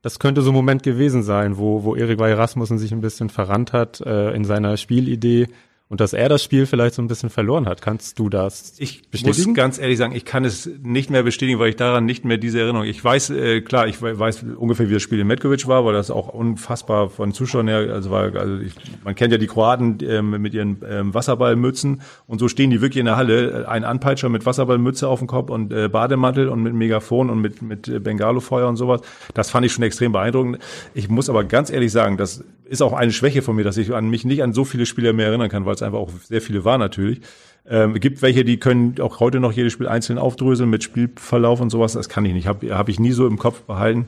das 0.00 0.18
könnte 0.18 0.40
so 0.40 0.50
ein 0.50 0.54
Moment 0.54 0.82
gewesen 0.82 1.22
sein, 1.22 1.58
wo, 1.58 1.84
wo 1.84 1.94
Erik 1.94 2.18
Rasmussen 2.18 2.78
sich 2.78 2.92
ein 2.92 3.02
bisschen 3.02 3.28
verrannt 3.28 3.74
hat 3.74 4.00
äh, 4.00 4.32
in 4.32 4.44
seiner 4.44 4.78
Spielidee 4.78 5.48
und 5.90 6.00
dass 6.00 6.12
er 6.12 6.28
das 6.28 6.42
Spiel 6.42 6.66
vielleicht 6.66 6.94
so 6.94 7.02
ein 7.02 7.08
bisschen 7.08 7.30
verloren 7.30 7.66
hat. 7.66 7.82
Kannst 7.82 8.18
du 8.20 8.28
das 8.28 8.74
ich 8.78 9.02
bestätigen? 9.10 9.40
Ich 9.40 9.46
muss 9.48 9.56
ganz 9.56 9.78
ehrlich 9.78 9.98
sagen, 9.98 10.14
ich 10.14 10.24
kann 10.24 10.44
es 10.44 10.70
nicht 10.82 11.10
mehr 11.10 11.24
bestätigen, 11.24 11.58
weil 11.58 11.70
ich 11.70 11.76
daran 11.76 12.04
nicht 12.04 12.24
mehr 12.24 12.38
diese 12.38 12.60
Erinnerung. 12.60 12.86
Ich 12.86 13.04
weiß, 13.04 13.30
äh, 13.30 13.60
klar, 13.60 13.88
ich 13.88 14.00
weiß 14.00 14.44
ungefähr, 14.56 14.88
wie 14.88 14.94
das 14.94 15.02
Spiel 15.02 15.18
in 15.18 15.26
Metkovic 15.26 15.66
war, 15.66 15.84
weil 15.84 15.92
das 15.92 16.12
auch 16.12 16.28
unfassbar 16.28 17.10
von 17.10 17.32
Zuschauern 17.32 17.66
her, 17.66 17.92
also 17.92 18.10
war, 18.10 18.34
also 18.36 18.58
ich, 18.58 18.72
man 19.02 19.16
kennt 19.16 19.32
ja 19.32 19.38
die 19.38 19.48
Kroaten 19.48 19.98
äh, 20.00 20.22
mit 20.22 20.54
ihren 20.54 20.80
ähm, 20.88 21.12
Wasserballmützen 21.12 22.02
und 22.28 22.38
so 22.38 22.46
stehen 22.46 22.70
die 22.70 22.80
wirklich 22.80 23.00
in 23.00 23.06
der 23.06 23.16
Halle, 23.16 23.68
ein 23.68 23.82
Anpeitscher 23.82 24.28
mit 24.28 24.46
Wasserballmütze 24.46 25.08
auf 25.08 25.18
dem 25.18 25.26
Kopf 25.26 25.50
und 25.50 25.72
äh, 25.72 25.88
Bademantel 25.88 26.48
und 26.48 26.62
mit 26.62 26.72
Megafon 26.72 27.28
und 27.30 27.40
mit 27.40 27.62
mit 27.62 27.88
äh, 27.88 27.98
Bengalofeuer 27.98 28.68
und 28.68 28.76
sowas. 28.76 29.00
Das 29.34 29.50
fand 29.50 29.66
ich 29.66 29.72
schon 29.72 29.82
extrem 29.82 30.12
beeindruckend. 30.12 30.60
Ich 30.94 31.08
muss 31.08 31.28
aber 31.28 31.42
ganz 31.42 31.68
ehrlich 31.68 31.90
sagen, 31.90 32.16
das 32.16 32.44
ist 32.70 32.82
auch 32.82 32.92
eine 32.92 33.10
Schwäche 33.10 33.42
von 33.42 33.56
mir, 33.56 33.64
dass 33.64 33.76
ich 33.76 33.92
an 33.92 34.08
mich 34.08 34.24
nicht 34.24 34.44
an 34.44 34.52
so 34.52 34.64
viele 34.64 34.86
Spieler 34.86 35.12
mehr 35.12 35.26
erinnern 35.26 35.48
kann, 35.48 35.66
weil 35.66 35.74
es 35.74 35.82
einfach 35.82 35.98
auch 35.98 36.10
sehr 36.22 36.40
viele 36.40 36.64
waren 36.64 36.78
natürlich. 36.78 37.20
Ähm, 37.68 37.94
gibt 37.94 38.22
welche, 38.22 38.44
die 38.44 38.58
können 38.58 38.94
auch 39.00 39.18
heute 39.18 39.40
noch 39.40 39.50
jedes 39.50 39.72
Spiel 39.72 39.88
einzeln 39.88 40.18
aufdröseln 40.18 40.70
mit 40.70 40.84
Spielverlauf 40.84 41.60
und 41.60 41.70
sowas. 41.70 41.94
Das 41.94 42.08
kann 42.08 42.24
ich 42.24 42.32
nicht. 42.32 42.46
Habe 42.46 42.78
hab 42.78 42.88
ich 42.88 43.00
nie 43.00 43.10
so 43.10 43.26
im 43.26 43.38
Kopf 43.38 43.62
behalten. 43.62 44.06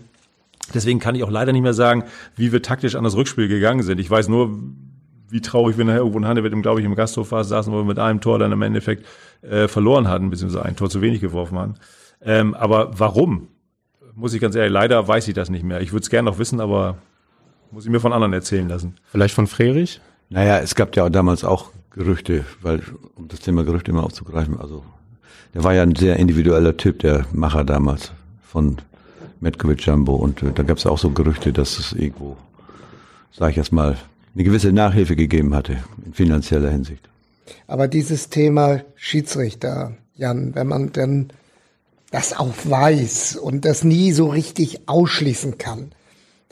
Deswegen 0.73 1.01
kann 1.01 1.17
ich 1.17 1.25
auch 1.25 1.31
leider 1.31 1.53
nicht 1.53 1.63
mehr 1.63 1.75
sagen, 1.75 2.05
wie 2.37 2.53
wir 2.53 2.63
taktisch 2.63 2.95
an 2.95 3.03
das 3.03 3.17
Rückspiel 3.17 3.49
gegangen 3.49 3.83
sind. 3.83 3.99
Ich 3.99 4.09
weiß 4.09 4.29
nur, 4.29 4.57
wie 5.29 5.41
traurig 5.41 5.77
wir 5.77 5.85
nachher 5.85 5.99
irgendwo 5.99 6.19
in 6.19 6.27
Handewitt, 6.27 6.55
glaube 6.63 6.79
ich, 6.79 6.87
im 6.87 6.95
Gasthof 6.95 7.31
saßen, 7.31 7.73
wo 7.73 7.79
wir 7.79 7.85
mit 7.85 7.99
einem 7.99 8.21
Tor 8.21 8.39
dann 8.39 8.53
im 8.53 8.63
Endeffekt 8.63 9.05
äh, 9.43 9.67
verloren 9.67 10.07
hatten, 10.07 10.31
beziehungsweise 10.31 10.65
ein 10.65 10.77
Tor 10.77 10.89
zu 10.89 11.03
wenig 11.03 11.21
geworfen 11.21 11.59
haben. 11.59 11.75
Ähm, 12.21 12.55
aber 12.55 12.97
warum? 12.97 13.49
Muss 14.15 14.35
ich 14.35 14.41
ganz 14.41 14.55
ehrlich, 14.55 14.73
leider 14.73 15.09
weiß 15.09 15.27
ich 15.27 15.35
das 15.35 15.51
nicht 15.51 15.65
mehr. 15.65 15.81
Ich 15.81 15.93
würde 15.93 16.05
es 16.05 16.11
gerne 16.11 16.31
noch 16.31 16.39
wissen, 16.39 16.61
aber 16.61 16.99
muss 17.73 17.85
ich 17.85 17.91
mir 17.91 18.01
von 18.01 18.13
anderen 18.13 18.33
erzählen 18.35 18.69
lassen. 18.69 18.95
Vielleicht 19.11 19.35
von 19.35 19.47
Frerich? 19.47 20.01
Naja, 20.29 20.59
es 20.59 20.75
gab 20.75 20.95
ja 20.95 21.09
damals 21.09 21.43
auch 21.43 21.71
Gerüchte, 21.91 22.45
weil, 22.61 22.83
um 23.17 23.29
das 23.29 23.41
Thema 23.41 23.65
Gerüchte 23.65 23.91
immer 23.91 24.05
aufzugreifen, 24.05 24.59
also, 24.59 24.85
der 25.55 25.65
war 25.65 25.75
ja 25.75 25.83
ein 25.83 25.95
sehr 25.95 26.17
individueller 26.17 26.77
Typ, 26.77 27.01
der 27.01 27.27
Macher 27.33 27.65
damals 27.65 28.13
von 28.43 28.79
Metkovic 29.41 29.85
Jumbo 29.85 30.15
und 30.15 30.43
äh, 30.43 30.53
da 30.53 30.63
gab 30.63 30.79
es 30.79 30.87
auch 30.87 30.99
so 30.99 31.11
Gerüchte, 31.11 31.53
dass 31.53 31.79
es 31.79 31.93
irgendwo, 31.93 32.37
sage 33.33 33.53
ich 33.53 33.59
erst 33.59 33.73
mal, 33.73 33.97
eine 34.35 34.45
gewisse 34.45 34.73
Nachhilfe 34.73 35.17
gegeben 35.17 35.55
hatte 35.55 35.79
in 36.05 36.15
finanzieller 36.15 36.71
Hinsicht. 36.71 37.09
Aber 37.67 37.89
dieses 37.89 38.31
Thema 38.31 38.83
Schiedsrichter, 38.95 39.97
Jan, 40.17 40.55
wenn 40.55 40.67
man 40.67 40.93
denn 40.93 41.29
das 42.11 42.39
auch 42.39 42.55
weiß 42.65 43.37
und 43.37 43.65
das 43.65 43.85
nie 43.85 44.13
so 44.13 44.29
richtig 44.29 44.89
ausschließen 44.89 45.59
kann, 45.59 45.93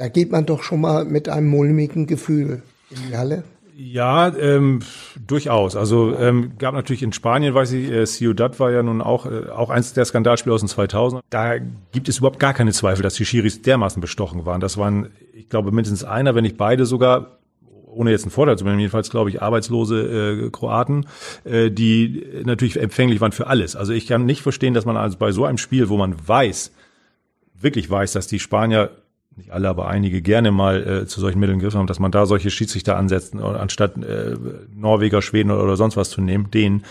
da 0.01 0.09
geht 0.09 0.33
man 0.33 0.47
doch 0.47 0.63
schon 0.63 0.81
mal 0.81 1.05
mit 1.05 1.29
einem 1.29 1.49
mulmigen 1.49 2.07
Gefühl 2.07 2.63
in 2.91 3.11
die 3.11 3.17
Halle. 3.19 3.45
Ja, 3.77 4.35
ähm, 4.35 4.81
durchaus. 5.27 5.77
Also 5.77 6.17
ähm, 6.17 6.53
gab 6.59 6.75
natürlich 6.75 7.03
in 7.03 7.13
Spanien, 7.13 7.53
weiß 7.53 7.73
ich, 7.73 7.91
äh, 7.91 8.07
Ciudad 8.07 8.59
war 8.61 8.71
ja 8.71 8.83
nun 8.83 9.03
auch 9.03 9.27
äh, 9.27 9.51
auch 9.51 9.69
eins 9.69 9.93
der 9.93 10.07
Skandalspiele 10.07 10.55
aus 10.55 10.63
den 10.63 10.69
2000. 10.69 11.23
Da 11.29 11.59
gibt 11.93 12.09
es 12.09 12.19
überhaupt 12.19 12.39
gar 12.39 12.55
keine 12.55 12.73
Zweifel, 12.73 13.03
dass 13.03 13.15
die 13.15 13.27
Schiris 13.27 13.61
dermaßen 13.61 14.01
bestochen 14.01 14.47
waren. 14.47 14.63
Das 14.63 14.79
waren, 14.79 15.11
ich 15.35 15.51
glaube, 15.51 15.71
mindestens 15.71 16.03
einer, 16.03 16.35
wenn 16.35 16.45
nicht 16.45 16.57
beide 16.57 16.87
sogar 16.87 17.39
ohne 17.87 18.11
jetzt 18.11 18.23
einen 18.23 18.31
Vorteil 18.31 18.57
zu 18.57 18.65
nehmen, 18.65 18.79
jedenfalls 18.79 19.11
glaube 19.11 19.29
ich 19.29 19.43
arbeitslose 19.43 20.47
äh, 20.47 20.51
Kroaten, 20.51 21.07
äh, 21.45 21.71
die 21.71 22.25
natürlich 22.45 22.81
empfänglich 22.81 23.21
waren 23.21 23.33
für 23.33 23.49
alles. 23.49 23.77
Also 23.77 23.93
ich 23.93 24.07
kann 24.07 24.25
nicht 24.25 24.41
verstehen, 24.41 24.73
dass 24.73 24.87
man 24.87 24.97
also 24.97 25.19
bei 25.19 25.33
so 25.33 25.45
einem 25.45 25.59
Spiel, 25.59 25.91
wo 25.91 25.99
man 25.99 26.17
weiß, 26.27 26.73
wirklich 27.61 27.91
weiß, 27.91 28.13
dass 28.13 28.29
die 28.29 28.39
Spanier 28.39 28.91
nicht 29.37 29.51
alle, 29.53 29.69
aber 29.69 29.89
einige 29.89 30.23
gerne 30.23 30.51
mal 30.51 30.87
äh, 30.87 31.07
zu 31.07 31.21
solchen 31.21 31.41
Mitteln 31.41 31.59
gegriffen 31.59 31.79
haben, 31.79 31.87
dass 31.87 31.99
man 31.99 32.11
da 32.11 32.27
solche 32.27 32.51
Schiedsrichter 32.51 32.97
ansetzt, 32.97 33.35
anstatt 33.35 33.97
äh, 34.03 34.37
Norweger, 34.75 35.23
Schweden 35.23 35.51
oder, 35.51 35.63
oder 35.63 35.77
sonst 35.77 35.97
was 35.97 36.11
zu 36.11 36.21
nehmen, 36.21 36.51
denen, 36.51 36.85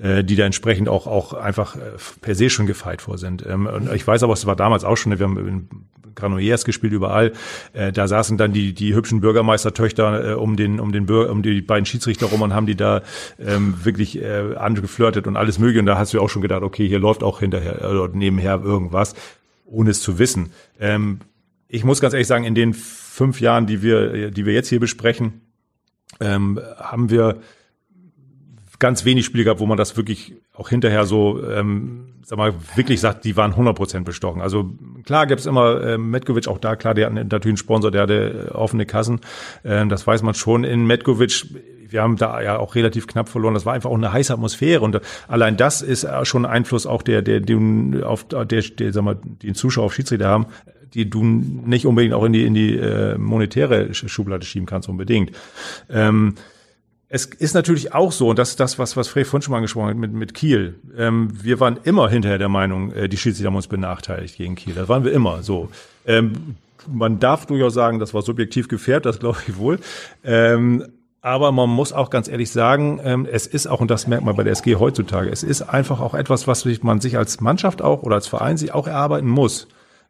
äh, 0.00 0.22
die 0.22 0.36
da 0.36 0.44
entsprechend 0.44 0.88
auch, 0.88 1.06
auch 1.06 1.32
einfach 1.32 1.76
äh, 1.76 1.80
per 2.20 2.34
se 2.34 2.50
schon 2.50 2.66
gefeit 2.66 3.02
vor 3.02 3.18
sind. 3.18 3.44
Ähm, 3.46 3.66
und 3.66 3.92
ich 3.92 4.06
weiß 4.06 4.22
aber, 4.22 4.34
es 4.34 4.46
war 4.46 4.56
damals 4.56 4.84
auch 4.84 4.96
schon, 4.96 5.18
wir 5.18 5.26
haben 5.26 5.38
in 5.48 5.68
Granollers 6.14 6.64
gespielt 6.64 6.92
überall, 6.92 7.32
äh, 7.72 7.92
da 7.92 8.08
saßen 8.08 8.36
dann 8.36 8.52
die, 8.52 8.72
die 8.72 8.94
hübschen 8.94 9.20
Bürgermeistertöchter 9.20 10.32
äh, 10.32 10.34
um 10.34 10.56
den, 10.56 10.80
um 10.80 10.92
den 10.92 11.06
Bürger, 11.06 11.30
um 11.30 11.42
die 11.42 11.60
beiden 11.60 11.86
Schiedsrichter 11.86 12.26
rum 12.26 12.42
und 12.42 12.54
haben 12.54 12.66
die 12.66 12.76
da 12.76 13.02
ähm, 13.38 13.74
wirklich 13.84 14.20
äh, 14.20 14.56
angeflirtet 14.56 15.26
und 15.26 15.36
alles 15.36 15.58
mögliche. 15.58 15.80
Und 15.80 15.86
da 15.86 15.98
hast 15.98 16.12
du 16.12 16.20
auch 16.20 16.28
schon 16.28 16.42
gedacht, 16.42 16.62
okay, 16.62 16.88
hier 16.88 16.98
läuft 16.98 17.22
auch 17.22 17.40
hinterher 17.40 17.88
oder 17.90 18.08
nebenher 18.08 18.60
irgendwas, 18.62 19.14
ohne 19.66 19.90
es 19.90 20.00
zu 20.00 20.18
wissen. 20.18 20.50
Ähm, 20.80 21.20
ich 21.68 21.84
muss 21.84 22.00
ganz 22.00 22.14
ehrlich 22.14 22.28
sagen, 22.28 22.44
in 22.44 22.54
den 22.54 22.74
fünf 22.74 23.40
Jahren, 23.40 23.66
die 23.66 23.82
wir, 23.82 24.30
die 24.30 24.46
wir 24.46 24.52
jetzt 24.52 24.68
hier 24.68 24.80
besprechen, 24.80 25.40
ähm, 26.20 26.60
haben 26.78 27.10
wir 27.10 27.40
ganz 28.78 29.04
wenig 29.04 29.24
Spiele 29.24 29.44
gehabt, 29.44 29.60
wo 29.60 29.66
man 29.66 29.78
das 29.78 29.96
wirklich 29.96 30.34
auch 30.54 30.68
hinterher 30.68 31.06
so, 31.06 31.42
ähm, 31.42 32.14
sag 32.24 32.38
mal, 32.38 32.54
wirklich 32.74 33.00
sagt, 33.00 33.24
die 33.24 33.36
waren 33.36 33.54
100% 33.54 34.04
bestochen. 34.04 34.40
Also 34.42 34.70
klar 35.04 35.26
gibt's 35.26 35.46
immer 35.46 35.82
äh, 35.82 35.98
Metkovic, 35.98 36.48
auch 36.48 36.58
da. 36.58 36.76
Klar, 36.76 36.94
der 36.94 37.06
hat 37.06 37.14
natürlich 37.14 37.44
einen 37.46 37.56
Sponsor, 37.56 37.90
der 37.90 38.02
hatte 38.02 38.50
offene 38.54 38.86
Kassen, 38.86 39.20
ähm, 39.64 39.88
das 39.88 40.06
weiß 40.06 40.22
man 40.22 40.34
schon. 40.34 40.64
In 40.64 40.86
Metkovic, 40.86 41.46
wir 41.88 42.02
haben 42.02 42.16
da 42.16 42.40
ja 42.42 42.58
auch 42.58 42.74
relativ 42.74 43.06
knapp 43.06 43.28
verloren, 43.28 43.54
das 43.54 43.64
war 43.64 43.74
einfach 43.74 43.90
auch 43.90 43.96
eine 43.96 44.12
heiße 44.12 44.32
Atmosphäre. 44.32 44.82
Und 44.82 45.00
allein 45.28 45.56
das 45.56 45.82
ist 45.82 46.06
schon 46.24 46.44
ein 46.44 46.50
Einfluss 46.50 46.86
auch 46.86 47.02
der, 47.02 47.22
der, 47.22 47.40
den, 47.40 48.02
auf, 48.02 48.24
der, 48.28 48.44
der, 48.44 48.92
sag 48.92 49.04
mal, 49.04 49.18
den 49.24 49.54
Zuschauer 49.54 49.84
auf 49.84 49.94
Schiedsrichter 49.94 50.28
haben, 50.28 50.46
die 50.96 51.10
du 51.10 51.22
nicht 51.22 51.86
unbedingt 51.86 52.14
auch 52.14 52.24
in 52.24 52.32
die, 52.32 52.44
in 52.44 52.54
die 52.54 52.74
äh, 52.74 53.18
monetäre 53.18 53.92
Schublade 53.92 54.46
schieben 54.46 54.66
kannst, 54.66 54.88
unbedingt. 54.88 55.30
Ähm, 55.90 56.34
es 57.08 57.26
ist 57.26 57.54
natürlich 57.54 57.94
auch 57.94 58.12
so, 58.12 58.30
und 58.30 58.38
das 58.38 58.50
ist 58.50 58.60
das, 58.60 58.78
was, 58.78 58.96
was 58.96 59.08
Fred 59.08 59.26
von 59.26 59.42
schon 59.42 59.52
mal 59.52 59.58
angesprochen 59.58 59.90
hat 59.90 59.96
mit, 59.96 60.12
mit 60.12 60.34
Kiel. 60.34 60.74
Ähm, 60.96 61.30
wir 61.40 61.60
waren 61.60 61.78
immer 61.84 62.08
hinterher 62.08 62.38
der 62.38 62.48
Meinung, 62.48 62.92
äh, 62.92 63.08
die 63.08 63.16
Schiedsrichter 63.16 63.48
haben 63.48 63.56
uns 63.56 63.68
benachteiligt 63.68 64.38
gegen 64.38 64.54
Kiel. 64.54 64.74
Das 64.74 64.88
waren 64.88 65.04
wir 65.04 65.12
immer 65.12 65.42
so. 65.42 65.68
Ähm, 66.06 66.56
man 66.90 67.20
darf 67.20 67.46
durchaus 67.46 67.74
sagen, 67.74 67.98
das 67.98 68.14
war 68.14 68.22
subjektiv 68.22 68.68
gefährdet, 68.68 69.06
das 69.06 69.18
glaube 69.18 69.38
ich 69.46 69.56
wohl. 69.58 69.78
Ähm, 70.24 70.84
aber 71.20 71.52
man 71.52 71.68
muss 71.68 71.92
auch 71.92 72.08
ganz 72.08 72.28
ehrlich 72.28 72.50
sagen, 72.50 73.00
ähm, 73.04 73.28
es 73.30 73.46
ist 73.46 73.66
auch, 73.66 73.80
und 73.80 73.90
das 73.90 74.06
merkt 74.06 74.24
man 74.24 74.36
bei 74.36 74.44
der 74.44 74.52
SG 74.52 74.76
heutzutage, 74.76 75.28
es 75.28 75.42
ist 75.42 75.60
einfach 75.60 76.00
auch 76.00 76.14
etwas, 76.14 76.46
was 76.46 76.64
man 76.82 77.00
sich 77.00 77.18
als 77.18 77.40
Mannschaft 77.40 77.82
auch 77.82 78.02
oder 78.02 78.14
als 78.14 78.28
Verein 78.28 78.56
sich 78.56 78.72
auch 78.72 78.86
erarbeiten 78.86 79.28
muss 79.28 79.68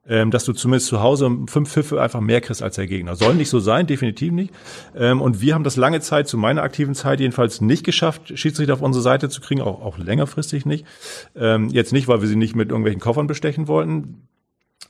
ähm, 0.09 0.31
dass 0.31 0.45
du 0.45 0.53
zumindest 0.53 0.89
zu 0.89 1.01
Hause 1.01 1.31
fünf 1.47 1.71
Pfiffe 1.71 2.01
einfach 2.01 2.21
mehr 2.21 2.41
kriegst 2.41 2.63
als 2.63 2.77
der 2.77 2.87
Gegner. 2.87 3.17
Soll 3.17 3.35
nicht 3.35 3.51
so 3.51 3.61
sein, 3.61 3.87
definitiv 3.87 4.33
nicht. 4.33 4.53
Ähm, 4.97 5.21
und 5.21 5.41
wir 5.41 5.55
haben 5.55 5.65
das 5.65 5.77
lange 5.77 6.01
Zeit, 6.01 6.29
zu 6.29 6.39
meiner 6.39 6.63
aktiven 6.63 6.95
Zeit 6.95 7.21
jedenfalls, 7.21 7.61
nicht 7.61 7.85
geschafft, 7.85 8.39
Schiedsrichter 8.39 8.75
auf 8.75 8.83
unsere 8.83 9.03
Seite 9.03 9.29
zu 9.29 9.41
kriegen, 9.41 9.61
auch, 9.61 9.83
auch 9.83 9.99
längerfristig 9.99 10.67
nicht. 10.67 10.87
Ähm, 11.35 11.69
jetzt 11.71 11.93
nicht, 11.93 12.09
weil 12.09 12.21
wir 12.21 12.29
sie 12.29 12.37
nicht 12.37 12.55
mit 12.55 12.71
irgendwelchen 12.71 13.01
Koffern 13.01 13.27
bestechen 13.27 13.69
wollten, 13.69 14.29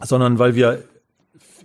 sondern 0.01 0.39
weil 0.39 0.55
wir 0.55 0.83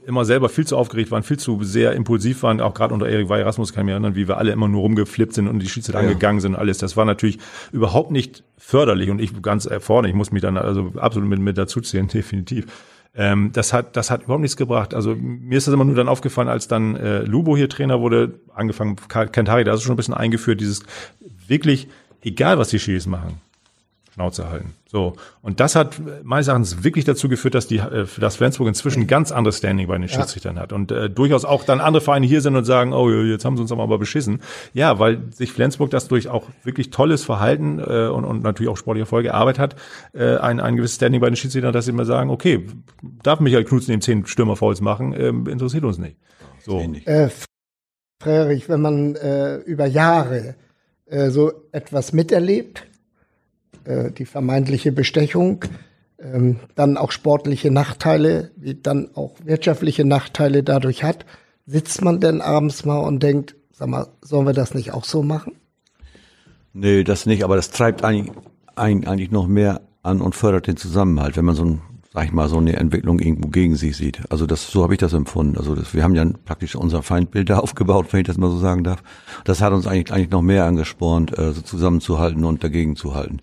immer 0.05 0.25
selber 0.25 0.49
viel 0.49 0.65
zu 0.65 0.77
aufgeregt 0.77 1.11
waren, 1.11 1.23
viel 1.23 1.37
zu 1.37 1.63
sehr 1.63 1.93
impulsiv 1.93 2.43
waren, 2.43 2.59
auch 2.59 2.73
gerade 2.73 2.93
unter 2.93 3.07
Erik 3.07 3.29
Weierasmus 3.29 3.73
kann 3.73 3.81
ich 3.81 3.85
mich 3.85 3.91
erinnern, 3.91 4.15
wie 4.15 4.27
wir 4.27 4.37
alle 4.37 4.51
immer 4.51 4.67
nur 4.67 4.81
rumgeflippt 4.81 5.33
sind 5.33 5.47
und 5.47 5.59
die 5.59 5.69
Schiedsrichter 5.69 6.01
ja. 6.01 6.07
angegangen 6.07 6.41
sind 6.41 6.53
und 6.53 6.59
alles. 6.59 6.79
Das 6.79 6.97
war 6.97 7.05
natürlich 7.05 7.37
überhaupt 7.71 8.11
nicht 8.11 8.43
förderlich 8.57 9.09
und 9.09 9.21
ich 9.21 9.39
ganz 9.41 9.69
vorne, 9.79 10.09
ich 10.09 10.15
muss 10.15 10.31
mich 10.31 10.41
dann 10.41 10.57
also 10.57 10.93
absolut 10.97 11.29
mit, 11.29 11.39
mit 11.39 11.57
dazu 11.57 11.81
zählen, 11.81 12.07
definitiv. 12.13 12.65
Ähm, 13.13 13.51
das 13.51 13.73
hat, 13.73 13.97
das 13.97 14.09
hat 14.09 14.23
überhaupt 14.23 14.41
nichts 14.41 14.55
gebracht. 14.55 14.93
Also 14.93 15.15
mir 15.15 15.57
ist 15.57 15.67
das 15.67 15.73
immer 15.73 15.83
nur 15.83 15.95
dann 15.95 16.07
aufgefallen, 16.07 16.47
als 16.47 16.67
dann 16.67 16.95
äh, 16.95 17.23
Lubo 17.23 17.57
hier 17.57 17.67
Trainer 17.67 17.99
wurde, 17.99 18.39
angefangen, 18.53 18.95
Kentari, 19.31 19.63
da 19.63 19.73
ist 19.73 19.83
schon 19.83 19.93
ein 19.93 19.97
bisschen 19.97 20.13
eingeführt, 20.13 20.61
dieses 20.61 20.83
wirklich, 21.47 21.89
egal 22.21 22.57
was 22.57 22.69
die 22.69 22.79
Schiris 22.79 23.07
machen, 23.07 23.41
Schnauze 24.13 24.49
halten. 24.49 24.73
So. 24.87 25.13
Und 25.41 25.61
das 25.61 25.75
hat 25.75 26.01
meines 26.23 26.49
Erachtens 26.49 26.83
wirklich 26.83 27.05
dazu 27.05 27.29
geführt, 27.29 27.55
dass 27.55 27.67
die, 27.67 27.77
äh, 27.77 28.05
dass 28.19 28.35
Flensburg 28.35 28.67
inzwischen 28.67 29.07
ganz 29.07 29.31
anderes 29.31 29.57
Standing 29.57 29.87
bei 29.87 29.97
den 29.97 30.09
Schiedsrichtern 30.09 30.57
ja. 30.57 30.63
hat. 30.63 30.73
Und 30.73 30.91
äh, 30.91 31.09
durchaus 31.09 31.45
auch 31.45 31.63
dann 31.63 31.79
andere 31.79 32.01
Vereine 32.01 32.27
hier 32.27 32.41
sind 32.41 32.57
und 32.57 32.65
sagen, 32.65 32.91
oh, 32.91 33.09
jetzt 33.09 33.45
haben 33.45 33.55
sie 33.55 33.61
uns 33.61 33.71
aber 33.71 33.97
beschissen. 33.97 34.41
Ja, 34.73 34.99
weil 34.99 35.31
sich 35.31 35.53
Flensburg 35.53 35.91
das 35.91 36.09
durch 36.09 36.27
auch 36.27 36.47
wirklich 36.63 36.89
tolles 36.89 37.23
Verhalten 37.23 37.79
äh, 37.79 38.07
und, 38.07 38.25
und 38.25 38.43
natürlich 38.43 38.69
auch 38.69 38.77
sportliche 38.77 39.03
Erfolge 39.03 39.29
erarbeitet 39.29 39.59
hat, 39.59 39.75
äh, 40.13 40.35
ein, 40.37 40.59
ein 40.59 40.75
gewisses 40.75 40.97
Standing 40.97 41.21
bei 41.21 41.29
den 41.29 41.37
Schiedsrichtern, 41.37 41.71
dass 41.71 41.85
sie 41.85 41.91
immer 41.91 42.05
sagen, 42.05 42.29
okay, 42.29 42.67
darf 43.23 43.39
Michael 43.39 43.63
Knutzen 43.63 43.91
den 43.91 44.01
zehn 44.01 44.25
Stürmerfouls 44.25 44.81
machen, 44.81 45.13
äh, 45.13 45.29
interessiert 45.29 45.85
uns 45.85 45.97
nicht. 45.97 46.17
So. 46.65 46.81
Äh, 47.05 47.29
Frerich, 48.21 48.67
wenn 48.67 48.81
man 48.81 49.15
äh, 49.15 49.55
über 49.57 49.85
Jahre 49.85 50.55
äh, 51.05 51.29
so 51.29 51.53
etwas 51.71 52.11
miterlebt, 52.11 52.85
äh, 53.85 54.11
die 54.11 54.25
vermeintliche 54.25 54.91
Bestechung, 54.91 55.65
ähm, 56.19 56.57
dann 56.75 56.97
auch 56.97 57.11
sportliche 57.11 57.71
Nachteile, 57.71 58.51
wie 58.55 58.75
dann 58.75 59.09
auch 59.15 59.35
wirtschaftliche 59.43 60.05
Nachteile 60.05 60.63
dadurch 60.63 61.03
hat, 61.03 61.25
sitzt 61.65 62.03
man 62.03 62.19
denn 62.19 62.41
abends 62.41 62.85
mal 62.85 62.99
und 62.99 63.23
denkt, 63.23 63.55
sag 63.71 63.89
mal, 63.89 64.07
sollen 64.21 64.45
wir 64.45 64.53
das 64.53 64.73
nicht 64.73 64.93
auch 64.93 65.05
so 65.05 65.23
machen? 65.23 65.53
Nee, 66.73 67.03
das 67.03 67.25
nicht, 67.25 67.43
aber 67.43 67.55
das 67.55 67.71
treibt 67.71 68.03
eigentlich, 68.03 68.35
eigentlich 68.75 69.31
noch 69.31 69.47
mehr 69.47 69.81
an 70.03 70.21
und 70.21 70.35
fördert 70.35 70.67
den 70.67 70.77
Zusammenhalt, 70.77 71.35
wenn 71.37 71.45
man 71.45 71.55
so 71.55 71.65
ein, 71.65 71.81
sag 72.13 72.25
ich 72.25 72.31
mal, 72.31 72.49
so 72.49 72.57
eine 72.57 72.75
Entwicklung 72.77 73.19
irgendwo 73.19 73.49
gegen 73.49 73.75
sich 73.75 73.97
sieht. 73.97 74.21
Also 74.29 74.45
das, 74.45 74.71
so 74.71 74.83
habe 74.83 74.93
ich 74.93 74.99
das 74.99 75.13
empfunden. 75.13 75.57
Also 75.57 75.75
das, 75.75 75.93
wir 75.93 76.03
haben 76.03 76.15
ja 76.15 76.25
praktisch 76.45 76.75
unser 76.75 77.03
Feindbild 77.03 77.49
da 77.49 77.59
aufgebaut, 77.59 78.07
wenn 78.11 78.21
ich 78.21 78.27
das 78.27 78.37
mal 78.37 78.49
so 78.49 78.57
sagen 78.57 78.83
darf. 78.83 79.03
Das 79.43 79.61
hat 79.61 79.73
uns 79.73 79.87
eigentlich, 79.87 80.13
eigentlich 80.13 80.31
noch 80.31 80.41
mehr 80.41 80.65
angespornt, 80.65 81.37
äh, 81.37 81.51
so 81.51 81.61
zusammenzuhalten 81.61 82.43
und 82.45 82.63
dagegen 82.63 82.95
zu 82.95 83.15
halten. 83.15 83.41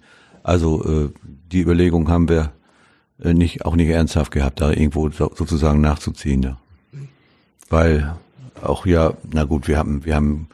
Also 0.48 0.82
äh, 0.82 1.10
die 1.52 1.60
Überlegung 1.60 2.08
haben 2.08 2.30
wir 2.30 2.52
äh, 3.22 3.34
nicht 3.34 3.66
auch 3.66 3.76
nicht 3.76 3.90
ernsthaft 3.90 4.32
gehabt, 4.32 4.62
da 4.62 4.70
irgendwo 4.70 5.10
so, 5.10 5.30
sozusagen 5.34 5.82
nachzuziehen, 5.82 6.42
ja. 6.42 6.56
Weil 7.68 8.16
auch 8.62 8.86
ja, 8.86 9.12
na 9.30 9.44
gut, 9.44 9.68
wir 9.68 9.76
haben 9.76 10.06
wir 10.06 10.14
haben 10.14 10.48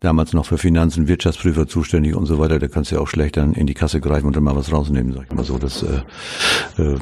damals 0.00 0.34
noch 0.34 0.44
für 0.44 0.58
Finanzen 0.58 1.08
Wirtschaftsprüfer 1.08 1.66
zuständig 1.66 2.14
und 2.14 2.26
so 2.26 2.38
weiter. 2.38 2.58
Da 2.58 2.68
kannst 2.68 2.90
du 2.90 2.96
ja 2.96 3.00
auch 3.00 3.08
schlecht 3.08 3.38
dann 3.38 3.54
in 3.54 3.66
die 3.66 3.72
Kasse 3.72 4.02
greifen 4.02 4.26
und 4.26 4.36
dann 4.36 4.44
mal 4.44 4.54
was 4.54 4.70
rausnehmen, 4.70 5.14
sag 5.14 5.24
ich 5.30 5.32
mal 5.32 5.44
so. 5.44 5.56
Das 5.56 5.82
äh, 5.82 6.02
äh, 6.76 6.98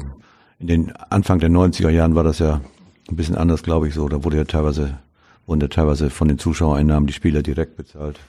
in 0.59 0.67
den 0.67 0.95
Anfang 0.95 1.39
der 1.39 1.49
90er 1.49 1.89
Jahren 1.89 2.15
war 2.15 2.23
das 2.23 2.39
ja 2.39 2.61
ein 3.09 3.17
bisschen 3.17 3.35
anders, 3.35 3.61
glaube 3.61 3.89
ich, 3.89 3.93
so. 3.93 4.07
Da 4.07 4.23
wurde 4.23 4.37
ja 4.37 4.45
teilweise 4.45 4.99
wurden 5.47 5.59
ja 5.59 5.67
teilweise 5.67 6.09
von 6.09 6.29
den 6.29 6.39
Zuschauereinnahmen 6.39 7.07
die 7.07 7.13
Spieler 7.13 7.43
direkt 7.43 7.75
bezahlt. 7.75 8.21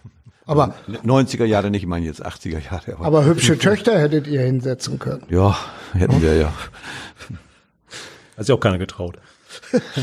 Aber 0.47 0.75
90er 0.89 1.45
Jahre 1.45 1.71
nicht, 1.71 1.83
ich 1.83 1.89
meine 1.89 2.07
jetzt 2.07 2.25
80er 2.25 2.61
Jahre. 2.61 2.95
Aber, 2.95 3.07
aber 3.07 3.25
hübsche 3.25 3.59
Töchter 3.59 3.99
hättet 3.99 4.27
ihr 4.29 4.41
hinsetzen 4.41 4.99
können. 4.99 5.25
Ja, 5.29 5.57
hätten 5.93 6.23
wir 6.23 6.37
ja. 6.37 6.53
Hat 8.37 8.47
sich 8.47 8.55
auch 8.55 8.61
keiner 8.61 8.79
getraut. 8.79 9.19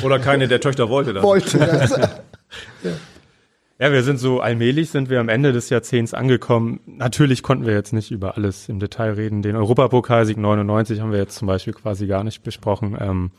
Oder 0.04 0.20
keine 0.20 0.48
der 0.48 0.60
Töchter 0.60 0.90
wollte 0.90 1.14
das. 1.14 1.24
Wollte 1.24 1.58
das. 1.60 1.92
ja. 2.84 2.92
Ja, 3.80 3.92
wir 3.92 4.04
sind 4.04 4.18
so 4.18 4.40
allmählich 4.40 4.92
sind 4.92 5.10
wir 5.10 5.20
am 5.20 5.30
Ende 5.30 5.52
des 5.52 5.70
Jahrzehnts 5.70 6.14
angekommen. 6.14 6.80
Natürlich 6.86 7.42
konnten 7.42 7.66
wir 7.66 7.74
jetzt 7.74 7.92
nicht 7.92 8.12
über 8.12 8.38
alles 8.38 8.70
im 8.70 8.80
Detail 8.80 9.14
reden. 9.14 9.42
Den 9.42 9.56
Europapokalsieg 9.56 10.38
99 10.38 11.02
haben 11.02 11.12
wir 11.12 11.20
jetzt 11.20 11.36
zum 11.36 11.48
Beispiel 11.48 11.74
quasi 11.74 12.06
gar 12.06 12.24
nicht 12.24 12.44
besprochen, 12.44 12.96
ähm, 13.00 13.32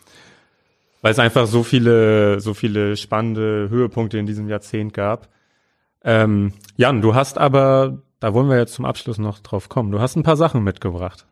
weil 1.03 1.13
es 1.13 1.19
einfach 1.19 1.47
so 1.47 1.63
viele, 1.63 2.41
so 2.41 2.53
viele 2.53 2.97
spannende 2.97 3.69
Höhepunkte 3.71 4.19
in 4.19 4.27
diesem 4.27 4.49
Jahrzehnt 4.49 4.93
gab. 4.93 5.29
Ähm, 6.05 6.53
Jan, 6.77 7.01
du 7.01 7.15
hast 7.15 7.39
aber, 7.39 8.03
da 8.21 8.35
wollen 8.35 8.49
wir 8.49 8.59
jetzt 8.59 8.75
zum 8.75 8.85
Abschluss 8.85 9.19
noch 9.19 9.41
drauf 9.41 9.69
kommen, 9.69 9.91
du 9.91 10.01
hast 10.01 10.17
ein 10.17 10.23
paar 10.23 10.37
Sachen 10.37 10.63
mitgebracht. 10.63 11.27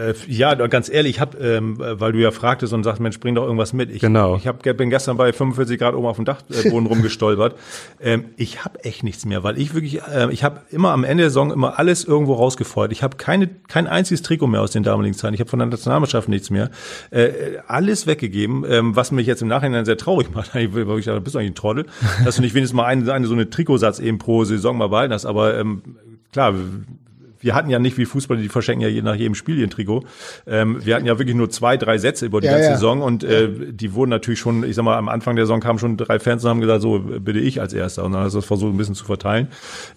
Äh, 0.00 0.14
ja, 0.28 0.54
ganz 0.54 0.88
ehrlich, 0.88 1.16
ich 1.16 1.20
habe, 1.20 1.36
ähm, 1.38 1.76
weil 1.78 2.12
du 2.12 2.18
ja 2.18 2.30
fragtest 2.30 2.72
und 2.72 2.84
sagst, 2.84 3.00
Mensch, 3.00 3.20
bring 3.20 3.34
doch 3.34 3.44
irgendwas 3.44 3.72
mit. 3.72 3.90
Ich, 3.90 4.00
genau. 4.00 4.36
Ich 4.36 4.46
hab, 4.46 4.62
bin 4.62 4.88
gestern 4.88 5.16
bei 5.16 5.32
45 5.32 5.78
Grad 5.78 5.94
oben 5.94 6.06
auf 6.06 6.16
dem 6.16 6.24
Dachboden 6.24 6.86
rumgestolpert. 6.86 7.56
Ähm, 8.00 8.26
ich 8.36 8.64
habe 8.64 8.82
echt 8.84 9.02
nichts 9.02 9.26
mehr, 9.26 9.42
weil 9.42 9.58
ich 9.58 9.74
wirklich, 9.74 10.00
äh, 10.02 10.32
ich 10.32 10.42
habe 10.42 10.60
immer 10.70 10.92
am 10.92 11.04
Ende 11.04 11.24
der 11.24 11.30
Saison 11.30 11.52
immer 11.52 11.78
alles 11.78 12.04
irgendwo 12.04 12.34
rausgefeuert. 12.34 12.92
Ich 12.92 13.02
habe 13.02 13.16
keine, 13.16 13.48
kein 13.68 13.86
einziges 13.86 14.22
Trikot 14.22 14.46
mehr 14.46 14.62
aus 14.62 14.70
den 14.70 14.82
damaligen 14.82 15.14
Zeiten. 15.14 15.34
Ich 15.34 15.40
habe 15.40 15.50
von 15.50 15.58
der 15.58 15.68
Nationalmannschaft 15.68 16.28
nichts 16.28 16.50
mehr. 16.50 16.70
Äh, 17.10 17.30
alles 17.66 18.06
weggegeben, 18.06 18.64
ähm, 18.68 18.96
was 18.96 19.12
mich 19.12 19.26
jetzt 19.26 19.42
im 19.42 19.48
Nachhinein 19.48 19.84
sehr 19.84 19.98
traurig 19.98 20.28
macht. 20.34 20.54
Ich, 20.54 20.74
weil 20.74 20.98
ich 20.98 21.04
dachte, 21.04 21.20
bist 21.20 21.34
du 21.34 21.38
eigentlich 21.38 21.52
ein 21.52 21.56
Trottel, 21.56 21.86
dass 22.24 22.36
du 22.36 22.42
nicht 22.42 22.54
wenigstens 22.54 22.76
mal 22.76 22.84
eine, 22.84 23.12
eine 23.12 23.26
so 23.26 23.34
eine 23.34 23.50
Trikotsatz 23.50 23.98
eben 23.98 24.18
pro 24.18 24.44
Saison 24.44 24.78
mal 24.78 24.88
behalten 24.88 25.12
hast. 25.12 25.26
Aber 25.26 25.58
ähm, 25.58 25.82
klar, 26.32 26.54
wir 27.40 27.54
hatten 27.54 27.70
ja 27.70 27.78
nicht 27.78 27.98
wie 27.98 28.04
Fußballer, 28.04 28.40
die 28.40 28.48
verschenken 28.48 28.82
ja 28.82 28.88
je 28.88 29.02
nach 29.02 29.14
jedem 29.14 29.34
Spiel 29.34 29.58
ihren 29.58 29.70
Trikot. 29.70 30.04
Ähm, 30.46 30.84
wir 30.84 30.94
hatten 30.94 31.06
ja 31.06 31.18
wirklich 31.18 31.36
nur 31.36 31.50
zwei, 31.50 31.76
drei 31.76 31.98
Sätze 31.98 32.26
über 32.26 32.40
die 32.40 32.46
ja, 32.46 32.52
ganze 32.52 32.68
ja. 32.68 32.74
Saison 32.74 33.02
und 33.02 33.24
äh, 33.24 33.48
die 33.72 33.94
wurden 33.94 34.10
natürlich 34.10 34.40
schon, 34.40 34.64
ich 34.64 34.76
sag 34.76 34.84
mal, 34.84 34.96
am 34.96 35.08
Anfang 35.08 35.36
der 35.36 35.46
Saison 35.46 35.60
kamen 35.60 35.78
schon 35.78 35.96
drei 35.96 36.18
Fans 36.18 36.44
und 36.44 36.50
haben 36.50 36.60
gesagt, 36.60 36.82
so 36.82 36.98
bitte 36.98 37.38
ich 37.38 37.60
als 37.60 37.72
Erster 37.72 38.04
und 38.04 38.12
dann 38.12 38.22
hast 38.22 38.34
du 38.34 38.38
das 38.38 38.46
versucht 38.46 38.72
ein 38.72 38.76
bisschen 38.76 38.94
zu 38.94 39.04
verteilen. 39.04 39.48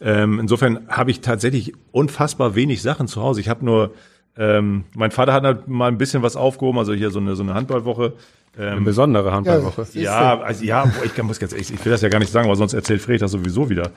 Ähm, 0.01 0.39
insofern 0.39 0.87
habe 0.87 1.11
ich 1.11 1.21
tatsächlich 1.21 1.73
unfassbar 1.91 2.55
wenig 2.55 2.81
Sachen 2.81 3.07
zu 3.07 3.21
Hause. 3.21 3.41
Ich 3.41 3.49
habe 3.49 3.65
nur 3.65 3.93
ähm, 4.37 4.85
mein 4.95 5.11
Vater 5.11 5.33
hat 5.33 5.43
halt 5.43 5.67
mal 5.67 5.87
ein 5.87 5.97
bisschen 5.97 6.23
was 6.23 6.35
aufgehoben, 6.35 6.79
also 6.79 6.93
hier 6.93 7.11
so 7.11 7.19
eine, 7.19 7.35
so 7.35 7.43
eine 7.43 7.53
Handballwoche. 7.53 8.13
Ähm, 8.57 8.69
eine 8.69 8.81
besondere 8.81 9.31
Handballwoche. 9.31 9.87
Ja, 9.93 10.35
ja, 10.35 10.41
also 10.41 10.63
ja, 10.63 10.91
ich 11.03 11.23
muss 11.23 11.39
jetzt, 11.39 11.53
ich, 11.53 11.73
ich 11.73 11.85
will 11.85 11.91
das 11.91 12.01
ja 12.01 12.09
gar 12.09 12.19
nicht 12.19 12.31
sagen, 12.31 12.49
weil 12.49 12.55
sonst 12.55 12.73
erzählt 12.73 13.01
Fred 13.01 13.21
das 13.21 13.31
sowieso 13.31 13.69
wieder 13.69 13.91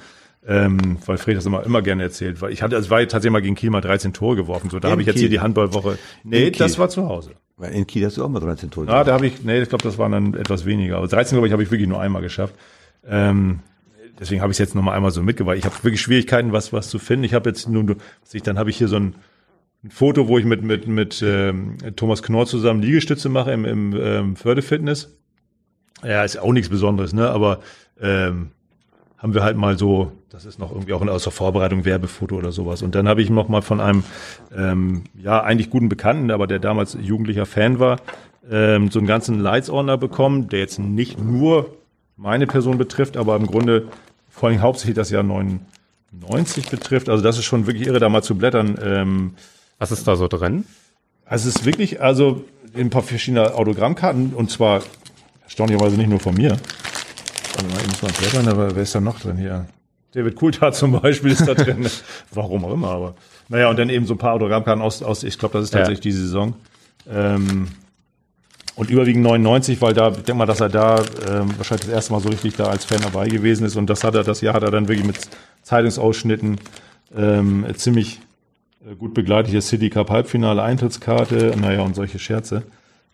ähm, 0.48 0.98
weil 1.04 1.18
Fred 1.18 1.36
das 1.36 1.46
immer, 1.46 1.64
immer 1.64 1.82
gerne 1.82 2.04
erzählt. 2.04 2.40
Weil 2.40 2.52
ich 2.52 2.62
hatte, 2.62 2.76
also 2.76 2.90
war 2.90 3.00
tatsächlich 3.00 3.32
mal 3.32 3.42
gegen 3.42 3.54
Kiel 3.54 3.70
mal 3.70 3.80
13 3.80 4.12
Tore 4.12 4.36
geworfen. 4.36 4.70
So, 4.70 4.78
da 4.78 4.90
habe 4.90 5.00
ich 5.00 5.06
jetzt 5.06 5.18
hier 5.18 5.28
die 5.28 5.40
Handballwoche. 5.40 5.98
Nee, 6.24 6.50
das 6.50 6.78
war 6.78 6.88
zu 6.88 7.08
Hause. 7.08 7.32
Weil 7.56 7.72
in 7.72 7.86
Kiel 7.86 8.04
hast 8.04 8.16
du 8.16 8.24
auch 8.24 8.28
mal 8.28 8.40
13 8.40 8.70
Tore 8.70 8.86
geworfen. 8.86 9.00
Ah, 9.00 9.04
da 9.04 9.14
habe 9.14 9.26
ich, 9.26 9.42
nee, 9.42 9.60
ich 9.60 9.68
glaube, 9.68 9.82
das 9.82 9.98
waren 9.98 10.12
dann 10.12 10.34
etwas 10.34 10.64
weniger. 10.64 10.98
Aber 10.98 11.08
13, 11.08 11.36
glaube 11.36 11.48
ich, 11.48 11.52
habe 11.52 11.62
ich 11.62 11.70
wirklich 11.70 11.88
nur 11.88 12.00
einmal 12.00 12.22
geschafft. 12.22 12.54
Ähm, 13.08 13.60
deswegen 14.20 14.40
habe 14.40 14.52
ich 14.52 14.56
es 14.56 14.58
jetzt 14.58 14.74
noch 14.74 14.82
mal 14.82 14.94
einmal 14.94 15.10
so 15.10 15.22
mitgebracht. 15.22 15.56
Ich 15.56 15.64
habe 15.64 15.74
wirklich 15.82 16.00
Schwierigkeiten, 16.00 16.52
was 16.52 16.72
was 16.72 16.90
zu 16.90 16.98
finden. 16.98 17.24
Ich 17.24 17.34
habe 17.34 17.48
jetzt 17.48 17.68
nur, 17.68 17.96
dann 18.44 18.58
habe 18.58 18.70
ich 18.70 18.76
hier 18.76 18.88
so 18.88 18.96
ein, 18.96 19.14
ein 19.84 19.90
Foto, 19.90 20.28
wo 20.28 20.38
ich 20.38 20.44
mit 20.44 20.62
mit 20.62 20.86
mit 20.86 21.22
ähm, 21.22 21.78
Thomas 21.96 22.22
Knorr 22.22 22.46
zusammen 22.46 22.82
Liegestütze 22.82 23.28
mache 23.28 23.52
im, 23.52 23.64
im 23.64 23.96
ähm, 23.96 24.36
Fördefitness. 24.36 25.16
Ja, 26.02 26.24
ist 26.24 26.38
auch 26.38 26.52
nichts 26.52 26.68
Besonderes, 26.68 27.12
ne? 27.12 27.30
Aber 27.30 27.60
ähm, 28.00 28.50
haben 29.18 29.34
wir 29.34 29.42
halt 29.42 29.56
mal 29.56 29.78
so, 29.78 30.12
das 30.28 30.44
ist 30.44 30.58
noch 30.58 30.70
irgendwie 30.70 30.92
auch 30.92 31.06
aus 31.06 31.24
der 31.24 31.32
Vorbereitung 31.32 31.84
Werbefoto 31.84 32.36
oder 32.36 32.52
sowas. 32.52 32.82
Und 32.82 32.94
dann 32.94 33.08
habe 33.08 33.22
ich 33.22 33.30
noch 33.30 33.48
mal 33.48 33.62
von 33.62 33.80
einem, 33.80 34.04
ähm, 34.54 35.04
ja, 35.14 35.42
eigentlich 35.42 35.70
guten 35.70 35.88
Bekannten, 35.88 36.30
aber 36.30 36.46
der 36.46 36.58
damals 36.58 36.96
jugendlicher 37.00 37.46
Fan 37.46 37.78
war, 37.78 37.98
ähm, 38.50 38.90
so 38.90 38.98
einen 38.98 39.08
ganzen 39.08 39.40
Leitsordner 39.40 39.96
bekommen, 39.96 40.48
der 40.48 40.60
jetzt 40.60 40.78
nicht 40.78 41.18
nur 41.18 41.76
meine 42.16 42.46
Person 42.46 42.78
betrifft, 42.78 43.16
aber 43.16 43.36
im 43.36 43.46
Grunde 43.46 43.88
vor 44.28 44.50
allem 44.50 44.60
hauptsächlich 44.60 44.96
das 44.96 45.10
Jahr 45.10 45.22
99 45.22 46.68
betrifft. 46.68 47.08
Also 47.08 47.22
das 47.22 47.38
ist 47.38 47.44
schon 47.46 47.66
wirklich 47.66 47.86
irre, 47.86 47.98
da 47.98 48.08
mal 48.08 48.22
zu 48.22 48.36
blättern. 48.36 48.78
Ähm, 48.82 49.34
Was 49.78 49.92
ist 49.92 50.06
da 50.06 50.16
so 50.16 50.28
drin? 50.28 50.64
Also 51.24 51.48
es 51.48 51.56
ist 51.56 51.64
wirklich, 51.64 52.00
also 52.00 52.44
ein 52.74 52.90
paar 52.90 53.02
verschiedene 53.02 53.54
Autogrammkarten 53.54 54.32
und 54.34 54.50
zwar 54.50 54.82
erstaunlicherweise 55.44 55.96
nicht 55.96 56.08
nur 56.08 56.20
von 56.20 56.34
mir. 56.34 56.56
Warte 57.54 57.68
mal, 57.68 57.80
ich 57.80 57.88
muss 57.88 58.02
mal 58.02 58.12
blättern, 58.12 58.48
aber 58.48 58.74
wer 58.74 58.82
ist 58.82 58.94
da 58.94 59.00
noch 59.00 59.20
drin 59.20 59.36
hier? 59.36 59.66
David 60.12 60.36
Coulthard 60.36 60.74
zum 60.74 60.92
Beispiel 61.00 61.32
ist 61.32 61.46
da 61.46 61.54
drin. 61.54 61.86
Warum 62.32 62.64
auch 62.64 62.72
immer, 62.72 62.88
aber. 62.88 63.14
Naja, 63.48 63.68
und 63.68 63.78
dann 63.78 63.90
eben 63.90 64.06
so 64.06 64.14
ein 64.14 64.18
paar 64.18 64.32
Autogrammkarten 64.32 64.82
aus, 64.82 65.02
aus 65.02 65.22
ich 65.24 65.38
glaube, 65.38 65.58
das 65.58 65.64
ist 65.64 65.70
tatsächlich 65.72 66.04
ja. 66.04 66.10
diese 66.10 66.22
Saison. 66.22 66.54
Ähm, 67.08 67.68
und 68.76 68.90
überwiegend 68.90 69.22
99, 69.22 69.80
weil 69.80 69.94
da, 69.94 70.08
ich 70.08 70.16
denke 70.16 70.34
mal, 70.34 70.46
dass 70.46 70.60
er 70.60 70.68
da 70.68 70.98
ähm, 71.28 71.56
wahrscheinlich 71.56 71.86
das 71.86 71.94
erste 71.94 72.12
Mal 72.12 72.20
so 72.20 72.28
richtig 72.28 72.56
da 72.56 72.64
als 72.64 72.84
Fan 72.84 73.00
dabei 73.00 73.28
gewesen 73.28 73.64
ist. 73.64 73.76
Und 73.76 73.88
das 73.88 74.04
hat 74.04 74.14
er, 74.14 74.22
das 74.22 74.42
Jahr 74.42 74.54
hat 74.54 74.62
er 74.62 74.70
dann 74.70 74.88
wirklich 74.88 75.06
mit 75.06 75.18
Zeitungsausschnitten 75.62 76.58
ähm, 77.16 77.66
ziemlich 77.76 78.20
gut 78.94 79.14
begleitet. 79.14 79.50
Hier 79.50 79.62
City 79.62 79.90
Cup 79.90 80.10
Halbfinale, 80.10 80.62
Eintrittskarte, 80.62 81.54
naja, 81.60 81.82
und 81.82 81.96
solche 81.96 82.18
Scherze. 82.18 82.62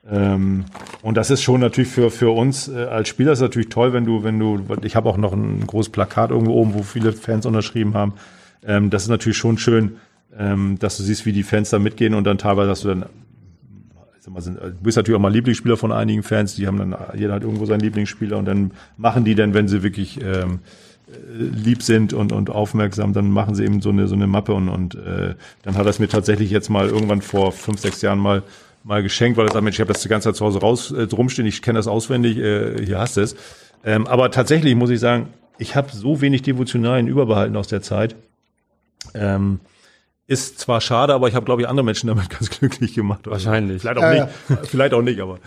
Ähm, 0.09 0.65
und 1.03 1.17
das 1.17 1.31
ist 1.31 1.43
schon 1.43 1.61
natürlich 1.61 1.91
für, 1.91 2.11
für 2.11 2.31
uns 2.31 2.69
äh, 2.69 2.85
als 2.85 3.09
Spieler 3.09 3.33
ist 3.33 3.41
natürlich 3.41 3.69
toll, 3.69 3.93
wenn 3.93 4.05
du, 4.05 4.25
wenn 4.25 4.39
du, 4.39 4.61
ich 4.83 4.97
habe 4.97 5.09
auch 5.09 5.17
noch 5.17 5.33
ein 5.33 5.67
großes 5.67 5.93
Plakat 5.93 6.31
irgendwo 6.31 6.55
oben, 6.55 6.75
wo 6.75 6.83
viele 6.83 7.13
Fans 7.13 7.47
unterschrieben 7.47 7.95
haben. 7.95 8.15
Ähm, 8.65 8.91
das 8.91 9.05
ist 9.05 9.09
natürlich 9.09 9.39
schon 9.39 9.59
schön, 9.59 9.97
ähm, 10.37 10.79
dass 10.79 10.97
du 10.97 11.05
siehst, 11.05 11.25
wie 11.25 11.33
die 11.33 11.45
Fans 11.45 11.71
da 11.71 11.79
mitgehen 11.79 12.15
und 12.15 12.25
dann 12.25 12.37
teilweise 12.37 12.71
hast 12.71 12.85
du 12.85 12.89
dann, 12.89 13.05
mal, 14.29 14.41
sind, 14.41 14.59
du 14.61 14.73
bist 14.83 14.97
natürlich 14.97 15.17
auch 15.17 15.23
mal 15.23 15.33
Lieblingsspieler 15.33 15.77
von 15.77 15.93
einigen 15.93 16.25
Fans, 16.25 16.57
die 16.57 16.67
haben 16.67 16.79
dann, 16.79 16.97
jeder 17.17 17.35
hat 17.35 17.43
irgendwo 17.43 17.67
seinen 17.67 17.81
Lieblingsspieler 17.81 18.39
und 18.39 18.45
dann 18.47 18.73
machen 18.97 19.25
die 19.25 19.37
dann, 19.37 19.55
wenn 19.55 19.69
sie 19.69 19.85
wirklich 19.85 20.21
ähm, 20.21 20.61
lieb 21.33 21.83
sind 21.83 22.13
und, 22.13 22.33
und 22.33 22.51
aufmerksam, 22.51 23.13
dann 23.13 23.31
machen 23.31 23.55
sie 23.55 23.65
eben 23.65 23.81
so 23.81 23.91
eine, 23.91 24.09
so 24.09 24.15
eine 24.15 24.27
Mappe 24.27 24.55
und, 24.55 24.69
und 24.69 24.95
äh, 24.95 25.35
dann 25.63 25.77
hat 25.77 25.87
er 25.87 25.91
es 25.91 25.99
mir 25.99 26.09
tatsächlich 26.09 26.51
jetzt 26.51 26.69
mal 26.69 26.89
irgendwann 26.89 27.23
vor 27.23 27.53
fünf, 27.53 27.81
sechs 27.81 28.03
Jahren 28.03 28.19
mal 28.19 28.43
mal 28.85 29.03
geschenkt, 29.03 29.39
weil 29.39 29.47
er 29.47 29.53
sagt, 29.53 29.63
Mensch, 29.63 29.77
ich 29.77 29.81
habe 29.81 29.93
das 29.93 30.03
die 30.03 30.09
ganze 30.09 30.29
Zeit 30.29 30.37
zu 30.37 30.45
Hause 30.45 30.61
raus 30.61 30.91
äh, 30.91 31.03
rumstehen, 31.13 31.47
ich 31.47 31.63
kenne 31.63 31.79
das 31.79 31.87
auswendig, 31.87 32.39
äh, 32.39 32.85
hier 32.85 32.99
hast 32.99 33.17
du 33.17 33.21
es. 33.21 33.37
Ähm, 33.85 34.07
aber 34.07 34.31
tatsächlich 34.31 34.75
muss 34.75 34.91
ich 34.91 35.01
sagen, 35.01 35.29
ich 35.59 35.77
habe 35.77 35.91
so 35.93 36.21
wenig 36.21 36.43
Devotionalien 36.43 37.07
überbehalten 37.07 37.57
aus 37.57 37.69
der 37.69 37.83
Zeit. 37.83 38.17
Ähm, 39.15 39.61
ist 40.27 40.59
zwar 40.59 40.81
schade, 40.81 41.15
aber 41.15 41.29
ich 41.29 41.35
habe, 41.35 41.45
glaube 41.45 41.63
ich, 41.63 41.69
andere 41.69 41.85
Menschen 41.85 42.09
damit 42.09 42.31
ganz 42.39 42.51
glücklich 42.51 42.95
gemacht. 42.95 43.27
Wahrscheinlich. 43.27 43.83
Vielleicht 43.83 43.99
auch 43.99 44.03
äh, 44.03 44.21
nicht. 44.21 44.29
Vielleicht 44.69 44.95
auch 44.95 45.03
nicht, 45.03 45.21
aber. 45.21 45.39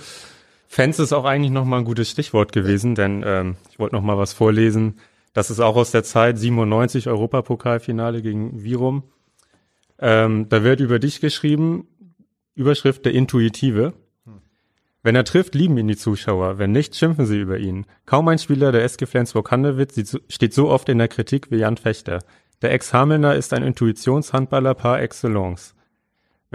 Fans 0.68 1.00
ist 1.00 1.14
auch 1.14 1.26
eigentlich 1.26 1.52
noch 1.52 1.64
mal 1.64 1.78
ein 1.78 1.86
gutes 1.86 2.10
Stichwort 2.10 2.52
gewesen, 2.52 2.96
denn 2.96 3.24
ähm, 3.26 3.56
ich 3.72 3.80
wollte 3.80 3.96
noch 3.96 4.02
mal 4.02 4.18
was 4.18 4.34
vorlesen. 4.34 4.96
Das 5.36 5.52
ist 5.52 5.60
auch 5.60 5.76
aus 5.76 5.92
der 5.92 6.06
Zeit 6.06 6.40
97 6.40 7.10
Europapokalfinale 7.10 8.22
gegen 8.22 8.64
Virum. 8.64 9.04
Ähm, 10.00 10.48
da 10.48 10.64
wird 10.64 10.80
über 10.80 10.98
dich 10.98 11.20
geschrieben, 11.20 11.90
Überschrift 12.56 13.04
der 13.04 13.14
Intuitive. 13.14 13.94
Wenn 15.04 15.18
er 15.18 15.26
trifft, 15.26 15.54
lieben 15.54 15.78
ihn 15.78 15.90
die 15.90 15.98
Zuschauer. 15.98 16.58
Wenn 16.58 16.72
nicht, 16.72 16.96
schimpfen 16.96 17.26
sie 17.26 17.38
über 17.38 17.58
ihn. 17.58 17.86
Kaum 18.06 18.30
ein 18.30 18.40
Spieler 18.40 18.72
der 18.72 18.86
SG 18.86 19.06
Flensburg-Handewitt 19.06 19.92
steht 20.30 20.54
so 20.54 20.70
oft 20.70 20.88
in 20.88 21.00
der 21.00 21.10
Kritik 21.10 21.52
wie 21.52 21.58
Jan 21.58 21.76
Fechter. 21.76 22.20
Der 22.62 22.72
Ex-Hamelner 22.72 23.36
ist 23.36 23.54
ein 23.54 23.62
Intuitionshandballer 23.62 24.74
par 24.74 25.02
excellence. 25.02 25.75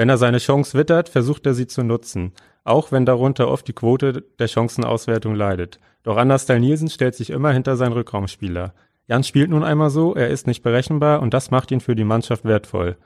Wenn 0.00 0.08
er 0.08 0.16
seine 0.16 0.38
Chance 0.38 0.78
wittert, 0.78 1.10
versucht 1.10 1.44
er 1.44 1.52
sie 1.52 1.66
zu 1.66 1.82
nutzen. 1.82 2.32
Auch 2.64 2.90
wenn 2.90 3.04
darunter 3.04 3.48
oft 3.48 3.68
die 3.68 3.74
Quote 3.74 4.24
der 4.38 4.48
Chancenauswertung 4.48 5.34
leidet. 5.34 5.78
Doch 6.04 6.16
Anders 6.16 6.48
Nielsen 6.48 6.88
stellt 6.88 7.14
sich 7.14 7.28
immer 7.28 7.52
hinter 7.52 7.76
seinen 7.76 7.92
Rückraumspieler. 7.92 8.72
Jan 9.08 9.24
spielt 9.24 9.50
nun 9.50 9.62
einmal 9.62 9.90
so, 9.90 10.14
er 10.14 10.28
ist 10.28 10.46
nicht 10.46 10.62
berechenbar 10.62 11.20
und 11.20 11.34
das 11.34 11.50
macht 11.50 11.70
ihn 11.70 11.82
für 11.82 11.94
die 11.94 12.04
Mannschaft 12.04 12.46
wertvoll. 12.46 12.96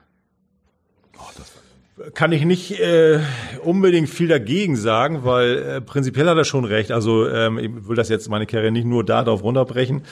Oh, 1.19 1.33
das 1.37 1.51
kann 2.13 2.33
ich 2.33 2.45
nicht 2.45 2.79
äh, 2.81 3.21
unbedingt 3.63 4.09
viel 4.09 4.29
dagegen 4.29 4.77
sagen, 4.77 5.25
weil 5.25 5.59
äh, 5.59 5.81
prinzipiell 5.81 6.29
hat 6.29 6.37
er 6.37 6.45
schon 6.45 6.65
recht. 6.65 6.93
Also 6.93 7.29
ähm, 7.29 7.59
ich 7.59 7.89
will 7.89 7.97
das 7.97 8.09
jetzt 8.09 8.29
meine 8.29 8.47
Karriere 8.47 8.73
nicht 8.73 8.87
nur 8.87 9.05
darauf 9.05 9.43
runterbrechen, 9.43 10.03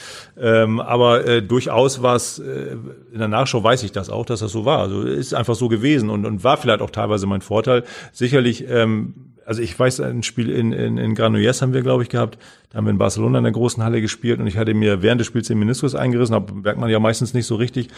ähm, 0.40 0.80
aber 0.80 1.26
äh, 1.26 1.42
durchaus 1.42 2.02
war 2.02 2.16
es, 2.16 2.38
äh, 2.38 2.76
in 3.12 3.18
der 3.18 3.28
Nachschau 3.28 3.62
weiß 3.62 3.82
ich 3.82 3.92
das 3.92 4.10
auch, 4.10 4.24
dass 4.24 4.40
das 4.40 4.52
so 4.52 4.64
war. 4.64 4.78
Also 4.78 5.02
ist 5.02 5.34
einfach 5.34 5.54
so 5.54 5.68
gewesen 5.68 6.08
und, 6.08 6.24
und 6.24 6.44
war 6.44 6.56
vielleicht 6.56 6.80
auch 6.80 6.90
teilweise 6.90 7.26
mein 7.26 7.42
Vorteil. 7.42 7.84
Sicherlich, 8.12 8.68
ähm, 8.68 9.14
also 9.44 9.60
ich 9.60 9.78
weiß, 9.78 10.00
ein 10.00 10.22
Spiel 10.22 10.50
in, 10.50 10.72
in, 10.72 10.98
in 10.98 11.14
Granollers 11.14 11.62
haben 11.62 11.74
wir, 11.74 11.82
glaube 11.82 12.02
ich, 12.04 12.08
gehabt. 12.08 12.38
Da 12.70 12.78
haben 12.78 12.86
wir 12.86 12.90
in 12.90 12.98
Barcelona 12.98 13.38
in 13.38 13.44
der 13.44 13.52
großen 13.52 13.82
Halle 13.82 14.00
gespielt 14.00 14.40
und 14.40 14.46
ich 14.46 14.56
hatte 14.56 14.72
mir 14.72 15.02
während 15.02 15.20
des 15.20 15.26
Spiels 15.26 15.48
den 15.48 15.58
Meniskus 15.58 15.94
eingerissen, 15.94 16.34
hab, 16.34 16.52
merkt 16.52 16.78
man 16.78 16.90
ja 16.90 17.00
meistens 17.00 17.34
nicht 17.34 17.46
so 17.46 17.56
richtig 17.56 17.88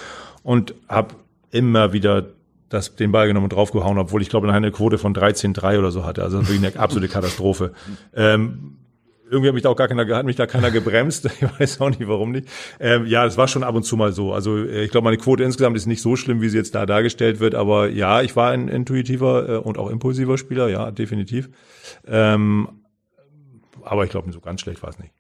und 0.43 0.75
habe 0.89 1.15
immer 1.51 1.93
wieder 1.93 2.27
das, 2.69 2.97
den 2.97 3.12
Ball 3.12 3.27
genommen 3.27 3.45
und 3.45 3.53
draufgehauen, 3.53 3.99
obwohl 3.99 4.23
ich 4.23 4.29
glaube, 4.29 4.51
eine 4.53 4.71
Quote 4.71 4.99
von 4.99 5.15
13,3 5.15 5.79
oder 5.79 5.91
so 5.91 6.05
hatte. 6.05 6.23
Also 6.23 6.41
wirklich 6.41 6.59
eine 6.59 6.79
absolute 6.79 7.09
Katastrophe. 7.09 7.73
Ähm, 8.17 8.77
irgendwie 9.31 9.49
hat 9.49 9.55
mich 9.55 9.62
da 9.62 9.71
auch 9.71 9.77
gar 9.77 9.89
keiner, 9.89 10.07
hat 10.15 10.27
mich 10.27 10.37
da 10.37 10.47
keiner 10.47 10.71
gebremst. 10.71 11.29
Ich 11.41 11.61
weiß 11.61 11.81
auch 11.81 11.91
nicht, 11.91 12.07
warum 12.07 12.31
nicht. 12.31 12.49
Ähm, 12.79 13.07
ja, 13.07 13.27
es 13.27 13.37
war 13.37 13.49
schon 13.49 13.65
ab 13.65 13.75
und 13.75 13.83
zu 13.83 13.97
mal 13.97 14.12
so. 14.12 14.33
Also 14.33 14.57
äh, 14.59 14.85
ich 14.85 14.91
glaube, 14.91 15.05
meine 15.05 15.17
Quote 15.17 15.43
insgesamt 15.43 15.77
ist 15.77 15.87
nicht 15.87 16.03
so 16.03 16.17
schlimm, 16.17 16.41
wie 16.41 16.49
sie 16.49 16.57
jetzt 16.57 16.75
da 16.75 16.87
dargestellt 16.87 17.41
wird. 17.41 17.55
Aber 17.55 17.89
ja, 17.89 18.23
ich 18.23 18.37
war 18.37 18.51
ein 18.51 18.69
intuitiver 18.69 19.49
äh, 19.49 19.57
und 19.57 19.79
auch 19.79 19.91
impulsiver 19.91 20.39
Spieler, 20.39 20.69
ja, 20.69 20.91
definitiv. 20.91 21.49
Ähm, 22.07 22.69
aber 23.83 24.05
ich 24.05 24.11
glaube, 24.11 24.31
so 24.33 24.41
ganz 24.41 24.61
schlecht 24.61 24.83
war 24.83 24.91
es 24.91 24.99
nicht. 24.99 25.12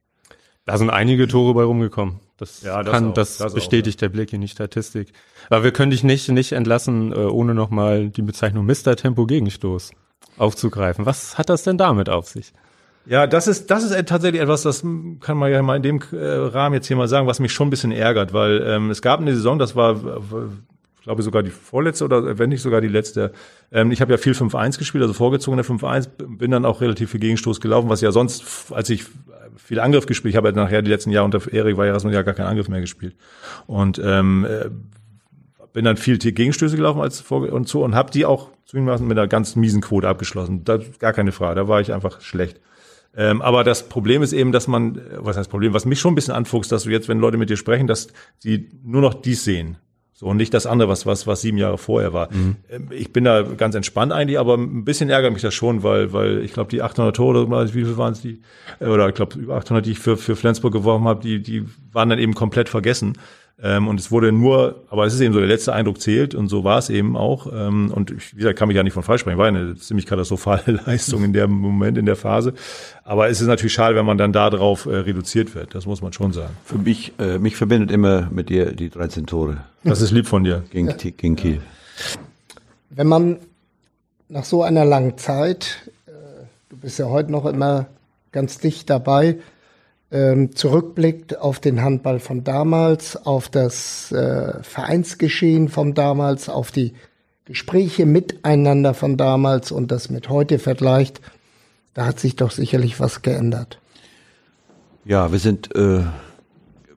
Da 0.66 0.78
sind 0.78 0.90
einige 0.90 1.28
Tore 1.28 1.54
bei 1.54 1.64
rumgekommen. 1.64 2.20
Das, 2.36 2.62
ja, 2.62 2.82
das 2.82 2.92
kann, 2.92 3.10
auch, 3.10 3.14
das, 3.14 3.38
das, 3.38 3.54
bestätigt 3.54 3.98
auch, 3.98 4.02
ja. 4.02 4.08
der 4.08 4.12
Blick 4.12 4.32
in 4.32 4.40
die 4.40 4.48
Statistik. 4.48 5.12
Aber 5.50 5.62
wir 5.62 5.72
können 5.72 5.90
dich 5.90 6.02
nicht, 6.02 6.28
nicht 6.28 6.52
entlassen, 6.52 7.12
äh, 7.12 7.16
ohne 7.16 7.54
nochmal 7.54 8.08
die 8.08 8.22
Bezeichnung 8.22 8.66
Mr. 8.66 8.96
Tempo 8.96 9.26
Gegenstoß 9.26 9.92
aufzugreifen. 10.36 11.06
Was 11.06 11.38
hat 11.38 11.48
das 11.48 11.62
denn 11.62 11.78
damit 11.78 12.08
auf 12.08 12.28
sich? 12.28 12.52
Ja, 13.06 13.26
das 13.26 13.46
ist, 13.46 13.70
das 13.70 13.84
ist 13.84 14.08
tatsächlich 14.08 14.40
etwas, 14.40 14.62
das 14.62 14.80
kann 15.20 15.36
man 15.36 15.52
ja 15.52 15.62
mal 15.62 15.76
in 15.76 15.82
dem 15.82 16.00
äh, 16.12 16.16
Rahmen 16.16 16.74
jetzt 16.74 16.86
hier 16.86 16.96
mal 16.96 17.06
sagen, 17.06 17.26
was 17.26 17.38
mich 17.38 17.52
schon 17.52 17.68
ein 17.68 17.70
bisschen 17.70 17.92
ärgert, 17.92 18.32
weil 18.32 18.62
ähm, 18.66 18.90
es 18.90 19.02
gab 19.02 19.20
eine 19.20 19.34
Saison, 19.34 19.58
das 19.58 19.76
war, 19.76 20.00
glaube 21.04 21.22
sogar 21.22 21.42
die 21.42 21.50
vorletzte 21.50 22.04
oder 22.04 22.38
wenn 22.38 22.48
nicht 22.48 22.62
sogar 22.62 22.80
die 22.80 22.88
letzte. 22.88 23.32
Ähm, 23.70 23.92
ich 23.92 24.00
habe 24.00 24.12
ja 24.12 24.18
viel 24.18 24.32
5-1 24.32 24.78
gespielt, 24.78 25.02
also 25.02 25.14
vorgezogene 25.14 25.62
5-1, 25.62 26.08
bin 26.38 26.50
dann 26.50 26.64
auch 26.64 26.80
relativ 26.80 27.10
viel 27.10 27.20
Gegenstoß 27.20 27.60
gelaufen, 27.60 27.88
was 27.88 28.00
ja 28.00 28.10
sonst, 28.10 28.72
als 28.72 28.90
ich 28.90 29.04
viel 29.56 29.80
Angriff 29.80 30.06
gespielt. 30.06 30.34
Habe 30.34 30.48
ja 30.48 30.54
nachher 30.54 30.82
die 30.82 30.90
letzten 30.90 31.10
Jahre 31.10 31.26
unter 31.26 31.52
Erik 31.52 31.76
war 31.76 31.86
ja 31.86 31.96
ja 31.96 32.22
gar 32.22 32.34
kein 32.34 32.46
Angriff 32.46 32.68
mehr 32.68 32.80
gespielt. 32.80 33.16
Und 33.66 34.00
ähm, 34.02 34.46
äh, 34.48 34.70
bin 35.72 35.84
dann 35.84 35.96
viel 35.96 36.18
Gegenstöße 36.18 36.76
gelaufen 36.76 37.00
als 37.00 37.20
vor 37.20 37.52
und 37.52 37.68
so 37.68 37.84
und 37.84 37.94
habe 37.94 38.10
die 38.10 38.24
auch 38.24 38.48
zugegebenermaßen 38.64 39.06
mit 39.06 39.18
einer 39.18 39.28
ganz 39.28 39.56
miesen 39.56 39.82
Quote 39.82 40.08
abgeschlossen. 40.08 40.64
Da 40.64 40.78
gar 40.98 41.12
keine 41.12 41.32
Frage, 41.32 41.56
da 41.56 41.68
war 41.68 41.80
ich 41.80 41.92
einfach 41.92 42.20
schlecht. 42.20 42.60
Ähm, 43.16 43.42
aber 43.42 43.62
das 43.62 43.88
Problem 43.88 44.22
ist 44.22 44.32
eben, 44.32 44.52
dass 44.52 44.66
man, 44.66 45.00
was 45.18 45.36
heißt 45.36 45.50
Problem, 45.50 45.74
was 45.74 45.84
mich 45.84 46.00
schon 46.00 46.12
ein 46.12 46.14
bisschen 46.14 46.34
anfuchst, 46.34 46.72
dass 46.72 46.84
du 46.84 46.90
jetzt, 46.90 47.08
wenn 47.08 47.18
Leute 47.18 47.36
mit 47.36 47.50
dir 47.50 47.56
sprechen, 47.56 47.86
dass 47.86 48.08
sie 48.38 48.70
nur 48.82 49.02
noch 49.02 49.14
dies 49.14 49.44
sehen. 49.44 49.76
So, 50.16 50.26
und 50.26 50.36
nicht 50.36 50.54
das 50.54 50.64
andere, 50.64 50.88
was, 50.88 51.06
was, 51.06 51.26
was 51.26 51.40
sieben 51.40 51.58
Jahre 51.58 51.76
vorher 51.76 52.12
war. 52.12 52.32
Mhm. 52.32 52.56
Ähm, 52.70 52.88
ich 52.90 53.12
bin 53.12 53.24
da 53.24 53.42
ganz 53.42 53.74
entspannt 53.74 54.12
eigentlich, 54.12 54.38
aber 54.38 54.54
ein 54.56 54.84
bisschen 54.84 55.10
ärgert 55.10 55.32
mich 55.32 55.42
das 55.42 55.54
schon, 55.54 55.82
weil, 55.82 56.12
weil 56.12 56.44
ich 56.44 56.52
glaube, 56.52 56.70
die 56.70 56.82
800 56.82 57.16
Tore, 57.16 57.50
wie 57.74 57.84
viel 57.84 57.96
waren 57.96 58.12
es 58.12 58.20
die, 58.20 58.40
oder 58.78 59.08
ich 59.08 59.14
glaube, 59.16 59.36
über 59.36 59.56
800, 59.56 59.84
die 59.84 59.90
ich 59.90 59.98
für, 59.98 60.16
für 60.16 60.36
Flensburg 60.36 60.72
geworfen 60.72 61.08
habe, 61.08 61.20
die, 61.20 61.42
die 61.42 61.64
waren 61.92 62.10
dann 62.10 62.20
eben 62.20 62.34
komplett 62.34 62.68
vergessen. 62.68 63.18
Ähm, 63.62 63.86
und 63.86 64.00
es 64.00 64.10
wurde 64.10 64.32
nur, 64.32 64.82
aber 64.90 65.06
es 65.06 65.14
ist 65.14 65.20
eben 65.20 65.32
so, 65.32 65.38
der 65.38 65.48
letzte 65.48 65.72
Eindruck 65.72 66.00
zählt 66.00 66.34
und 66.34 66.48
so 66.48 66.64
war 66.64 66.78
es 66.78 66.90
eben 66.90 67.16
auch. 67.16 67.46
Ähm, 67.52 67.92
und 67.94 68.10
ich, 68.10 68.34
wie 68.34 68.38
gesagt, 68.38 68.58
kann 68.58 68.66
mich 68.66 68.76
ja 68.76 68.82
nicht 68.82 68.94
von 68.94 69.04
falsch 69.04 69.20
sprechen, 69.20 69.38
war 69.38 69.46
eine 69.46 69.76
ziemlich 69.76 70.06
katastrophale 70.06 70.80
Leistung 70.86 71.22
in 71.22 71.32
dem 71.32 71.52
Moment, 71.52 71.96
in 71.96 72.04
der 72.04 72.16
Phase. 72.16 72.54
Aber 73.04 73.28
es 73.28 73.40
ist 73.40 73.46
natürlich 73.46 73.72
schade, 73.72 73.94
wenn 73.94 74.06
man 74.06 74.18
dann 74.18 74.32
darauf 74.32 74.86
äh, 74.86 74.96
reduziert 74.96 75.54
wird. 75.54 75.74
Das 75.74 75.86
muss 75.86 76.02
man 76.02 76.12
schon 76.12 76.32
sagen. 76.32 76.54
Für 76.64 76.78
mich, 76.78 77.12
äh, 77.18 77.38
mich 77.38 77.56
verbindet 77.56 77.92
immer 77.92 78.28
mit 78.30 78.48
dir 78.48 78.72
die 78.72 78.90
13 78.90 79.26
Tore. 79.26 79.58
Das 79.84 80.00
ist 80.00 80.10
lieb 80.10 80.26
von 80.26 80.42
dir. 80.42 80.64
Gegen, 80.70 80.88
ja. 80.88 80.94
gegen 80.94 81.36
Kiel. 81.36 81.60
Wenn 82.90 83.06
man 83.06 83.38
nach 84.28 84.44
so 84.44 84.64
einer 84.64 84.84
langen 84.84 85.16
Zeit, 85.16 85.90
äh, 86.06 86.10
du 86.70 86.76
bist 86.76 86.98
ja 86.98 87.06
heute 87.06 87.30
noch 87.30 87.46
immer 87.46 87.86
ganz 88.32 88.58
dicht 88.58 88.90
dabei, 88.90 89.36
ähm, 90.14 90.54
zurückblickt 90.54 91.38
auf 91.40 91.58
den 91.58 91.82
Handball 91.82 92.20
von 92.20 92.44
damals, 92.44 93.16
auf 93.26 93.48
das 93.48 94.12
äh, 94.12 94.62
Vereinsgeschehen 94.62 95.68
von 95.68 95.92
damals, 95.92 96.48
auf 96.48 96.70
die 96.70 96.92
Gespräche 97.46 98.06
miteinander 98.06 98.94
von 98.94 99.16
damals 99.16 99.72
und 99.72 99.90
das 99.90 100.10
mit 100.10 100.28
heute 100.28 100.60
vergleicht, 100.60 101.20
da 101.94 102.06
hat 102.06 102.20
sich 102.20 102.36
doch 102.36 102.52
sicherlich 102.52 103.00
was 103.00 103.22
geändert. 103.22 103.80
Ja, 105.04 105.32
wir 105.32 105.40
sind 105.40 105.74
äh, 105.74 106.02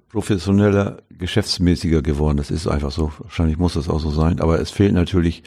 professioneller, 0.10 1.00
geschäftsmäßiger 1.10 2.04
geworden. 2.04 2.38
Das 2.38 2.52
ist 2.52 2.68
einfach 2.68 2.92
so. 2.92 3.12
Wahrscheinlich 3.18 3.58
muss 3.58 3.74
das 3.74 3.90
auch 3.90 4.00
so 4.00 4.12
sein. 4.12 4.40
Aber 4.40 4.62
es 4.62 4.70
fehlt 4.70 4.94
natürlich, 4.94 5.40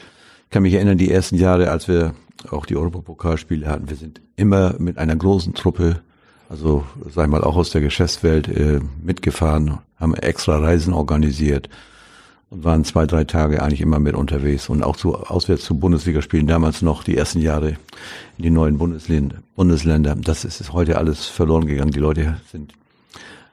ich 0.44 0.50
kann 0.50 0.64
mich 0.64 0.74
erinnern, 0.74 0.98
die 0.98 1.10
ersten 1.10 1.36
Jahre, 1.36 1.70
als 1.70 1.86
wir 1.86 2.14
auch 2.50 2.66
die 2.66 2.76
Europapokalspiele 2.76 3.68
hatten, 3.68 3.88
wir 3.88 3.96
sind 3.96 4.20
immer 4.34 4.74
mit 4.78 4.98
einer 4.98 5.14
großen 5.14 5.54
Truppe, 5.54 6.02
also 6.50 6.84
sag 7.08 7.26
ich 7.26 7.30
mal 7.30 7.44
auch 7.44 7.56
aus 7.56 7.70
der 7.70 7.80
Geschäftswelt, 7.80 8.48
äh, 8.48 8.80
mitgefahren, 9.00 9.78
haben 9.96 10.14
extra 10.14 10.58
Reisen 10.58 10.92
organisiert 10.92 11.68
und 12.50 12.64
waren 12.64 12.84
zwei, 12.84 13.06
drei 13.06 13.22
Tage 13.22 13.62
eigentlich 13.62 13.80
immer 13.80 14.00
mit 14.00 14.16
unterwegs 14.16 14.68
und 14.68 14.82
auch 14.82 14.96
zu, 14.96 15.14
auswärts 15.14 15.64
zu 15.64 15.78
Bundesligaspielen, 15.78 16.48
damals 16.48 16.82
noch 16.82 17.04
die 17.04 17.16
ersten 17.16 17.40
Jahre 17.40 17.76
in 18.36 18.42
die 18.42 18.50
neuen 18.50 18.78
Bundesländer. 18.78 20.16
Das 20.16 20.44
ist, 20.44 20.60
ist 20.60 20.72
heute 20.72 20.98
alles 20.98 21.26
verloren 21.26 21.66
gegangen. 21.66 21.92
Die 21.92 22.00
Leute 22.00 22.38
sind, 22.50 22.72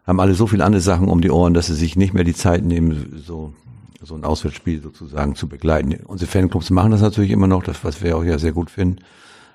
haben 0.07 0.19
alle 0.19 0.33
so 0.33 0.47
viele 0.47 0.65
andere 0.65 0.81
Sachen 0.81 1.07
um 1.07 1.21
die 1.21 1.29
Ohren, 1.29 1.53
dass 1.53 1.67
sie 1.67 1.75
sich 1.75 1.97
nicht 1.97 2.15
mehr 2.15 2.23
die 2.23 2.33
Zeit 2.33 2.65
nehmen, 2.65 3.21
so, 3.23 3.53
so 4.01 4.15
ein 4.15 4.23
Auswärtsspiel 4.23 4.81
sozusagen 4.81 5.35
zu 5.35 5.47
begleiten. 5.47 6.03
Unsere 6.07 6.31
Fanclubs 6.31 6.71
machen 6.71 6.89
das 6.89 7.01
natürlich 7.01 7.29
immer 7.29 7.47
noch, 7.47 7.61
das, 7.61 7.83
was 7.83 8.01
wir 8.01 8.17
auch 8.17 8.23
ja 8.23 8.39
sehr 8.39 8.53
gut 8.53 8.71
finden. 8.71 9.03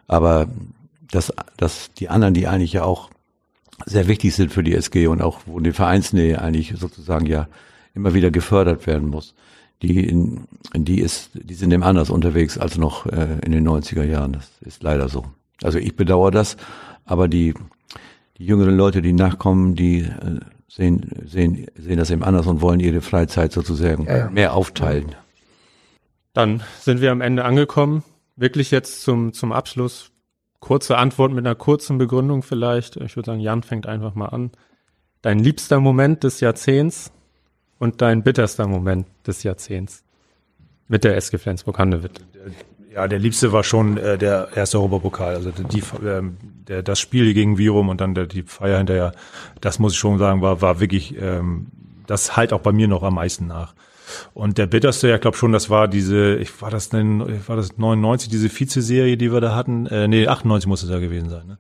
Aber 0.06 0.46
dass, 1.10 1.32
dass 1.56 1.92
die 1.94 2.08
anderen, 2.08 2.34
die 2.34 2.46
eigentlich 2.46 2.74
ja 2.74 2.84
auch 2.84 3.10
sehr 3.86 4.08
wichtig 4.08 4.34
sind 4.34 4.52
für 4.52 4.62
die 4.62 4.74
SG 4.74 5.06
und 5.06 5.22
auch 5.22 5.40
wo 5.46 5.60
die 5.60 5.72
Vereinsnähe 5.72 6.40
eigentlich 6.40 6.74
sozusagen 6.76 7.26
ja 7.26 7.48
immer 7.94 8.14
wieder 8.14 8.30
gefördert 8.30 8.86
werden 8.86 9.08
muss. 9.08 9.34
Die, 9.82 10.08
in, 10.08 10.46
die 10.74 11.00
ist, 11.00 11.30
die 11.34 11.54
sind 11.54 11.72
eben 11.72 11.82
anders 11.82 12.08
unterwegs 12.08 12.56
als 12.56 12.78
noch 12.78 13.06
äh, 13.06 13.38
in 13.44 13.50
den 13.50 13.66
90er 13.68 14.04
Jahren. 14.04 14.32
Das 14.32 14.50
ist 14.60 14.82
leider 14.82 15.08
so. 15.08 15.24
Also 15.62 15.78
ich 15.78 15.96
bedauere 15.96 16.30
das, 16.30 16.56
aber 17.04 17.26
die, 17.26 17.54
die 18.38 18.46
jüngeren 18.46 18.76
Leute, 18.76 19.02
die 19.02 19.12
nachkommen, 19.12 19.74
die 19.74 20.02
äh, 20.02 20.40
sehen, 20.68 21.10
sehen, 21.26 21.66
sehen 21.76 21.98
das 21.98 22.10
eben 22.10 22.22
anders 22.22 22.46
und 22.46 22.60
wollen 22.60 22.80
ihre 22.80 23.00
Freizeit 23.00 23.52
sozusagen 23.52 24.06
ja, 24.06 24.18
ja. 24.18 24.30
mehr 24.30 24.54
aufteilen. 24.54 25.16
Dann 26.32 26.62
sind 26.80 27.00
wir 27.00 27.10
am 27.10 27.20
Ende 27.20 27.44
angekommen. 27.44 28.04
Wirklich 28.36 28.70
jetzt 28.70 29.02
zum, 29.02 29.32
zum 29.32 29.52
Abschluss. 29.52 30.11
Kurze 30.62 30.96
Antwort 30.96 31.32
mit 31.32 31.44
einer 31.44 31.54
kurzen 31.54 31.98
Begründung 31.98 32.42
vielleicht. 32.42 32.96
Ich 32.96 33.16
würde 33.16 33.26
sagen, 33.26 33.40
Jan 33.40 33.62
fängt 33.62 33.86
einfach 33.86 34.14
mal 34.14 34.28
an. 34.28 34.52
Dein 35.20 35.38
liebster 35.38 35.78
Moment 35.78 36.24
des 36.24 36.40
Jahrzehnts? 36.40 37.12
und 37.82 38.00
dein 38.00 38.22
bitterster 38.22 38.68
Moment 38.68 39.08
des 39.26 39.42
Jahrzehnts 39.42 40.04
mit 40.86 41.02
der 41.02 41.16
SG 41.16 41.36
Flensburg-Handewitt? 41.36 42.20
Ja, 42.94 43.08
der 43.08 43.18
liebste 43.18 43.50
war 43.50 43.64
schon 43.64 43.96
äh, 43.96 44.16
der 44.16 44.50
erste 44.54 44.78
Europapokal. 44.78 45.34
Also 45.34 45.50
die, 45.50 45.80
äh, 45.80 46.22
der, 46.68 46.84
das 46.84 47.00
Spiel 47.00 47.34
gegen 47.34 47.58
Virum 47.58 47.88
und 47.88 48.00
dann 48.00 48.14
der, 48.14 48.26
die 48.26 48.44
Feier 48.44 48.78
hinterher, 48.78 49.10
das 49.60 49.80
muss 49.80 49.94
ich 49.94 49.98
schon 49.98 50.18
sagen, 50.18 50.42
war, 50.42 50.60
war 50.60 50.78
wirklich, 50.78 51.20
ähm, 51.20 51.72
das 52.06 52.36
halt 52.36 52.52
auch 52.52 52.60
bei 52.60 52.70
mir 52.70 52.86
noch 52.86 53.02
am 53.02 53.16
meisten 53.16 53.48
nach. 53.48 53.74
Und 54.34 54.58
der 54.58 54.66
bitterste, 54.66 55.08
ja, 55.08 55.18
glaube 55.18 55.36
schon, 55.36 55.52
das 55.52 55.70
war 55.70 55.88
diese, 55.88 56.36
ich 56.36 56.60
war 56.62 56.70
das 56.70 56.88
denn, 56.88 57.20
war 57.46 57.56
das 57.56 57.78
99, 57.78 58.28
diese 58.28 58.48
Vize-Serie, 58.48 59.16
die 59.16 59.32
wir 59.32 59.40
da 59.40 59.54
hatten? 59.54 59.86
Äh, 59.86 60.08
nee, 60.08 60.26
98 60.26 60.68
muss 60.68 60.82
es 60.82 60.90
ja 60.90 60.98
gewesen 60.98 61.30
sein. 61.30 61.46
Ne? 61.46 61.58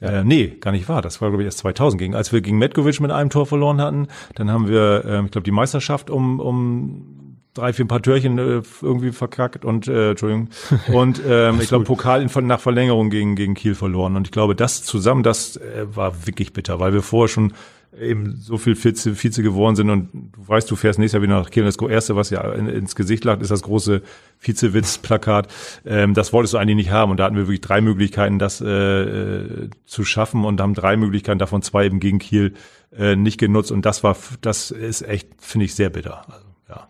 Ja. 0.00 0.20
Äh, 0.20 0.24
nee, 0.24 0.56
gar 0.60 0.72
nicht 0.72 0.88
wahr. 0.88 1.02
Das 1.02 1.20
war, 1.20 1.30
glaube 1.30 1.42
ich, 1.42 1.46
erst 1.46 1.58
2000 1.58 2.00
gegen. 2.00 2.14
Als 2.14 2.32
wir 2.32 2.40
gegen 2.40 2.58
Metkovic 2.58 3.00
mit 3.00 3.10
einem 3.10 3.30
Tor 3.30 3.46
verloren 3.46 3.80
hatten, 3.80 4.08
dann 4.34 4.50
haben 4.50 4.68
wir, 4.68 5.04
äh, 5.04 5.24
ich 5.24 5.30
glaube, 5.30 5.44
die 5.44 5.50
Meisterschaft 5.50 6.10
um, 6.10 6.40
um 6.40 7.22
drei, 7.54 7.72
vier 7.72 7.86
paar 7.86 8.02
Türchen 8.02 8.38
äh, 8.38 8.62
irgendwie 8.80 9.12
verkackt 9.12 9.64
und 9.64 9.88
äh, 9.88 10.10
Entschuldigung. 10.10 10.48
Und 10.92 11.20
ähm, 11.26 11.60
ich 11.60 11.68
glaube, 11.68 11.84
Pokal 11.84 12.22
in, 12.22 12.46
nach 12.46 12.60
Verlängerung 12.60 13.10
gegen, 13.10 13.36
gegen 13.36 13.54
Kiel 13.54 13.74
verloren. 13.74 14.16
Und 14.16 14.26
ich 14.26 14.32
glaube, 14.32 14.54
das 14.54 14.82
zusammen, 14.82 15.22
das 15.22 15.56
äh, 15.56 15.84
war 15.94 16.26
wirklich 16.26 16.52
bitter, 16.52 16.80
weil 16.80 16.92
wir 16.92 17.02
vorher 17.02 17.28
schon 17.28 17.52
eben 17.98 18.36
so 18.36 18.56
viel 18.56 18.74
Vize, 18.74 19.14
Vize 19.14 19.42
geworden 19.42 19.76
sind 19.76 19.90
und 19.90 20.08
du 20.12 20.48
weißt, 20.48 20.70
du 20.70 20.76
fährst 20.76 20.98
nächstes 20.98 21.14
Jahr 21.14 21.22
wieder 21.22 21.38
nach 21.38 21.50
Kiel. 21.50 21.64
Das 21.64 21.76
erste, 21.76 22.16
was 22.16 22.30
ja 22.30 22.52
in, 22.52 22.66
ins 22.66 22.94
Gesicht 22.94 23.24
lacht, 23.24 23.42
ist 23.42 23.50
das 23.50 23.62
große 23.62 24.02
Vizewitz-Plakat. 24.40 25.48
Ähm, 25.84 26.14
das 26.14 26.32
wolltest 26.32 26.54
du 26.54 26.58
eigentlich 26.58 26.76
nicht 26.76 26.90
haben 26.90 27.10
und 27.10 27.18
da 27.18 27.24
hatten 27.24 27.36
wir 27.36 27.44
wirklich 27.44 27.60
drei 27.60 27.80
Möglichkeiten, 27.80 28.38
das 28.38 28.60
äh, 28.60 28.66
äh, 28.66 29.70
zu 29.84 30.04
schaffen 30.04 30.44
und 30.44 30.60
haben 30.60 30.74
drei 30.74 30.96
Möglichkeiten, 30.96 31.38
davon 31.38 31.62
zwei 31.62 31.84
eben 31.84 32.00
gegen 32.00 32.18
Kiel 32.18 32.54
äh, 32.96 33.16
nicht 33.16 33.38
genutzt 33.38 33.70
und 33.70 33.84
das 33.84 34.02
war, 34.02 34.16
das 34.40 34.70
ist 34.70 35.02
echt, 35.02 35.28
finde 35.38 35.66
ich, 35.66 35.74
sehr 35.74 35.90
bitter. 35.90 36.24
Also, 36.28 36.46
ja. 36.68 36.88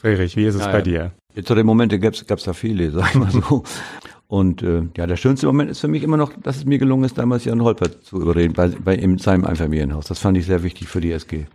Friedrich, 0.00 0.36
wie 0.36 0.46
ist 0.46 0.54
es 0.54 0.62
ja, 0.62 0.72
bei 0.72 0.82
dir? 0.82 1.12
Zu 1.44 1.54
den 1.54 1.66
Momente 1.66 1.98
gab 1.98 2.14
es 2.14 2.44
da 2.44 2.52
viele, 2.54 2.90
sag 2.92 3.10
ich 3.10 3.14
mal 3.14 3.30
so. 3.30 3.62
Und 4.28 4.62
äh, 4.62 4.82
ja, 4.94 5.06
der 5.06 5.16
schönste 5.16 5.46
Moment 5.46 5.70
ist 5.70 5.80
für 5.80 5.88
mich 5.88 6.02
immer 6.02 6.18
noch, 6.18 6.34
dass 6.42 6.58
es 6.58 6.66
mir 6.66 6.78
gelungen 6.78 7.04
ist, 7.04 7.16
damals 7.16 7.46
Jan 7.46 7.62
Holpert 7.62 8.04
zu 8.04 8.20
überreden, 8.20 8.52
bei, 8.52 8.68
bei 8.68 8.94
in 8.94 9.16
seinem 9.16 9.44
Einfamilienhaus. 9.44 10.06
Das 10.06 10.18
fand 10.18 10.36
ich 10.36 10.44
sehr 10.44 10.62
wichtig 10.62 10.88
für 10.88 11.00
die 11.00 11.12
SG. 11.12 11.46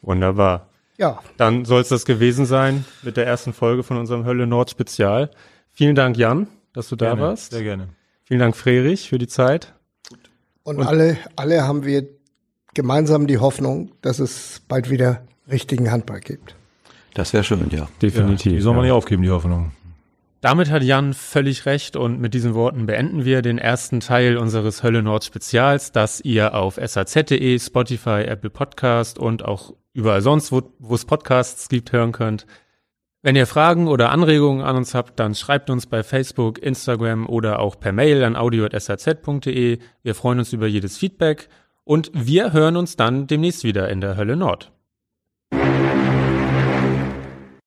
Wunderbar. 0.00 0.68
Ja. 0.98 1.18
Dann 1.36 1.64
soll 1.64 1.80
es 1.80 1.88
das 1.88 2.04
gewesen 2.04 2.46
sein 2.46 2.84
mit 3.02 3.16
der 3.16 3.26
ersten 3.26 3.52
Folge 3.52 3.82
von 3.82 3.96
unserem 3.96 4.24
Hölle 4.24 4.46
Nord 4.46 4.70
Spezial. 4.70 5.30
Vielen 5.72 5.96
Dank, 5.96 6.16
Jan, 6.16 6.46
dass 6.72 6.88
du 6.88 6.96
gerne, 6.96 7.20
da 7.20 7.28
warst. 7.28 7.50
Sehr 7.50 7.64
gerne. 7.64 7.88
Vielen 8.22 8.38
Dank, 8.38 8.56
Frerich, 8.56 9.08
für 9.08 9.18
die 9.18 9.26
Zeit. 9.26 9.74
Und, 10.62 10.78
Und 10.78 10.86
alle, 10.86 11.18
alle 11.34 11.66
haben 11.66 11.84
wir 11.84 12.06
gemeinsam 12.72 13.26
die 13.26 13.38
Hoffnung, 13.38 13.90
dass 14.00 14.20
es 14.20 14.62
bald 14.68 14.90
wieder 14.90 15.24
richtigen 15.50 15.90
Handball 15.90 16.20
gibt. 16.20 16.54
Das 17.14 17.32
wäre 17.32 17.42
schön, 17.42 17.68
ja. 17.70 17.88
Definitiv. 18.00 18.52
Ja, 18.52 18.58
die 18.58 18.62
soll 18.62 18.74
man 18.74 18.84
ja. 18.84 18.90
nicht 18.90 18.96
aufgeben, 18.96 19.22
die 19.22 19.30
Hoffnung. 19.30 19.72
Damit 20.44 20.70
hat 20.70 20.82
Jan 20.82 21.14
völlig 21.14 21.64
recht 21.64 21.96
und 21.96 22.20
mit 22.20 22.34
diesen 22.34 22.52
Worten 22.52 22.84
beenden 22.84 23.24
wir 23.24 23.40
den 23.40 23.56
ersten 23.56 24.00
Teil 24.00 24.36
unseres 24.36 24.82
Hölle 24.82 25.02
Nord 25.02 25.24
Spezials, 25.24 25.90
das 25.90 26.20
ihr 26.20 26.52
auf 26.52 26.74
saz.de, 26.74 27.58
Spotify, 27.58 28.24
Apple 28.26 28.50
Podcast 28.50 29.18
und 29.18 29.42
auch 29.42 29.72
überall 29.94 30.20
sonst, 30.20 30.52
wo, 30.52 30.60
wo 30.78 30.96
es 30.96 31.06
Podcasts 31.06 31.70
gibt, 31.70 31.92
hören 31.92 32.12
könnt. 32.12 32.44
Wenn 33.22 33.36
ihr 33.36 33.46
Fragen 33.46 33.88
oder 33.88 34.10
Anregungen 34.10 34.62
an 34.62 34.76
uns 34.76 34.94
habt, 34.94 35.18
dann 35.18 35.34
schreibt 35.34 35.70
uns 35.70 35.86
bei 35.86 36.02
Facebook, 36.02 36.58
Instagram 36.58 37.26
oder 37.26 37.58
auch 37.60 37.80
per 37.80 37.92
Mail 37.92 38.22
an 38.22 38.36
audio.saz.de. 38.36 39.78
Wir 40.02 40.14
freuen 40.14 40.40
uns 40.40 40.52
über 40.52 40.66
jedes 40.66 40.98
Feedback 40.98 41.48
und 41.84 42.10
wir 42.12 42.52
hören 42.52 42.76
uns 42.76 42.96
dann 42.96 43.26
demnächst 43.26 43.64
wieder 43.64 43.88
in 43.88 44.02
der 44.02 44.18
Hölle 44.18 44.36
Nord. 44.36 44.73